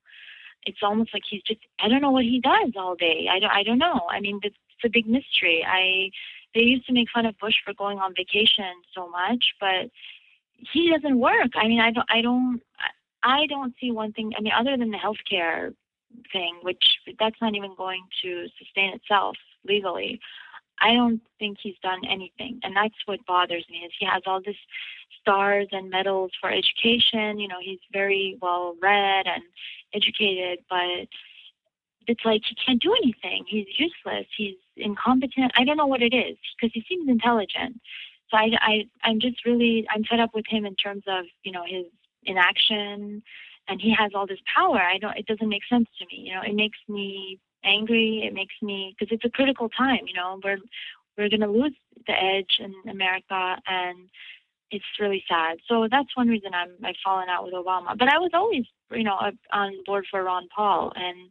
It's 0.67 0.83
almost 0.83 1.15
like 1.15 1.25
he's 1.29 1.43
just. 1.43 1.61
I 1.81 1.89
don't 1.89 2.03
know 2.03 2.11
what 2.11 2.25
he 2.25 2.39
does 2.41 2.73
all 2.77 2.95
day. 2.95 3.29
I 3.31 3.39
don't. 3.41 3.55
I 3.61 3.63
don't 3.63 3.79
know. 3.87 4.01
I 4.11 4.21
mean, 4.21 4.39
it's, 4.43 4.57
it's 4.75 4.85
a 4.85 4.95
big 4.97 5.07
mystery. 5.07 5.65
I. 5.67 6.11
They 6.55 6.63
used 6.63 6.87
to 6.87 6.95
make 6.95 7.09
fun 7.11 7.27
of 7.27 7.39
Bush 7.39 7.57
for 7.65 7.75
going 7.75 7.99
on 7.99 8.15
vacation 8.17 8.73
so 8.95 9.09
much, 9.21 9.45
but 9.61 9.91
he 10.73 10.91
doesn't 10.91 11.19
work. 11.19 11.53
I 11.55 11.69
mean, 11.69 11.81
I 11.81 11.91
don't. 11.91 12.11
I 12.11 12.21
don't. 12.21 12.61
I 12.79 12.89
don't 13.49 13.75
see 13.81 13.91
one 13.91 14.13
thing. 14.13 14.33
I 14.37 14.41
mean, 14.41 14.53
other 14.57 14.77
than 14.77 14.91
the 14.91 14.99
healthcare 14.99 15.75
thing, 16.33 16.59
which 16.63 16.83
that's 17.19 17.41
not 17.41 17.55
even 17.55 17.75
going 17.77 18.03
to 18.23 18.47
sustain 18.59 18.95
itself 18.95 19.37
legally. 19.67 20.21
I 20.81 20.95
don't 20.95 21.21
think 21.41 21.59
he's 21.61 21.75
done 21.83 22.01
anything, 22.09 22.61
and 22.63 22.77
that's 22.77 22.95
what 23.07 23.25
bothers 23.27 23.65
me. 23.69 23.79
Is 23.79 23.93
he 23.99 24.07
has 24.07 24.23
all 24.27 24.41
this 24.41 24.57
stars 25.21 25.69
and 25.73 25.91
medals 25.91 26.31
for 26.41 26.51
education. 26.51 27.39
You 27.39 27.49
know, 27.49 27.59
he's 27.61 27.81
very 27.93 28.39
well 28.41 28.77
read 28.81 29.27
and 29.27 29.43
educated, 29.93 30.61
but 30.71 31.09
it's 32.07 32.25
like 32.25 32.43
he 32.49 32.55
can't 32.55 32.81
do 32.81 32.95
anything. 33.03 33.45
He's 33.47 33.67
useless. 33.77 34.27
He's 34.37 34.57
incompetent. 34.77 35.53
I 35.57 35.65
don't 35.65 35.77
know 35.77 35.87
what 35.87 36.03
it 36.03 36.15
is 36.15 36.37
because 36.57 36.73
he 36.73 36.85
seems 36.89 37.09
intelligent. 37.09 37.81
So 38.31 38.37
I, 38.37 38.51
I, 38.61 38.89
I'm 39.05 39.21
just 39.21 39.45
really, 39.45 39.87
I'm 39.95 40.05
fed 40.05 40.21
up 40.21 40.31
with 40.35 40.47
him 40.47 40.65
in 40.65 40.75
terms 40.77 41.03
of, 41.07 41.25
you 41.43 41.53
know, 41.53 41.65
his 41.67 41.87
inaction, 42.25 43.23
and 43.69 43.81
he 43.81 43.95
has 43.99 44.13
all 44.15 44.27
this 44.27 44.41
power. 44.55 44.81
I 44.81 44.99
don't. 44.99 45.17
It 45.17 45.27
doesn't 45.27 45.49
make 45.49 45.63
sense 45.69 45.89
to 45.99 46.07
me. 46.07 46.25
You 46.27 46.35
know, 46.35 46.43
it 46.43 46.55
makes 46.55 46.79
me 46.89 47.39
angry. 47.65 48.23
It 48.27 48.35
makes 48.35 48.55
me 48.63 48.95
because 48.99 49.13
it's 49.13 49.25
a 49.25 49.31
critical 49.31 49.69
time. 49.69 50.07
You 50.07 50.15
know, 50.15 50.41
we're 50.43 50.59
we're 51.17 51.29
going 51.29 51.41
to 51.41 51.49
lose 51.49 51.75
the 52.07 52.13
edge 52.13 52.61
in 52.61 52.75
America, 52.91 53.57
and 53.67 54.09
it's 54.71 54.85
really 55.01 55.25
sad. 55.29 55.59
So 55.69 55.89
that's 55.91 56.17
one 56.17 56.29
reason 56.29 56.51
I'm 56.55 56.71
I've 56.85 56.97
fallen 57.05 57.29
out 57.29 57.45
with 57.45 57.55
Obama. 57.55 57.97
But 57.99 58.09
I 58.09 58.19
was 58.19 58.31
always, 58.35 58.65
you 58.91 59.05
know, 59.05 59.19
on 59.53 59.73
board 59.85 60.07
for 60.11 60.23
Ron 60.23 60.49
Paul, 60.55 60.93
and 60.95 61.31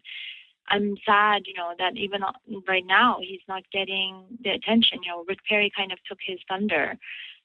I'm 0.69 0.97
sad, 1.05 1.43
you 1.45 1.53
know, 1.53 1.73
that 1.79 1.95
even 1.95 2.21
right 2.67 2.85
now 2.85 3.17
he's 3.21 3.39
not 3.47 3.63
getting 3.71 4.23
the 4.43 4.51
attention. 4.51 4.99
You 5.03 5.11
know, 5.11 5.25
Rick 5.27 5.39
Perry 5.47 5.71
kind 5.75 5.91
of 5.91 5.99
took 6.07 6.19
his 6.25 6.39
thunder 6.47 6.97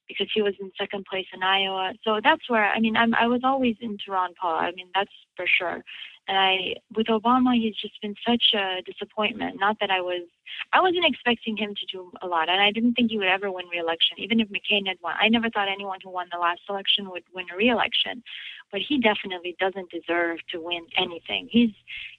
because 0.08 0.28
he 0.34 0.42
was 0.42 0.54
in 0.60 0.70
second 0.78 1.04
place 1.06 1.26
in 1.32 1.42
Iowa. 1.42 1.92
So 2.04 2.20
that's 2.22 2.48
where 2.48 2.64
I 2.64 2.80
mean 2.80 2.96
I'm 2.96 3.14
I 3.14 3.26
was 3.26 3.40
always 3.44 3.76
into 3.80 4.10
Ron 4.10 4.34
Paul. 4.40 4.56
I 4.56 4.72
mean 4.72 4.88
that's 4.94 5.12
for 5.36 5.46
sure. 5.46 5.82
And 6.28 6.38
I 6.38 6.74
with 6.94 7.06
Obama 7.06 7.54
he's 7.54 7.76
just 7.76 8.00
been 8.00 8.14
such 8.26 8.54
a 8.54 8.82
disappointment. 8.82 9.58
Not 9.58 9.78
that 9.80 9.90
I 9.90 10.00
was 10.00 10.26
I 10.72 10.80
wasn't 10.80 11.06
expecting 11.06 11.56
him 11.56 11.74
to 11.74 11.86
do 11.86 12.12
a 12.20 12.26
lot 12.26 12.48
and 12.48 12.60
I 12.60 12.70
didn't 12.70 12.94
think 12.94 13.10
he 13.10 13.18
would 13.18 13.28
ever 13.28 13.50
win 13.50 13.66
re-election 13.70 14.18
even 14.18 14.40
if 14.40 14.48
McCain 14.48 14.86
had 14.86 14.98
won. 15.02 15.14
I 15.18 15.28
never 15.28 15.50
thought 15.50 15.68
anyone 15.68 15.98
who 16.02 16.10
won 16.10 16.28
the 16.32 16.38
last 16.38 16.62
election 16.68 17.10
would 17.10 17.24
win 17.34 17.46
a 17.52 17.56
re-election. 17.56 18.22
But 18.70 18.80
he 18.80 18.98
definitely 18.98 19.56
doesn't 19.60 19.90
deserve 19.90 20.38
to 20.50 20.60
win 20.60 20.86
anything. 20.96 21.48
He's 21.50 21.72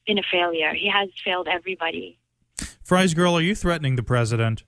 been 0.06 0.20
a 0.20 0.24
failure. 0.32 0.74
He 0.74 0.90
has 0.90 1.10
failed 1.24 1.48
everybody. 1.48 2.20
FrysGirl, 2.88 3.34
are 3.34 3.42
you 3.42 3.56
threatening 3.56 3.96
the 3.96 4.04
president? 4.04 4.64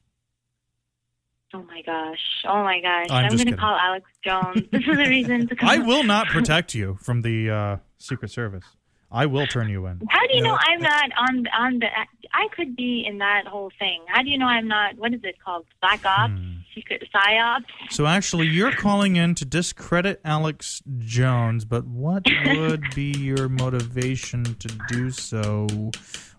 Oh 1.55 1.63
my 1.63 1.81
gosh. 1.83 2.19
Oh 2.45 2.63
my 2.63 2.81
gosh. 2.81 3.07
I'm 3.09 3.25
I'm, 3.25 3.37
going 3.37 3.47
to 3.47 3.55
call 3.55 3.75
Alex 3.77 4.05
Jones. 4.23 4.61
This 4.71 4.81
is 4.81 4.97
the 4.97 5.05
reason 5.09 5.47
to 5.47 5.55
come. 5.55 5.69
I 5.69 5.77
will 5.77 6.03
not 6.03 6.27
protect 6.27 6.75
you 6.75 6.97
from 7.01 7.21
the 7.21 7.49
uh, 7.49 7.77
Secret 7.97 8.29
Service. 8.29 8.65
I 9.09 9.25
will 9.27 9.47
turn 9.47 9.69
you 9.69 9.85
in. 9.85 10.01
How 10.09 10.27
do 10.27 10.35
you 10.35 10.41
know 10.41 10.57
I'm 10.59 10.81
not 10.81 11.09
on 11.17 11.47
on 11.57 11.79
the? 11.79 11.87
I 12.33 12.47
could 12.53 12.75
be 12.75 13.05
in 13.07 13.19
that 13.19 13.47
whole 13.47 13.71
thing. 13.79 14.03
How 14.07 14.21
do 14.21 14.29
you 14.29 14.37
know 14.37 14.47
I'm 14.47 14.67
not? 14.67 14.97
What 14.97 15.13
is 15.13 15.21
it 15.23 15.35
called? 15.41 15.65
Black 15.79 16.05
ops, 16.05 16.33
Hmm. 16.33 16.55
secret 16.73 17.07
psyop. 17.13 17.63
So 17.91 18.05
actually, 18.07 18.47
you're 18.47 18.73
calling 18.73 19.15
in 19.15 19.33
to 19.35 19.45
discredit 19.45 20.19
Alex 20.25 20.81
Jones, 20.97 21.63
but 21.63 21.85
what 21.85 22.25
would 22.47 22.83
be 22.93 23.11
your 23.11 23.47
motivation 23.47 24.43
to 24.43 24.67
do 24.89 25.11
so 25.11 25.67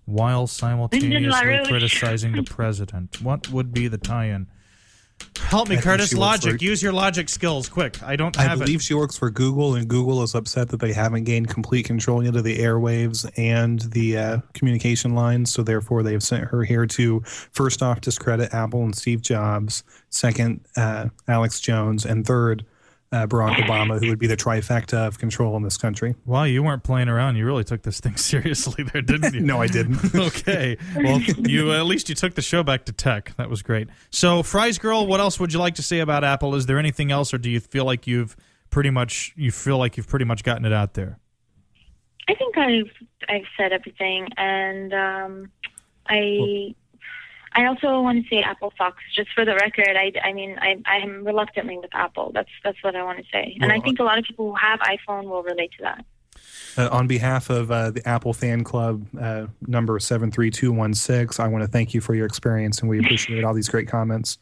while 0.04 0.46
simultaneously 0.62 1.60
criticizing 1.64 2.32
the 2.32 2.42
president? 2.42 3.22
What 3.22 3.48
would 3.50 3.72
be 3.72 3.88
the 3.88 3.98
tie-in? 3.98 4.48
Help 5.38 5.68
me, 5.68 5.76
I 5.76 5.80
Curtis. 5.80 6.12
Logic. 6.12 6.58
for- 6.58 6.64
Use 6.64 6.82
your 6.82 6.92
logic 6.92 7.28
skills, 7.28 7.68
quick. 7.68 8.02
I 8.02 8.16
don't 8.16 8.36
I 8.36 8.42
have 8.42 8.58
believe 8.58 8.62
it. 8.62 8.66
Believe 8.66 8.82
she 8.82 8.94
works 8.94 9.16
for 9.16 9.30
Google, 9.30 9.76
and 9.76 9.86
Google 9.86 10.22
is 10.24 10.34
upset 10.34 10.68
that 10.70 10.80
they 10.80 10.92
haven't 10.92 11.22
gained 11.24 11.48
complete 11.48 11.84
control 11.86 12.22
yet 12.24 12.34
of 12.34 12.42
the 12.42 12.58
airwaves 12.58 13.30
and 13.38 13.80
the 13.92 14.18
uh, 14.18 14.38
communication 14.54 15.14
lines. 15.14 15.52
So 15.52 15.62
therefore, 15.62 16.02
they've 16.02 16.22
sent 16.22 16.44
her 16.44 16.64
here 16.64 16.84
to 16.86 17.20
first 17.52 17.80
off 17.80 18.00
discredit 18.00 18.52
Apple 18.52 18.82
and 18.82 18.94
Steve 18.96 19.20
Jobs, 19.22 19.84
second 20.10 20.60
uh, 20.76 21.06
Alex 21.28 21.60
Jones, 21.60 22.04
and 22.04 22.26
third 22.26 22.64
uh, 23.12 23.26
Barack 23.26 23.56
Obama, 23.56 24.00
who 24.02 24.08
would 24.08 24.18
be 24.18 24.26
the 24.26 24.36
trifecta 24.36 25.06
of 25.06 25.18
control 25.18 25.56
in 25.56 25.62
this 25.62 25.76
country. 25.76 26.14
Wow, 26.24 26.44
you 26.44 26.62
weren't 26.62 26.82
playing 26.82 27.08
around. 27.08 27.36
You 27.36 27.46
really 27.46 27.64
took 27.64 27.82
this 27.82 28.00
thing 28.00 28.16
seriously 28.16 28.84
there, 28.84 29.02
didn't 29.02 29.34
you? 29.34 29.40
No, 29.46 29.62
I 29.62 29.68
didn't. 29.68 30.14
okay. 30.14 30.76
Well, 30.96 31.20
you 31.20 31.72
at 31.72 31.86
least 31.86 32.08
you 32.08 32.14
took 32.14 32.34
the 32.34 32.42
show 32.42 32.62
back 32.62 32.84
to 32.86 32.92
tech. 32.92 33.36
That 33.36 33.48
was 33.48 33.62
great. 33.62 33.88
So, 34.10 34.42
FrysGirl, 34.42 35.06
what 35.06 35.20
else 35.20 35.38
would 35.38 35.52
you 35.52 35.60
like 35.60 35.76
to 35.76 35.82
say 35.82 36.00
about 36.00 36.24
Apple? 36.24 36.54
Is 36.56 36.66
there 36.66 36.78
anything 36.78 37.12
else, 37.12 37.32
or 37.32 37.38
do 37.38 37.48
you 37.48 37.60
feel 37.60 37.84
like 37.84 38.06
you've 38.06 38.36
pretty 38.70 38.90
much 38.90 39.32
you 39.36 39.52
feel 39.52 39.78
like 39.78 39.96
you've 39.96 40.08
pretty 40.08 40.24
much 40.24 40.42
gotten 40.42 40.64
it 40.64 40.72
out 40.72 40.94
there? 40.94 41.18
I 42.28 42.34
think 42.34 42.58
I've 42.58 42.90
I've 43.28 43.44
said 43.56 43.72
everything, 43.72 44.28
and 44.36 44.92
um, 44.92 45.52
I 46.08 46.74
I 47.56 47.64
also 47.64 48.00
want 48.02 48.22
to 48.22 48.28
say 48.28 48.42
Apple 48.42 48.72
sucks. 48.78 49.02
Just 49.14 49.30
for 49.32 49.44
the 49.44 49.54
record, 49.54 49.96
I, 49.96 50.12
I 50.22 50.32
mean 50.32 50.56
I 50.60 50.76
I 50.86 50.96
am 50.98 51.24
reluctantly 51.24 51.78
with 51.78 51.90
Apple. 51.94 52.30
That's 52.32 52.50
that's 52.62 52.80
what 52.84 52.94
I 52.94 53.02
want 53.02 53.18
to 53.18 53.24
say, 53.32 53.56
and 53.60 53.72
I 53.72 53.80
think 53.80 53.98
a 53.98 54.04
lot 54.04 54.18
of 54.18 54.24
people 54.24 54.50
who 54.50 54.54
have 54.56 54.78
iPhone 54.80 55.24
will 55.24 55.42
relate 55.42 55.72
to 55.78 55.82
that. 55.82 56.04
Uh, 56.78 56.88
on 56.92 57.06
behalf 57.06 57.48
of 57.48 57.70
uh, 57.70 57.90
the 57.90 58.06
Apple 58.06 58.34
Fan 58.34 58.62
Club, 58.62 59.06
uh, 59.18 59.46
number 59.66 59.98
73216, 59.98 61.42
I 61.42 61.48
want 61.48 61.62
to 61.64 61.68
thank 61.68 61.94
you 61.94 62.00
for 62.02 62.14
your 62.14 62.26
experience, 62.26 62.80
and 62.80 62.90
we 62.90 62.98
appreciate 62.98 63.42
all 63.44 63.54
these 63.54 63.68
great 63.70 63.88
comments. 63.88 64.36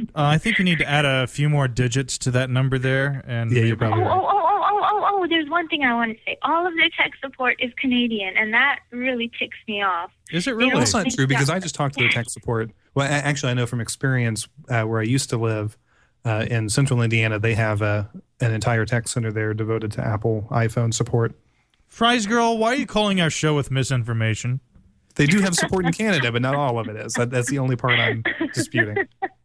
Uh, 0.00 0.04
I 0.14 0.38
think 0.38 0.58
you 0.58 0.64
need 0.64 0.78
to 0.78 0.88
add 0.88 1.04
a 1.04 1.26
few 1.26 1.48
more 1.48 1.66
digits 1.68 2.16
to 2.18 2.30
that 2.32 2.48
number 2.50 2.78
there, 2.78 3.24
and 3.26 3.50
Yeah, 3.50 3.64
you're 3.64 3.76
probably 3.76 4.02
Oh, 4.04 4.06
right. 4.06 4.16
oh, 4.16 4.28
oh, 4.30 4.41
oh, 5.22 5.28
there's 5.28 5.48
one 5.48 5.68
thing 5.68 5.84
I 5.84 5.94
want 5.94 6.12
to 6.12 6.18
say. 6.24 6.38
All 6.42 6.66
of 6.66 6.74
their 6.74 6.88
tech 6.96 7.12
support 7.22 7.56
is 7.60 7.72
Canadian, 7.80 8.36
and 8.36 8.52
that 8.52 8.80
really 8.90 9.30
ticks 9.38 9.56
me 9.68 9.82
off. 9.82 10.10
is 10.30 10.46
it 10.46 10.52
really? 10.56 10.70
know, 10.70 10.78
That's 10.78 10.94
not 10.94 11.10
true 11.10 11.26
because 11.26 11.50
I 11.50 11.58
just 11.58 11.74
talked 11.74 11.94
to 11.94 12.00
their 12.00 12.10
tech 12.10 12.28
support. 12.30 12.70
Well, 12.94 13.06
actually, 13.10 13.52
I 13.52 13.54
know 13.54 13.66
from 13.66 13.80
experience 13.80 14.48
uh, 14.68 14.82
where 14.82 15.00
I 15.00 15.04
used 15.04 15.30
to 15.30 15.36
live 15.36 15.78
uh, 16.24 16.46
in 16.50 16.68
central 16.68 17.02
Indiana, 17.02 17.38
they 17.38 17.54
have 17.54 17.82
uh, 17.82 18.04
an 18.40 18.52
entire 18.52 18.84
tech 18.84 19.08
center 19.08 19.32
there 19.32 19.54
devoted 19.54 19.92
to 19.92 20.04
Apple 20.04 20.46
iPhone 20.50 20.92
support. 20.92 21.34
FrysGirl, 21.90 22.58
why 22.58 22.68
are 22.68 22.74
you 22.74 22.86
calling 22.86 23.20
our 23.20 23.30
show 23.30 23.54
with 23.54 23.70
misinformation? 23.70 24.60
They 25.14 25.26
do 25.26 25.40
have 25.40 25.54
support 25.54 25.84
in 25.84 25.92
Canada, 25.92 26.32
but 26.32 26.40
not 26.40 26.54
all 26.54 26.78
of 26.78 26.88
it 26.88 26.96
is. 26.96 27.12
That, 27.14 27.30
that's 27.30 27.50
the 27.50 27.58
only 27.58 27.76
part 27.76 27.98
I'm 27.98 28.24
disputing. 28.54 28.96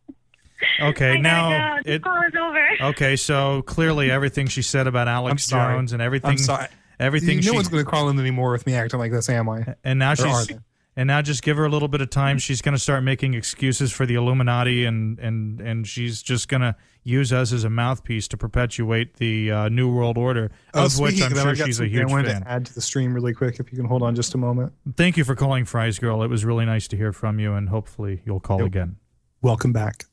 Okay, 0.82 1.12
I 1.18 1.18
now 1.18 1.78
go. 1.78 1.84
This 1.86 1.96
it. 1.96 2.04
call 2.04 2.22
is 2.22 2.34
over. 2.40 2.68
Okay, 2.92 3.16
so 3.16 3.62
clearly 3.64 4.10
everything 4.18 4.48
she 4.48 4.62
said 4.62 4.88
about 4.88 5.08
Alex 5.08 5.46
sorry. 5.46 5.76
Jones 5.76 5.94
and 5.94 6.02
everything 6.02 6.32
I'm 6.32 6.38
sorry. 6.38 6.68
everything 7.00 7.38
no 7.38 7.42
she 7.42 7.52
one's 7.52 7.68
going 7.68 7.84
to 7.84 7.90
call 7.90 8.10
in 8.10 8.20
anymore 8.20 8.52
with 8.52 8.66
me 8.66 8.74
acting 8.76 9.00
like 9.00 9.12
this, 9.12 9.30
am 9.30 9.50
I? 9.50 9.76
and 9.84 10.00
now 10.00 10.14
Or 10.20 10.28
are 10.28 10.44
she's 10.46 10.58
and 11.00 11.06
now 11.06 11.22
just 11.22 11.44
give 11.44 11.58
her 11.58 11.66
a 11.66 11.70
little 11.70 11.88
bit 11.88 12.02
of 12.02 12.10
time 12.10 12.40
she's 12.40 12.60
going 12.64 12.74
to 12.74 12.80
start 12.80 13.04
making 13.04 13.36
excuses 13.36 13.92
for 13.92 14.08
the 14.08 14.16
illuminati 14.16 14.84
and 14.84 15.20
and 15.20 15.62
and 15.62 15.88
she's 15.88 16.24
just 16.24 16.48
going 16.48 16.62
to 16.62 16.76
use 17.04 17.32
us 17.32 17.54
as 17.54 17.64
a 17.64 17.70
mouthpiece 17.70 18.28
to 18.30 18.36
perpetuate 18.36 19.18
the 19.18 19.52
uh, 19.52 19.70
new 19.70 19.94
world 19.94 20.18
order 20.18 20.50
Oh, 20.74 20.86
of 20.86 21.00
which 21.00 21.22
i'm 21.22 21.34
sure 21.36 21.56
she's 21.56 21.80
a 21.80 21.84
something 21.84 21.92
huge 21.94 22.10
I 22.10 22.12
wanted 22.12 22.32
fan 22.32 22.42
to 22.42 22.50
add 22.50 22.66
to 22.66 22.74
the 22.74 22.82
stream 22.82 23.14
really 23.14 23.34
quick. 23.36 23.60
If 23.60 23.72
you 23.72 23.78
can 23.78 23.86
hold 23.86 24.02
on 24.02 24.16
just 24.16 24.34
a 24.34 24.38
moment. 24.40 24.74
thank 24.96 25.18
you 25.18 25.24
for 25.24 25.36
calling 25.36 25.66
FrysGirl 25.66 26.26
it 26.26 26.30
was 26.30 26.44
really 26.44 26.66
nice 26.66 26.88
to 26.88 26.98
hear 26.98 27.14
from 27.14 27.40
you 27.40 27.54
and 27.54 27.70
hopefully 27.70 28.24
you'll 28.26 28.40
call 28.40 28.58
Yep. 28.60 28.68
again 28.68 28.96
Welcome 29.44 29.72
back. 29.72 30.06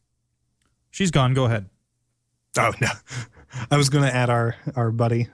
She's 0.94 1.10
gone 1.10 1.34
go 1.34 1.44
ahead 1.46 1.68
Oh 2.56 2.72
no, 2.80 2.86
I 3.68 3.76
was 3.76 3.88
going 3.88 4.04
to 4.04 4.14
add 4.14 4.30
our 4.30 4.54
our 4.76 4.92
buddy 4.92 5.26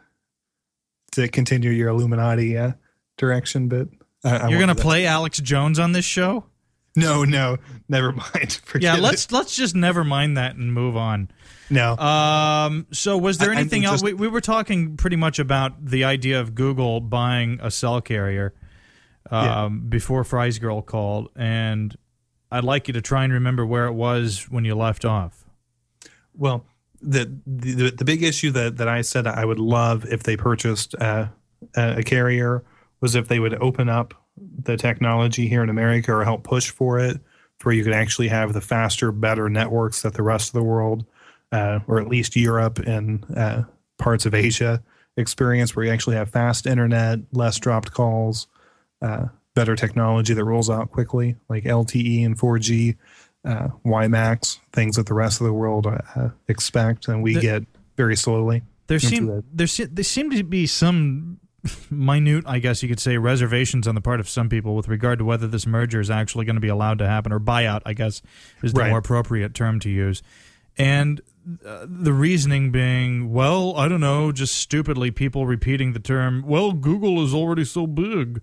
to 1.12 1.28
continue 1.28 1.70
your 1.70 1.88
Illuminati 1.90 2.56
uh, 2.56 2.72
direction, 3.18 3.68
but 3.68 3.88
I, 4.24 4.36
I 4.38 4.48
you're 4.48 4.58
going 4.58 4.74
to 4.74 4.80
play 4.80 5.04
alex 5.06 5.38
jones 5.38 5.78
on 5.78 5.92
this 5.92 6.04
show. 6.06 6.46
No, 6.96 7.24
no, 7.24 7.58
never 7.90 8.12
mind. 8.34 8.60
Forget 8.64 8.82
yeah 8.96 9.02
let's 9.02 9.30
let's 9.30 9.54
just 9.54 9.74
never 9.76 10.02
mind 10.02 10.38
that 10.38 10.56
and 10.56 10.72
move 10.72 10.96
on 10.96 11.30
No, 11.68 11.94
Um. 11.98 12.86
So, 12.92 13.18
was 13.18 13.36
there 13.38 13.50
I- 13.50 13.52
I'm 13.52 13.58
anything 13.58 13.84
else? 13.84 14.02
We, 14.02 14.14
we 14.14 14.28
were 14.28 14.40
talking 14.40 14.96
pretty 14.96 15.16
much 15.16 15.38
about 15.38 15.84
the 15.84 16.04
idea 16.04 16.40
of 16.40 16.54
Google 16.54 17.00
buying 17.02 17.58
a 17.62 17.70
cell 17.70 18.00
carrier 18.00 18.54
um, 19.30 19.44
Yeah. 19.44 19.68
before 19.90 20.24
FrysGirl 20.24 20.86
called, 20.86 21.28
and 21.36 21.94
I'd 22.50 22.64
like 22.64 22.88
you 22.88 22.94
to 22.94 23.02
try 23.02 23.24
and 23.24 23.32
remember 23.34 23.64
where 23.66 23.86
it 23.86 23.92
was 23.92 24.46
when 24.50 24.64
you 24.64 24.74
left 24.74 25.04
off. 25.04 25.39
Well, 26.36 26.64
the, 27.02 27.32
the 27.46 27.90
the 27.90 28.04
big 28.04 28.22
issue 28.22 28.50
that 28.52 28.76
that 28.76 28.88
I 28.88 29.00
said 29.00 29.26
I 29.26 29.44
would 29.44 29.58
love 29.58 30.04
if 30.06 30.22
they 30.22 30.36
purchased 30.36 30.94
uh, 31.00 31.28
a, 31.74 32.02
carrier 32.02 32.62
was 33.00 33.14
if 33.14 33.28
they 33.28 33.40
would 33.40 33.54
open 33.62 33.88
up 33.88 34.14
the 34.36 34.76
technology 34.76 35.48
here 35.48 35.62
in 35.62 35.70
America 35.70 36.12
or 36.12 36.24
help 36.24 36.44
push 36.44 36.70
for 36.70 36.98
it, 36.98 37.18
where 37.62 37.74
you 37.74 37.84
could 37.84 37.94
actually 37.94 38.28
have 38.28 38.52
the 38.52 38.60
faster, 38.60 39.12
better 39.12 39.48
networks 39.48 40.02
that 40.02 40.14
the 40.14 40.22
rest 40.22 40.48
of 40.48 40.52
the 40.54 40.62
world, 40.62 41.04
uh, 41.52 41.80
or 41.86 42.00
at 42.00 42.08
least 42.08 42.36
Europe 42.36 42.78
and 42.78 43.24
uh, 43.36 43.62
parts 43.98 44.26
of 44.26 44.34
Asia, 44.34 44.82
experience, 45.16 45.74
where 45.74 45.86
you 45.86 45.92
actually 45.92 46.16
have 46.16 46.30
fast 46.30 46.66
internet, 46.66 47.18
less 47.32 47.58
dropped 47.58 47.92
calls, 47.92 48.46
uh, 49.02 49.26
better 49.54 49.74
technology 49.76 50.34
that 50.34 50.44
rolls 50.44 50.70
out 50.70 50.90
quickly, 50.90 51.36
like 51.48 51.64
LTE 51.64 52.24
and 52.24 52.38
4G 52.38 52.96
uh, 53.44 53.68
WiMAX, 53.86 54.58
things 54.72 54.96
that 54.96 55.06
the 55.06 55.14
rest 55.14 55.40
of 55.40 55.46
the 55.46 55.52
world 55.52 55.86
uh, 55.86 56.28
expect, 56.48 57.08
and 57.08 57.22
we 57.22 57.34
get 57.34 57.64
very 57.96 58.16
slowly. 58.16 58.62
There 58.86 58.98
seem 58.98 59.26
the- 59.26 59.44
there 59.52 59.66
se- 59.66 59.88
there 59.92 60.04
seem 60.04 60.30
to 60.30 60.42
be 60.42 60.66
some 60.66 61.38
minute, 61.90 62.44
I 62.46 62.58
guess 62.58 62.82
you 62.82 62.88
could 62.88 63.00
say, 63.00 63.16
reservations 63.18 63.86
on 63.86 63.94
the 63.94 64.00
part 64.00 64.18
of 64.20 64.28
some 64.28 64.48
people 64.48 64.74
with 64.74 64.88
regard 64.88 65.18
to 65.18 65.24
whether 65.24 65.46
this 65.46 65.66
merger 65.66 66.00
is 66.00 66.10
actually 66.10 66.44
going 66.46 66.56
to 66.56 66.60
be 66.60 66.68
allowed 66.68 66.98
to 66.98 67.06
happen, 67.06 67.32
or 67.32 67.38
buyout, 67.40 67.82
I 67.86 67.92
guess, 67.92 68.22
is 68.62 68.72
the 68.72 68.80
Right. 68.80 68.88
more 68.90 68.98
appropriate 68.98 69.54
term 69.54 69.78
to 69.80 69.90
use. 69.90 70.22
And 70.78 71.20
uh, 71.66 71.86
the 71.88 72.12
reasoning 72.12 72.70
being, 72.72 73.32
well, 73.32 73.76
I 73.76 73.88
don't 73.88 74.00
know, 74.00 74.32
just 74.32 74.54
stupidly 74.56 75.10
people 75.10 75.46
repeating 75.46 75.92
the 75.92 75.98
term, 76.00 76.42
well, 76.46 76.72
Google 76.72 77.22
is 77.24 77.34
already 77.34 77.64
so 77.64 77.86
big. 77.86 78.40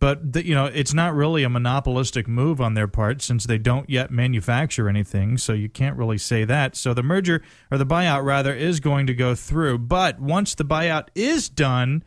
But 0.00 0.32
the, 0.32 0.44
you 0.44 0.54
know, 0.54 0.66
it's 0.66 0.92
not 0.92 1.14
really 1.14 1.44
a 1.44 1.48
monopolistic 1.48 2.28
move 2.28 2.60
on 2.60 2.74
their 2.74 2.88
part 2.88 3.22
since 3.22 3.44
they 3.44 3.58
don't 3.58 3.88
yet 3.88 4.10
manufacture 4.10 4.88
anything, 4.88 5.38
so 5.38 5.52
you 5.52 5.68
can't 5.68 5.96
really 5.96 6.18
say 6.18 6.44
that. 6.44 6.76
So 6.76 6.94
the 6.94 7.02
merger 7.02 7.42
or 7.70 7.78
the 7.78 7.86
buyout 7.86 8.24
rather 8.24 8.54
is 8.54 8.80
going 8.80 9.06
to 9.06 9.14
go 9.14 9.34
through. 9.34 9.78
But 9.78 10.20
once 10.20 10.54
the 10.54 10.64
buyout 10.64 11.08
is 11.14 11.48
done, 11.48 12.02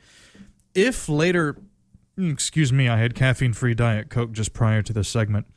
if 0.76 1.10
later, 1.10 1.58
mm, 2.18 2.32
excuse 2.32 2.72
me, 2.72 2.88
I 2.88 2.98
had 2.98 3.16
caffeine-free 3.16 3.76
diet 3.76 4.10
coke 4.10 4.32
just 4.32 4.54
prior 4.54 4.82
to 4.84 4.94
this 4.94 5.10
segment. 5.10 5.48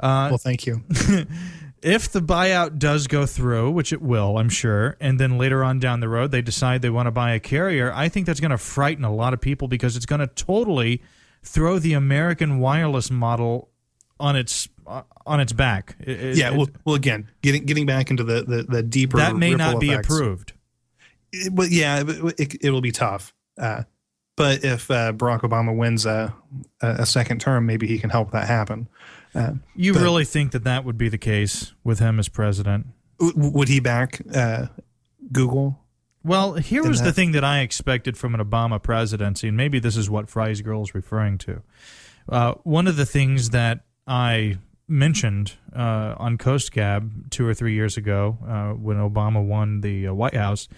Uh, 0.00 0.28
well, 0.30 0.38
thank 0.38 0.66
you. 0.66 0.82
if 1.82 2.10
the 2.10 2.20
buyout 2.20 2.78
does 2.78 3.06
go 3.06 3.26
through, 3.26 3.70
which 3.70 3.92
it 3.92 4.02
will, 4.02 4.38
I'm 4.38 4.48
sure, 4.48 4.96
and 5.00 5.20
then 5.20 5.38
later 5.38 5.62
on 5.62 5.78
down 5.78 6.00
the 6.00 6.08
road 6.08 6.30
they 6.30 6.42
decide 6.42 6.82
they 6.82 6.90
want 6.90 7.06
to 7.06 7.12
buy 7.12 7.32
a 7.34 7.40
carrier, 7.40 7.92
I 7.94 8.08
think 8.08 8.26
that's 8.26 8.40
going 8.40 8.50
to 8.50 8.58
frighten 8.58 9.04
a 9.04 9.14
lot 9.14 9.34
of 9.34 9.40
people 9.40 9.68
because 9.68 9.96
it's 9.96 10.06
going 10.06 10.20
to 10.20 10.26
totally 10.26 11.02
throw 11.44 11.78
the 11.78 11.92
American 11.92 12.58
wireless 12.58 13.10
model 13.10 13.70
on 14.18 14.36
its 14.36 14.68
uh, 14.86 15.02
on 15.26 15.40
its 15.40 15.52
back. 15.52 15.96
It- 16.00 16.36
yeah. 16.36 16.50
it- 16.52 16.56
Well, 16.56 16.68
well, 16.84 16.94
again, 16.96 17.28
getting 17.42 17.64
getting 17.64 17.86
back 17.86 18.10
into 18.10 18.24
the 18.24 18.42
the, 18.42 18.62
the 18.62 18.82
deeper 18.82 19.18
that 19.18 19.36
may 19.36 19.54
not 19.54 19.80
be 19.80 19.90
effects. 19.90 20.06
approved. 20.08 20.52
It, 21.32 21.54
but 21.54 21.70
yeah, 21.70 22.00
it, 22.06 22.34
it, 22.38 22.64
it'll 22.64 22.80
be 22.80 22.92
tough. 22.92 23.34
Uh, 23.58 23.82
but 24.36 24.64
if 24.64 24.90
uh, 24.90 25.12
Barack 25.12 25.40
Obama 25.42 25.76
wins 25.76 26.06
a, 26.06 26.34
a 26.82 26.88
a 27.00 27.06
second 27.06 27.40
term, 27.40 27.66
maybe 27.66 27.86
he 27.86 27.98
can 27.98 28.10
help 28.10 28.30
that 28.32 28.46
happen. 28.48 28.88
Uh, 29.34 29.54
You 29.74 29.92
But- 29.94 30.02
really 30.02 30.24
think 30.24 30.52
that 30.52 30.64
that 30.64 30.84
would 30.84 30.96
be 30.98 31.08
the 31.08 31.18
case 31.18 31.72
with 31.84 31.98
him 31.98 32.18
as 32.18 32.28
president? 32.28 32.86
w- 33.18 33.50
would 33.50 33.68
he 33.68 33.80
back 33.80 34.20
uh, 34.34 34.66
Google? 35.32 35.80
Well, 36.24 36.54
here 36.54 36.82
was 36.82 37.02
the 37.02 37.12
thing 37.12 37.32
that 37.32 37.44
I 37.44 37.60
expected 37.60 38.16
from 38.16 38.34
an 38.34 38.40
Obama 38.40 38.82
presidency, 38.82 39.48
and 39.48 39.56
maybe 39.56 39.78
this 39.78 39.96
is 39.96 40.08
what 40.08 40.26
FrysGirl 40.26 40.82
is 40.82 40.94
referring 40.94 41.36
to. 41.38 41.62
Uh, 42.26 42.54
one 42.62 42.86
of 42.86 42.96
the 42.96 43.04
things 43.04 43.50
that 43.50 43.80
I 44.06 44.56
mentioned 44.88 45.52
uh, 45.74 46.14
on 46.16 46.38
Coast 46.38 46.72
Gab 46.72 47.30
two 47.30 47.46
or 47.46 47.52
three 47.52 47.74
years 47.74 47.98
ago 47.98 48.38
uh, 48.46 48.70
when 48.70 48.96
Obama 48.96 49.44
won 49.44 49.82
the 49.82 50.08
uh, 50.08 50.14
White 50.14 50.34
House 50.34 50.68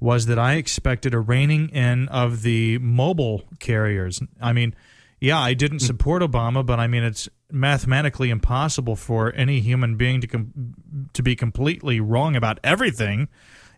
was 0.00 0.26
that 0.26 0.38
I 0.38 0.54
expected 0.54 1.14
a 1.14 1.20
reining 1.20 1.68
in 1.70 2.08
of 2.08 2.42
the 2.42 2.78
mobile 2.78 3.44
carriers. 3.58 4.20
I 4.40 4.52
mean, 4.52 4.74
yeah, 5.20 5.38
I 5.38 5.54
didn't 5.54 5.80
support 5.80 6.22
Obama, 6.22 6.64
but 6.64 6.78
I 6.78 6.86
mean, 6.86 7.02
it's 7.02 7.28
mathematically 7.50 8.30
impossible 8.30 8.96
for 8.96 9.32
any 9.34 9.60
human 9.60 9.96
being 9.96 10.20
to 10.20 10.26
com- 10.26 10.74
to 11.12 11.22
be 11.22 11.34
completely 11.34 12.00
wrong 12.00 12.36
about 12.36 12.58
everything. 12.62 13.28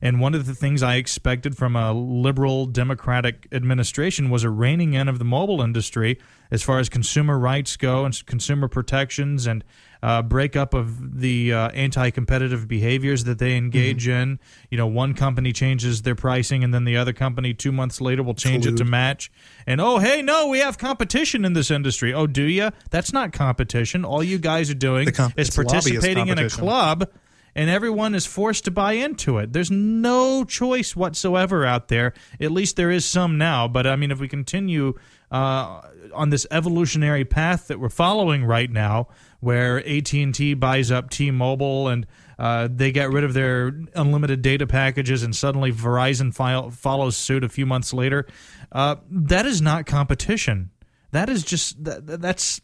And 0.00 0.20
one 0.20 0.34
of 0.34 0.46
the 0.46 0.54
things 0.54 0.82
I 0.82 0.96
expected 0.96 1.56
from 1.56 1.76
a 1.76 1.92
liberal 1.92 2.66
democratic 2.66 3.48
administration 3.52 4.30
was 4.30 4.44
a 4.44 4.50
reining 4.50 4.94
in 4.94 5.08
of 5.08 5.18
the 5.18 5.24
mobile 5.24 5.60
industry 5.60 6.18
as 6.50 6.62
far 6.62 6.78
as 6.78 6.88
consumer 6.88 7.38
rights 7.38 7.76
go 7.76 8.04
and 8.04 8.26
consumer 8.26 8.68
protections 8.68 9.46
and 9.46 9.64
uh, 10.02 10.22
breakup 10.22 10.74
of 10.74 11.20
the 11.20 11.52
uh, 11.52 11.70
anti-competitive 11.70 12.68
behaviors 12.68 13.24
that 13.24 13.38
they 13.38 13.56
engage 13.56 14.06
in. 14.06 14.38
You 14.70 14.78
know, 14.78 14.86
one 14.86 15.14
company 15.14 15.52
changes 15.52 16.02
their 16.02 16.14
pricing 16.14 16.62
and 16.62 16.72
then 16.72 16.84
the 16.84 16.96
other 16.96 17.12
company 17.12 17.52
two 17.52 17.72
months 17.72 18.00
later 18.00 18.22
will 18.22 18.34
change 18.34 18.66
it 18.66 18.76
to 18.76 18.84
match. 18.84 19.30
And 19.66 19.80
oh, 19.80 19.98
hey, 19.98 20.22
no, 20.22 20.48
we 20.48 20.60
have 20.60 20.78
competition 20.78 21.44
in 21.44 21.52
this 21.52 21.70
industry. 21.70 22.14
Oh, 22.14 22.26
do 22.26 22.44
you? 22.44 22.70
That's 22.90 23.12
not 23.12 23.32
competition. 23.32 24.04
All 24.04 24.22
you 24.22 24.38
guys 24.38 24.70
are 24.70 24.74
doing 24.74 25.06
The 25.06 25.12
com- 25.12 25.32
is 25.36 25.50
participating 25.50 26.28
in 26.28 26.38
a 26.38 26.48
club 26.48 27.10
and 27.58 27.68
everyone 27.68 28.14
is 28.14 28.24
forced 28.24 28.66
to 28.66 28.70
buy 28.70 28.92
into 28.92 29.38
it. 29.38 29.52
There's 29.52 29.70
no 29.70 30.44
choice 30.44 30.94
whatsoever 30.94 31.66
out 31.66 31.88
there. 31.88 32.14
At 32.40 32.52
least 32.52 32.76
there 32.76 32.92
is 32.92 33.04
some 33.04 33.36
now. 33.36 33.66
But 33.66 33.84
I 33.84 33.96
mean, 33.96 34.12
if 34.12 34.20
we 34.20 34.28
continue 34.28 34.94
uh, 35.32 35.80
on 36.14 36.30
this 36.30 36.46
evolutionary 36.52 37.24
path 37.24 37.66
that 37.66 37.80
we're 37.80 37.88
following 37.88 38.44
right 38.44 38.70
now, 38.70 39.08
where 39.40 39.78
AT 39.78 40.12
and 40.12 40.32
T 40.32 40.54
buys 40.54 40.92
up 40.92 41.10
T-Mobile 41.10 41.88
and 41.88 42.06
uh, 42.38 42.68
they 42.70 42.92
get 42.92 43.10
rid 43.10 43.24
of 43.24 43.34
their 43.34 43.72
unlimited 43.96 44.40
data 44.40 44.64
packages, 44.64 45.24
and 45.24 45.34
suddenly 45.34 45.72
Verizon 45.72 46.32
file, 46.32 46.70
follows 46.70 47.16
suit 47.16 47.42
a 47.42 47.48
few 47.48 47.66
months 47.66 47.92
later, 47.92 48.24
uh, 48.70 48.94
that 49.10 49.46
is 49.46 49.60
not 49.60 49.84
competition. 49.84 50.70
That 51.10 51.28
is 51.28 51.42
just 51.42 51.82
that, 51.82 52.20
that's 52.20 52.60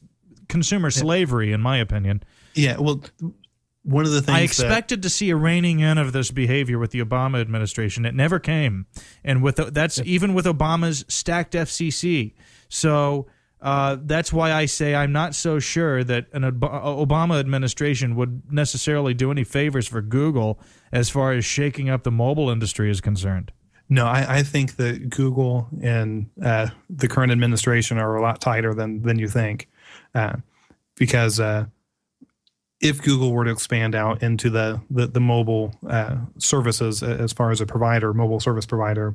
consumer 0.48 0.92
slavery, 0.92 1.50
in 1.50 1.60
my 1.60 1.78
opinion. 1.78 2.22
Yeah. 2.54 2.76
Well, 2.78 3.02
one 3.85 4.05
of 4.05 4.11
the 4.12 4.20
things 4.23 4.35
I 4.36 4.39
that- 4.40 4.44
expected 4.44 5.02
to 5.02 5.11
see 5.11 5.31
a 5.31 5.36
reining 5.36 5.81
in 5.81 5.98
of 5.98 6.12
this 6.12 6.31
behavior 6.31 6.78
with 6.78 6.90
the 6.90 7.01
Obama 7.05 7.40
administration. 7.40 8.05
It 8.05 8.15
never 8.15 8.39
came, 8.39 8.86
and 9.23 9.43
with 9.43 9.56
that's 9.56 10.01
even 10.05 10.35
with 10.35 10.47
Obama's 10.47 11.05
stacked 11.09 11.52
FCC. 11.55 12.32
So 12.69 13.27
uh, 13.61 13.97
that's 14.02 14.32
why 14.32 14.52
I 14.52 14.66
say 14.66 14.94
I'm 14.94 15.12
not 15.12 15.35
so 15.35 15.59
sure 15.59 16.02
that 16.05 16.27
an 16.32 16.44
Ob- 16.44 16.61
Obama 16.61 17.39
administration 17.40 18.16
would 18.16 18.43
necessarily 18.51 19.15
do 19.15 19.31
any 19.31 19.44
favors 19.44 19.86
for 19.86 20.02
Google 20.02 20.59
as 20.93 21.09
far 21.09 21.32
as 21.32 21.44
shaking 21.44 21.89
up 21.89 22.02
the 22.02 22.11
mobile 22.11 22.51
industry 22.51 22.90
is 22.90 23.01
concerned. 23.01 23.52
No, 23.89 24.06
I, 24.06 24.39
I 24.39 24.43
think 24.43 24.77
that 24.77 25.11
Google 25.11 25.69
and 25.82 26.27
uh, 26.43 26.69
the 26.89 27.06
current 27.06 27.32
administration 27.32 27.98
are 27.98 28.16
a 28.16 28.23
lot 28.23 28.40
tighter 28.40 28.73
than 28.74 29.02
than 29.02 29.19
you 29.19 29.28
think, 29.28 29.69
uh, 30.15 30.36
because 30.97 31.39
uh, 31.39 31.66
if 32.85 33.02
Google 33.02 33.32
were 33.32 33.44
to 33.44 33.51
expand 33.51 33.94
out 33.94 34.23
into 34.23 34.51
the 34.51 34.81
the, 34.90 35.06
the 35.06 35.20
mobile 35.20 35.74
uh, 35.89 36.16
services 36.39 37.02
as 37.02 37.32
far 37.32 37.51
as 37.51 37.61
a 37.61 37.66
provider, 37.66 38.12
mobile 38.15 38.40
service 38.40 38.66
provider, 38.66 39.15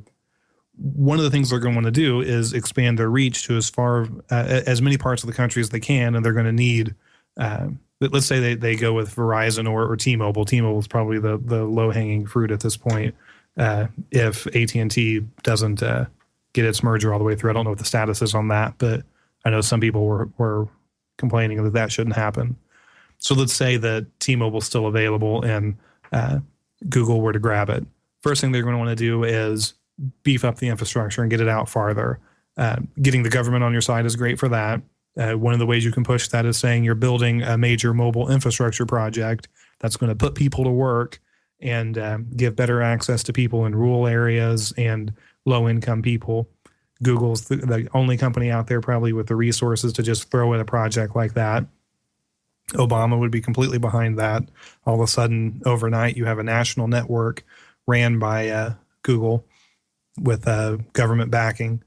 one 0.76 1.18
of 1.18 1.24
the 1.24 1.30
things 1.30 1.50
they're 1.50 1.58
going 1.60 1.74
to 1.74 1.76
want 1.78 1.86
to 1.86 1.90
do 1.90 2.20
is 2.20 2.52
expand 2.52 2.98
their 2.98 3.10
reach 3.10 3.44
to 3.46 3.56
as 3.56 3.70
far 3.70 4.08
uh, 4.30 4.62
as 4.66 4.82
many 4.82 4.98
parts 4.98 5.22
of 5.22 5.28
the 5.28 5.34
country 5.34 5.62
as 5.62 5.70
they 5.70 5.80
can, 5.80 6.14
and 6.14 6.24
they're 6.24 6.32
going 6.32 6.46
to 6.46 6.52
need. 6.52 6.94
Uh, 7.36 7.68
let- 8.00 8.12
let's 8.12 8.26
say 8.26 8.40
they, 8.40 8.54
they 8.54 8.76
go 8.76 8.94
with 8.94 9.14
Verizon 9.14 9.70
or, 9.70 9.86
or 9.86 9.94
T-Mobile. 9.94 10.46
T-Mobile 10.46 10.78
is 10.78 10.88
probably 10.88 11.18
the, 11.18 11.36
the 11.36 11.64
low 11.64 11.90
hanging 11.90 12.26
fruit 12.26 12.50
at 12.50 12.60
this 12.60 12.74
point. 12.76 13.14
Uh, 13.58 13.88
if 14.10 14.46
AT 14.56 14.74
and 14.74 14.90
T 14.90 15.20
doesn't 15.42 15.82
uh, 15.82 16.06
get 16.54 16.64
its 16.64 16.82
merger 16.82 17.12
all 17.12 17.18
the 17.18 17.24
way 17.24 17.34
through. 17.36 17.50
I 17.50 17.52
don't 17.52 17.64
know 17.64 17.70
what 17.70 17.78
the 17.78 17.84
status 17.84 18.22
is 18.22 18.34
on 18.34 18.48
that, 18.48 18.74
but 18.78 19.02
I 19.44 19.50
know 19.50 19.60
some 19.60 19.80
people 19.80 20.06
were 20.06 20.28
were 20.38 20.68
complaining 21.18 21.62
that 21.62 21.74
that 21.74 21.92
shouldn't 21.92 22.16
happen. 22.16 22.56
So 23.20 23.34
let's 23.34 23.52
say 23.52 23.76
that 23.76 24.06
T-Mobile's 24.18 24.66
still 24.66 24.86
available 24.86 25.42
and 25.42 25.76
uh, 26.12 26.40
Google 26.88 27.20
were 27.20 27.32
to 27.32 27.38
grab 27.38 27.70
it. 27.70 27.86
First 28.22 28.40
thing 28.40 28.52
they're 28.52 28.62
going 28.62 28.74
to 28.74 28.78
want 28.78 28.90
to 28.90 28.96
do 28.96 29.24
is 29.24 29.74
beef 30.22 30.44
up 30.44 30.56
the 30.56 30.68
infrastructure 30.68 31.22
and 31.22 31.30
get 31.30 31.40
it 31.40 31.48
out 31.48 31.68
farther. 31.68 32.18
Uh, 32.56 32.76
getting 33.00 33.22
the 33.22 33.30
government 33.30 33.62
on 33.62 33.72
your 33.72 33.82
side 33.82 34.06
is 34.06 34.16
great 34.16 34.38
for 34.38 34.48
that. 34.48 34.82
Uh, 35.16 35.32
one 35.32 35.52
of 35.52 35.58
the 35.58 35.66
ways 35.66 35.84
you 35.84 35.92
can 35.92 36.04
push 36.04 36.28
that 36.28 36.46
is 36.46 36.56
saying 36.56 36.84
you're 36.84 36.94
building 36.94 37.42
a 37.42 37.58
major 37.58 37.92
mobile 37.92 38.30
infrastructure 38.30 38.86
project 38.86 39.48
that's 39.80 39.96
going 39.96 40.08
to 40.08 40.16
put 40.16 40.34
people 40.34 40.64
to 40.64 40.70
work 40.70 41.20
and 41.60 41.98
um, 41.98 42.26
give 42.36 42.56
better 42.56 42.80
access 42.80 43.22
to 43.22 43.32
people 43.32 43.66
in 43.66 43.74
rural 43.74 44.06
areas 44.06 44.72
and 44.78 45.12
low 45.44 45.68
income 45.68 46.00
people. 46.00 46.48
Google's 47.02 47.48
the, 47.48 47.56
the 47.56 47.88
only 47.94 48.16
company 48.16 48.50
out 48.50 48.66
there 48.66 48.80
probably 48.80 49.12
with 49.12 49.26
the 49.26 49.36
resources 49.36 49.92
to 49.94 50.02
just 50.02 50.30
throw 50.30 50.52
in 50.52 50.60
a 50.60 50.64
project 50.64 51.16
like 51.16 51.34
that. 51.34 51.64
Obama 52.72 53.18
would 53.18 53.30
be 53.30 53.40
completely 53.40 53.78
behind 53.78 54.18
that. 54.18 54.42
All 54.86 54.94
of 54.94 55.00
a 55.00 55.06
sudden, 55.06 55.62
overnight, 55.64 56.16
you 56.16 56.24
have 56.24 56.38
a 56.38 56.42
national 56.42 56.88
network 56.88 57.44
ran 57.86 58.18
by 58.18 58.48
uh, 58.48 58.74
Google 59.02 59.44
with 60.20 60.46
uh, 60.46 60.78
government 60.92 61.30
backing. 61.30 61.82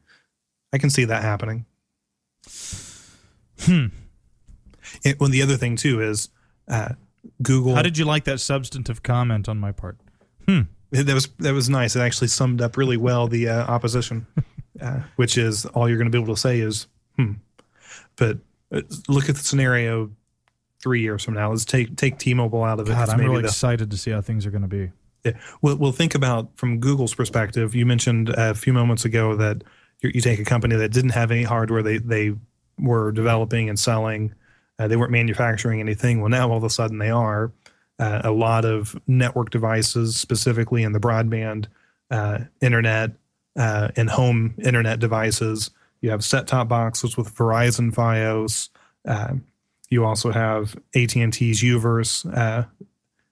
I 0.74 0.78
can 0.78 0.90
see 0.90 1.06
that 1.06 1.22
happening. 1.22 1.66
Hmm. 3.62 3.88
It, 5.04 5.20
well, 5.20 5.30
the 5.30 5.42
other 5.42 5.58
thing 5.58 5.76
too 5.76 6.02
is 6.02 6.30
uh, 6.68 6.90
Google. 7.42 7.76
How 7.76 7.82
did 7.82 7.98
you 7.98 8.06
like 8.06 8.26
that 8.26 8.40
substantive 8.40 9.04
comment 9.04 9.48
on 9.48 9.60
my 9.60 9.72
part? 9.72 9.98
Hmm. 10.48 10.62
that 10.92 11.14
was 11.14 11.28
that 11.40 11.54
was 11.54 11.70
nice. 11.70 11.96
It 11.96 12.02
actually 12.02 12.28
summed 12.28 12.62
up 12.62 12.76
really 12.76 12.98
well 12.98 13.28
the 13.28 13.50
uh, 13.50 13.66
opposition, 13.66 14.28
uh, 14.82 15.02
which 15.16 15.38
is 15.38 15.66
all 15.68 15.88
you're 15.88 15.98
going 15.98 16.12
to 16.12 16.16
be 16.16 16.22
able 16.22 16.34
to 16.34 16.40
say 16.40 16.60
is 16.60 16.88
hmm. 17.16 17.34
But 18.16 18.40
uh, 18.72 18.82
look 19.08 19.30
at 19.30 19.36
the 19.36 19.44
scenario 19.44 20.12
three 20.84 21.02
years 21.02 21.24
from 21.24 21.34
now. 21.34 21.50
Let's 21.50 21.64
take 21.66 21.96
take 21.96 22.20
T-Mobile 22.20 22.64
out 22.64 22.80
of 22.80 22.88
it. 22.88 22.92
God, 22.92 23.10
I'm 23.10 23.20
really 23.20 23.46
excited 23.46 23.90
to 23.90 23.98
see 23.98 24.12
how 24.12 24.22
things 24.22 24.46
are 24.46 24.52
going 24.52 24.64
to 24.64 24.68
be. 24.68 24.92
Yeah. 25.24 25.32
Well, 25.62 25.78
well, 25.78 25.92
think 25.94 26.14
about 26.14 26.50
from 26.58 26.82
Google's 26.82 27.16
perspective. 27.16 27.74
You 27.74 27.86
mentioned 27.86 28.30
a 28.30 28.54
few 28.54 28.74
moments 28.74 29.06
ago 29.06 29.38
that 29.38 29.64
you, 30.02 30.12
you 30.14 30.22
take 30.22 30.40
a 30.40 30.44
company 30.44 30.76
that 30.76 30.90
didn't 30.90 31.12
have 31.12 31.32
any 31.32 31.44
hardware. 31.44 31.82
They 31.82 31.98
they 31.98 32.36
were 32.78 33.14
developing 33.14 33.70
and 33.70 33.80
selling. 33.80 34.36
Uh, 34.78 34.88
they 34.90 34.98
weren't 34.98 35.12
manufacturing 35.12 35.80
anything. 35.80 36.20
Well, 36.20 36.30
now 36.30 36.52
all 36.52 36.58
of 36.58 36.64
a 36.64 36.70
sudden 36.70 36.98
they 36.98 37.10
are. 37.10 37.54
Uh, 38.00 38.22
a 38.26 38.32
lot 38.32 38.66
of 38.66 39.00
network 39.08 39.52
devices, 39.52 40.18
specifically 40.18 40.84
in 40.84 40.92
the 40.92 41.00
broadband 41.00 41.68
uh, 42.12 42.40
internet 42.60 43.12
uh, 43.56 43.90
and 43.96 44.10
home 44.10 44.56
internet 44.62 45.00
devices. 45.00 45.72
You 46.02 46.10
have 46.10 46.24
set-top 46.24 46.68
boxes 46.68 47.16
with 47.16 47.34
Verizon 47.34 47.94
FiOS. 47.94 48.70
You 49.94 50.06
also 50.06 50.32
have 50.32 50.76
AT&T's 50.96 51.62
U-verse 51.62 52.26
uh, 52.26 52.66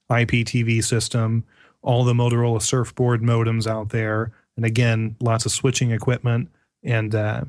IPTV 0.09 0.83
system 0.83 1.43
all 1.83 2.03
the 2.03 2.13
Motorola 2.13 2.59
SURFboard 2.59 3.21
modems 3.21 3.65
out 3.65 3.89
there, 3.89 4.31
and 4.55 4.63
again, 4.65 5.15
lots 5.19 5.47
of 5.47 5.51
switching 5.51 5.89
equipment 5.89 6.51
and 6.83 7.15
uh, 7.15 7.41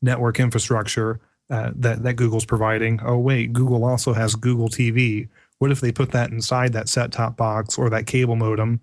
network 0.00 0.38
infrastructure 0.38 1.18
uh, 1.50 1.72
that 1.74 2.04
that 2.04 2.14
Google's 2.14 2.44
providing. 2.44 3.00
Oh 3.04 3.18
wait, 3.18 3.52
Google 3.52 3.84
also 3.84 4.12
has 4.12 4.36
Google 4.36 4.68
TV. 4.68 5.28
What 5.58 5.72
if 5.72 5.80
they 5.80 5.90
put 5.90 6.12
that 6.12 6.30
inside 6.30 6.72
that 6.74 6.88
set-top 6.88 7.36
box 7.36 7.76
or 7.76 7.90
that 7.90 8.06
cable 8.06 8.36
modem? 8.36 8.80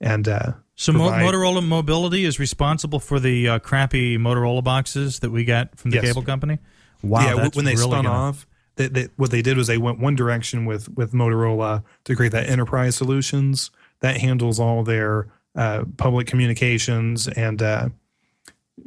And 0.00 0.26
uh, 0.26 0.52
So 0.76 0.92
Mo- 0.92 1.10
provide- 1.10 1.24
Motorola 1.26 1.62
Mobility 1.66 2.24
is 2.24 2.38
responsible 2.38 3.00
for 3.00 3.20
the 3.20 3.48
uh, 3.48 3.58
crappy 3.58 4.16
Motorola 4.16 4.64
boxes 4.64 5.18
that 5.18 5.30
we 5.30 5.44
got 5.44 5.76
from 5.78 5.90
the 5.90 5.96
Yes. 5.96 6.06
cable 6.06 6.22
company. 6.22 6.58
Wow, 7.02 7.20
yeah, 7.20 7.34
that's 7.42 7.54
when 7.56 7.66
they 7.66 7.72
really 7.74 7.90
spun 7.90 8.04
gonna- 8.04 8.16
off, 8.16 8.46
they, 8.78 8.86
they, 8.88 9.08
what 9.16 9.30
they 9.30 9.42
did 9.42 9.56
was 9.56 9.66
they 9.66 9.76
went 9.76 9.98
one 9.98 10.14
direction 10.14 10.64
with 10.64 10.88
with 10.96 11.12
Motorola 11.12 11.82
to 12.04 12.16
create 12.16 12.32
that 12.32 12.48
enterprise 12.48 12.96
solutions 12.96 13.70
that 14.00 14.18
handles 14.18 14.58
all 14.58 14.84
their 14.84 15.26
uh, 15.56 15.84
public 15.96 16.26
communications 16.26 17.26
and 17.28 17.60
uh, 17.60 17.88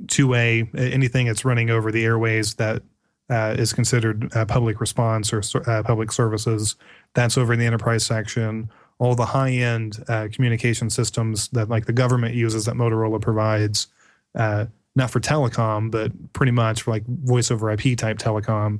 two 0.07 0.27
way 0.27 0.69
anything 0.75 1.27
that's 1.27 1.45
running 1.45 1.69
over 1.69 1.91
the 1.91 2.05
airways 2.05 2.55
that 2.55 2.81
uh, 3.29 3.55
is 3.57 3.73
considered 3.73 4.33
uh, 4.35 4.45
public 4.45 4.79
response 4.79 5.33
or 5.33 5.41
uh, 5.67 5.83
public 5.83 6.11
services. 6.11 6.75
That's 7.13 7.37
over 7.37 7.53
in 7.53 7.59
the 7.59 7.65
enterprise 7.65 8.05
section. 8.05 8.71
All 8.97 9.15
the 9.15 9.25
high 9.25 9.51
end 9.51 10.03
uh, 10.07 10.29
communication 10.31 10.89
systems 10.89 11.49
that 11.49 11.69
like 11.69 11.85
the 11.85 11.93
government 11.93 12.35
uses 12.35 12.65
that 12.65 12.75
Motorola 12.75 13.19
provides, 13.19 13.87
uh, 14.35 14.67
not 14.95 15.11
for 15.11 15.19
telecom, 15.19 15.91
but 15.91 16.11
pretty 16.33 16.51
much 16.51 16.83
for 16.83 16.91
like 16.91 17.05
voice 17.05 17.51
over 17.51 17.71
IP 17.71 17.97
type 17.97 18.17
telecom 18.17 18.79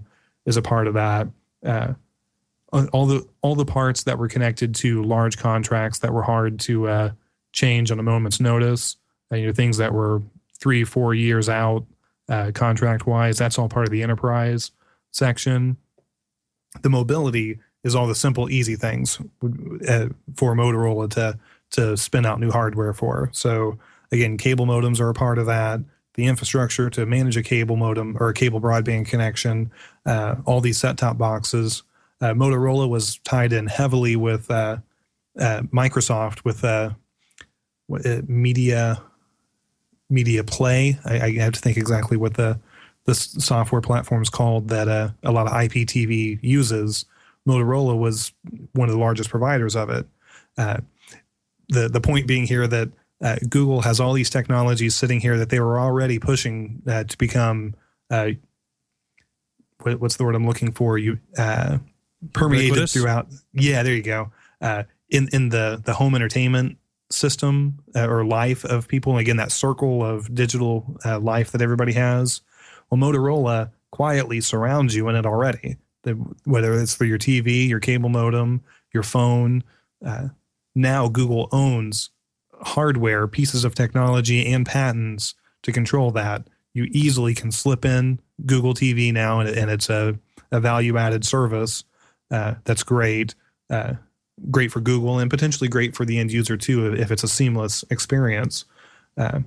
is 0.51 0.57
a 0.57 0.61
part 0.61 0.87
of 0.87 0.95
that. 0.95 1.27
Uh, 1.65 1.93
all 2.93 3.05
the 3.05 3.25
all 3.41 3.55
the 3.55 3.65
parts 3.65 4.03
that 4.03 4.17
were 4.17 4.27
connected 4.27 4.75
to 4.75 5.01
large 5.03 5.37
contracts 5.37 5.99
that 5.99 6.13
were 6.13 6.23
hard 6.23 6.59
to 6.59 6.87
uh, 6.87 7.11
change 7.51 7.91
on 7.91 7.99
a 7.99 8.03
moment's 8.03 8.39
notice, 8.39 8.97
uh, 9.31 9.35
you 9.35 9.47
know, 9.47 9.53
things 9.53 9.77
that 9.77 9.93
were 9.93 10.21
three, 10.59 10.83
four 10.83 11.13
years 11.13 11.49
out 11.49 11.85
uh, 12.29 12.51
contract 12.53 13.07
wise. 13.07 13.37
That's 13.37 13.57
all 13.57 13.67
part 13.67 13.87
of 13.87 13.91
the 13.91 14.03
enterprise 14.03 14.71
section. 15.11 15.77
The 16.81 16.89
mobility 16.89 17.59
is 17.83 17.95
all 17.95 18.07
the 18.07 18.15
simple, 18.15 18.49
easy 18.49 18.75
things 18.75 19.19
uh, 19.87 20.07
for 20.35 20.55
Motorola 20.55 21.09
to 21.11 21.39
to 21.71 21.97
spin 21.97 22.25
out 22.25 22.39
new 22.39 22.51
hardware 22.51 22.93
for. 22.93 23.29
So 23.33 23.79
again, 24.11 24.37
cable 24.37 24.65
modems 24.65 24.99
are 24.99 25.09
a 25.09 25.13
part 25.13 25.37
of 25.37 25.45
that. 25.47 25.79
The 26.15 26.25
infrastructure 26.25 26.89
to 26.89 27.05
manage 27.05 27.37
a 27.37 27.43
cable 27.43 27.77
modem 27.77 28.17
or 28.19 28.29
a 28.29 28.33
cable 28.33 28.59
broadband 28.59 29.07
connection, 29.07 29.71
uh, 30.05 30.35
all 30.45 30.59
these 30.59 30.77
set-top 30.77 31.17
boxes. 31.17 31.83
Uh, 32.19 32.33
Motorola 32.33 32.87
was 32.87 33.17
tied 33.19 33.53
in 33.53 33.67
heavily 33.67 34.15
with 34.15 34.49
uh, 34.51 34.77
uh, 35.39 35.61
Microsoft 35.73 36.43
with 36.43 36.63
uh, 36.63 36.91
uh, 38.05 38.21
media 38.27 39.01
media 40.09 40.43
play. 40.43 40.99
I, 41.05 41.21
I 41.21 41.31
have 41.37 41.53
to 41.53 41.59
think 41.59 41.77
exactly 41.77 42.17
what 42.17 42.35
the 42.35 42.59
the 43.05 43.15
software 43.15 43.81
platform 43.81 44.21
is 44.21 44.29
called 44.29 44.67
that 44.67 44.87
a 44.87 45.31
lot 45.31 45.47
of 45.47 45.53
IPTV 45.53 46.39
uses. 46.43 47.05
Motorola 47.47 47.97
was 47.97 48.31
one 48.73 48.89
of 48.89 48.93
the 48.93 49.01
largest 49.01 49.31
providers 49.31 49.75
of 49.75 49.89
it. 49.89 50.05
The 50.57 51.87
the 51.87 52.01
point 52.01 52.27
being 52.27 52.45
here 52.45 52.67
that 52.67 52.89
uh, 53.21 53.37
Google 53.47 53.81
has 53.81 53.99
all 53.99 54.13
these 54.13 54.29
technologies 54.29 54.95
sitting 54.95 55.19
here 55.19 55.37
that 55.37 55.49
they 55.49 55.59
were 55.59 55.79
already 55.79 56.19
pushing 56.19 56.81
uh, 56.87 57.03
to 57.03 57.17
become 57.17 57.75
uh, 58.09 58.31
what, 59.83 59.99
what's 59.99 60.17
the 60.17 60.23
word 60.23 60.35
I'm 60.35 60.45
looking 60.45 60.71
for? 60.71 60.97
You 60.97 61.19
uh, 61.37 61.79
permeated 62.33 62.89
throughout. 62.89 63.27
Yeah, 63.53 63.83
there 63.83 63.93
you 63.93 64.03
go. 64.03 64.31
Uh, 64.59 64.83
in 65.09 65.29
in 65.33 65.49
the 65.49 65.81
the 65.83 65.93
home 65.93 66.15
entertainment 66.15 66.77
system 67.09 67.79
uh, 67.95 68.07
or 68.07 68.25
life 68.25 68.63
of 68.63 68.87
people. 68.87 69.17
Again, 69.17 69.37
that 69.37 69.51
circle 69.51 70.03
of 70.03 70.33
digital 70.33 70.97
uh, 71.03 71.19
life 71.19 71.51
that 71.51 71.61
everybody 71.61 71.93
has. 71.93 72.41
Well, 72.89 72.99
Motorola 72.99 73.71
quietly 73.91 74.41
surrounds 74.41 74.95
you 74.95 75.09
in 75.09 75.15
it 75.15 75.25
already. 75.25 75.77
The, 76.03 76.13
whether 76.45 76.73
it's 76.79 76.95
for 76.95 77.05
your 77.05 77.17
TV, 77.17 77.67
your 77.67 77.79
cable 77.79 78.09
modem, 78.09 78.61
your 78.93 79.03
phone. 79.03 79.63
Uh, 80.03 80.29
now 80.73 81.09
Google 81.09 81.47
owns 81.51 82.09
hardware, 82.61 83.27
pieces 83.27 83.63
of 83.63 83.75
technology, 83.75 84.51
and 84.51 84.65
patents 84.65 85.35
to 85.63 85.71
control 85.71 86.11
that. 86.11 86.47
You 86.73 86.87
easily 86.91 87.33
can 87.35 87.51
slip 87.51 87.85
in 87.85 88.19
Google 88.45 88.73
TV 88.73 89.11
now, 89.11 89.39
and, 89.39 89.49
and 89.49 89.69
it's 89.69 89.89
a, 89.89 90.17
a 90.51 90.59
value 90.59 90.97
added 90.97 91.25
service. 91.25 91.83
Uh, 92.29 92.55
that's 92.63 92.83
great. 92.83 93.35
Uh, 93.69 93.93
great 94.49 94.71
for 94.71 94.79
Google 94.81 95.19
and 95.19 95.29
potentially 95.29 95.67
great 95.67 95.95
for 95.95 96.05
the 96.05 96.17
end 96.17 96.31
user 96.31 96.57
too 96.57 96.93
if 96.93 97.11
it's 97.11 97.23
a 97.23 97.27
seamless 97.27 97.83
experience. 97.89 98.65
Uh, 99.17 99.41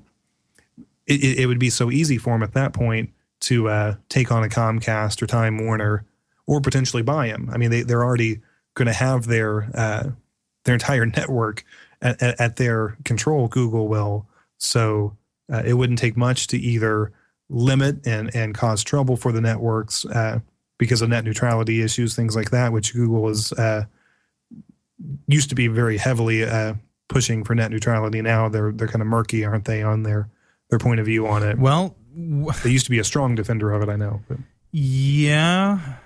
it, 1.06 1.40
it 1.40 1.46
would 1.46 1.58
be 1.58 1.70
so 1.70 1.90
easy 1.90 2.18
for 2.18 2.34
them 2.34 2.42
at 2.42 2.52
that 2.52 2.72
point 2.72 3.10
to 3.40 3.68
uh, 3.68 3.94
take 4.08 4.30
on 4.30 4.44
a 4.44 4.48
Comcast 4.48 5.20
or 5.20 5.26
Time 5.26 5.58
Warner 5.58 6.04
or 6.46 6.60
potentially 6.60 7.02
buy 7.02 7.28
them. 7.28 7.50
I 7.52 7.58
mean, 7.58 7.70
they, 7.70 7.82
they're 7.82 8.04
already 8.04 8.40
going 8.74 8.86
to 8.86 8.92
have 8.92 9.26
their 9.26 9.68
uh, 9.74 10.10
their 10.64 10.74
entire 10.74 11.06
network 11.06 11.64
at, 12.04 12.40
at, 12.40 12.56
their 12.56 12.96
control. 13.04 13.48
Google 13.48 13.88
will, 13.88 14.28
so 14.58 15.16
uh, 15.52 15.62
it 15.64 15.74
wouldn't 15.74 15.98
take 15.98 16.16
much 16.16 16.46
to 16.48 16.58
either 16.58 17.12
limit 17.48 18.06
and 18.06 18.34
and 18.34 18.54
cause 18.54 18.82
trouble 18.82 19.16
for 19.16 19.32
the 19.32 19.40
networks 19.40 20.04
uh, 20.06 20.40
because 20.78 21.02
of 21.02 21.08
net 21.08 21.24
neutrality 21.24 21.82
issues, 21.82 22.14
things 22.14 22.36
like 22.36 22.50
that, 22.50 22.72
which 22.72 22.94
Google 22.94 23.28
is 23.28 23.52
uh, 23.52 23.84
used 25.26 25.48
to 25.48 25.54
be 25.54 25.68
very 25.68 25.96
heavily 25.96 26.44
uh, 26.44 26.74
pushing 27.08 27.44
for 27.44 27.54
net 27.54 27.70
neutrality. 27.70 28.22
Now 28.22 28.48
they're 28.48 28.72
they're 28.72 28.88
kind 28.88 29.02
of 29.02 29.08
murky, 29.08 29.44
aren't 29.44 29.64
they, 29.64 29.82
on 29.82 30.02
their 30.02 30.28
their 30.70 30.78
point 30.78 31.00
of 31.00 31.06
view 31.06 31.26
on 31.26 31.42
it? 31.42 31.58
Well, 31.58 31.96
w- 32.14 32.52
They 32.62 32.70
used 32.70 32.86
to 32.86 32.90
be 32.90 32.98
a 32.98 33.04
strong 33.04 33.34
defender 33.34 33.72
of 33.72 33.82
it, 33.82 33.88
I 33.88 33.96
know. 33.96 34.22
But 34.28 34.38
yeah, 34.72 35.96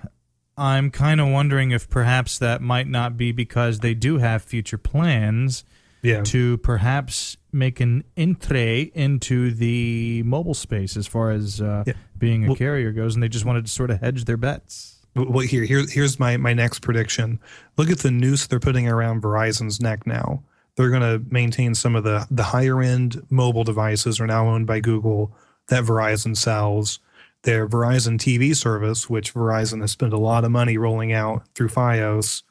I'm 0.57 0.91
kind 0.91 1.21
of 1.21 1.29
wondering 1.29 1.71
if 1.71 1.89
perhaps 1.89 2.37
that 2.39 2.61
might 2.61 2.87
not 2.87 3.17
be 3.17 3.31
because 3.31 3.79
they 3.79 3.93
do 3.93 4.17
have 4.17 4.43
future 4.43 4.77
plans 4.77 5.63
Yeah. 6.01 6.21
to 6.23 6.57
perhaps 6.59 7.35
make 7.51 7.79
an 7.79 8.03
entree 8.17 8.91
into 8.95 9.51
the 9.51 10.23
mobile 10.23 10.53
space 10.53 10.95
as 10.95 11.07
far 11.07 11.31
as 11.31 11.59
uh, 11.61 11.83
Yeah. 11.87 11.93
being 12.17 12.45
a 12.45 12.47
Well- 12.49 12.55
carrier 12.55 12.91
goes, 12.91 13.15
and 13.15 13.23
they 13.23 13.27
just 13.29 13.45
wanted 13.45 13.65
to 13.65 13.71
sort 13.71 13.89
of 13.91 13.99
hedge 14.01 14.25
their 14.25 14.37
bets. 14.37 14.95
Well, 15.15 15.39
here, 15.39 15.63
here, 15.63 15.83
here's 15.89 16.19
my 16.19 16.37
my 16.37 16.53
next 16.53 16.79
prediction. 16.79 17.39
Look 17.77 17.89
at 17.89 17.99
the 17.99 18.11
noose 18.11 18.47
they're 18.47 18.59
putting 18.59 18.87
around 18.87 19.21
Verizon's 19.23 19.81
neck 19.81 20.05
now. 20.07 20.43
They're 20.75 20.91
going 20.91 21.01
to 21.01 21.21
maintain 21.33 21.75
some 21.75 21.95
of 21.95 22.03
the 22.05 22.25
the 22.31 22.43
higher 22.43 22.81
end 22.81 23.21
mobile 23.29 23.63
devices 23.65 24.19
are 24.21 24.27
now 24.27 24.47
owned 24.47 24.67
by 24.67 24.79
Google 24.79 25.35
that 25.67 25.83
Verizon 25.83 26.37
sells. 26.37 26.99
Their 27.43 27.67
Verizon 27.67 28.17
TV 28.19 28.55
service, 28.55 29.09
which 29.09 29.33
Verizon 29.33 29.81
has 29.81 29.91
spent 29.91 30.13
a 30.13 30.17
lot 30.17 30.43
of 30.45 30.51
money 30.51 30.77
rolling 30.77 31.11
out 31.11 31.43
through 31.55 31.69
FiOS, 31.69 32.43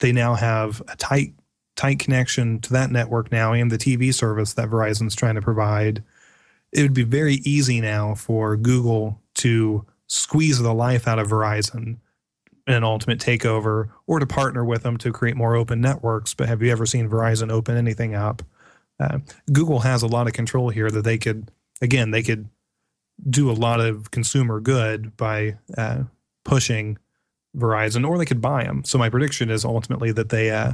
they 0.00 0.12
now 0.12 0.34
have 0.34 0.82
a 0.88 0.96
tight 0.96 1.32
tight 1.76 1.98
connection 1.98 2.60
to 2.60 2.72
that 2.72 2.90
network 2.90 3.32
now 3.32 3.52
and 3.52 3.70
the 3.70 3.78
TV 3.78 4.12
service 4.12 4.54
that 4.54 4.68
Verizon's 4.68 5.14
trying 5.14 5.34
to 5.34 5.42
provide. 5.42 6.02
It 6.72 6.82
would 6.82 6.94
be 6.94 7.04
very 7.04 7.34
easy 7.44 7.80
now 7.80 8.14
for 8.14 8.56
Google 8.56 9.20
to 9.36 9.86
squeeze 10.06 10.58
the 10.58 10.74
life 10.74 11.08
out 11.08 11.18
of 11.18 11.28
Verizon 11.28 11.96
in 12.66 12.74
an 12.74 12.84
ultimate 12.84 13.18
takeover 13.18 13.90
or 14.06 14.18
to 14.18 14.26
partner 14.26 14.64
with 14.64 14.82
them 14.82 14.96
to 14.98 15.12
create 15.12 15.36
more 15.36 15.56
open 15.56 15.80
networks. 15.80 16.34
But 16.34 16.48
have 16.48 16.62
you 16.62 16.70
ever 16.70 16.86
seen 16.86 17.08
Verizon 17.08 17.50
open 17.50 17.76
anything 17.76 18.14
up? 18.14 18.42
Uh, 19.00 19.18
Google 19.52 19.80
has 19.80 20.02
a 20.02 20.06
lot 20.06 20.26
of 20.26 20.32
control 20.32 20.68
here 20.68 20.90
that 20.90 21.02
they 21.02 21.18
could, 21.18 21.50
again, 21.80 22.10
they 22.10 22.22
could 22.22 22.48
do 23.28 23.50
a 23.50 23.52
lot 23.52 23.80
of 23.80 24.10
consumer 24.10 24.60
good 24.60 25.16
by 25.16 25.56
uh, 25.76 26.04
pushing 26.44 26.98
Verizon, 27.56 28.06
or 28.06 28.18
they 28.18 28.24
could 28.24 28.40
buy 28.40 28.64
them. 28.64 28.84
So 28.84 28.98
my 28.98 29.10
prediction 29.10 29.50
is 29.50 29.64
ultimately 29.64 30.12
that 30.12 30.28
they 30.28 30.50
uh, 30.50 30.72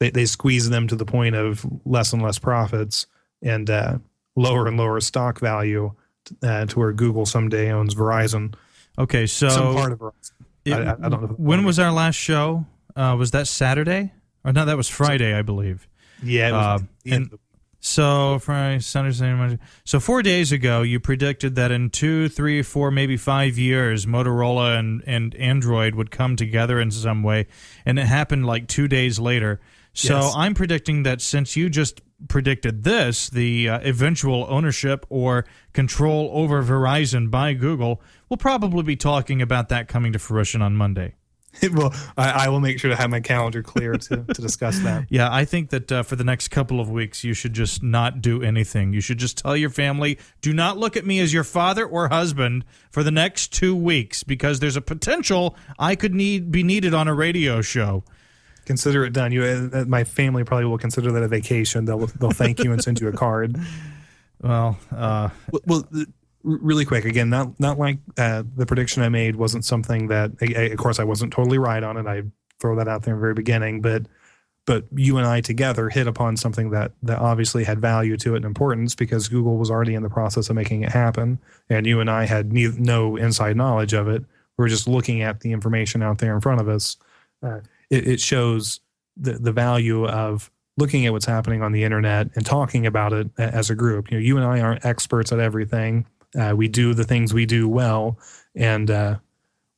they 0.00 0.10
they 0.10 0.26
squeeze 0.26 0.68
them 0.70 0.88
to 0.88 0.96
the 0.96 1.04
point 1.06 1.34
of 1.34 1.64
less 1.84 2.12
and 2.12 2.22
less 2.22 2.38
profits 2.38 3.06
and 3.42 3.68
uh, 3.70 3.98
lower 4.36 4.66
and 4.66 4.76
lower 4.76 5.00
stock 5.00 5.38
value 5.40 5.92
uh, 6.42 6.66
to 6.66 6.78
where 6.78 6.92
Google 6.92 7.26
someday 7.26 7.70
owns 7.72 7.94
Verizon, 7.94 8.54
Okay, 8.98 9.26
so 9.26 9.48
some 9.48 9.74
part 9.74 9.92
of 9.92 9.98
Verizon. 9.98 10.30
it- 10.64 10.72
I- 10.72 10.92
I- 10.92 11.08
don't 11.08 11.22
know. 11.22 11.34
when 11.36 11.64
was 11.64 11.78
our 11.78 11.92
last 11.92 12.14
show? 12.16 12.64
Uh, 12.96 13.16
was 13.18 13.32
that 13.32 13.46
Saturday? 13.48 14.12
Or 14.44 14.52
no, 14.52 14.64
that 14.64 14.76
was 14.76 14.88
Friday, 14.88 15.34
I 15.34 15.42
believe. 15.42 15.88
Yeah, 16.22 16.48
it 16.48 16.52
was 16.52 16.64
Uh, 16.66 16.74
at 16.84 16.88
the 17.04 17.12
end 17.12 17.30
and- 17.32 17.38
So 17.80 18.38
Friday, 18.38 18.80
Saturday, 18.80 19.14
Sunday, 19.14 19.34
Monday. 19.34 19.58
So 19.84 20.00
four 20.00 20.22
days 20.22 20.52
ago, 20.52 20.80
you 20.80 21.00
predicted 21.00 21.54
that 21.56 21.70
in 21.70 21.90
two, 21.90 22.30
three, 22.30 22.62
four, 22.62 22.90
maybe 22.90 23.18
five 23.18 23.58
years, 23.58 24.06
Motorola 24.06 24.78
and, 24.78 25.02
and 25.06 25.34
Android 25.34 25.94
would 25.94 26.10
come 26.10 26.34
together 26.36 26.80
in 26.80 26.90
some 26.90 27.22
way, 27.22 27.46
and 27.84 27.98
it 27.98 28.06
happened 28.06 28.46
like 28.46 28.68
two 28.68 28.88
days 28.88 29.18
later. 29.18 29.60
So 29.94 30.18
Yes. 30.18 30.34
I'm 30.36 30.54
predicting 30.54 31.04
that 31.04 31.20
since 31.20 31.56
you 31.56 31.70
just 31.70 32.02
predicted 32.28 32.84
this, 32.84 33.30
the 33.30 33.68
uh, 33.68 33.78
eventual 33.80 34.46
ownership 34.48 35.06
or 35.08 35.46
control 35.72 36.30
over 36.32 36.62
Verizon 36.62 37.30
by 37.30 37.54
Google, 37.54 38.02
we'll 38.28 38.36
probably 38.36 38.82
be 38.82 38.96
talking 38.96 39.40
about 39.40 39.68
that 39.70 39.88
coming 39.88 40.12
to 40.12 40.18
fruition 40.18 40.60
on 40.60 40.76
Monday. 40.76 41.14
well, 41.72 41.94
I, 42.16 42.46
I 42.46 42.48
will 42.48 42.60
make 42.60 42.80
sure 42.80 42.90
to 42.90 42.96
have 42.96 43.10
my 43.10 43.20
calendar 43.20 43.62
clear 43.62 43.92
to, 43.92 44.24
to 44.34 44.42
discuss 44.42 44.78
that. 44.80 45.06
Yeah, 45.08 45.32
I 45.32 45.44
think 45.44 45.70
that 45.70 45.92
uh, 45.92 46.02
for 46.02 46.16
the 46.16 46.24
next 46.24 46.48
couple 46.48 46.80
of 46.80 46.90
weeks, 46.90 47.24
you 47.24 47.34
should 47.34 47.52
just 47.52 47.82
not 47.82 48.20
do 48.20 48.42
anything. 48.42 48.92
You 48.92 49.00
should 49.00 49.18
just 49.18 49.38
tell 49.38 49.56
your 49.56 49.70
family, 49.70 50.18
do 50.40 50.52
not 50.52 50.78
look 50.78 50.96
at 50.96 51.06
me 51.06 51.20
as 51.20 51.32
your 51.32 51.44
father 51.44 51.86
or 51.86 52.08
husband 52.08 52.64
for 52.90 53.02
the 53.02 53.10
next 53.10 53.52
two 53.52 53.76
weeks 53.76 54.22
because 54.22 54.60
there's 54.60 54.76
a 54.76 54.82
potential 54.82 55.56
I 55.78 55.94
could 55.94 56.14
need 56.14 56.50
be 56.50 56.62
needed 56.62 56.94
on 56.94 57.08
a 57.08 57.14
radio 57.14 57.60
show. 57.60 58.04
Consider 58.64 59.04
it 59.04 59.12
done. 59.12 59.30
You, 59.32 59.44
uh, 59.72 59.84
my 59.86 60.04
family 60.04 60.44
probably 60.44 60.64
will 60.66 60.78
consider 60.78 61.12
that 61.12 61.22
a 61.22 61.28
vacation. 61.28 61.84
They'll 61.84 62.06
they'll 62.06 62.30
thank 62.30 62.62
you 62.64 62.72
and 62.72 62.82
send 62.82 63.00
you 63.00 63.08
a 63.08 63.12
card. 63.12 63.58
Well, 64.42 64.78
uh, 64.94 65.30
Well, 65.52 65.62
well 65.66 65.82
th- 65.84 66.06
really 66.42 66.84
quick 66.84 67.06
again, 67.06 67.30
not 67.30 67.58
not 67.58 67.78
like 67.78 67.98
uh, 68.18 68.42
the 68.56 68.66
prediction 68.66 69.02
I 69.02 69.08
made 69.08 69.36
wasn't 69.36 69.64
something 69.64 70.08
that, 70.08 70.32
I, 70.42 70.44
I- 70.54 70.62
of 70.64 70.76
course, 70.76 70.98
I 70.98 71.04
wasn't 71.04 71.32
totally 71.32 71.56
right 71.56 71.82
on 71.82 71.96
it. 71.96 72.06
I 72.06 72.24
throw 72.60 72.76
that 72.76 72.86
out 72.86 73.04
there 73.04 73.14
in 73.14 73.20
the 73.20 73.22
very 73.22 73.32
beginning, 73.34 73.80
but 73.80 74.02
but 74.66 74.84
you 74.94 75.16
and 75.18 75.26
I 75.26 75.40
together 75.40 75.88
hit 75.88 76.06
upon 76.06 76.36
something 76.36 76.70
that 76.70 76.92
that 77.04 77.20
obviously 77.20 77.64
had 77.64 77.80
value 77.80 78.16
to 78.18 78.34
it 78.34 78.38
and 78.38 78.44
importance 78.44 78.94
because 78.94 79.28
Google 79.28 79.56
was 79.56 79.70
already 79.70 79.94
in 79.94 80.02
the 80.02 80.10
process 80.10 80.50
of 80.50 80.56
making 80.56 80.82
it 80.82 80.90
happen, 80.90 81.38
and 81.70 81.86
you 81.86 82.00
and 82.00 82.10
I 82.10 82.24
had 82.26 82.52
ne- 82.52 82.68
no 82.76 83.16
inside 83.16 83.56
knowledge 83.56 83.94
of 83.94 84.08
it. 84.08 84.22
We 84.58 84.62
were 84.62 84.68
just 84.68 84.86
looking 84.86 85.22
at 85.22 85.40
the 85.40 85.52
information 85.52 86.02
out 86.02 86.18
there 86.18 86.34
in 86.34 86.40
front 86.42 86.60
of 86.60 86.68
us. 86.68 86.96
Uh, 87.42 87.60
it, 87.90 88.06
it 88.06 88.20
shows 88.20 88.80
the 89.16 89.34
the 89.34 89.52
value 89.52 90.06
of 90.06 90.50
looking 90.76 91.06
at 91.06 91.12
what's 91.12 91.26
happening 91.26 91.62
on 91.62 91.72
the 91.72 91.84
internet 91.84 92.28
and 92.34 92.44
talking 92.44 92.86
about 92.86 93.12
it 93.12 93.28
as 93.38 93.70
a 93.70 93.74
group. 93.74 94.10
You 94.10 94.18
know, 94.18 94.22
you 94.22 94.36
and 94.36 94.44
I 94.44 94.60
aren't 94.60 94.84
experts 94.84 95.30
at 95.32 95.38
everything. 95.38 96.06
Uh, 96.38 96.52
we 96.56 96.66
do 96.66 96.94
the 96.94 97.04
things 97.04 97.32
we 97.32 97.46
do 97.46 97.68
well, 97.68 98.18
and 98.56 98.90
uh, 98.90 99.16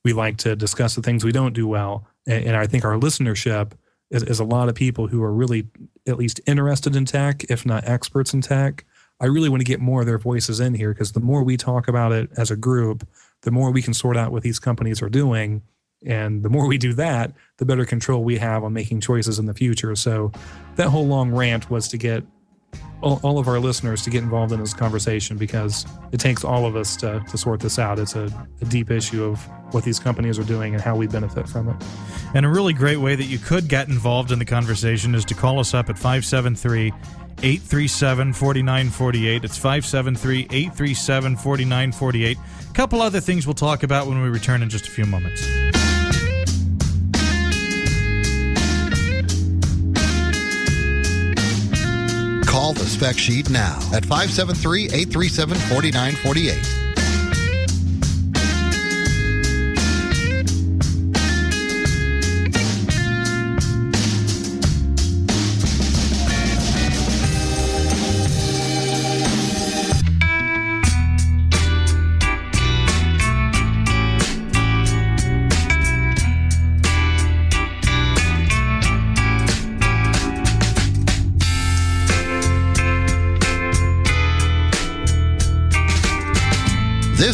we 0.03 0.13
like 0.13 0.37
to 0.37 0.55
discuss 0.55 0.95
the 0.95 1.01
things 1.01 1.23
we 1.23 1.31
don't 1.31 1.53
do 1.53 1.67
well. 1.67 2.07
And, 2.25 2.45
and 2.45 2.57
I 2.57 2.65
think 2.65 2.83
our 2.83 2.95
listenership 2.95 3.73
is, 4.09 4.23
is 4.23 4.39
a 4.39 4.43
lot 4.43 4.69
of 4.69 4.75
people 4.75 5.07
who 5.07 5.21
are 5.21 5.33
really 5.33 5.67
at 6.07 6.17
least 6.17 6.39
interested 6.47 6.95
in 6.95 7.05
tech, 7.05 7.43
if 7.49 7.65
not 7.65 7.87
experts 7.87 8.33
in 8.33 8.41
tech. 8.41 8.85
I 9.19 9.25
really 9.25 9.49
want 9.49 9.61
to 9.61 9.65
get 9.65 9.79
more 9.79 10.01
of 10.01 10.07
their 10.07 10.19
voices 10.19 10.59
in 10.59 10.73
here 10.73 10.93
because 10.93 11.11
the 11.11 11.19
more 11.19 11.43
we 11.43 11.57
talk 11.57 11.87
about 11.87 12.11
it 12.11 12.29
as 12.37 12.51
a 12.51 12.55
group, 12.55 13.07
the 13.41 13.51
more 13.51 13.71
we 13.71 13.81
can 13.81 13.93
sort 13.93 14.15
out 14.15 14.31
what 14.31 14.43
these 14.43 14.59
companies 14.59 15.01
are 15.01 15.09
doing. 15.09 15.63
And 16.05 16.43
the 16.43 16.49
more 16.49 16.67
we 16.67 16.77
do 16.77 16.93
that, 16.93 17.33
the 17.57 17.65
better 17.65 17.85
control 17.85 18.23
we 18.23 18.37
have 18.37 18.63
on 18.63 18.73
making 18.73 19.01
choices 19.01 19.39
in 19.39 19.45
the 19.45 19.53
future. 19.53 19.95
So 19.95 20.31
that 20.75 20.89
whole 20.89 21.07
long 21.07 21.33
rant 21.33 21.69
was 21.69 21.87
to 21.89 21.97
get 21.97 22.23
all, 23.01 23.19
all 23.23 23.39
of 23.39 23.47
our 23.47 23.59
listeners 23.59 24.01
to 24.03 24.09
get 24.09 24.23
involved 24.23 24.51
in 24.51 24.59
this 24.59 24.73
conversation 24.73 25.37
because 25.37 25.85
it 26.11 26.19
takes 26.19 26.43
all 26.43 26.65
of 26.65 26.75
us 26.75 26.95
to, 26.97 27.23
to 27.29 27.37
sort 27.37 27.59
this 27.59 27.77
out. 27.79 27.99
It's 27.99 28.15
a, 28.15 28.25
a 28.61 28.65
deep 28.65 28.91
issue 28.91 29.23
of 29.23 29.39
what 29.73 29.83
these 29.83 29.99
companies 29.99 30.39
are 30.39 30.43
doing 30.43 30.73
and 30.73 30.81
how 30.81 30.95
we 30.95 31.07
benefit 31.07 31.47
from 31.47 31.69
it. 31.69 31.75
and 32.33 32.45
a 32.45 32.49
really 32.49 32.73
great 32.73 32.97
way 32.97 33.15
that 33.15 33.25
you 33.25 33.37
could 33.37 33.67
get 33.67 33.87
involved 33.87 34.31
in 34.31 34.39
the 34.39 34.45
conversation 34.45 35.13
is 35.13 35.25
to 35.25 35.33
call 35.33 35.59
us 35.59 35.73
up 35.73 35.89
at 35.89 35.97
573 35.97 36.91
837 37.43 38.33
4948. 38.33 39.43
It's 39.43 39.57
573 39.57 40.47
837 40.49 41.35
4948. 41.35 42.37
Couple 42.77 43.01
other 43.01 43.19
things 43.19 43.47
we'll 43.47 43.55
talk 43.55 43.81
about 43.81 44.05
when 44.05 44.21
we 44.21 44.29
return 44.29 44.61
in 44.61 44.69
just 44.69 44.87
a 44.87 44.91
few 44.91 45.03
moments. 45.05 45.47
Call 52.47 52.73
the 52.73 52.85
spec 52.85 53.17
sheet 53.17 53.49
now 53.49 53.79
at 53.93 54.05
573 54.05 54.83
837 54.93 55.57
4948. 55.57 56.86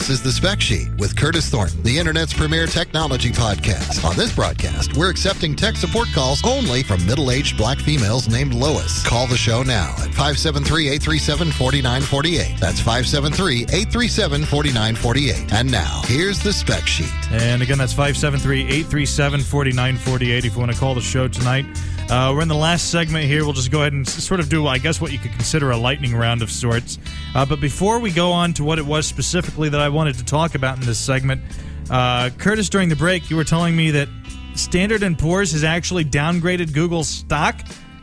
This 0.03 0.19
is 0.19 0.21
the 0.21 0.33
Spec 0.33 0.59
Sheet 0.59 0.93
with 0.97 1.15
Curtis 1.15 1.47
Thornton, 1.47 1.81
the 1.81 1.97
Internet's 1.97 2.33
premier 2.33 2.65
technology 2.65 3.31
podcast. 3.31 4.03
On 4.03 4.13
this 4.17 4.35
broadcast, 4.35 4.97
we're 4.97 5.09
accepting 5.09 5.55
tech 5.55 5.77
support 5.77 6.09
calls 6.13 6.43
only 6.43 6.83
from 6.83 7.05
middle 7.05 7.31
aged 7.31 7.55
black 7.55 7.79
females 7.79 8.27
named 8.27 8.53
Lois. 8.53 9.01
Call 9.07 9.27
the 9.27 9.37
show 9.37 9.63
now 9.63 9.91
at 9.99 10.13
573 10.13 10.89
837 10.89 11.51
4948. 11.53 12.59
That's 12.59 12.81
573 12.81 13.61
837 13.61 14.43
4948. 14.43 15.53
And 15.53 15.71
now, 15.71 16.01
here's 16.03 16.43
the 16.43 16.51
Spec 16.51 16.85
Sheet. 16.85 17.31
And 17.31 17.61
again, 17.61 17.77
that's 17.77 17.93
573 17.93 18.63
837 18.63 19.39
4948 19.39 20.43
if 20.43 20.53
you 20.53 20.59
want 20.59 20.73
to 20.73 20.77
call 20.77 20.95
the 20.95 20.99
show 20.99 21.29
tonight. 21.29 21.65
Uh, 22.13 22.31
we're 22.31 22.43
in 22.43 22.47
the 22.47 22.53
last 22.53 22.91
segment 22.91 23.25
here. 23.25 23.43
We'll 23.43 23.53
just 23.53 23.71
go 23.71 23.79
ahead 23.79 23.91
and 23.91 24.07
sort 24.07 24.39
of 24.39 24.47
do, 24.47 24.67
I 24.67 24.77
guess, 24.77 25.01
what 25.01 25.11
you 25.11 25.17
could 25.17 25.31
consider 25.31 25.71
a 25.71 25.77
lightning 25.77 26.15
round 26.15 26.43
of 26.43 26.51
sorts. 26.51 26.99
Uh, 27.33 27.43
but 27.43 27.59
before 27.59 27.97
we 27.97 28.11
go 28.11 28.31
on 28.31 28.53
to 28.53 28.63
what 28.63 28.77
it 28.77 28.85
was 28.85 29.07
specifically 29.07 29.67
that 29.69 29.81
I 29.81 29.89
wanted 29.89 30.19
to 30.19 30.23
talk 30.23 30.53
about 30.53 30.77
in 30.77 30.85
this 30.85 30.99
segment, 30.99 31.41
uh, 31.89 32.29
Curtis, 32.37 32.69
during 32.69 32.89
the 32.89 32.95
break, 32.95 33.31
you 33.31 33.35
were 33.35 33.43
telling 33.43 33.75
me 33.75 33.89
that 33.89 34.09
Standard 34.53 35.01
& 35.17 35.17
Poor's 35.17 35.53
has 35.53 35.63
actually 35.63 36.05
downgraded 36.05 36.71
Google's 36.71 37.07
stock 37.07 37.59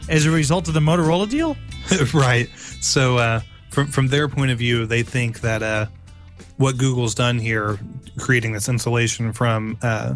as 0.08 0.26
a 0.26 0.30
result 0.32 0.66
of 0.66 0.74
the 0.74 0.80
Motorola 0.80 1.30
deal? 1.30 1.56
right. 2.12 2.48
So 2.80 3.18
uh, 3.18 3.40
from 3.70 3.86
from 3.86 4.08
their 4.08 4.26
point 4.26 4.50
of 4.50 4.58
view, 4.58 4.86
they 4.86 5.04
think 5.04 5.42
that 5.42 5.62
uh, 5.62 5.86
what 6.56 6.78
Google's 6.78 7.14
done 7.14 7.38
here, 7.38 7.78
creating 8.18 8.54
this 8.54 8.68
insulation 8.68 9.32
from 9.32 9.78
uh, 9.82 10.14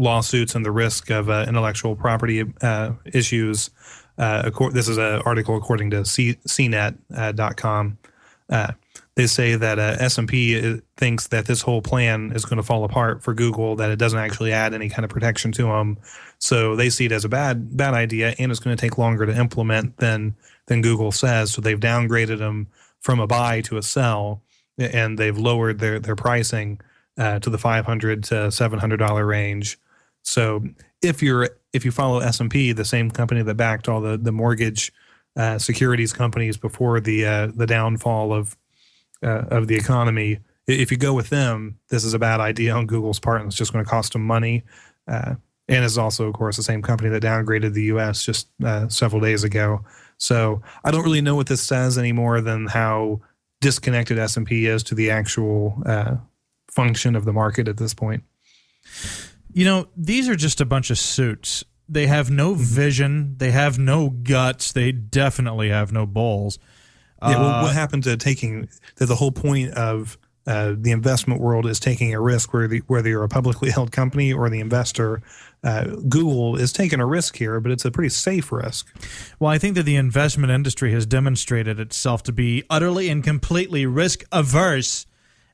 lawsuits 0.00 0.54
and 0.54 0.64
the 0.64 0.72
risk 0.72 1.10
of 1.10 1.28
uh, 1.28 1.44
intellectual 1.46 1.94
property 1.94 2.44
uh, 2.62 2.92
issues, 3.04 3.70
uh, 4.18 4.50
this 4.72 4.88
is 4.88 4.98
an 4.98 5.22
article 5.24 5.56
according 5.56 5.90
to 5.90 6.04
C- 6.04 6.38
CNET.com. 6.46 7.98
Uh, 8.48 8.72
they 9.14 9.26
say 9.26 9.54
that 9.54 9.78
uh, 9.78 9.96
S&P 10.00 10.80
thinks 10.96 11.28
that 11.28 11.46
this 11.46 11.62
whole 11.62 11.82
plan 11.82 12.32
is 12.34 12.44
going 12.44 12.56
to 12.56 12.62
fall 12.62 12.84
apart 12.84 13.22
for 13.22 13.34
Google, 13.34 13.76
that 13.76 13.90
it 13.90 13.96
doesn't 13.96 14.18
actually 14.18 14.52
add 14.52 14.72
any 14.72 14.88
kind 14.88 15.04
of 15.04 15.10
protection 15.10 15.52
to 15.52 15.64
them. 15.64 15.98
So 16.38 16.74
they 16.74 16.90
see 16.90 17.06
it 17.06 17.12
as 17.12 17.24
a 17.24 17.28
bad 17.28 17.76
bad 17.76 17.94
idea, 17.94 18.34
and 18.38 18.50
it's 18.50 18.60
going 18.60 18.76
to 18.76 18.80
take 18.80 18.98
longer 18.98 19.26
to 19.26 19.36
implement 19.36 19.98
than 19.98 20.34
than 20.66 20.80
Google 20.80 21.12
says. 21.12 21.52
So 21.52 21.60
they've 21.60 21.78
downgraded 21.78 22.38
them 22.38 22.68
from 23.00 23.20
a 23.20 23.26
buy 23.26 23.60
to 23.62 23.76
a 23.76 23.82
sell, 23.82 24.42
and 24.78 25.18
they've 25.18 25.36
lowered 25.36 25.80
their 25.80 25.98
their 25.98 26.16
pricing 26.16 26.80
uh, 27.18 27.38
to 27.40 27.50
the 27.50 27.58
five 27.58 27.84
hundred 27.84 28.24
to 28.24 28.50
seven 28.50 28.78
hundred 28.78 28.98
dollar 28.98 29.26
range. 29.26 29.78
So 30.22 30.64
if 31.02 31.22
you're 31.22 31.50
if 31.72 31.84
you 31.84 31.90
follow 31.90 32.18
S 32.18 32.40
and 32.40 32.50
P, 32.50 32.72
the 32.72 32.84
same 32.84 33.10
company 33.10 33.42
that 33.42 33.54
backed 33.54 33.88
all 33.88 34.00
the 34.00 34.16
the 34.16 34.32
mortgage 34.32 34.92
uh, 35.36 35.58
securities 35.58 36.12
companies 36.12 36.56
before 36.56 37.00
the 37.00 37.26
uh, 37.26 37.46
the 37.54 37.66
downfall 37.66 38.32
of 38.32 38.56
uh, 39.22 39.44
of 39.50 39.68
the 39.68 39.76
economy, 39.76 40.38
if 40.66 40.90
you 40.90 40.96
go 40.96 41.12
with 41.12 41.30
them, 41.30 41.78
this 41.88 42.04
is 42.04 42.14
a 42.14 42.18
bad 42.18 42.40
idea 42.40 42.74
on 42.74 42.86
Google's 42.86 43.20
part, 43.20 43.40
and 43.40 43.48
it's 43.48 43.56
just 43.56 43.72
going 43.72 43.84
to 43.84 43.90
cost 43.90 44.12
them 44.12 44.26
money. 44.26 44.64
Uh, 45.06 45.34
and 45.68 45.84
is 45.84 45.98
also, 45.98 46.26
of 46.26 46.34
course, 46.34 46.56
the 46.56 46.64
same 46.64 46.82
company 46.82 47.10
that 47.10 47.22
downgraded 47.22 47.74
the 47.74 47.84
U.S. 47.84 48.24
just 48.24 48.48
uh, 48.64 48.88
several 48.88 49.20
days 49.20 49.44
ago. 49.44 49.84
So 50.16 50.62
I 50.82 50.90
don't 50.90 51.04
really 51.04 51.20
know 51.20 51.36
what 51.36 51.46
this 51.46 51.62
says 51.62 51.96
any 51.96 52.10
more 52.10 52.40
than 52.40 52.66
how 52.66 53.20
disconnected 53.60 54.18
S 54.18 54.36
and 54.36 54.44
P 54.44 54.66
is 54.66 54.82
to 54.84 54.96
the 54.96 55.10
actual 55.10 55.80
uh, 55.86 56.16
function 56.68 57.14
of 57.14 57.24
the 57.24 57.32
market 57.32 57.68
at 57.68 57.76
this 57.76 57.94
point. 57.94 58.24
You 59.52 59.64
know, 59.64 59.88
these 59.96 60.28
are 60.28 60.36
just 60.36 60.60
a 60.60 60.64
bunch 60.64 60.90
of 60.90 60.98
suits. 60.98 61.64
They 61.88 62.06
have 62.06 62.30
no 62.30 62.52
Mm-hmm. 62.54 62.62
vision. 62.62 63.34
They 63.38 63.50
have 63.50 63.78
no 63.78 64.10
guts. 64.10 64.72
They 64.72 64.92
definitely 64.92 65.70
have 65.70 65.92
no 65.92 66.06
balls. 66.06 66.58
Yeah, 67.22 67.38
well, 67.40 67.48
Uh, 67.50 67.62
what 67.64 67.74
happened 67.74 68.04
to 68.04 68.16
taking 68.16 68.68
that 68.96 69.06
the 69.06 69.16
whole 69.16 69.32
point 69.32 69.72
of 69.74 70.16
uh, 70.46 70.74
the 70.78 70.90
investment 70.90 71.40
world 71.40 71.66
is 71.66 71.78
taking 71.78 72.14
a 72.14 72.20
risk, 72.20 72.54
whether 72.54 72.76
whether 72.86 73.08
you're 73.08 73.24
a 73.24 73.28
publicly 73.28 73.70
held 73.76 73.92
company 73.92 74.32
or 74.32 74.48
the 74.48 74.60
investor. 74.60 75.20
Uh, 75.62 75.84
Google 76.08 76.56
is 76.56 76.72
taking 76.72 77.00
a 77.00 77.04
risk 77.06 77.36
here, 77.36 77.60
but 77.60 77.70
it's 77.70 77.84
a 77.84 77.90
pretty 77.90 78.08
safe 78.08 78.50
risk. 78.50 78.86
Well, 79.38 79.50
I 79.50 79.58
think 79.58 79.74
that 79.74 79.82
the 79.82 79.96
investment 79.96 80.50
industry 80.50 80.92
has 80.92 81.04
demonstrated 81.04 81.78
itself 81.78 82.22
to 82.22 82.32
be 82.32 82.62
utterly 82.70 83.10
and 83.10 83.22
completely 83.22 83.84
risk 83.84 84.24
averse 84.32 85.04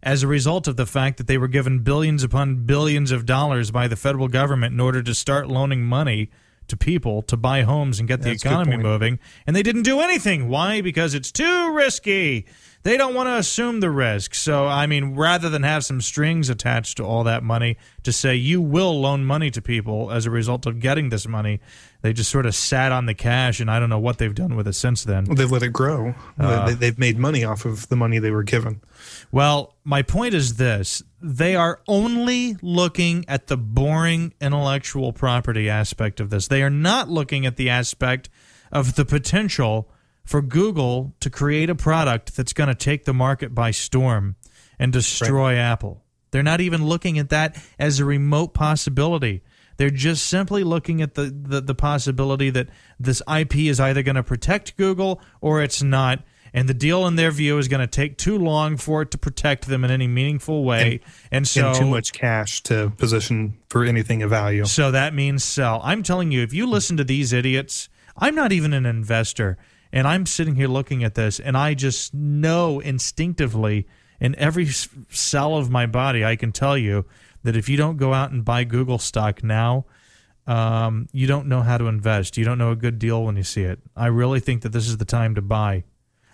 as 0.02 0.22
a 0.22 0.26
result 0.26 0.68
of 0.68 0.76
the 0.76 0.86
fact 0.86 1.18
that 1.18 1.26
they 1.26 1.38
were 1.38 1.48
given 1.48 1.80
billions 1.80 2.22
upon 2.22 2.64
billions 2.64 3.10
of 3.10 3.26
dollars 3.26 3.70
by 3.70 3.88
the 3.88 3.96
federal 3.96 4.28
government 4.28 4.72
in 4.72 4.80
order 4.80 5.02
to 5.02 5.14
start 5.14 5.48
loaning 5.48 5.82
money 5.82 6.30
to 6.68 6.76
people 6.76 7.22
to 7.22 7.36
buy 7.36 7.62
homes 7.62 7.98
and 7.98 8.08
get 8.08 8.22
the 8.22 8.30
That's 8.30 8.44
economy 8.44 8.76
moving. 8.76 9.18
And 9.46 9.54
they 9.54 9.62
didn't 9.62 9.82
do 9.82 10.00
anything. 10.00 10.48
Why? 10.48 10.80
Because 10.80 11.14
it's 11.14 11.30
too 11.30 11.72
risky. 11.72 12.46
They 12.82 12.96
don't 12.96 13.14
want 13.14 13.28
to 13.28 13.34
assume 13.34 13.80
the 13.80 13.90
risk. 13.90 14.34
So, 14.34 14.66
I 14.66 14.86
mean, 14.86 15.14
rather 15.14 15.48
than 15.48 15.64
have 15.64 15.84
some 15.84 16.00
strings 16.00 16.48
attached 16.48 16.96
to 16.98 17.04
all 17.04 17.24
that 17.24 17.42
money 17.42 17.76
to 18.04 18.12
say 18.12 18.36
you 18.36 18.60
will 18.60 19.00
loan 19.00 19.24
money 19.24 19.50
to 19.50 19.62
people 19.62 20.12
as 20.12 20.24
a 20.24 20.30
result 20.30 20.66
of 20.66 20.78
getting 20.78 21.08
this 21.08 21.26
money, 21.26 21.60
they 22.02 22.12
just 22.12 22.30
sort 22.30 22.46
of 22.46 22.54
sat 22.54 22.92
on 22.92 23.06
the 23.06 23.14
cash, 23.14 23.58
and 23.58 23.68
I 23.68 23.80
don't 23.80 23.90
know 23.90 23.98
what 23.98 24.18
they've 24.18 24.34
done 24.34 24.54
with 24.54 24.68
it 24.68 24.74
since 24.74 25.02
then. 25.02 25.24
They've 25.24 25.50
let 25.50 25.64
it 25.64 25.72
grow. 25.72 26.14
Uh. 26.38 26.74
they've 26.74 26.98
made 26.98 27.18
money 27.18 27.42
off 27.42 27.64
of 27.64 27.88
the 27.88 27.96
money 27.96 28.20
they 28.20 28.30
were 28.30 28.44
given. 28.44 28.80
Well, 29.36 29.74
my 29.84 30.00
point 30.00 30.32
is 30.32 30.54
this 30.54 31.02
they 31.20 31.56
are 31.56 31.82
only 31.86 32.56
looking 32.62 33.26
at 33.28 33.48
the 33.48 33.58
boring 33.58 34.32
intellectual 34.40 35.12
property 35.12 35.68
aspect 35.68 36.20
of 36.20 36.30
this. 36.30 36.48
They 36.48 36.62
are 36.62 36.70
not 36.70 37.10
looking 37.10 37.44
at 37.44 37.56
the 37.56 37.68
aspect 37.68 38.30
of 38.72 38.94
the 38.94 39.04
potential 39.04 39.90
for 40.24 40.40
Google 40.40 41.14
to 41.20 41.28
create 41.28 41.68
a 41.68 41.74
product 41.74 42.34
that's 42.34 42.54
going 42.54 42.68
to 42.68 42.74
take 42.74 43.04
the 43.04 43.12
market 43.12 43.54
by 43.54 43.72
storm 43.72 44.36
and 44.78 44.90
destroy 44.90 45.56
Apple. 45.56 46.02
They're 46.30 46.42
not 46.42 46.62
even 46.62 46.86
looking 46.86 47.18
at 47.18 47.28
that 47.28 47.62
as 47.78 48.00
a 48.00 48.06
remote 48.06 48.54
possibility. 48.54 49.42
They're 49.76 49.90
just 49.90 50.24
simply 50.24 50.64
looking 50.64 51.02
at 51.02 51.12
the, 51.12 51.24
the, 51.24 51.60
the 51.60 51.74
possibility 51.74 52.48
that 52.48 52.70
this 52.98 53.20
IP 53.30 53.56
is 53.56 53.80
either 53.80 54.02
going 54.02 54.16
to 54.16 54.22
protect 54.22 54.78
Google 54.78 55.20
or 55.42 55.62
it's 55.62 55.82
not. 55.82 56.24
And 56.56 56.70
the 56.70 56.74
deal, 56.74 57.06
in 57.06 57.16
their 57.16 57.30
view, 57.30 57.58
is 57.58 57.68
going 57.68 57.82
to 57.82 57.86
take 57.86 58.16
too 58.16 58.38
long 58.38 58.78
for 58.78 59.02
it 59.02 59.10
to 59.10 59.18
protect 59.18 59.66
them 59.66 59.84
in 59.84 59.90
any 59.90 60.08
meaningful 60.08 60.64
way. 60.64 61.00
And, 61.30 61.46
so, 61.46 61.68
and 61.68 61.76
too 61.76 61.86
much 61.86 62.14
cash 62.14 62.62
to 62.62 62.90
position 62.96 63.58
for 63.68 63.84
anything 63.84 64.22
of 64.22 64.30
value. 64.30 64.64
so 64.64 64.90
that 64.90 65.12
means 65.12 65.44
sell. 65.44 65.82
I'm 65.84 66.02
telling 66.02 66.32
you, 66.32 66.42
if 66.42 66.54
you 66.54 66.66
listen 66.66 66.96
to 66.96 67.04
these 67.04 67.34
idiots, 67.34 67.90
I'm 68.16 68.34
not 68.34 68.52
even 68.52 68.72
an 68.72 68.86
investor. 68.86 69.58
And 69.92 70.08
I'm 70.08 70.24
sitting 70.24 70.54
here 70.54 70.66
looking 70.66 71.04
at 71.04 71.14
this, 71.14 71.38
and 71.38 71.58
I 71.58 71.74
just 71.74 72.14
know 72.14 72.80
instinctively 72.80 73.86
in 74.18 74.34
every 74.36 74.66
cell 75.10 75.56
of 75.56 75.70
my 75.70 75.84
body, 75.84 76.24
I 76.24 76.36
can 76.36 76.52
tell 76.52 76.78
you 76.78 77.04
that 77.42 77.54
if 77.54 77.68
you 77.68 77.76
don't 77.76 77.98
go 77.98 78.14
out 78.14 78.30
and 78.30 78.42
buy 78.46 78.64
Google 78.64 78.98
stock 78.98 79.44
now, 79.44 79.84
um, 80.46 81.06
you 81.12 81.26
don't 81.26 81.48
know 81.48 81.60
how 81.60 81.76
to 81.76 81.86
invest. 81.86 82.38
You 82.38 82.46
don't 82.46 82.56
know 82.56 82.70
a 82.70 82.76
good 82.76 82.98
deal 82.98 83.22
when 83.24 83.36
you 83.36 83.42
see 83.42 83.62
it. 83.62 83.78
I 83.94 84.06
really 84.06 84.40
think 84.40 84.62
that 84.62 84.72
this 84.72 84.88
is 84.88 84.96
the 84.96 85.04
time 85.04 85.34
to 85.34 85.42
buy. 85.42 85.84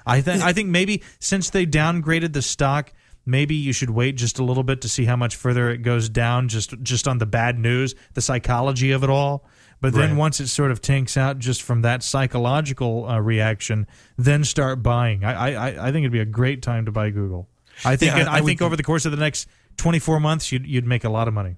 I 0.07 0.21
think 0.21 0.43
I 0.43 0.53
think 0.53 0.69
maybe 0.69 1.03
since 1.21 1.51
they 1.51 1.67
downgraded 1.67 2.33
the 2.33 2.43
stock, 2.43 2.93
maybe 3.27 3.55
you 3.55 3.73
should 3.73 3.91
wait 3.91 4.17
just 4.17 4.39
a 4.39 4.45
little 4.45 4.63
bit 4.65 4.81
to 4.83 4.89
see 4.89 5.05
how 5.05 5.17
much 5.17 5.37
further 5.37 5.71
it 5.71 5.79
goes 5.83 6.09
down 6.09 6.49
just 6.49 6.75
just 6.83 7.07
on 7.09 7.19
the 7.19 7.27
bad 7.27 7.59
news, 7.59 7.95
the 8.15 8.21
psychology 8.21 8.91
of 8.93 9.05
it 9.05 9.11
all. 9.11 9.45
But 9.81 9.95
then 9.95 10.11
Right. 10.11 10.17
once 10.19 10.39
it 10.39 10.47
sort 10.47 10.71
of 10.71 10.81
tanks 10.81 11.17
out 11.17 11.41
just 11.41 11.61
from 11.63 11.83
that 11.83 12.05
psychological 12.05 13.09
uh, 13.09 13.19
reaction, 13.21 13.87
then 14.17 14.45
start 14.45 14.83
buying. 14.83 15.25
I, 15.25 15.55
I 15.55 15.89
I 15.89 15.93
think 15.93 16.05
it'd 16.05 16.13
be 16.13 16.21
a 16.21 16.25
great 16.25 16.63
time 16.63 16.85
to 16.87 16.93
buy 16.93 17.11
Google. 17.11 17.49
I 17.85 17.97
think 17.97 18.15
Yeah, 18.15 18.29
I- 18.29 18.35
I, 18.35 18.39
I 18.39 18.41
think 18.43 18.63
over 18.63 18.77
the 18.77 18.83
course 18.85 19.07
of 19.07 19.11
the 19.13 19.19
next 19.19 19.49
24 19.79 20.21
months, 20.21 20.53
you'd 20.53 20.67
you'd 20.67 20.87
make 20.87 21.05
a 21.05 21.09
lot 21.11 21.27
of 21.29 21.35
money. 21.35 21.57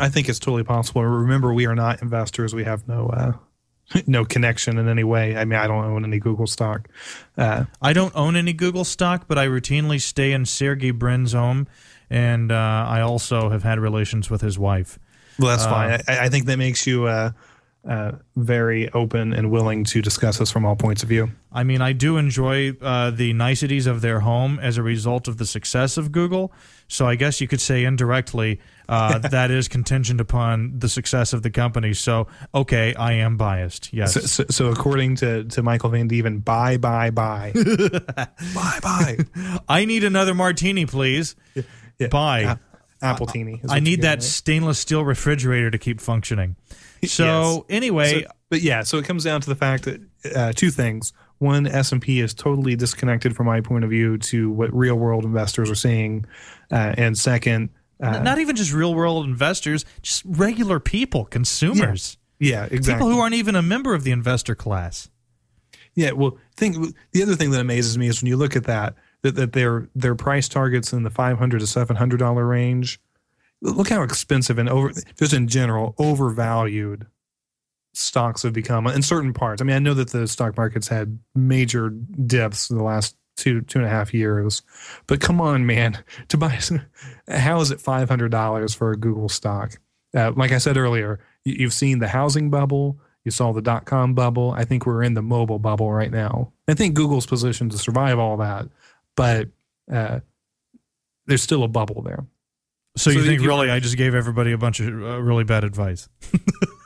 I 0.00 0.08
think 0.08 0.28
it's 0.28 0.38
totally 0.38 0.64
possible. 0.64 1.04
Remember, 1.04 1.52
we 1.54 1.66
are 1.66 1.74
not 1.74 2.02
investors. 2.02 2.54
We 2.54 2.64
have 2.64 2.86
no 2.88 3.08
uh, 3.08 3.32
no 4.06 4.24
connection 4.24 4.78
in 4.78 4.88
any 4.88 5.04
way. 5.04 5.36
I 5.36 5.44
mean, 5.44 5.58
I 5.58 5.66
don't 5.66 5.84
own 5.84 6.04
any 6.04 6.18
Google 6.18 6.46
stock. 6.46 6.88
Uh, 7.36 7.64
I 7.80 7.92
don't 7.92 8.14
own 8.16 8.36
any 8.36 8.52
Google 8.52 8.84
stock, 8.84 9.26
but 9.28 9.38
I 9.38 9.46
routinely 9.46 10.00
stay 10.00 10.32
in 10.32 10.44
Sergey 10.44 10.90
Brin's 10.90 11.32
home, 11.32 11.66
and 12.10 12.50
uh, 12.50 12.86
I 12.88 13.00
also 13.00 13.50
have 13.50 13.62
had 13.62 13.78
relations 13.78 14.30
with 14.30 14.40
his 14.40 14.58
wife. 14.58 14.98
well, 15.38 15.48
that's 15.48 15.64
fine. 15.64 16.00
I, 16.08 16.26
I 16.26 16.28
think 16.28 16.46
that 16.46 16.56
makes 16.56 16.86
you 16.86 17.06
uh, 17.06 17.32
uh, 17.88 18.12
very 18.34 18.90
open 18.92 19.32
and 19.32 19.50
willing 19.50 19.84
to 19.84 20.02
discuss 20.02 20.38
this 20.38 20.50
from 20.50 20.64
all 20.64 20.76
points 20.76 21.02
of 21.02 21.08
view. 21.08 21.30
I 21.52 21.62
mean, 21.62 21.80
I 21.80 21.92
do 21.92 22.16
enjoy 22.16 22.72
uh, 22.80 23.10
the 23.10 23.32
niceties 23.32 23.86
of 23.86 24.00
their 24.00 24.20
home 24.20 24.58
as 24.60 24.76
a 24.76 24.82
result 24.82 25.28
of 25.28 25.38
the 25.38 25.46
success 25.46 25.96
of 25.96 26.10
Google. 26.10 26.52
So 26.88 27.06
I 27.06 27.14
guess 27.14 27.40
you 27.40 27.46
could 27.46 27.60
say 27.60 27.84
indirectly 27.84 28.60
uh, 28.88 29.18
that 29.30 29.50
is 29.50 29.68
contingent 29.68 30.20
upon 30.20 30.78
the 30.78 30.88
success 30.88 31.32
of 31.32 31.42
the 31.42 31.50
company. 31.50 31.92
So 31.94 32.26
okay, 32.54 32.94
I 32.94 33.12
am 33.12 33.36
biased. 33.36 33.92
Yes. 33.92 34.14
So, 34.14 34.20
so, 34.20 34.44
so 34.50 34.66
according 34.68 35.16
to, 35.16 35.44
to 35.44 35.62
Michael 35.62 35.90
Van 35.90 36.08
Deven, 36.08 36.44
buy, 36.44 36.76
buy, 36.76 37.10
buy, 37.10 37.52
buy, 38.54 38.78
buy. 38.82 39.18
I 39.68 39.84
need 39.84 40.04
another 40.04 40.34
martini, 40.34 40.86
please. 40.86 41.36
Yeah. 41.98 42.08
Buy. 42.08 42.40
A- 42.40 42.58
Appletini. 43.02 43.60
I 43.68 43.80
need 43.80 44.02
that 44.02 44.20
get, 44.20 44.22
stainless 44.22 44.78
steel 44.78 45.04
refrigerator 45.04 45.70
to 45.70 45.78
keep 45.78 46.00
functioning. 46.00 46.56
So 47.04 47.66
anyway. 47.68 48.22
So- 48.22 48.30
but 48.48 48.62
yeah, 48.62 48.84
so 48.84 48.98
it 48.98 49.04
comes 49.04 49.24
down 49.24 49.40
to 49.40 49.48
the 49.48 49.56
fact 49.56 49.84
that 49.84 50.00
uh, 50.34 50.52
two 50.54 50.70
things. 50.70 51.12
One, 51.38 51.66
S 51.66 51.92
and 51.92 52.00
P 52.00 52.20
is 52.20 52.32
totally 52.32 52.76
disconnected 52.76 53.36
from 53.36 53.46
my 53.46 53.60
point 53.60 53.84
of 53.84 53.90
view 53.90 54.18
to 54.18 54.50
what 54.50 54.72
real 54.72 54.94
world 54.94 55.24
investors 55.24 55.70
are 55.70 55.74
seeing, 55.74 56.24
uh, 56.70 56.94
and 56.96 57.18
second, 57.18 57.70
uh, 58.00 58.18
not 58.22 58.38
even 58.38 58.56
just 58.56 58.72
real 58.72 58.94
world 58.94 59.24
investors, 59.24 59.84
just 60.02 60.22
regular 60.26 60.78
people, 60.80 61.24
consumers, 61.24 62.18
yeah, 62.38 62.66
exactly. 62.70 62.94
people 62.94 63.08
who 63.10 63.20
aren't 63.20 63.34
even 63.34 63.56
a 63.56 63.62
member 63.62 63.94
of 63.94 64.04
the 64.04 64.10
investor 64.10 64.54
class. 64.54 65.10
Yeah, 65.94 66.12
well, 66.12 66.38
think 66.56 66.94
the 67.12 67.22
other 67.22 67.34
thing 67.34 67.50
that 67.52 67.60
amazes 67.60 67.96
me 67.96 68.08
is 68.08 68.20
when 68.20 68.28
you 68.28 68.36
look 68.36 68.54
at 68.54 68.64
that 68.64 68.94
that, 69.22 69.34
that 69.36 69.52
their 69.52 69.88
their 69.94 70.14
price 70.14 70.48
targets 70.48 70.92
in 70.92 71.02
the 71.02 71.10
five 71.10 71.38
hundred 71.38 71.60
to 71.60 71.66
seven 71.66 71.96
hundred 71.96 72.18
dollar 72.18 72.46
range. 72.46 73.00
Look 73.62 73.88
how 73.88 74.02
expensive 74.02 74.58
and 74.58 74.68
over 74.68 74.92
just 75.18 75.32
in 75.32 75.48
general 75.48 75.94
overvalued 75.98 77.06
stocks 77.94 78.42
have 78.42 78.52
become 78.52 78.86
in 78.86 79.00
certain 79.00 79.32
parts. 79.32 79.62
I 79.62 79.64
mean, 79.64 79.76
I 79.76 79.78
know 79.78 79.94
that 79.94 80.10
the 80.10 80.28
stock 80.28 80.56
market's 80.58 80.88
had 80.88 81.18
major 81.34 81.88
dips 81.90 82.68
in 82.68 82.76
the 82.76 82.84
last 82.84 83.16
two 83.36 83.60
two 83.62 83.78
and 83.78 83.86
a 83.86 83.90
half 83.90 84.12
years, 84.12 84.62
but 85.06 85.20
come 85.20 85.40
on, 85.40 85.66
man, 85.66 86.02
to 86.28 86.36
buy 86.36 86.58
how 87.28 87.60
is 87.60 87.70
it 87.70 87.80
five 87.80 88.08
hundred 88.08 88.30
dollars 88.30 88.74
for 88.74 88.92
a 88.92 88.96
Google 88.96 89.28
stock? 89.28 89.78
Uh, 90.14 90.32
like 90.34 90.52
I 90.52 90.58
said 90.58 90.76
earlier, 90.76 91.20
you, 91.44 91.56
you've 91.58 91.72
seen 91.72 91.98
the 91.98 92.08
housing 92.08 92.50
bubble. 92.50 92.98
You 93.24 93.30
saw 93.32 93.52
the 93.52 93.62
dot 93.62 93.84
com 93.86 94.14
bubble. 94.14 94.52
I 94.52 94.64
think 94.64 94.86
we're 94.86 95.02
in 95.02 95.14
the 95.14 95.22
mobile 95.22 95.58
bubble 95.58 95.92
right 95.92 96.10
now. 96.10 96.52
I 96.68 96.74
think 96.74 96.94
Google's 96.94 97.26
positioned 97.26 97.72
to 97.72 97.78
survive 97.78 98.18
all 98.18 98.36
that, 98.36 98.68
but 99.16 99.48
uh, 99.92 100.20
there's 101.26 101.42
still 101.42 101.64
a 101.64 101.68
bubble 101.68 102.02
there. 102.02 102.24
So, 102.96 103.10
So 103.10 103.18
you 103.18 103.24
think 103.24 103.42
really 103.42 103.70
I 103.70 103.80
just 103.80 103.96
gave 103.96 104.14
everybody 104.14 104.52
a 104.52 104.58
bunch 104.58 104.80
of 104.80 104.88
uh, 104.88 105.20
really 105.20 105.44
bad 105.44 105.64
advice? 105.64 106.08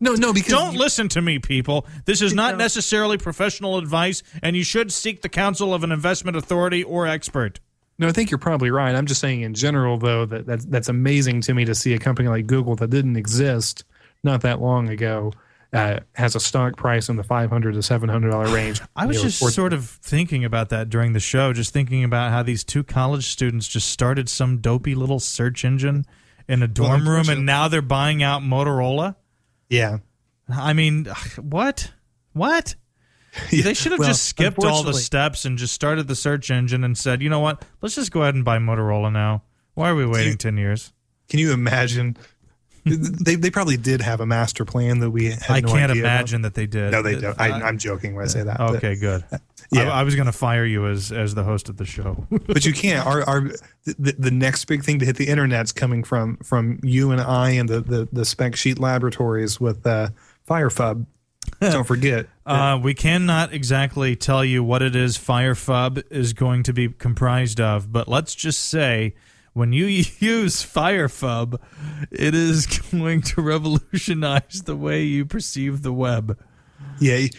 No, 0.00 0.14
no, 0.14 0.32
because 0.32 0.52
Don't 0.52 0.74
you- 0.74 0.78
listen 0.78 1.08
to 1.10 1.22
me, 1.22 1.38
people. 1.38 1.86
This 2.04 2.22
is 2.22 2.34
not 2.34 2.56
necessarily 2.56 3.18
professional 3.18 3.78
advice, 3.78 4.22
and 4.42 4.56
you 4.56 4.64
should 4.64 4.92
seek 4.92 5.22
the 5.22 5.28
counsel 5.28 5.74
of 5.74 5.84
an 5.84 5.92
investment 5.92 6.36
authority 6.36 6.82
or 6.82 7.06
expert. 7.06 7.60
No, 7.98 8.06
I 8.08 8.12
think 8.12 8.30
you're 8.30 8.38
probably 8.38 8.70
right. 8.70 8.94
I'm 8.94 9.06
just 9.06 9.20
saying 9.20 9.40
in 9.42 9.54
general, 9.54 9.98
though, 9.98 10.24
that 10.26 10.46
that's, 10.46 10.64
that's 10.66 10.88
amazing 10.88 11.40
to 11.42 11.54
me 11.54 11.64
to 11.64 11.74
see 11.74 11.94
a 11.94 11.98
company 11.98 12.28
like 12.28 12.46
Google 12.46 12.76
that 12.76 12.90
didn't 12.90 13.16
exist 13.16 13.84
not 14.22 14.42
that 14.42 14.60
long 14.60 14.88
ago 14.88 15.32
uh, 15.72 16.00
has 16.14 16.34
a 16.34 16.40
stock 16.40 16.76
price 16.76 17.08
in 17.08 17.16
the 17.16 17.22
500 17.22 17.74
to 17.74 17.82
700 17.82 18.30
dollar 18.30 18.48
range. 18.54 18.80
I 18.96 19.06
was 19.06 19.20
just 19.20 19.40
reports- 19.40 19.54
sort 19.56 19.72
of 19.72 19.86
thinking 19.88 20.44
about 20.44 20.68
that 20.70 20.88
during 20.90 21.12
the 21.12 21.20
show, 21.20 21.52
just 21.52 21.72
thinking 21.72 22.04
about 22.04 22.30
how 22.30 22.42
these 22.42 22.64
two 22.64 22.84
college 22.84 23.26
students 23.28 23.68
just 23.68 23.90
started 23.90 24.28
some 24.28 24.58
dopey 24.58 24.94
little 24.94 25.18
search 25.20 25.64
engine 25.64 26.06
in 26.48 26.62
a 26.62 26.68
dorm 26.68 27.06
room, 27.06 27.28
and 27.28 27.44
now 27.44 27.68
they're 27.68 27.82
buying 27.82 28.22
out 28.22 28.42
Motorola. 28.42 29.16
Yeah. 29.68 29.98
I 30.48 30.72
mean, 30.72 31.06
what? 31.40 31.92
What? 32.32 32.74
They 33.50 33.74
should 33.74 33.92
have 33.92 33.98
Well, 34.00 34.08
just 34.08 34.24
skipped 34.24 34.64
all 34.64 34.82
the 34.82 34.94
steps 34.94 35.44
and 35.44 35.58
just 35.58 35.74
started 35.74 36.08
the 36.08 36.16
search 36.16 36.50
engine 36.50 36.82
and 36.82 36.96
said, 36.96 37.22
you 37.22 37.28
know 37.28 37.40
what? 37.40 37.62
Let's 37.82 37.94
just 37.94 38.10
go 38.10 38.22
ahead 38.22 38.34
and 38.34 38.44
buy 38.44 38.58
Motorola 38.58 39.12
now. 39.12 39.42
Why 39.74 39.90
are 39.90 39.94
we 39.94 40.06
waiting 40.06 40.32
you- 40.32 40.36
10 40.38 40.56
years? 40.56 40.92
Can 41.28 41.38
you 41.38 41.52
imagine? 41.52 42.16
They 42.90 43.34
they 43.36 43.50
probably 43.50 43.76
did 43.76 44.00
have 44.02 44.20
a 44.20 44.26
master 44.26 44.64
plan 44.64 44.98
that 45.00 45.10
we 45.10 45.26
had 45.30 45.42
I 45.50 45.60
no 45.60 45.68
can't 45.68 45.90
idea 45.90 46.02
about. 46.02 46.12
imagine 46.16 46.42
that 46.42 46.54
they 46.54 46.66
did. 46.66 46.92
No, 46.92 47.02
they 47.02 47.16
don't. 47.20 47.38
I, 47.40 47.50
Uh, 47.50 47.60
I'm 47.60 47.78
joking 47.78 48.14
when 48.14 48.24
I 48.24 48.28
say 48.28 48.42
that. 48.42 48.58
but- 48.58 48.76
Okay, 48.76 48.96
good. 48.96 49.24
Yeah. 49.70 49.90
I, 49.90 50.00
I 50.00 50.02
was 50.04 50.14
going 50.14 50.26
to 50.26 50.32
fire 50.32 50.64
you 50.64 50.86
as 50.86 51.12
as 51.12 51.34
the 51.34 51.44
host 51.44 51.68
of 51.68 51.76
the 51.76 51.84
show. 51.84 52.26
but 52.46 52.64
you 52.64 52.72
can't. 52.72 53.06
Our, 53.06 53.22
our 53.24 53.40
the, 53.84 54.14
the 54.18 54.30
next 54.30 54.64
big 54.64 54.82
thing 54.84 54.98
to 55.00 55.04
hit 55.06 55.16
the 55.16 55.28
internet's 55.28 55.72
coming 55.72 56.04
from 56.04 56.38
from 56.38 56.80
you 56.82 57.10
and 57.10 57.20
I 57.20 57.50
and 57.50 57.68
the 57.68 57.80
the, 57.80 58.08
the 58.12 58.24
spec 58.24 58.56
sheet 58.56 58.78
laboratories 58.78 59.60
with 59.60 59.86
uh, 59.86 60.08
Firefub. 60.48 61.04
Don't 61.60 61.84
forget. 61.86 62.26
Uh, 62.44 62.78
we 62.82 62.92
cannot 62.94 63.52
exactly 63.54 64.14
tell 64.16 64.44
you 64.44 64.62
what 64.62 64.82
it 64.82 64.94
is 64.94 65.16
FireFub 65.18 66.02
is 66.10 66.32
going 66.34 66.62
to 66.64 66.72
be 66.74 66.88
comprised 66.90 67.58
of, 67.60 67.90
but 67.90 68.06
let's 68.06 68.34
just 68.34 68.62
say 68.64 69.14
when 69.58 69.72
you 69.72 69.86
use 70.18 70.62
FireFub, 70.64 71.58
it 72.10 72.34
is 72.34 72.66
going 72.92 73.20
to 73.22 73.42
revolutionize 73.42 74.62
the 74.64 74.76
way 74.76 75.02
you 75.02 75.26
perceive 75.26 75.82
the 75.82 75.92
web. 75.92 76.38
yeah, 77.00 77.16
you, 77.16 77.30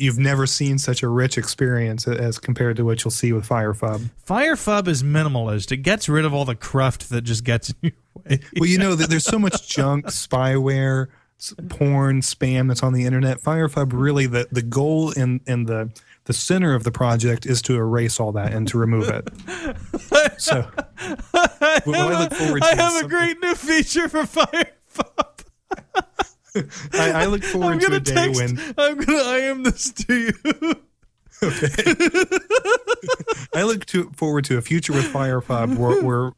you've 0.00 0.18
never 0.18 0.46
seen 0.46 0.78
such 0.78 1.02
a 1.02 1.08
rich 1.08 1.36
experience 1.36 2.06
as 2.06 2.38
compared 2.38 2.76
to 2.76 2.84
what 2.84 3.04
you'll 3.04 3.10
see 3.10 3.32
with 3.32 3.48
Firefub. 3.48 4.08
FireFub 4.26 4.86
is 4.86 5.02
minimalist. 5.02 5.72
It 5.72 5.78
gets 5.78 6.08
rid 6.08 6.24
of 6.24 6.32
all 6.32 6.44
the 6.44 6.54
cruft 6.54 7.10
that 7.10 7.22
just 7.22 7.42
gets 7.42 7.70
in 7.70 7.76
your 7.82 7.92
way. 8.14 8.40
Well, 8.58 8.68
you 8.70 8.78
know 8.78 8.94
that 8.94 9.10
there's 9.10 9.24
so 9.24 9.38
much 9.38 9.68
junk, 9.76 10.06
spyware, 10.06 11.08
porn, 11.68 12.20
spam 12.20 12.68
that's 12.68 12.82
on 12.82 12.92
the 12.92 13.04
internet. 13.04 13.42
Firefub 13.42 13.92
really 13.92 14.26
the 14.26 14.46
the 14.52 14.62
goal 14.62 15.12
and 15.16 15.40
and 15.46 15.66
the 15.66 15.90
the 16.26 16.32
center 16.32 16.74
of 16.74 16.84
the 16.84 16.92
project 16.92 17.46
is 17.46 17.62
to 17.62 17.76
erase 17.76 18.20
all 18.20 18.32
that 18.32 18.52
and 18.52 18.68
to 18.68 18.78
remove 18.78 19.08
it. 19.08 19.28
So, 20.38 20.68
what 21.30 21.96
I 21.98 22.20
look 22.20 22.34
forward 22.34 22.62
to 22.62 22.68
I 22.68 22.74
have 22.74 23.04
a 23.04 23.08
great 23.08 23.40
new 23.40 23.54
feature 23.54 24.08
for 24.08 24.22
FireFub. 24.24 25.44
I, 26.94 27.22
I 27.22 27.26
look 27.26 27.44
I'm 27.44 27.50
forward 27.50 27.80
to 27.80 27.94
a 27.94 28.00
day 28.00 28.14
text. 28.14 28.40
when 28.40 28.58
I'm 28.78 28.98
gonna 28.98 29.32
IM 29.38 29.62
this 29.62 29.92
to 29.92 30.14
you. 30.14 30.74
Okay. 31.42 31.94
I 33.54 33.62
look 33.62 33.84
to 33.86 34.10
forward 34.10 34.44
to 34.46 34.56
a 34.56 34.62
future 34.62 34.92
with 34.92 35.04
Firefub 35.12 35.76
where, 35.76 36.02
where 36.02 36.32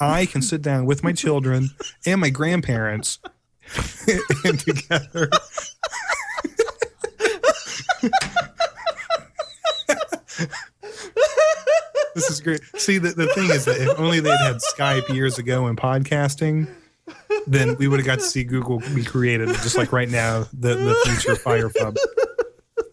I 0.00 0.26
can 0.26 0.42
sit 0.42 0.62
down 0.62 0.86
with 0.86 1.04
my 1.04 1.12
children 1.12 1.70
and 2.06 2.20
my 2.20 2.30
grandparents 2.30 3.18
and 4.44 4.58
together. 4.58 5.30
this 12.14 12.30
is 12.30 12.40
great. 12.40 12.60
See, 12.76 12.98
the, 12.98 13.10
the 13.10 13.28
thing 13.34 13.50
is 13.50 13.64
that 13.64 13.80
if 13.80 13.98
only 13.98 14.20
they'd 14.20 14.36
had 14.38 14.56
Skype 14.56 15.08
years 15.14 15.38
ago 15.38 15.66
and 15.66 15.78
podcasting, 15.78 16.68
then 17.46 17.76
we 17.76 17.88
would 17.88 17.98
have 18.00 18.06
got 18.06 18.18
to 18.20 18.24
see 18.24 18.44
Google 18.44 18.80
be 18.94 19.04
created, 19.04 19.48
just 19.48 19.76
like 19.76 19.92
right 19.92 20.08
now, 20.08 20.46
the, 20.52 20.74
the 20.74 20.94
future 21.04 21.34
Firefub. 21.34 21.96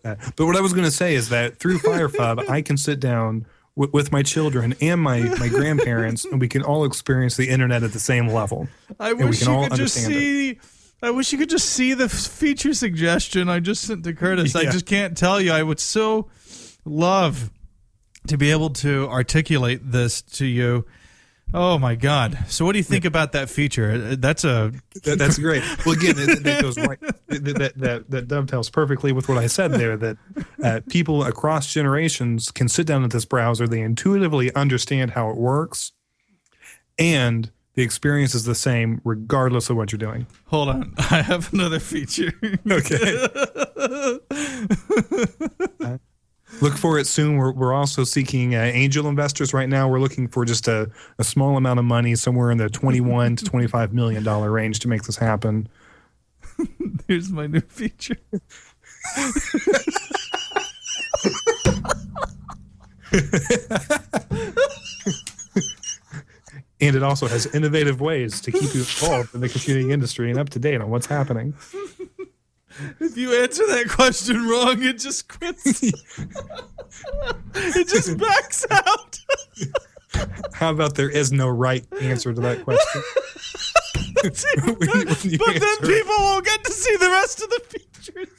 Uh, 0.03 0.15
but 0.35 0.45
what 0.45 0.55
I 0.55 0.61
was 0.61 0.73
going 0.73 0.85
to 0.85 0.91
say 0.91 1.15
is 1.15 1.29
that 1.29 1.57
through 1.59 1.77
Firefub, 1.79 2.49
I 2.49 2.61
can 2.61 2.77
sit 2.77 2.99
down 2.99 3.45
with, 3.75 3.93
with 3.93 4.11
my 4.11 4.23
children 4.23 4.75
and 4.81 4.99
my, 4.99 5.21
my 5.39 5.47
grandparents, 5.47 6.25
and 6.25 6.41
we 6.41 6.47
can 6.47 6.63
all 6.63 6.85
experience 6.85 7.37
the 7.37 7.49
internet 7.49 7.83
at 7.83 7.93
the 7.93 7.99
same 7.99 8.27
level. 8.27 8.67
I 8.99 9.13
we 9.13 9.25
wish 9.25 9.39
can 9.39 9.49
you 9.49 9.53
all 9.53 9.67
could 9.67 9.77
just 9.77 9.97
understand 9.97 10.15
it. 10.15 10.19
see. 10.19 10.59
I 11.03 11.09
wish 11.09 11.31
you 11.31 11.39
could 11.39 11.49
just 11.49 11.69
see 11.69 11.95
the 11.95 12.07
feature 12.07 12.73
suggestion 12.75 13.49
I 13.49 13.59
just 13.59 13.83
sent 13.83 14.03
to 14.03 14.13
Curtis. 14.13 14.55
I 14.55 14.65
just 14.65 14.85
can't 14.85 15.17
tell 15.17 15.41
you. 15.41 15.51
I 15.51 15.63
would 15.63 15.79
so 15.79 16.29
love 16.85 17.51
to 18.27 18.37
be 18.37 18.51
able 18.51 18.69
to 18.69 19.07
articulate 19.09 19.91
this 19.91 20.21
to 20.21 20.45
you. 20.45 20.85
Oh 21.53 21.77
my 21.77 21.95
God! 21.95 22.37
So, 22.47 22.63
what 22.63 22.71
do 22.71 22.77
you 22.77 22.83
think 22.83 23.03
about 23.03 23.33
that 23.33 23.49
feature? 23.49 23.91
Uh, 23.91 24.15
That's 24.17 24.45
a 24.45 24.71
That, 25.03 25.19
that's 25.19 25.37
great. 25.37 25.61
Well, 25.85 25.95
again, 25.95 26.15
that, 26.15 26.43
that 26.43 26.61
goes 26.61 26.77
right. 26.77 26.99
That, 27.27 27.73
that, 27.77 28.09
that, 28.09 28.27
dovetails 28.27 28.69
perfectly 28.69 29.13
with 29.13 29.29
what 29.29 29.37
I 29.37 29.47
said 29.47 29.71
there. 29.71 29.97
That 29.97 30.17
uh, 30.63 30.81
people 30.89 31.23
across 31.23 31.73
generations 31.73 32.51
can 32.51 32.67
sit 32.67 32.85
down 32.85 33.03
at 33.03 33.11
this 33.11 33.25
browser, 33.25 33.67
they 33.67 33.81
intuitively 33.81 34.53
understand 34.53 35.11
how 35.11 35.29
it 35.29 35.37
works, 35.37 35.93
and 36.99 37.51
the 37.73 37.83
experience 37.83 38.35
is 38.35 38.43
the 38.43 38.55
same 38.55 39.01
regardless 39.03 39.69
of 39.69 39.77
what 39.77 39.91
you're 39.91 39.99
doing. 39.99 40.27
hold 40.45 40.69
on. 40.69 40.93
I 40.97 41.21
have 41.21 41.51
another 41.53 41.79
feature. 41.79 42.33
Okay. 42.69 43.27
Look 46.61 46.77
for 46.77 46.99
it 46.99 47.07
soon. 47.07 47.37
We're, 47.37 47.51
we're 47.51 47.73
also 47.73 48.03
seeking 48.03 48.53
uh, 48.55 48.59
angel 48.59 49.07
investors 49.07 49.53
right 49.53 49.67
now. 49.67 49.89
We're 49.89 49.99
looking 49.99 50.27
for 50.27 50.45
just 50.45 50.67
a, 50.67 50.91
a 51.17 51.23
small 51.23 51.57
amount 51.57 51.79
of 51.79 51.85
money, 51.85 52.15
somewhere 52.15 52.51
in 52.51 52.59
the 52.59 52.69
21 52.69 53.37
to 53.37 53.45
25 53.45 53.93
million 53.93 54.23
dollar 54.23 54.51
range 54.51 54.79
to 54.79 54.87
make 54.87 55.03
this 55.03 55.17
happen. 55.17 55.67
Here's 57.07 57.31
my 57.31 57.47
new 57.47 57.61
feature. 57.61 58.17
And 66.81 66.95
it 66.95 67.03
also 67.03 67.27
has 67.27 67.45
innovative 67.53 68.01
ways 68.01 68.41
to 68.41 68.51
keep 68.51 68.73
you 68.73 68.79
involved 68.79 69.35
in 69.35 69.41
the 69.41 69.49
computing 69.49 69.91
industry 69.91 70.31
and 70.31 70.39
up 70.39 70.49
to 70.49 70.59
date 70.59 70.81
on 70.81 70.89
what's 70.89 71.05
happening. 71.05 71.53
If 72.99 73.17
you 73.17 73.33
answer 73.35 73.65
that 73.67 73.89
question 73.89 74.47
wrong, 74.47 74.81
it 74.83 74.97
just 74.99 75.27
quits. 75.27 75.81
it 75.83 75.95
just 77.87 78.17
backs 78.17 78.65
out. 78.71 79.19
How 80.53 80.71
about 80.71 80.95
there 80.95 81.09
is 81.09 81.31
no 81.31 81.47
right 81.47 81.85
answer 82.01 82.33
to 82.33 82.41
that 82.41 82.63
question? 82.63 83.01
When- 84.23 84.27
when 84.27 84.35
but 85.07 85.59
then 85.59 85.77
people 85.79 86.15
won't 86.19 86.45
get 86.45 86.63
to 86.63 86.71
see 86.71 86.95
the 86.97 87.09
rest 87.09 87.41
of 87.41 87.49
the 87.49 87.59
features. 87.69 88.29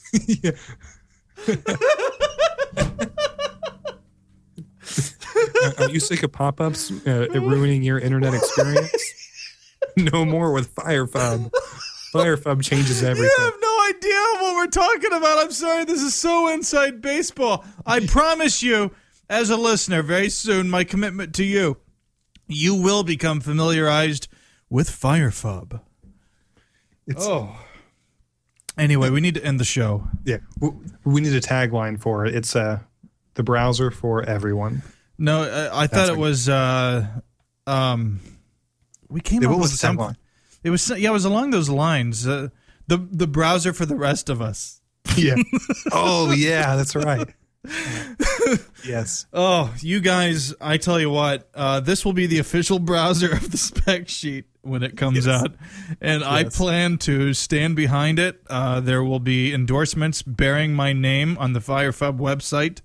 Are- 5.65 5.85
Are 5.85 5.91
you 5.91 6.01
sick 6.01 6.23
of 6.23 6.33
pop-ups 6.33 6.91
uh, 7.07 7.29
ruining 7.33 7.83
your 7.83 7.99
internet 7.99 8.35
experience? 8.35 9.15
no 9.97 10.25
more 10.25 10.53
with 10.53 10.75
Firefub. 10.75 11.51
Firefub 12.13 12.63
changes 12.63 13.03
everything. 13.03 13.31
You 13.39 13.45
have 13.45 13.55
no 13.61 13.87
idea 13.89 14.43
what 14.43 14.55
we're 14.57 14.67
talking 14.67 15.13
about. 15.13 15.39
I'm 15.39 15.53
sorry. 15.53 15.85
This 15.85 16.03
is 16.03 16.15
so 16.15 16.49
inside 16.49 17.01
baseball. 17.01 17.65
I 17.87 18.07
promise 18.07 18.63
you, 18.63 18.93
as 19.31 19.51
a 19.51 19.57
listener, 19.57 20.03
very 20.03 20.29
soon, 20.29 20.69
my 20.69 20.85
commitment 20.85 21.35
to 21.37 21.45
you, 21.45 21.79
you 22.49 22.75
will 22.75 23.03
become 23.03 23.41
familiarized 23.41 24.29
with 24.69 24.91
Firefub. 24.91 25.81
It's- 27.07 27.27
Oh. 27.27 27.57
Anyway, 28.79 29.11
we 29.11 29.21
need 29.21 29.35
to 29.35 29.45
end 29.45 29.61
the 29.61 29.65
show. 29.65 30.09
Yeah, 30.25 30.39
we 31.05 31.21
need 31.21 31.35
a 31.35 31.41
tagline 31.43 32.01
for 32.01 32.25
it. 32.25 32.35
It's 32.35 32.57
uh, 32.57 32.79
the 33.35 33.43
browser 33.43 33.91
for 33.91 34.23
everyone. 34.23 34.83
No, 35.19 35.43
I, 35.43 35.83
I 35.83 35.87
thought 35.87 36.09
it 36.09 36.17
was. 36.17 36.49
Uh, 36.49 37.07
um, 37.67 38.21
we 39.11 39.21
came 39.21 39.43
Yeah, 39.43 39.49
up 39.49 39.51
what 39.51 39.57
with 39.59 39.73
was 39.73 39.79
the 39.81 39.87
tagline? 39.89 40.17
It 40.65 40.71
was 40.71 40.89
yeah, 40.91 41.11
it 41.11 41.13
was 41.13 41.25
along 41.25 41.51
those 41.51 41.69
lines. 41.69 42.27
Uh, 42.27 42.49
the 42.87 42.99
the 43.11 43.27
browser 43.27 43.73
for 43.73 43.87
the 43.87 43.97
rest 43.97 44.29
of 44.29 44.41
us. 44.43 44.81
Yeah. 45.17 45.35
oh 45.93 46.33
yeah, 46.33 46.77
that's 46.77 46.95
right. 46.95 47.29
yes. 48.85 49.27
Oh, 49.33 49.73
you 49.81 50.01
guys! 50.01 50.55
I 50.61 50.77
tell 50.77 50.99
you 51.01 51.11
what, 51.11 51.49
uh, 51.55 51.81
this 51.81 52.05
will 52.05 52.13
be 52.13 52.27
the 52.27 52.39
official 52.39 52.79
browser 52.79 53.33
of 53.33 53.51
the 53.51 53.57
spec 53.57 54.09
sheet 54.09 54.47
when 54.63 54.83
it 54.83 54.97
comes 54.97 55.27
Yes. 55.27 55.43
out, 55.43 55.55
and 56.01 56.25
I 56.25 56.45
plan 56.45 56.99
to 56.99 57.35
stand 57.35 57.77
behind 57.77 58.19
it. 58.19 58.41
Uh, 58.49 58.81
there 58.81 59.03
will 59.03 59.21
be 59.21 59.53
endorsements 59.53 60.23
bearing 60.23 60.75
my 60.75 60.93
name 60.93 61.37
on 61.39 61.53
the 61.53 61.61
Firefub 61.61 62.19
website, 62.19 62.81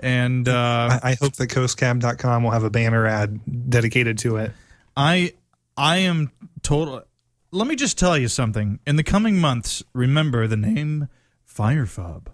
and 0.00 0.48
uh, 0.48 0.98
I, 1.02 1.10
I 1.10 1.14
hope 1.14 1.34
that 1.34 1.48
coastgab.com 1.48 2.42
will 2.42 2.50
have 2.52 2.64
a 2.64 2.70
banner 2.70 3.06
ad 3.06 3.70
dedicated 3.70 4.18
to 4.18 4.36
it. 4.36 4.52
I 4.96 5.32
I 5.76 5.98
am 5.98 6.30
total. 6.66 7.02
let 7.52 7.66
me 7.66 7.76
just 7.76 7.98
tell 7.98 8.18
you 8.18 8.28
something. 8.28 8.80
In 8.86 8.96
the 8.96 9.02
coming 9.02 9.38
months, 9.38 9.82
remember 9.92 10.46
the 10.46 10.56
name 10.56 11.08
Firefub. 11.48 12.26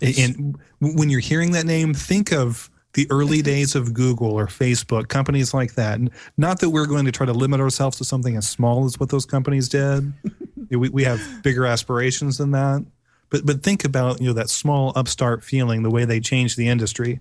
And 0.00 0.58
when 0.80 1.08
you're 1.08 1.20
hearing 1.20 1.52
that 1.52 1.64
name, 1.64 1.94
think 1.94 2.32
of 2.32 2.70
the 2.92 3.06
early 3.10 3.42
days 3.52 3.74
of 3.74 3.94
Google 3.94 4.32
or 4.32 4.46
Facebook, 4.46 5.08
companies 5.08 5.54
like 5.54 5.74
that. 5.74 5.98
And 5.98 6.10
not 6.36 6.60
that 6.60 6.70
we're 6.70 6.86
going 6.86 7.06
to 7.06 7.12
try 7.12 7.26
to 7.26 7.32
limit 7.32 7.60
ourselves 7.60 7.96
to 7.98 8.04
something 8.04 8.36
as 8.36 8.48
small 8.48 8.84
as 8.84 9.00
what 9.00 9.08
those 9.08 9.24
companies 9.24 9.68
did. 9.68 10.12
we, 10.70 10.88
we 10.88 11.04
have 11.04 11.20
bigger 11.42 11.64
aspirations 11.64 12.38
than 12.38 12.50
that. 12.52 12.84
But 13.30 13.46
but 13.46 13.62
think 13.62 13.84
about 13.84 14.20
you 14.20 14.28
know 14.28 14.32
that 14.34 14.50
small 14.50 14.92
upstart 14.94 15.42
feeling, 15.42 15.82
the 15.82 15.90
way 15.90 16.04
they 16.04 16.20
changed 16.20 16.56
the 16.56 16.68
industry. 16.68 17.20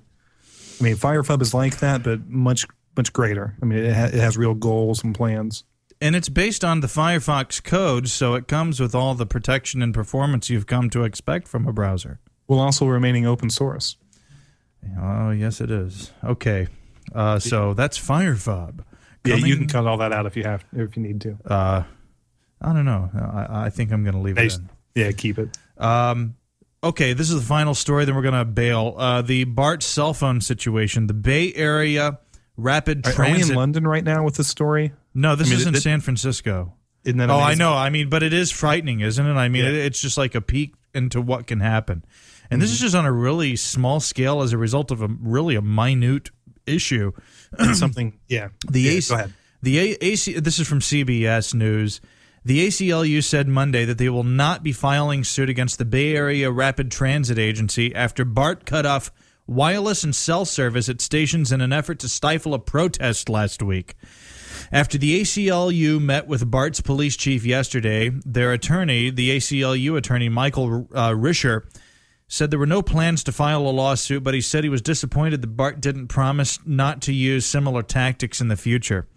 I 0.79 0.83
mean, 0.83 0.95
Firefub 0.95 1.41
is 1.41 1.53
like 1.53 1.79
that, 1.79 2.03
but 2.03 2.27
much 2.27 2.67
much 2.95 3.13
greater. 3.13 3.55
I 3.61 3.65
mean, 3.65 3.79
it, 3.79 3.95
ha- 3.95 4.05
it 4.05 4.13
has 4.15 4.37
real 4.37 4.53
goals 4.53 5.03
and 5.03 5.15
plans. 5.15 5.63
And 6.01 6.15
it's 6.15 6.29
based 6.29 6.63
on 6.63 6.81
the 6.81 6.87
Firefox 6.87 7.63
code, 7.63 8.09
so 8.09 8.35
it 8.35 8.47
comes 8.47 8.79
with 8.79 8.93
all 8.93 9.15
the 9.15 9.25
protection 9.25 9.81
and 9.81 9.93
performance 9.93 10.49
you've 10.49 10.67
come 10.67 10.89
to 10.91 11.03
expect 11.03 11.47
from 11.47 11.67
a 11.67 11.73
browser. 11.73 12.19
While 12.45 12.59
also 12.59 12.85
remaining 12.87 13.25
open 13.25 13.49
source. 13.49 13.97
Oh, 14.99 15.31
yes, 15.31 15.61
it 15.61 15.71
is. 15.71 16.11
Okay. 16.23 16.67
Uh, 17.13 17.39
so 17.39 17.73
that's 17.73 17.97
Firefub. 17.97 18.83
Yeah, 19.25 19.35
you 19.35 19.55
can 19.55 19.67
cut 19.67 19.87
all 19.87 19.97
that 19.97 20.11
out 20.11 20.25
if 20.25 20.35
you 20.35 20.43
have 20.43 20.65
if 20.73 20.97
you 20.97 21.03
need 21.03 21.21
to. 21.21 21.37
Uh, 21.45 21.83
I 22.61 22.73
don't 22.73 22.85
know. 22.85 23.09
I, 23.13 23.65
I 23.65 23.69
think 23.69 23.91
I'm 23.93 24.03
going 24.03 24.15
to 24.15 24.19
leave 24.21 24.37
Hey, 24.37 24.47
it. 24.47 24.59
Yeah, 24.95 25.11
keep 25.13 25.39
it. 25.39 25.57
Um, 25.77 26.35
okay, 26.83 27.13
this 27.13 27.29
is 27.29 27.39
the 27.39 27.47
final 27.47 27.73
story. 27.73 28.03
Then 28.03 28.15
we're 28.15 28.21
going 28.21 28.33
to 28.33 28.45
bail. 28.45 28.95
Uh, 28.97 29.21
the 29.21 29.45
BART 29.45 29.81
cell 29.81 30.13
phone 30.13 30.41
situation. 30.41 31.07
The 31.07 31.13
Bay 31.13 31.53
Area 31.53 32.19
Rapid 32.57 33.07
Are, 33.07 33.23
are 33.23 33.31
we 33.31 33.41
in 33.41 33.53
London 33.55 33.87
right 33.87 34.03
now 34.03 34.23
with 34.23 34.35
this 34.35 34.47
story? 34.47 34.91
No, 35.13 35.35
this 35.35 35.47
I 35.47 35.51
mean, 35.51 35.59
is 35.59 35.67
in 35.67 35.75
it- 35.75 35.81
San 35.81 36.01
Francisco. 36.01 36.73
Isn't 37.03 37.17
that 37.17 37.29
Oh, 37.29 37.37
I 37.39 37.53
know. 37.55 37.73
I 37.73 37.89
mean, 37.89 38.07
but 38.09 38.23
it 38.23 38.31
is 38.31 38.49
frightening, 38.49 39.01
isn't 39.01 39.25
it? 39.25 39.33
I 39.33 39.49
mean, 39.49 39.63
Yeah. 39.65 39.71
it, 39.71 39.75
it's 39.75 39.99
just 40.01 40.17
like 40.17 40.35
a 40.35 40.41
peek 40.41 40.73
into 40.93 41.19
what 41.21 41.47
can 41.47 41.59
happen. 41.59 42.05
And 42.49 42.61
this 42.61 42.71
is 42.71 42.77
Mm-hmm. 42.77 42.83
just 42.85 42.95
on 42.95 43.05
a 43.05 43.11
really 43.11 43.55
small 43.57 43.99
scale 43.99 44.41
as 44.41 44.53
a 44.53 44.57
result 44.57 44.89
of 44.91 45.01
a 45.01 45.07
really 45.07 45.55
a 45.55 45.61
minute 45.61 46.29
issue. 46.65 47.11
something. 47.73 48.13
Yeah. 48.29 48.49
The 48.69 48.81
yeah, 48.81 48.91
AC, 48.91 49.09
go 49.09 49.15
ahead. 49.15 49.33
The 49.61 49.79
A- 49.79 49.97
AC. 50.05 50.39
This 50.39 50.59
is 50.59 50.67
from 50.67 50.79
CBS 50.79 51.53
News. 51.53 51.99
The 52.45 52.67
ACLU 52.67 53.23
said 53.23 53.47
Monday 53.47 53.85
that 53.85 53.97
they 53.97 54.09
will 54.09 54.23
not 54.25 54.63
be 54.63 54.71
filing 54.73 55.23
suit 55.23 55.49
against 55.49 55.77
the 55.77 55.85
Bay 55.85 56.15
Area 56.15 56.51
Rapid 56.51 56.89
Transit 56.91 57.37
Agency 57.39 57.93
after 57.95 58.23
BART 58.25 58.65
cut 58.65 58.85
off 58.85 59.11
wireless 59.47 60.03
and 60.03 60.15
cell 60.15 60.45
service 60.45 60.87
at 60.89 61.01
stations 61.01 61.51
in 61.51 61.59
an 61.61 61.71
effort 61.73 61.99
to 61.99 62.07
stifle 62.09 62.53
a 62.53 62.59
protest 62.59 63.27
last 63.29 63.61
week. 63.61 63.95
After 64.73 64.97
the 64.97 65.21
ACLU 65.21 66.01
met 66.01 66.25
with 66.25 66.49
BART's 66.49 66.81
police 66.81 67.15
chief 67.15 67.45
yesterday, 67.45 68.09
their 68.25 68.51
attorney, 68.51 69.11
the 69.11 69.37
ACLU 69.37 69.95
attorney 69.95 70.29
Michael 70.29 70.87
uh, 70.95 71.11
Risher, 71.11 71.67
said 72.27 72.49
there 72.49 72.57
were 72.57 72.65
no 72.65 72.81
plans 72.81 73.23
to 73.25 73.31
file 73.31 73.67
a 73.67 73.69
lawsuit, 73.69 74.23
but 74.23 74.33
he 74.33 74.41
said 74.41 74.63
he 74.63 74.71
was 74.71 74.81
disappointed 74.81 75.43
that 75.43 75.55
BART 75.55 75.79
didn't 75.79 76.07
promise 76.07 76.57
not 76.65 77.03
to 77.03 77.13
use 77.13 77.45
similar 77.45 77.83
tactics 77.83 78.41
in 78.41 78.47
the 78.47 78.57
future. 78.57 79.07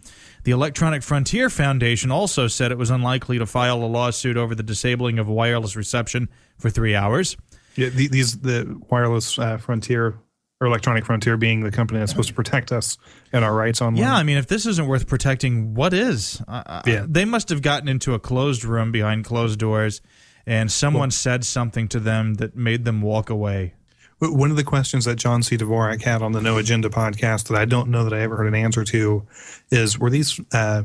The 0.43 0.51
Electronic 0.51 1.01
Frontier 1.01 1.49
Foundation 1.49 2.11
also 2.11 2.47
said 2.47 2.71
it 2.71 2.77
was 2.77 2.91
unlikely 2.91 3.39
to 3.39 3.47
file 3.47 3.83
a 3.83 3.85
lawsuit 3.85 4.37
over 4.37 4.53
the 4.53 4.61
disabling 4.61 5.17
of 5.17 5.27
wireless 5.27 5.75
reception 5.75 6.29
for 6.59 6.69
three 6.69 6.93
hours. 6.93 7.35
Yeah, 7.75 7.89
these 7.89 8.41
the 8.41 8.79
wireless 8.89 9.39
uh, 9.39 9.57
frontier 9.57 10.19
or 10.59 10.67
electronic 10.67 11.05
frontier 11.05 11.37
being 11.37 11.61
the 11.61 11.71
company 11.71 11.99
that's 11.99 12.11
supposed 12.11 12.29
to 12.29 12.33
protect 12.33 12.71
us 12.71 12.97
and 13.31 13.45
our 13.45 13.53
rights 13.53 13.81
online. 13.81 14.01
Yeah, 14.01 14.15
I 14.15 14.23
mean, 14.23 14.37
if 14.37 14.47
this 14.47 14.65
isn't 14.65 14.87
worth 14.87 15.07
protecting, 15.07 15.75
what 15.75 15.93
is? 15.93 16.41
Uh, 16.47 16.81
Yeah. 16.85 17.05
They 17.07 17.25
must 17.25 17.49
have 17.49 17.61
gotten 17.61 17.87
into 17.87 18.13
a 18.13 18.19
closed 18.19 18.63
room 18.63 18.91
behind 18.91 19.23
closed 19.25 19.59
doors, 19.59 20.01
and 20.47 20.71
someone 20.71 21.11
said 21.11 21.45
something 21.45 21.87
to 21.89 21.99
them 21.99 22.35
that 22.35 22.55
made 22.55 22.85
them 22.85 23.01
walk 23.01 23.29
away. 23.29 23.73
One 24.19 24.49
of 24.49 24.57
the 24.57 24.63
questions 24.63 25.05
that 25.05 25.17
John 25.17 25.43
C. 25.43 25.57
Dvorak 25.57 26.01
had 26.01 26.23
on 26.23 26.31
the 26.31 26.41
No 26.41 26.57
Agenda 26.57 26.89
podcast 26.89 27.49
that 27.49 27.57
I 27.57 27.65
don't 27.65 27.89
know 27.89 28.03
that 28.03 28.13
I 28.13 28.21
ever 28.21 28.35
heard 28.37 28.47
an 28.47 28.55
answer 28.55 28.83
to 28.85 29.27
is 29.69 29.99
were 29.99 30.09
these 30.09 30.39
uh, 30.51 30.83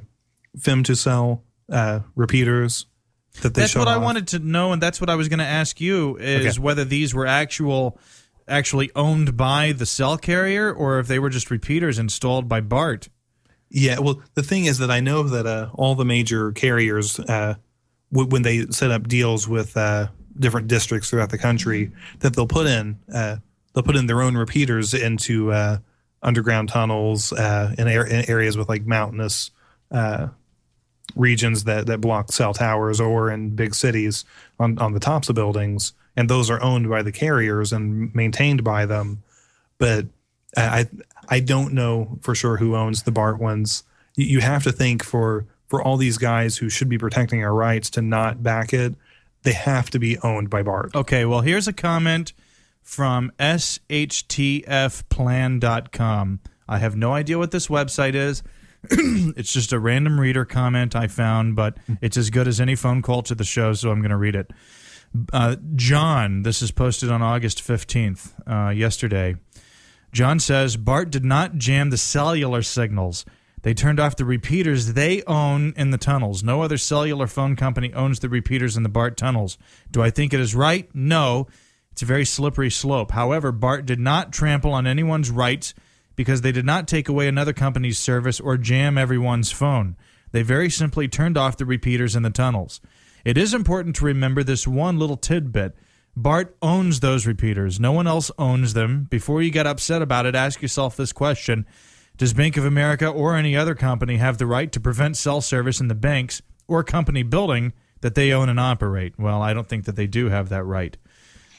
femtocell 0.58 1.40
uh, 1.70 2.00
repeaters 2.14 2.84
that 3.40 3.54
they 3.54 3.62
That's 3.62 3.74
what 3.74 3.88
I 3.88 3.96
wanted 3.96 4.28
to 4.28 4.38
know, 4.38 4.72
and 4.72 4.82
that's 4.82 5.00
what 5.00 5.08
I 5.08 5.14
was 5.14 5.30
going 5.30 5.38
to 5.38 5.46
ask 5.46 5.80
you: 5.80 6.18
is 6.18 6.56
Okay. 6.58 6.62
whether 6.62 6.84
these 6.84 7.14
were 7.14 7.26
actual, 7.26 7.98
actually 8.48 8.90
owned 8.94 9.36
by 9.36 9.72
the 9.72 9.86
cell 9.86 10.16
carrier, 10.18 10.72
or 10.72 10.98
if 10.98 11.06
they 11.06 11.18
were 11.18 11.30
just 11.30 11.50
repeaters 11.50 11.98
installed 11.98 12.48
by 12.48 12.60
BART. 12.60 13.08
Yeah, 13.70 14.00
well, 14.00 14.20
the 14.34 14.42
thing 14.42 14.66
is 14.66 14.78
that 14.78 14.90
I 14.90 15.00
know 15.00 15.22
that 15.22 15.46
uh, 15.46 15.70
all 15.74 15.94
the 15.94 16.04
major 16.04 16.52
carriers, 16.52 17.18
uh, 17.18 17.54
w- 18.12 18.28
when 18.28 18.42
they 18.42 18.66
set 18.66 18.90
up 18.90 19.08
deals 19.08 19.48
with 19.48 19.76
uh, 19.76 20.08
different 20.38 20.68
districts 20.68 21.08
throughout 21.08 21.30
the 21.30 21.38
country, 21.38 21.90
that 22.20 22.36
they'll 22.36 22.46
put 22.46 22.66
in 22.66 22.98
uh, 23.12 23.36
they'll 23.72 23.82
put 23.82 23.96
in 23.96 24.06
their 24.06 24.20
own 24.20 24.36
repeaters 24.36 24.92
into 24.92 25.52
uh, 25.52 25.78
underground 26.22 26.68
tunnels 26.68 27.32
uh, 27.32 27.74
in, 27.78 27.88
in 27.88 28.30
areas 28.30 28.58
with 28.58 28.68
like 28.68 28.84
mountainous 28.84 29.50
regions 31.16 31.64
that 31.64 31.86
that 31.86 32.00
block 32.00 32.30
cell 32.32 32.52
towers, 32.52 33.00
or 33.00 33.30
in 33.30 33.50
big 33.50 33.74
cities 33.74 34.24
on 34.58 34.78
on 34.78 34.92
the 34.92 35.00
tops 35.00 35.30
of 35.30 35.34
buildings, 35.34 35.94
and 36.16 36.28
those 36.28 36.50
are 36.50 36.62
owned 36.62 36.88
by 36.88 37.02
the 37.02 37.12
carriers 37.12 37.72
and 37.72 38.14
maintained 38.14 38.62
by 38.62 38.86
them 38.86 39.22
but 39.82 40.06
I 40.56 40.86
I 41.28 41.40
don't 41.40 41.74
know 41.74 42.16
for 42.20 42.36
sure 42.36 42.58
who 42.58 42.76
owns 42.76 43.02
the 43.02 43.10
BART 43.10 43.40
ones. 43.40 43.82
You 44.14 44.40
have 44.40 44.62
to 44.62 44.70
think 44.70 45.02
for 45.02 45.46
for 45.66 45.82
all 45.82 45.96
these 45.96 46.18
guys 46.18 46.58
who 46.58 46.68
should 46.68 46.88
be 46.88 46.98
protecting 46.98 47.42
our 47.42 47.52
rights 47.52 47.90
to 47.90 48.00
not 48.00 48.44
back 48.44 48.72
it, 48.72 48.94
they 49.42 49.54
have 49.54 49.90
to 49.90 49.98
be 49.98 50.18
owned 50.18 50.50
by 50.50 50.62
BART. 50.62 50.94
Okay, 50.94 51.24
well, 51.24 51.40
here's 51.40 51.66
a 51.66 51.72
comment 51.72 52.32
from 52.80 53.32
shtfplan.com. 53.40 56.40
I 56.68 56.78
have 56.78 56.94
no 56.94 57.12
idea 57.12 57.38
what 57.38 57.50
this 57.50 57.66
website 57.66 58.14
is. 58.14 58.44
it's 58.90 59.52
just 59.52 59.72
a 59.72 59.80
random 59.80 60.20
reader 60.20 60.44
comment 60.44 60.94
I 60.94 61.08
found, 61.08 61.56
but 61.56 61.76
it's 62.00 62.16
as 62.16 62.30
good 62.30 62.46
as 62.46 62.60
any 62.60 62.76
phone 62.76 63.02
call 63.02 63.22
to 63.22 63.34
the 63.34 63.42
show, 63.42 63.72
so 63.72 63.90
I'm 63.90 63.98
going 64.00 64.10
to 64.10 64.16
read 64.16 64.36
it. 64.36 64.52
Uh, 65.32 65.56
John, 65.74 66.42
this 66.42 66.62
is 66.62 66.70
posted 66.70 67.10
on 67.10 67.22
August 67.22 67.58
15th, 67.58 68.32
uh, 68.46 68.70
yesterday. 68.70 69.36
John 70.12 70.38
says 70.38 70.76
Bart 70.76 71.10
did 71.10 71.24
not 71.24 71.56
jam 71.56 71.90
the 71.90 71.96
cellular 71.96 72.62
signals. 72.62 73.24
They 73.62 73.74
turned 73.74 74.00
off 74.00 74.16
the 74.16 74.24
repeaters 74.24 74.92
they 74.92 75.22
own 75.24 75.72
in 75.76 75.90
the 75.90 75.98
tunnels. 75.98 76.42
No 76.42 76.62
other 76.62 76.76
cellular 76.76 77.26
phone 77.26 77.56
company 77.56 77.92
owns 77.94 78.18
the 78.18 78.28
repeaters 78.28 78.76
in 78.76 78.82
the 78.82 78.88
BART 78.88 79.16
tunnels. 79.16 79.56
Do 79.90 80.02
I 80.02 80.10
think 80.10 80.34
it 80.34 80.40
is 80.40 80.54
right? 80.54 80.92
No. 80.94 81.46
It's 81.92 82.02
a 82.02 82.06
very 82.06 82.24
slippery 82.24 82.70
slope. 82.70 83.12
However, 83.12 83.52
BART 83.52 83.86
did 83.86 84.00
not 84.00 84.32
trample 84.32 84.72
on 84.72 84.86
anyone's 84.86 85.30
rights 85.30 85.74
because 86.16 86.40
they 86.40 86.52
did 86.52 86.66
not 86.66 86.88
take 86.88 87.08
away 87.08 87.28
another 87.28 87.52
company's 87.52 87.98
service 87.98 88.40
or 88.40 88.56
jam 88.56 88.98
everyone's 88.98 89.52
phone. 89.52 89.96
They 90.32 90.42
very 90.42 90.70
simply 90.70 91.06
turned 91.06 91.38
off 91.38 91.56
the 91.56 91.66
repeaters 91.66 92.16
in 92.16 92.22
the 92.22 92.30
tunnels. 92.30 92.80
It 93.24 93.38
is 93.38 93.54
important 93.54 93.96
to 93.96 94.04
remember 94.04 94.42
this 94.42 94.66
one 94.66 94.98
little 94.98 95.16
tidbit. 95.16 95.74
BART 96.16 96.56
owns 96.60 97.00
those 97.00 97.26
repeaters. 97.26 97.80
No 97.80 97.92
one 97.92 98.06
else 98.06 98.30
owns 98.38 98.74
them. 98.74 99.04
Before 99.04 99.40
you 99.40 99.50
get 99.50 99.66
upset 99.66 100.02
about 100.02 100.26
it, 100.26 100.34
ask 100.34 100.60
yourself 100.60 100.96
this 100.96 101.12
question 101.12 101.66
Does 102.16 102.34
Bank 102.34 102.56
of 102.56 102.64
America 102.64 103.08
or 103.08 103.36
any 103.36 103.56
other 103.56 103.74
company 103.74 104.16
have 104.18 104.38
the 104.38 104.46
right 104.46 104.70
to 104.72 104.80
prevent 104.80 105.16
cell 105.16 105.40
service 105.40 105.80
in 105.80 105.88
the 105.88 105.94
banks 105.94 106.42
or 106.68 106.84
company 106.84 107.22
building 107.22 107.72
that 108.02 108.14
they 108.14 108.32
own 108.32 108.48
and 108.48 108.60
operate? 108.60 109.14
Well, 109.18 109.40
I 109.40 109.54
don't 109.54 109.68
think 109.68 109.86
that 109.86 109.96
they 109.96 110.06
do 110.06 110.28
have 110.28 110.50
that 110.50 110.64
right. 110.64 110.96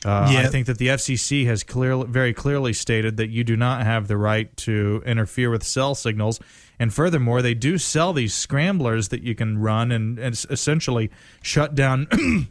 Uh, 0.06 0.27
I 0.38 0.48
think 0.48 0.68
that 0.68 0.77
the 0.77 0.88
FCC 0.88 1.45
has 1.45 1.64
clearly, 1.64 2.07
very 2.07 2.34
clearly 2.34 2.73
stated 2.73 3.18
that 3.18 3.30
you 3.30 3.44
do 3.44 3.56
not 3.56 3.84
have 3.84 4.07
the 4.07 4.18
right 4.18 4.56
to 4.57 5.02
interfere 5.06 5.49
with 5.49 5.64
cell 5.64 5.95
signals. 5.95 6.40
And 6.80 6.94
furthermore, 6.94 7.41
they 7.41 7.54
do 7.54 7.78
sell 7.78 8.14
these 8.14 8.34
scramblers 8.34 9.10
that 9.10 9.22
you 9.24 9.36
can 9.36 9.58
run 9.60 9.91
and, 9.91 10.18
and 10.20 10.34
essentially 10.50 11.12
shut 11.41 11.76
down 11.76 12.08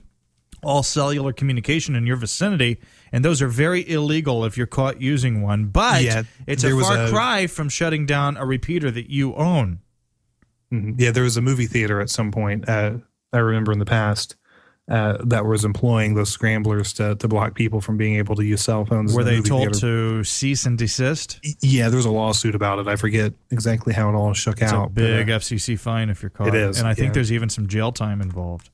all 0.63 0.83
cellular 0.83 1.33
communication 1.33 1.95
in 1.97 2.07
your 2.07 2.17
vicinity. 2.17 2.79
And 3.11 3.25
those 3.25 3.43
are 3.43 3.49
very 3.49 3.89
illegal 3.89 4.45
if 4.45 4.57
you're 4.57 4.67
caught 4.69 5.01
using 5.03 5.43
one. 5.43 5.67
But 5.67 6.03
Yeah, 6.03 6.23
it's 6.47 6.63
a 6.65 6.71
far 6.79 7.07
a- 7.07 7.11
cry 7.11 7.47
from 7.49 7.69
shutting 7.69 8.07
down 8.07 8.37
a 8.37 8.47
repeater 8.47 8.91
that 8.93 9.11
you 9.11 9.35
own. 9.35 9.81
Mhm. 10.73 10.95
Yeah, 10.99 11.11
there 11.11 11.25
was 11.25 11.37
a 11.37 11.43
movie 11.43 11.67
theater 11.67 12.01
at 12.01 12.09
some 12.11 12.31
point. 12.31 12.69
Uh, 12.69 12.99
I 13.33 13.39
remember 13.39 13.73
in 13.73 13.79
the 13.81 13.85
past 13.85 14.37
uh, 14.93 15.17
that 15.25 15.47
was 15.47 15.65
employing 15.65 16.15
those 16.15 16.29
scramblers 16.29 16.93
to, 16.93 17.15
to 17.17 17.27
block 17.27 17.55
people 17.55 17.81
from 17.81 17.97
being 17.97 18.17
able 18.17 18.37
to 18.37 18.45
use 18.45 18.61
cell 18.61 18.85
phones. 18.85 19.15
Were 19.15 19.25
the 19.25 19.31
they 19.33 19.41
told 19.41 19.63
theater. 19.73 19.81
to 19.81 20.25
cease 20.25 20.67
and 20.67 20.77
desist? 20.77 21.41
Yeah, 21.61 21.89
there 21.89 21.97
was 21.97 22.05
a 22.05 22.11
lawsuit 22.11 22.55
about 22.55 22.79
it. 22.79 22.87
I 22.87 22.97
forget 22.97 23.33
exactly 23.51 23.95
how 23.95 24.11
it 24.11 24.15
all 24.15 24.35
shook 24.35 24.61
It's 24.61 24.71
out. 24.73 24.87
a 24.87 24.91
big 24.91 25.27
but, 25.29 25.33
uh, 25.33 25.39
FCC 25.39 25.79
fine 25.79 26.11
if 26.11 26.23
you're 26.23 26.31
caught. 26.31 26.49
It 26.49 26.55
is, 26.55 26.79
And 26.79 26.87
I 26.87 26.93
think 26.95 27.09
yeah. 27.09 27.13
there's 27.15 27.33
even 27.33 27.49
some 27.49 27.67
jail 27.69 27.91
time 27.91 28.21
involved. 28.21 28.69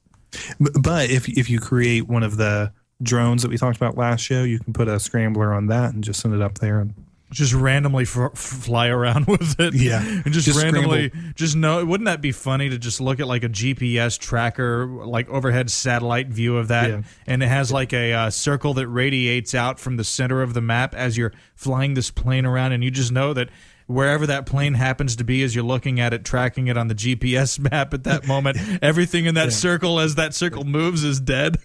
but 0.59 1.09
if 1.11 1.29
if 1.29 1.49
you 1.49 1.59
create 1.61 2.09
one 2.09 2.23
of 2.23 2.37
the 2.37 2.73
drones 3.03 3.43
that 3.43 3.49
we 3.49 3.57
talked 3.57 3.77
about 3.77 3.97
last 3.97 4.21
show, 4.21 4.43
you 4.43 4.59
can 4.59 4.73
put 4.73 4.89
a 4.89 4.99
scrambler 4.99 5.55
on 5.55 5.69
that 5.69 5.95
and 5.95 6.03
just 6.03 6.21
send 6.21 6.35
it 6.35 6.43
up 6.43 6.59
there. 6.59 6.81
And 6.81 6.95
just 7.31 7.53
randomly 7.53 8.05
f- 8.05 8.33
fly 8.37 8.89
around 8.89 9.27
with 9.29 9.61
it. 9.61 9.75
Yeah. 9.75 10.03
and 10.03 10.33
just, 10.33 10.47
Just 10.47 10.63
randomly, 10.63 11.13
just 11.35 11.57
know. 11.57 11.85
Wouldn't 11.85 12.07
that 12.07 12.21
be 12.21 12.33
funny 12.33 12.69
to 12.71 12.79
just 12.79 13.01
look 13.01 13.21
at 13.21 13.27
like 13.27 13.45
a 13.45 13.49
GPS 13.49 14.19
tracker, 14.19 14.87
like 14.87 15.29
overhead 15.29 15.71
satellite 15.71 16.29
view 16.29 16.57
of 16.57 16.69
that, 16.69 16.89
Yeah. 16.91 17.03
and 17.27 17.43
it 17.43 17.49
has 17.49 17.71
like 17.71 17.93
a 17.93 18.13
uh, 18.13 18.31
circle 18.31 18.75
that 18.75 18.89
radiates 18.89 19.55
out 19.55 19.79
from 19.79 19.97
the 19.97 20.05
center 20.05 20.43
of 20.43 20.55
the 20.55 20.61
map 20.63 20.95
as 20.95 21.17
you're 21.17 21.33
flying 21.55 21.95
this 21.95 22.11
plane 22.11 22.47
around, 22.47 22.73
and 22.73 22.83
you 22.83 22.91
just 22.91 23.13
know 23.13 23.33
that. 23.35 23.51
Wherever 23.91 24.27
that 24.27 24.45
plane 24.45 24.75
happens 24.75 25.17
to 25.17 25.25
be, 25.25 25.43
as 25.43 25.55
you're 25.55 25.65
looking 25.65 25.99
at 25.99 26.13
it, 26.13 26.23
tracking 26.23 26.67
it 26.67 26.77
on 26.77 26.89
the 26.89 26.95
GPS 26.95 27.59
map 27.73 27.95
at 27.95 28.05
that 28.05 28.27
moment, 28.27 28.59
everything 28.83 29.25
in 29.25 29.37
that 29.37 29.51
circle 29.51 29.99
as 29.99 30.17
that 30.17 30.35
circle 30.35 30.65
moves 30.65 31.03
is 31.05 31.21
dead. 31.21 31.57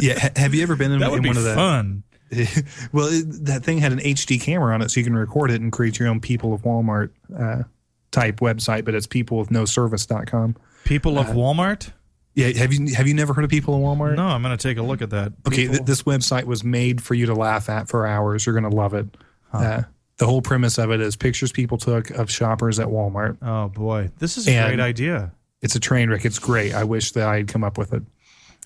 Yeah. 0.00 0.28
Have 0.36 0.54
you 0.54 0.62
ever 0.62 0.76
been 0.76 0.92
in, 0.92 1.00
that 1.00 1.10
would 1.10 1.16
in 1.16 1.22
be 1.24 1.28
one 1.30 1.36
of 1.38 1.42
the 1.42 1.54
fun. 1.56 2.04
well, 2.92 3.06
it, 3.08 3.44
that 3.46 3.62
thing 3.62 3.78
had 3.78 3.92
an 3.92 3.98
HD 4.00 4.40
camera 4.40 4.74
on 4.74 4.82
it, 4.82 4.90
so 4.90 5.00
you 5.00 5.04
can 5.04 5.16
record 5.16 5.50
it 5.50 5.60
and 5.60 5.72
create 5.72 5.98
your 5.98 6.08
own 6.08 6.20
People 6.20 6.52
of 6.52 6.62
Walmart 6.62 7.10
uh, 7.38 7.62
type 8.10 8.36
website. 8.40 8.84
But 8.84 8.94
it's 8.94 9.06
people 9.06 9.38
with 9.38 9.50
no 9.50 9.64
service.com. 9.64 10.56
People 10.84 11.18
Uh, 11.18 11.22
of 11.22 11.28
Walmart. 11.28 11.92
Yeah, 12.34 12.48
have 12.58 12.72
you 12.72 12.94
have 12.94 13.06
you 13.08 13.14
never 13.14 13.32
heard 13.32 13.44
of 13.44 13.50
People 13.50 13.74
of 13.74 13.80
Walmart? 13.80 14.16
No, 14.16 14.26
I'm 14.26 14.42
going 14.42 14.56
to 14.56 14.62
take 14.62 14.76
a 14.76 14.82
look 14.82 15.00
at 15.02 15.10
that. 15.10 15.32
Okay, 15.46 15.68
th- 15.68 15.82
this 15.84 16.02
website 16.02 16.44
was 16.44 16.62
made 16.64 17.02
for 17.02 17.14
you 17.14 17.26
to 17.26 17.34
laugh 17.34 17.68
at 17.70 17.88
for 17.88 18.06
hours. 18.06 18.44
You're 18.44 18.58
going 18.58 18.70
to 18.70 18.76
love 18.76 18.92
it. 18.92 19.06
Uh, 19.52 19.82
the 20.18 20.26
whole 20.26 20.42
premise 20.42 20.76
of 20.78 20.90
it 20.90 21.00
is 21.00 21.16
pictures 21.16 21.50
people 21.52 21.78
took 21.78 22.10
of 22.10 22.30
shoppers 22.30 22.78
at 22.78 22.88
Walmart. 22.88 23.38
Oh 23.40 23.68
boy, 23.68 24.10
this 24.18 24.36
is 24.36 24.46
a 24.48 24.50
And- 24.52 24.68
great 24.76 24.80
idea. 24.84 25.32
It's 25.62 25.74
a 25.74 25.80
train 25.80 26.10
wreck. 26.10 26.26
It's 26.26 26.38
great. 26.38 26.74
I 26.74 26.84
wish 26.84 27.12
that 27.12 27.26
I 27.26 27.36
had 27.38 27.48
come 27.48 27.64
up 27.64 27.78
with 27.78 27.94
it. 27.94 28.02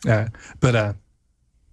Uh, 0.08 0.26
but 0.58 0.74
uh, 0.74 0.92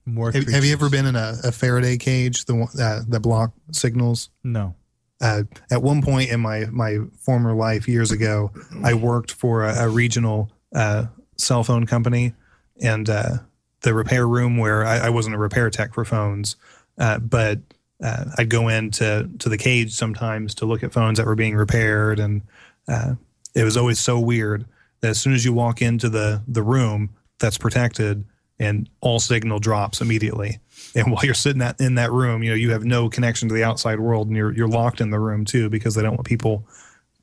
More. 0.07 0.31
have, 0.31 0.47
have 0.47 0.63
you 0.65 0.71
ever 0.73 0.89
been 0.89 1.05
in 1.05 1.15
a, 1.15 1.35
a 1.43 1.51
Faraday 1.51 1.97
cage, 1.97 2.45
the 2.45 2.55
one- 2.55 2.69
uh, 2.79 3.01
the 3.07 3.19
block 3.19 3.51
signals? 3.71 4.29
No. 4.43 4.73
uh, 5.21 5.43
at 5.69 5.83
one 5.83 6.01
point 6.01 6.29
in 6.31 6.39
my 6.39 6.65
my 6.71 6.99
former 7.19 7.53
life 7.53 7.87
years 7.87 8.11
ago, 8.11 8.51
I 8.83 8.93
worked 8.93 9.31
for 9.31 9.65
a, 9.65 9.85
a 9.85 9.89
regional 9.89 10.49
uh, 10.73 11.05
cell 11.37 11.63
phone 11.63 11.85
company, 11.85 12.33
and 12.81 13.09
uh, 13.09 13.37
the 13.81 13.93
repair 13.93 14.27
room 14.27 14.57
where 14.57 14.85
I, 14.85 15.07
I 15.07 15.09
wasn't 15.09 15.35
a 15.35 15.39
repair 15.39 15.69
tech 15.69 15.93
for 15.93 16.05
phones, 16.05 16.55
uh, 16.97 17.19
but 17.19 17.59
uh, 18.01 18.25
I'd 18.37 18.49
go 18.49 18.69
into 18.69 19.29
to 19.39 19.49
the 19.49 19.57
cage 19.57 19.91
sometimes 19.93 20.55
to 20.55 20.65
look 20.65 20.83
at 20.83 20.93
phones 20.93 21.17
that 21.17 21.25
were 21.27 21.35
being 21.35 21.55
repaired, 21.55 22.19
and 22.19 22.43
uh, 22.87 23.15
it 23.53 23.63
was 23.63 23.75
always 23.75 23.99
so 23.99 24.19
weird 24.19 24.65
that 25.01 25.09
as 25.09 25.19
soon 25.19 25.33
as 25.33 25.43
you 25.43 25.51
walk 25.51 25.81
into 25.81 26.07
the 26.09 26.43
the 26.47 26.63
room 26.63 27.09
that's 27.39 27.57
protected, 27.57 28.23
and 28.59 28.89
all 29.01 29.19
signal 29.19 29.59
drops 29.59 30.01
immediately. 30.01 30.59
And 30.95 31.11
while 31.11 31.23
you're 31.25 31.33
sitting 31.33 31.59
that 31.59 31.79
in 31.79 31.95
that 31.95 32.11
room, 32.11 32.43
you 32.43 32.49
know 32.49 32.55
you 32.55 32.71
have 32.71 32.83
no 32.85 33.09
connection 33.09 33.47
to 33.49 33.55
the 33.55 33.63
outside 33.63 33.99
world, 33.99 34.27
and 34.27 34.35
you're 34.37 34.51
you're 34.53 34.67
locked 34.67 35.01
in 35.01 35.09
the 35.11 35.19
room 35.19 35.45
too 35.45 35.69
because 35.69 35.95
they 35.95 36.01
don't 36.01 36.13
want 36.15 36.25
people 36.25 36.65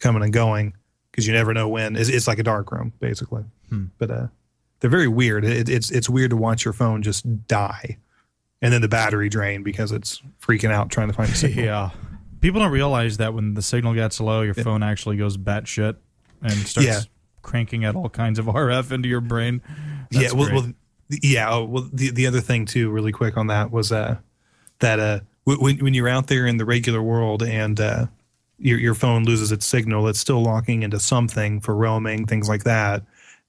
coming 0.01 0.23
and 0.23 0.33
going 0.33 0.75
because 1.11 1.27
you 1.27 1.33
never 1.33 1.55
know 1.55 1.69
when. 1.69 1.97
It's, 1.97 2.09
it's 2.09 2.27
like 2.29 2.39
a 2.39 2.43
dark 2.43 2.71
room 2.73 2.93
basically. 3.01 3.45
But 3.99 4.11
uh, 4.11 4.27
they're 4.79 4.91
very 4.91 5.09
weird. 5.09 5.45
It, 5.45 5.69
it's 5.69 5.91
it's 5.91 6.09
weird 6.09 6.31
to 6.31 6.37
watch 6.37 6.65
your 6.65 6.75
phone 6.75 7.03
just 7.03 7.47
die, 7.49 7.99
and 8.63 8.73
then 8.73 8.83
the 8.83 8.89
battery 8.89 9.29
drain 9.29 9.65
because 9.65 9.91
it's 9.91 10.23
freaking 10.41 10.71
out 10.71 10.91
trying 10.91 11.09
to 11.09 11.15
find 11.15 11.31
a 11.31 11.35
signal. 11.35 11.65
Yeah. 11.65 11.91
People 12.41 12.61
don't 12.61 12.71
realize 12.73 13.17
that 13.17 13.33
when 13.35 13.55
the 13.55 13.63
signal 13.63 13.95
gets 13.95 14.21
low, 14.21 14.43
your 14.43 14.53
phone 14.55 14.83
actually 14.83 15.17
goes 15.17 15.37
batshit 15.39 15.97
and 16.43 16.53
starts 16.53 16.87
Yeah. 16.87 17.01
cranking 17.43 17.85
out 17.87 17.97
all 17.97 18.11
kinds 18.11 18.39
of 18.39 18.45
RF 18.47 18.93
into 18.93 19.09
your 19.09 19.23
brain. 19.23 19.63
That's 20.11 20.25
yeah, 20.33 20.39
well, 20.39 20.53
well, 20.53 20.73
yeah. 21.09 21.51
Oh, 21.51 21.65
well, 21.65 21.89
the 21.93 22.11
the 22.11 22.27
other 22.27 22.41
thing 22.41 22.67
too, 22.67 22.91
really 22.91 23.13
quick 23.13 23.37
on 23.37 23.49
that 23.49 23.71
was 23.71 23.93
uh, 23.93 24.17
that 24.81 24.99
uh, 24.99 25.21
w- 25.47 25.63
when 25.63 25.79
when 25.79 25.95
you're 25.95 26.09
out 26.09 26.29
there 26.29 26.47
in 26.47 26.57
the 26.57 26.65
regular 26.65 27.03
world 27.03 27.43
and 27.43 27.81
uh, 27.81 28.07
your 28.59 28.79
your 28.79 28.95
phone 28.95 29.25
loses 29.25 29.53
its 29.53 29.67
signal, 29.67 30.09
it's 30.09 30.21
still 30.21 30.43
locking 30.43 30.83
into 30.83 30.99
something 31.01 31.61
for 31.61 31.75
roaming, 31.75 32.27
things 32.27 32.49
like 32.49 32.65
that. 32.65 33.03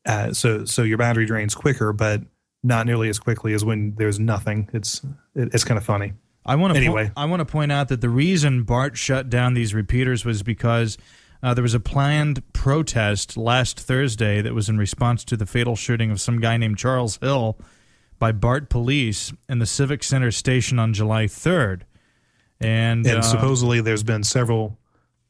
Uh, 0.06 0.34
so 0.34 0.65
so 0.65 0.84
your 0.84 0.98
battery 0.98 1.26
drains 1.26 1.56
quicker, 1.56 1.94
but 1.94 2.22
not 2.64 2.86
nearly 2.86 3.10
as 3.10 3.19
quickly 3.19 3.53
as 3.53 3.64
when 3.64 3.95
there's 3.95 4.19
nothing. 4.19 4.69
It's 4.73 5.03
it, 5.36 5.53
it's 5.53 5.64
kind 5.64 5.77
of 5.77 5.86
funny. 5.86 6.14
I 6.45 6.56
want 6.56 6.73
to 6.73 6.80
Anyway. 6.80 7.11
I 7.18 7.26
want 7.26 7.40
to 7.40 7.45
point 7.45 7.72
out 7.72 7.88
that 7.88 8.02
the 8.02 8.10
reason 8.10 8.64
Bart 8.64 8.98
shut 8.98 9.30
down 9.30 9.53
these 9.56 9.73
repeaters 9.73 10.26
was 10.26 10.44
because 10.44 10.98
uh, 11.45 11.53
there 11.53 11.61
was 11.61 11.76
a 11.76 11.80
planned 11.80 12.41
protest 12.53 13.38
last 13.38 13.80
Thursday 13.80 14.41
that 14.41 14.55
was 14.55 14.67
in 14.67 14.80
response 14.80 15.23
to 15.26 15.38
the 15.38 15.45
fatal 15.45 15.76
shooting 15.76 16.09
of 16.09 16.19
some 16.19 16.39
guy 16.41 16.57
named 16.57 16.80
Charles 16.80 17.17
Hill 17.17 17.55
by 18.17 18.31
Bart 18.31 18.67
police 18.67 19.31
in 19.47 19.59
the 19.59 19.67
Civic 19.67 20.01
Center 20.01 20.31
station 20.31 20.80
on 20.80 20.91
July 20.91 21.26
3rd. 21.26 21.81
And, 22.59 23.05
And 23.05 23.19
uh, 23.19 23.22
supposedly 23.22 23.80
there's 23.80 24.01
been 24.01 24.23
several 24.23 24.80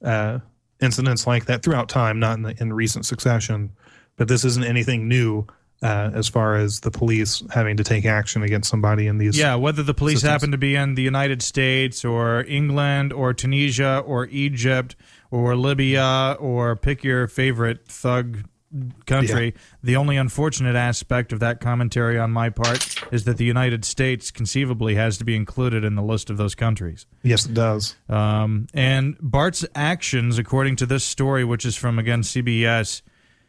uh, 0.01 0.39
incidents 0.81 1.27
like 1.27 1.47
that 1.47 1.63
throughout 1.63 1.89
time, 1.89 2.17
not 2.17 2.37
in, 2.37 2.43
the, 2.43 2.55
in 2.61 2.71
recent 2.71 3.05
succession. 3.05 3.71
But 4.15 4.29
this 4.29 4.45
isn't 4.45 4.63
anything 4.63 5.09
new 5.09 5.45
uh, 5.83 6.11
as 6.13 6.29
far 6.29 6.55
as 6.55 6.79
the 6.79 6.91
police 6.91 7.43
having 7.51 7.75
to 7.75 7.83
take 7.83 8.05
action 8.05 8.41
against 8.41 8.69
somebody 8.69 9.07
in 9.07 9.17
these. 9.17 9.37
Yeah, 9.37 9.55
whether 9.55 9.83
the 9.83 9.93
police 9.93 10.21
systems. 10.21 10.31
happen 10.31 10.51
to 10.51 10.57
be 10.57 10.77
in 10.77 10.95
the 10.95 11.01
United 11.01 11.41
States 11.41 12.05
or 12.05 12.45
England 12.45 13.11
or 13.11 13.33
Tunisia 13.33 14.01
or 14.05 14.27
Egypt 14.27 14.95
or 15.35 15.57
Libya 15.57 16.37
or 16.39 16.77
pick 16.77 17.03
your 17.03 17.27
favorite 17.27 17.85
thug 17.89 18.45
country. 19.05 19.53
The 19.83 19.97
only 19.97 20.15
unfortunate 20.15 20.77
aspect 20.77 21.33
of 21.33 21.41
that 21.41 21.59
commentary 21.59 22.17
on 22.17 22.31
my 22.31 22.49
part 22.49 22.95
is 23.11 23.25
that 23.25 23.35
the 23.35 23.43
United 23.43 23.83
States 23.83 24.31
conceivably 24.31 24.95
has 24.95 25.17
to 25.17 25.25
be 25.25 25.35
included 25.35 25.83
in 25.83 25.95
the 25.95 26.01
list 26.01 26.29
of 26.29 26.37
those 26.37 26.55
countries. 26.55 27.05
Yes, 27.21 27.45
it 27.45 27.53
does. 27.53 27.97
Um, 28.07 28.67
and 28.73 29.17
Bart's 29.19 29.65
actions, 29.75 30.37
according 30.37 30.77
to 30.77 30.85
this 30.85 31.03
story, 31.03 31.43
which 31.43 31.65
is 31.65 31.75
from, 31.75 31.99
again, 31.99 32.21
CBS, 32.21 33.01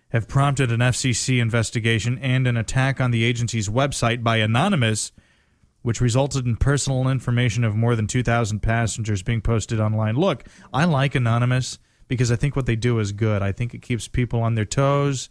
have 0.09 0.27
prompted 0.27 0.73
an 0.73 0.81
FCC 0.81 1.41
investigation 1.41 2.19
and 2.19 2.49
an 2.49 2.57
attack 2.57 3.01
on 3.01 3.13
the 3.13 3.23
agency's 3.23 3.69
website 3.69 4.25
by 4.25 4.39
Anonymous, 4.39 5.13
which 5.87 6.01
resulted 6.01 6.45
in 6.45 6.57
personal 6.57 7.07
information 7.07 7.63
of 7.63 7.77
more 7.77 7.95
than 7.95 8.09
2,000 8.09 8.59
passengers 8.59 9.23
being 9.23 9.41
posted 9.41 9.79
online. 9.79 10.17
Look, 10.17 10.43
I 10.75 10.85
like 10.85 11.15
Anonymous 11.15 11.79
because 12.09 12.33
I 12.33 12.35
think 12.35 12.57
what 12.57 12.67
they 12.67 12.75
do 12.75 12.99
is 12.99 13.13
good. 13.13 13.41
I 13.41 13.53
think 13.53 13.73
it 13.73 13.83
keeps 13.83 14.09
people 14.09 14.43
on 14.43 14.57
their 14.57 14.65
toes. 14.65 15.31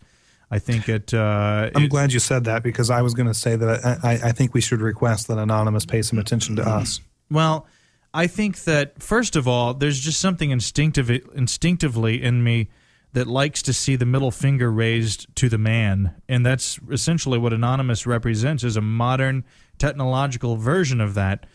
I 0.50 0.60
think 0.60 0.88
it. 0.88 1.14
Uh, 1.14 1.72
I'm 1.76 1.84
it- 1.84 1.90
glad 1.90 2.14
you 2.14 2.20
said 2.20 2.46
that 2.46 2.64
because 2.64 2.90
I 2.90 3.02
was 3.02 3.14
going 3.14 3.28
to 3.28 3.34
say 3.34 3.58
that 3.58 4.00
I, 4.02 4.14
I 4.30 4.32
think 4.32 4.54
we 4.54 4.62
should 4.62 4.80
request 4.80 5.28
that 5.28 5.38
Anonymous 5.38 5.86
pay 5.86 6.02
some 6.02 6.20
attention 6.20 6.56
to 6.56 6.64
us. 6.64 7.02
Well, 7.30 7.68
I 8.14 8.28
think 8.28 8.64
that 8.64 9.04
first 9.04 9.36
of 9.36 9.50
all, 9.50 9.74
there's 9.74 10.00
just 10.00 10.22
something 10.22 10.52
instinctive, 10.52 11.10
instinctively 11.36 12.24
in 12.24 12.46
me 12.46 12.70
that 13.12 13.28
likes 13.28 13.62
to 13.64 13.74
see 13.74 13.98
the 13.98 14.06
middle 14.06 14.32
finger 14.32 14.72
raised 14.72 15.36
to 15.36 15.50
the 15.50 15.58
man, 15.58 16.16
and 16.30 16.46
that's 16.46 16.80
essentially 16.90 17.38
what 17.38 17.52
Anonymous 17.52 18.08
represents 18.08 18.64
is 18.64 18.78
a 18.78 18.82
modern 18.82 19.44
technological 19.78 20.58
version 20.58 21.02
of 21.02 21.14
that. 21.16 21.46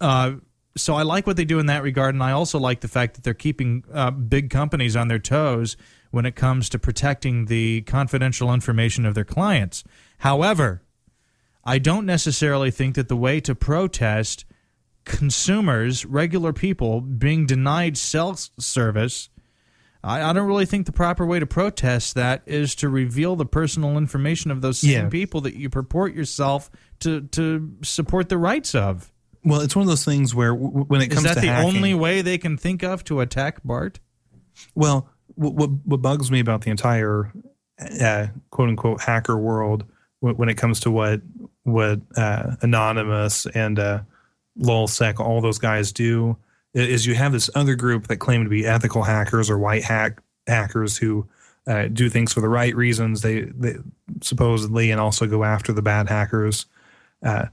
Uh, 0.00 0.32
so 0.76 0.94
I 0.94 1.02
like 1.02 1.26
what 1.26 1.36
they 1.36 1.44
do 1.44 1.58
in 1.58 1.66
that 1.66 1.82
regard, 1.82 2.14
and 2.14 2.22
I 2.22 2.32
also 2.32 2.58
like 2.58 2.80
the 2.80 2.88
fact 2.88 3.14
that 3.14 3.24
they're 3.24 3.34
keeping 3.34 3.84
uh, 3.92 4.10
big 4.10 4.50
companies 4.50 4.96
on 4.96 5.08
their 5.08 5.18
toes 5.18 5.76
when 6.10 6.26
it 6.26 6.36
comes 6.36 6.68
to 6.70 6.78
protecting 6.78 7.46
the 7.46 7.82
confidential 7.82 8.52
information 8.52 9.04
of 9.04 9.14
their 9.14 9.24
clients. 9.24 9.84
However, 10.18 10.82
I 11.64 11.78
don't 11.78 12.06
necessarily 12.06 12.70
think 12.70 12.94
that 12.94 13.08
the 13.08 13.16
way 13.16 13.40
to 13.40 13.54
protest 13.54 14.44
consumers, 15.04 16.04
regular 16.06 16.52
people, 16.52 17.00
being 17.00 17.46
denied 17.46 17.96
cell 17.96 18.32
s- 18.32 18.50
service, 18.58 19.28
I, 20.02 20.22
I 20.22 20.32
don't 20.32 20.46
really 20.46 20.66
think 20.66 20.86
the 20.86 20.92
proper 20.92 21.26
way 21.26 21.38
to 21.38 21.46
protest 21.46 22.14
that 22.14 22.42
is 22.46 22.74
to 22.76 22.88
reveal 22.88 23.36
the 23.36 23.46
personal 23.46 23.98
information 23.98 24.50
of 24.50 24.62
those 24.62 24.78
same 25.02 25.10
people 25.10 25.40
that 25.42 25.54
you 25.54 25.68
purport 25.68 26.14
yourself 26.14 26.70
to, 27.00 27.22
to 27.22 27.76
support 27.82 28.28
the 28.28 28.38
rights 28.38 28.74
of. 28.74 29.12
Well, 29.44 29.60
it's 29.60 29.74
one 29.74 29.82
of 29.82 29.88
those 29.88 30.04
things 30.04 30.34
where 30.34 30.52
w- 30.52 30.84
when 30.84 31.00
it 31.00 31.08
comes 31.08 31.24
that 31.24 31.34
to 31.34 31.40
the 31.40 31.46
hacking, 31.46 31.76
only 31.76 31.94
way 31.94 32.22
they 32.22 32.38
can 32.38 32.56
think 32.56 32.82
of 32.82 33.04
to 33.04 33.20
attack 33.20 33.62
Bart? 33.64 33.98
Well, 34.74 35.08
what, 35.34 35.54
what 35.54 35.70
what 35.84 36.02
bugs 36.02 36.30
me 36.30 36.40
about 36.40 36.62
the 36.62 36.70
entire 36.70 37.32
uh, 38.00 38.26
quote 38.50 38.68
unquote 38.68 39.00
hacker 39.00 39.38
world 39.38 39.84
wh- 40.20 40.38
when 40.38 40.48
it 40.48 40.56
comes 40.56 40.80
to 40.80 40.90
what 40.90 41.22
what 41.62 42.00
uh, 42.16 42.56
Anonymous 42.60 43.46
and 43.46 43.78
uh, 43.78 44.00
LulzSec, 44.58 45.18
all 45.18 45.40
those 45.40 45.58
guys 45.58 45.92
do, 45.92 46.36
is 46.74 47.06
you 47.06 47.14
have 47.14 47.32
this 47.32 47.48
other 47.54 47.74
group 47.74 48.08
that 48.08 48.16
claim 48.16 48.44
to 48.44 48.50
be 48.50 48.66
ethical 48.66 49.02
hackers 49.02 49.50
or 49.50 49.58
white 49.58 49.84
hack 49.84 50.22
hackers 50.46 50.96
who 50.98 51.26
uh, 51.66 51.88
do 51.88 52.08
things 52.08 52.32
for 52.32 52.40
the 52.40 52.48
right 52.48 52.74
reasons. 52.74 53.22
They, 53.22 53.42
they 53.42 53.76
supposedly 54.20 54.90
and 54.90 55.00
also 55.00 55.26
go 55.26 55.44
after 55.44 55.72
the 55.72 55.82
bad 55.82 56.08
hackers. 56.08 56.66
Uh, 57.22 57.46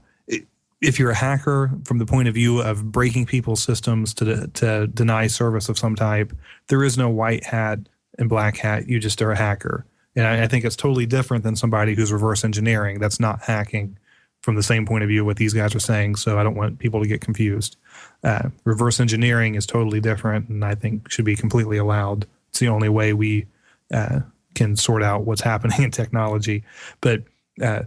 if 0.80 0.98
you're 0.98 1.10
a 1.10 1.14
hacker 1.14 1.72
from 1.84 1.98
the 1.98 2.06
point 2.06 2.28
of 2.28 2.34
view 2.34 2.60
of 2.60 2.92
breaking 2.92 3.26
people's 3.26 3.62
systems 3.62 4.14
to 4.14 4.46
to 4.48 4.86
deny 4.88 5.26
service 5.26 5.68
of 5.68 5.78
some 5.78 5.96
type, 5.96 6.32
there 6.68 6.84
is 6.84 6.96
no 6.96 7.08
white 7.08 7.44
hat 7.44 7.80
and 8.18 8.28
black 8.28 8.56
hat. 8.56 8.88
You 8.88 8.98
just 9.00 9.20
are 9.20 9.32
a 9.32 9.36
hacker, 9.36 9.84
and 10.14 10.26
I, 10.26 10.44
I 10.44 10.46
think 10.46 10.64
it's 10.64 10.76
totally 10.76 11.06
different 11.06 11.42
than 11.44 11.56
somebody 11.56 11.94
who's 11.94 12.12
reverse 12.12 12.44
engineering. 12.44 12.98
That's 13.00 13.20
not 13.20 13.42
hacking. 13.42 13.98
from 14.40 14.54
the 14.54 14.62
same 14.62 14.86
point 14.86 15.02
of 15.02 15.08
view 15.08 15.24
what 15.24 15.36
these 15.36 15.52
guys 15.52 15.74
are 15.74 15.80
saying. 15.80 16.14
So 16.14 16.38
I 16.38 16.44
don't 16.44 16.54
want 16.54 16.78
people 16.78 17.02
to 17.02 17.08
get 17.08 17.20
confused. 17.20 17.76
Uh, 18.22 18.50
reverse 18.64 19.00
engineering 19.00 19.56
is 19.56 19.66
totally 19.66 20.00
different, 20.00 20.48
and 20.48 20.64
I 20.64 20.76
think 20.76 21.10
should 21.10 21.24
be 21.24 21.34
completely 21.34 21.76
allowed. 21.76 22.24
It's 22.50 22.60
the 22.60 22.68
only 22.68 22.88
way 22.88 23.12
we 23.12 23.46
uh, 23.92 24.20
can 24.54 24.76
sort 24.76 25.02
out 25.02 25.24
what's 25.24 25.40
happening 25.52 25.82
in 25.82 25.90
technology. 25.90 26.62
But 27.00 27.24
uh, 27.60 27.82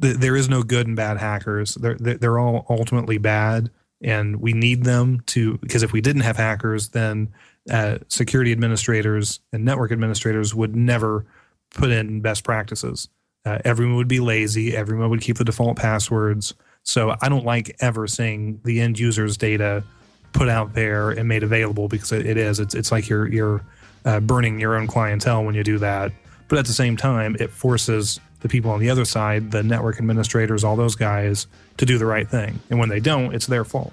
th- 0.00 0.16
there 0.16 0.36
is 0.36 0.48
no 0.48 0.62
good 0.62 0.86
and 0.86 0.96
bad 0.96 1.18
hackers. 1.18 1.74
They're 1.74 1.94
they're 1.94 2.38
all 2.38 2.66
ultimately 2.68 3.18
bad, 3.18 3.70
and 4.02 4.40
we 4.40 4.52
need 4.52 4.84
them 4.84 5.20
to 5.26 5.58
because 5.58 5.82
if 5.82 5.92
we 5.92 6.00
didn't 6.00 6.22
have 6.22 6.36
hackers, 6.36 6.88
then 6.88 7.32
uh, 7.70 7.98
security 8.08 8.52
administrators 8.52 9.40
and 9.52 9.64
network 9.64 9.92
administrators 9.92 10.54
would 10.54 10.74
never 10.74 11.26
put 11.74 11.90
in 11.90 12.20
best 12.20 12.44
practices. 12.44 13.08
Uh, 13.44 13.58
everyone 13.64 13.96
would 13.96 14.08
be 14.08 14.20
lazy. 14.20 14.76
Everyone 14.76 15.10
would 15.10 15.20
keep 15.20 15.38
the 15.38 15.44
default 15.44 15.78
passwords. 15.78 16.54
So 16.82 17.16
I 17.20 17.28
don't 17.28 17.44
like 17.44 17.76
ever 17.80 18.06
seeing 18.06 18.60
the 18.64 18.80
end 18.80 18.98
user's 18.98 19.36
data 19.36 19.84
put 20.32 20.48
out 20.48 20.74
there 20.74 21.10
and 21.10 21.28
made 21.28 21.42
available 21.42 21.88
because 21.88 22.12
it, 22.12 22.26
it 22.26 22.36
is. 22.36 22.60
It's 22.60 22.74
it's 22.74 22.92
like 22.92 23.08
you're 23.08 23.28
you're 23.28 23.64
uh, 24.04 24.20
burning 24.20 24.58
your 24.58 24.76
own 24.76 24.86
clientele 24.86 25.44
when 25.44 25.54
you 25.54 25.64
do 25.64 25.78
that. 25.78 26.12
But 26.48 26.58
at 26.58 26.66
the 26.66 26.72
same 26.72 26.96
time, 26.96 27.36
it 27.38 27.50
forces 27.50 28.18
the 28.40 28.48
people 28.48 28.70
on 28.70 28.80
the 28.80 28.90
other 28.90 29.04
side, 29.04 29.50
the 29.50 29.62
network 29.62 29.98
administrators, 29.98 30.64
all 30.64 30.76
those 30.76 30.96
guys, 30.96 31.46
to 31.76 31.86
do 31.86 31.98
the 31.98 32.06
right 32.06 32.28
thing. 32.28 32.60
And 32.70 32.78
when 32.78 32.88
they 32.88 33.00
don't, 33.00 33.34
it's 33.34 33.46
their 33.46 33.64
fault. 33.64 33.92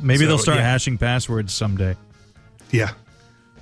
Maybe 0.00 0.24
So, 0.24 0.28
they'll 0.28 0.38
start 0.38 0.58
yeah. 0.58 0.64
hashing 0.64 0.98
passwords 0.98 1.52
someday. 1.52 1.96
Yeah. 2.70 2.90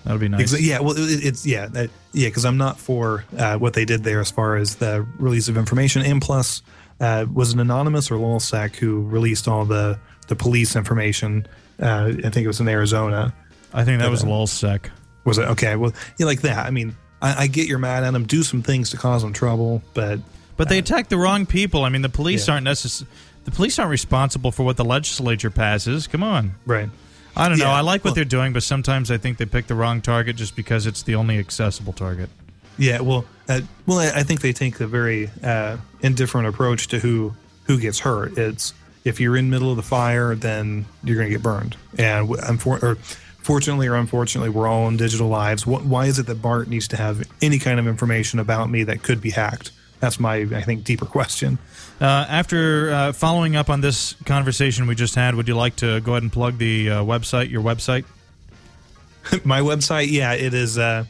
That'll 0.05 0.21
be 0.21 0.29
nice. 0.29 0.53
Exa- 0.53 0.61
yeah, 0.61 0.81
well, 0.81 0.97
it, 0.97 1.25
it's 1.25 1.45
yeah, 1.45 1.67
that, 1.67 1.91
yeah, 2.13 2.29
because 2.29 2.45
I'm 2.45 2.57
not 2.57 2.79
for 2.79 3.25
uh, 3.37 3.59
what 3.59 3.75
they 3.75 3.85
did 3.85 4.05
there 4.05 4.21
as 4.21 4.31
far 4.31 4.57
as 4.57 4.77
the 4.77 5.07
release 5.19 5.49
of 5.49 5.57
information. 5.57 6.03
And 6.03 6.23
plus, 6.23 6.63
uh, 7.01 7.27
was 7.33 7.53
an 7.53 7.61
anonymous 7.61 8.11
or 8.11 8.17
LulzSec 8.17 8.77
who 8.77 9.03
released 9.03 9.49
all 9.49 9.65
the 9.65 9.99
the 10.29 10.37
police 10.37 10.77
information? 10.77 11.47
Uh, 11.81 12.13
I 12.25 12.31
think 12.31 12.37
it 12.39 12.47
was 12.47 12.61
in 12.61 12.69
Arizona. 12.69 13.35
I 13.73 13.85
think 13.85 14.01
that 14.01 14.11
was 14.11 14.25
lulzsec. 14.25 14.91
Was 15.25 15.39
it 15.39 15.43
okay? 15.49 15.77
Well, 15.77 15.93
yeah, 16.17 16.27
like 16.27 16.41
that. 16.43 16.65
I 16.67 16.71
mean, 16.71 16.97
I, 17.21 17.45
I 17.45 17.47
get 17.47 17.67
you're 17.69 17.79
mad 17.79 18.05
at 18.05 18.13
them. 18.13 18.25
Do 18.27 18.43
some 18.43 18.63
things 18.63 18.91
to 18.91 18.97
cause 18.97 19.23
them 19.23 19.33
trouble, 19.33 19.83
but 19.95 20.21
But 20.57 20.69
they 20.69 20.79
attack 20.79 21.09
the 21.09 21.19
wrong 21.19 21.47
people. 21.47 21.85
I 21.85 21.89
mean, 21.89 22.03
the 22.03 22.09
police 22.09 22.47
Yeah. 22.49 22.55
aren't 22.55 22.67
necess- 22.67 23.05
The 23.45 23.51
police 23.51 23.79
aren't 23.79 23.91
responsible 23.91 24.51
for 24.53 24.63
what 24.65 24.77
the 24.77 24.85
legislature 24.85 25.51
passes. 25.51 26.07
Come 26.07 26.23
on. 26.23 26.55
right. 26.67 26.89
I 27.37 27.49
don't 27.49 27.59
know. 27.59 27.67
Yeah, 27.67 27.73
I 27.73 27.83
like 27.83 28.01
what 28.05 28.11
well- 28.11 28.15
they're 28.17 28.25
doing, 28.25 28.53
but 28.53 28.65
sometimes 28.65 29.11
I 29.13 29.17
think 29.19 29.39
they 29.39 29.47
pick 29.47 29.69
the 29.69 29.75
wrong 29.77 30.01
target 30.01 30.35
just 30.37 30.57
because 30.57 30.87
it's 30.87 31.03
the 31.03 31.15
only 31.15 31.39
accessible 31.39 31.93
target. 31.93 32.31
Yeah, 32.79 33.01
well, 33.01 33.25
uh, 33.49 33.61
well, 33.87 33.99
I, 34.01 34.21
I 34.21 34.23
think 34.25 34.41
they 34.41 34.53
take 34.53 34.81
a 34.81 34.87
very 34.89 35.31
uh, 35.45 35.77
indifferent 36.01 36.49
approach 36.49 36.89
to 36.89 36.99
who 36.99 37.35
who 37.65 37.79
gets 37.79 38.01
hurt. 38.01 38.37
It's 38.39 38.73
if 39.05 39.21
you're 39.21 39.37
in 39.37 39.51
middle 39.51 39.71
of 39.71 39.77
the 39.77 39.83
fire, 39.85 40.35
then 40.35 40.85
you're 41.05 41.17
going 41.17 41.29
to 41.29 41.35
get 41.35 41.43
burned. 41.43 41.77
And 41.99 42.29
or 42.67 42.99
fortunately 43.49 43.87
or 43.87 43.95
unfortunately, 43.95 44.51
we're 44.51 44.69
all 44.69 44.89
in 44.89 44.99
digital 44.99 45.27
lives. 45.27 45.67
What, 45.67 45.83
why 45.83 46.05
is 46.05 46.19
it 46.19 46.27
that 46.27 46.43
Bart 46.43 46.69
needs 46.69 46.87
to 46.89 46.99
have 46.99 47.27
any 47.41 47.59
kind 47.59 47.81
of 47.81 47.87
information 47.87 48.41
about 48.41 48.69
me 48.69 48.83
that 48.83 49.03
could 49.03 49.23
be 49.23 49.31
hacked? 49.31 49.71
That's 50.01 50.21
my, 50.21 50.37
I 50.37 50.61
think, 50.61 50.85
deeper 50.85 51.07
question. 51.07 51.59
Uh, 51.99 52.27
after 52.29 52.91
uh, 52.91 53.13
following 53.15 53.57
up 53.57 53.71
on 53.71 53.81
this 53.81 54.15
conversation 54.27 54.87
we 54.87 54.95
just 54.95 55.15
had, 55.15 55.35
would 55.35 55.49
you 55.49 55.57
like 55.57 55.77
to 55.77 55.99
go 56.03 56.13
ahead 56.13 56.25
and 56.25 56.31
plug 56.31 56.59
the 56.59 56.91
uh, 56.91 57.03
website, 57.03 57.49
your 57.49 57.63
website? 57.63 58.05
my 59.47 59.61
website, 59.61 60.09
yeah, 60.11 60.35
it 60.35 60.53
is 60.53 60.77
uh, 60.77 61.07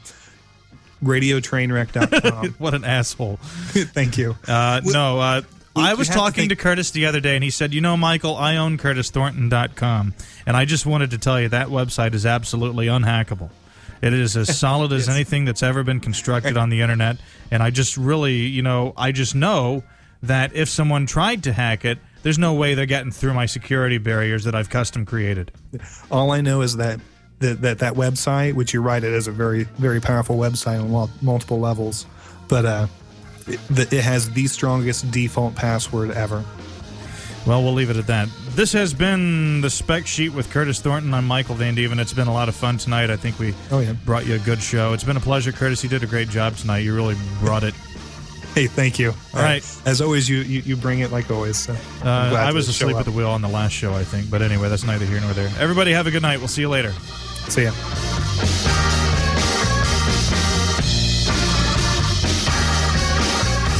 radiotrainwreck.com. 1.02 2.54
What 2.58 2.74
an 2.74 2.84
asshole. 2.84 3.40
Thank 3.42 4.16
you. 4.16 4.36
Uh, 4.46 4.80
no, 4.84 5.42
I 5.80 5.94
was 5.94 6.08
have 6.08 6.14
to 6.14 6.20
talking 6.20 6.48
to, 6.48 6.56
Curtis 6.56 6.90
the 6.90 7.06
other 7.06 7.20
day, 7.20 7.34
and 7.34 7.44
he 7.44 7.50
said, 7.50 7.74
You 7.74 7.80
know, 7.80 7.96
Michael, 7.96 8.36
I 8.36 8.56
own 8.56 8.78
CurtisThornton.com. 8.78 10.14
And 10.46 10.56
I 10.56 10.64
just 10.64 10.86
wanted 10.86 11.10
to 11.10 11.18
tell 11.18 11.40
you 11.40 11.48
that 11.48 11.68
website 11.68 12.14
is 12.14 12.26
absolutely 12.26 12.86
unhackable. 12.86 13.50
It 14.00 14.12
is 14.12 14.36
as 14.36 14.56
solid 14.60 14.92
as 14.92 15.08
anything 15.08 15.44
that's 15.44 15.62
ever 15.62 15.82
been 15.82 16.00
constructed 16.00 16.56
on 16.56 16.70
the 16.70 16.80
internet. 16.80 17.18
And 17.50 17.62
I 17.62 17.70
just 17.70 17.96
really, 17.96 18.36
you 18.36 18.62
know, 18.62 18.92
I 18.96 19.12
just 19.12 19.34
know 19.34 19.82
that 20.22 20.54
if 20.54 20.68
someone 20.68 21.06
tried 21.06 21.44
to 21.44 21.52
hack 21.52 21.84
it, 21.84 21.98
there's 22.22 22.38
no 22.38 22.54
way 22.54 22.74
they're 22.74 22.86
getting 22.86 23.12
through 23.12 23.34
my 23.34 23.46
security 23.46 23.98
barriers 23.98 24.44
that 24.44 24.54
I've 24.54 24.70
custom 24.70 25.06
created. 25.06 25.52
All 26.10 26.30
I 26.30 26.40
know 26.40 26.62
is 26.62 26.76
that 26.76 27.00
that 27.40 27.62
that, 27.62 27.78
that 27.78 27.94
website, 27.94 28.54
which 28.54 28.72
you're 28.72 28.82
right, 28.82 29.02
it 29.02 29.12
is 29.12 29.28
a 29.28 29.32
very 29.32 29.64
very 29.64 30.00
powerful 30.00 30.36
website 30.36 30.82
on 30.82 31.10
multiple 31.22 31.60
levels, 31.60 32.06
but 32.48 32.64
uh, 32.64 32.86
it, 33.48 33.92
it 33.92 34.02
has 34.04 34.30
the 34.30 34.46
strongest 34.46 35.10
default 35.10 35.54
password 35.54 36.10
ever. 36.10 36.44
Well, 37.46 37.62
we'll 37.62 37.72
leave 37.72 37.88
it 37.88 37.96
at 37.96 38.06
that. 38.08 38.28
This 38.50 38.72
has 38.72 38.92
been 38.92 39.60
the 39.62 39.70
spec 39.70 40.06
sheet 40.06 40.30
with 40.30 40.50
Curtis 40.50 40.80
Thornton. 40.80 41.14
I'm 41.14 41.26
Michael 41.26 41.54
Van 41.54 41.74
Deven. 41.74 41.98
It's 41.98 42.12
been 42.12 42.28
a 42.28 42.32
lot 42.32 42.48
of 42.48 42.54
fun 42.54 42.76
tonight. 42.76 43.08
I 43.10 43.16
think 43.16 43.38
we 43.38 43.54
Oh, 43.70 43.80
yeah. 43.80 43.92
brought 44.04 44.26
you 44.26 44.34
a 44.34 44.38
good 44.38 44.60
show. 44.62 44.92
It's 44.92 45.04
been 45.04 45.16
a 45.16 45.20
pleasure, 45.20 45.52
Curtis. 45.52 45.82
You 45.82 45.88
did 45.88 46.02
a 46.02 46.06
great 46.06 46.28
job 46.28 46.56
tonight. 46.56 46.78
You 46.80 46.94
really 46.94 47.16
brought 47.40 47.62
it. 47.62 47.72
Hey, 48.54 48.66
thank 48.66 48.98
you. 48.98 49.14
All 49.34 49.40
right. 49.42 49.62
as 49.86 50.00
always, 50.00 50.28
you, 50.28 50.38
you 50.38 50.60
you 50.62 50.76
bring 50.76 50.98
it 51.00 51.12
like 51.12 51.30
always. 51.30 51.56
So 51.58 51.74
Uh, 52.04 52.34
I 52.36 52.50
was 52.52 52.68
asleep 52.68 52.96
at 52.96 53.04
the 53.04 53.12
wheel 53.12 53.30
on 53.30 53.40
the 53.40 53.48
last 53.48 53.72
show, 53.72 53.94
I 53.94 54.02
think. 54.04 54.28
But 54.30 54.42
anyway, 54.42 54.68
that's 54.68 54.84
neither 54.84 55.04
here 55.06 55.20
nor 55.20 55.32
there. 55.32 55.50
Everybody 55.60 55.92
have 55.92 56.06
a 56.06 56.10
good 56.10 56.22
night. 56.22 56.38
We'll 56.38 56.48
see 56.48 56.62
you 56.62 56.68
later. 56.68 56.92
See 57.48 57.62
ya. 57.64 59.07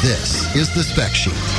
This 0.02 0.54
is 0.54 0.72
the 0.72 0.84
Spec 0.84 1.12
Sheet. 1.12 1.57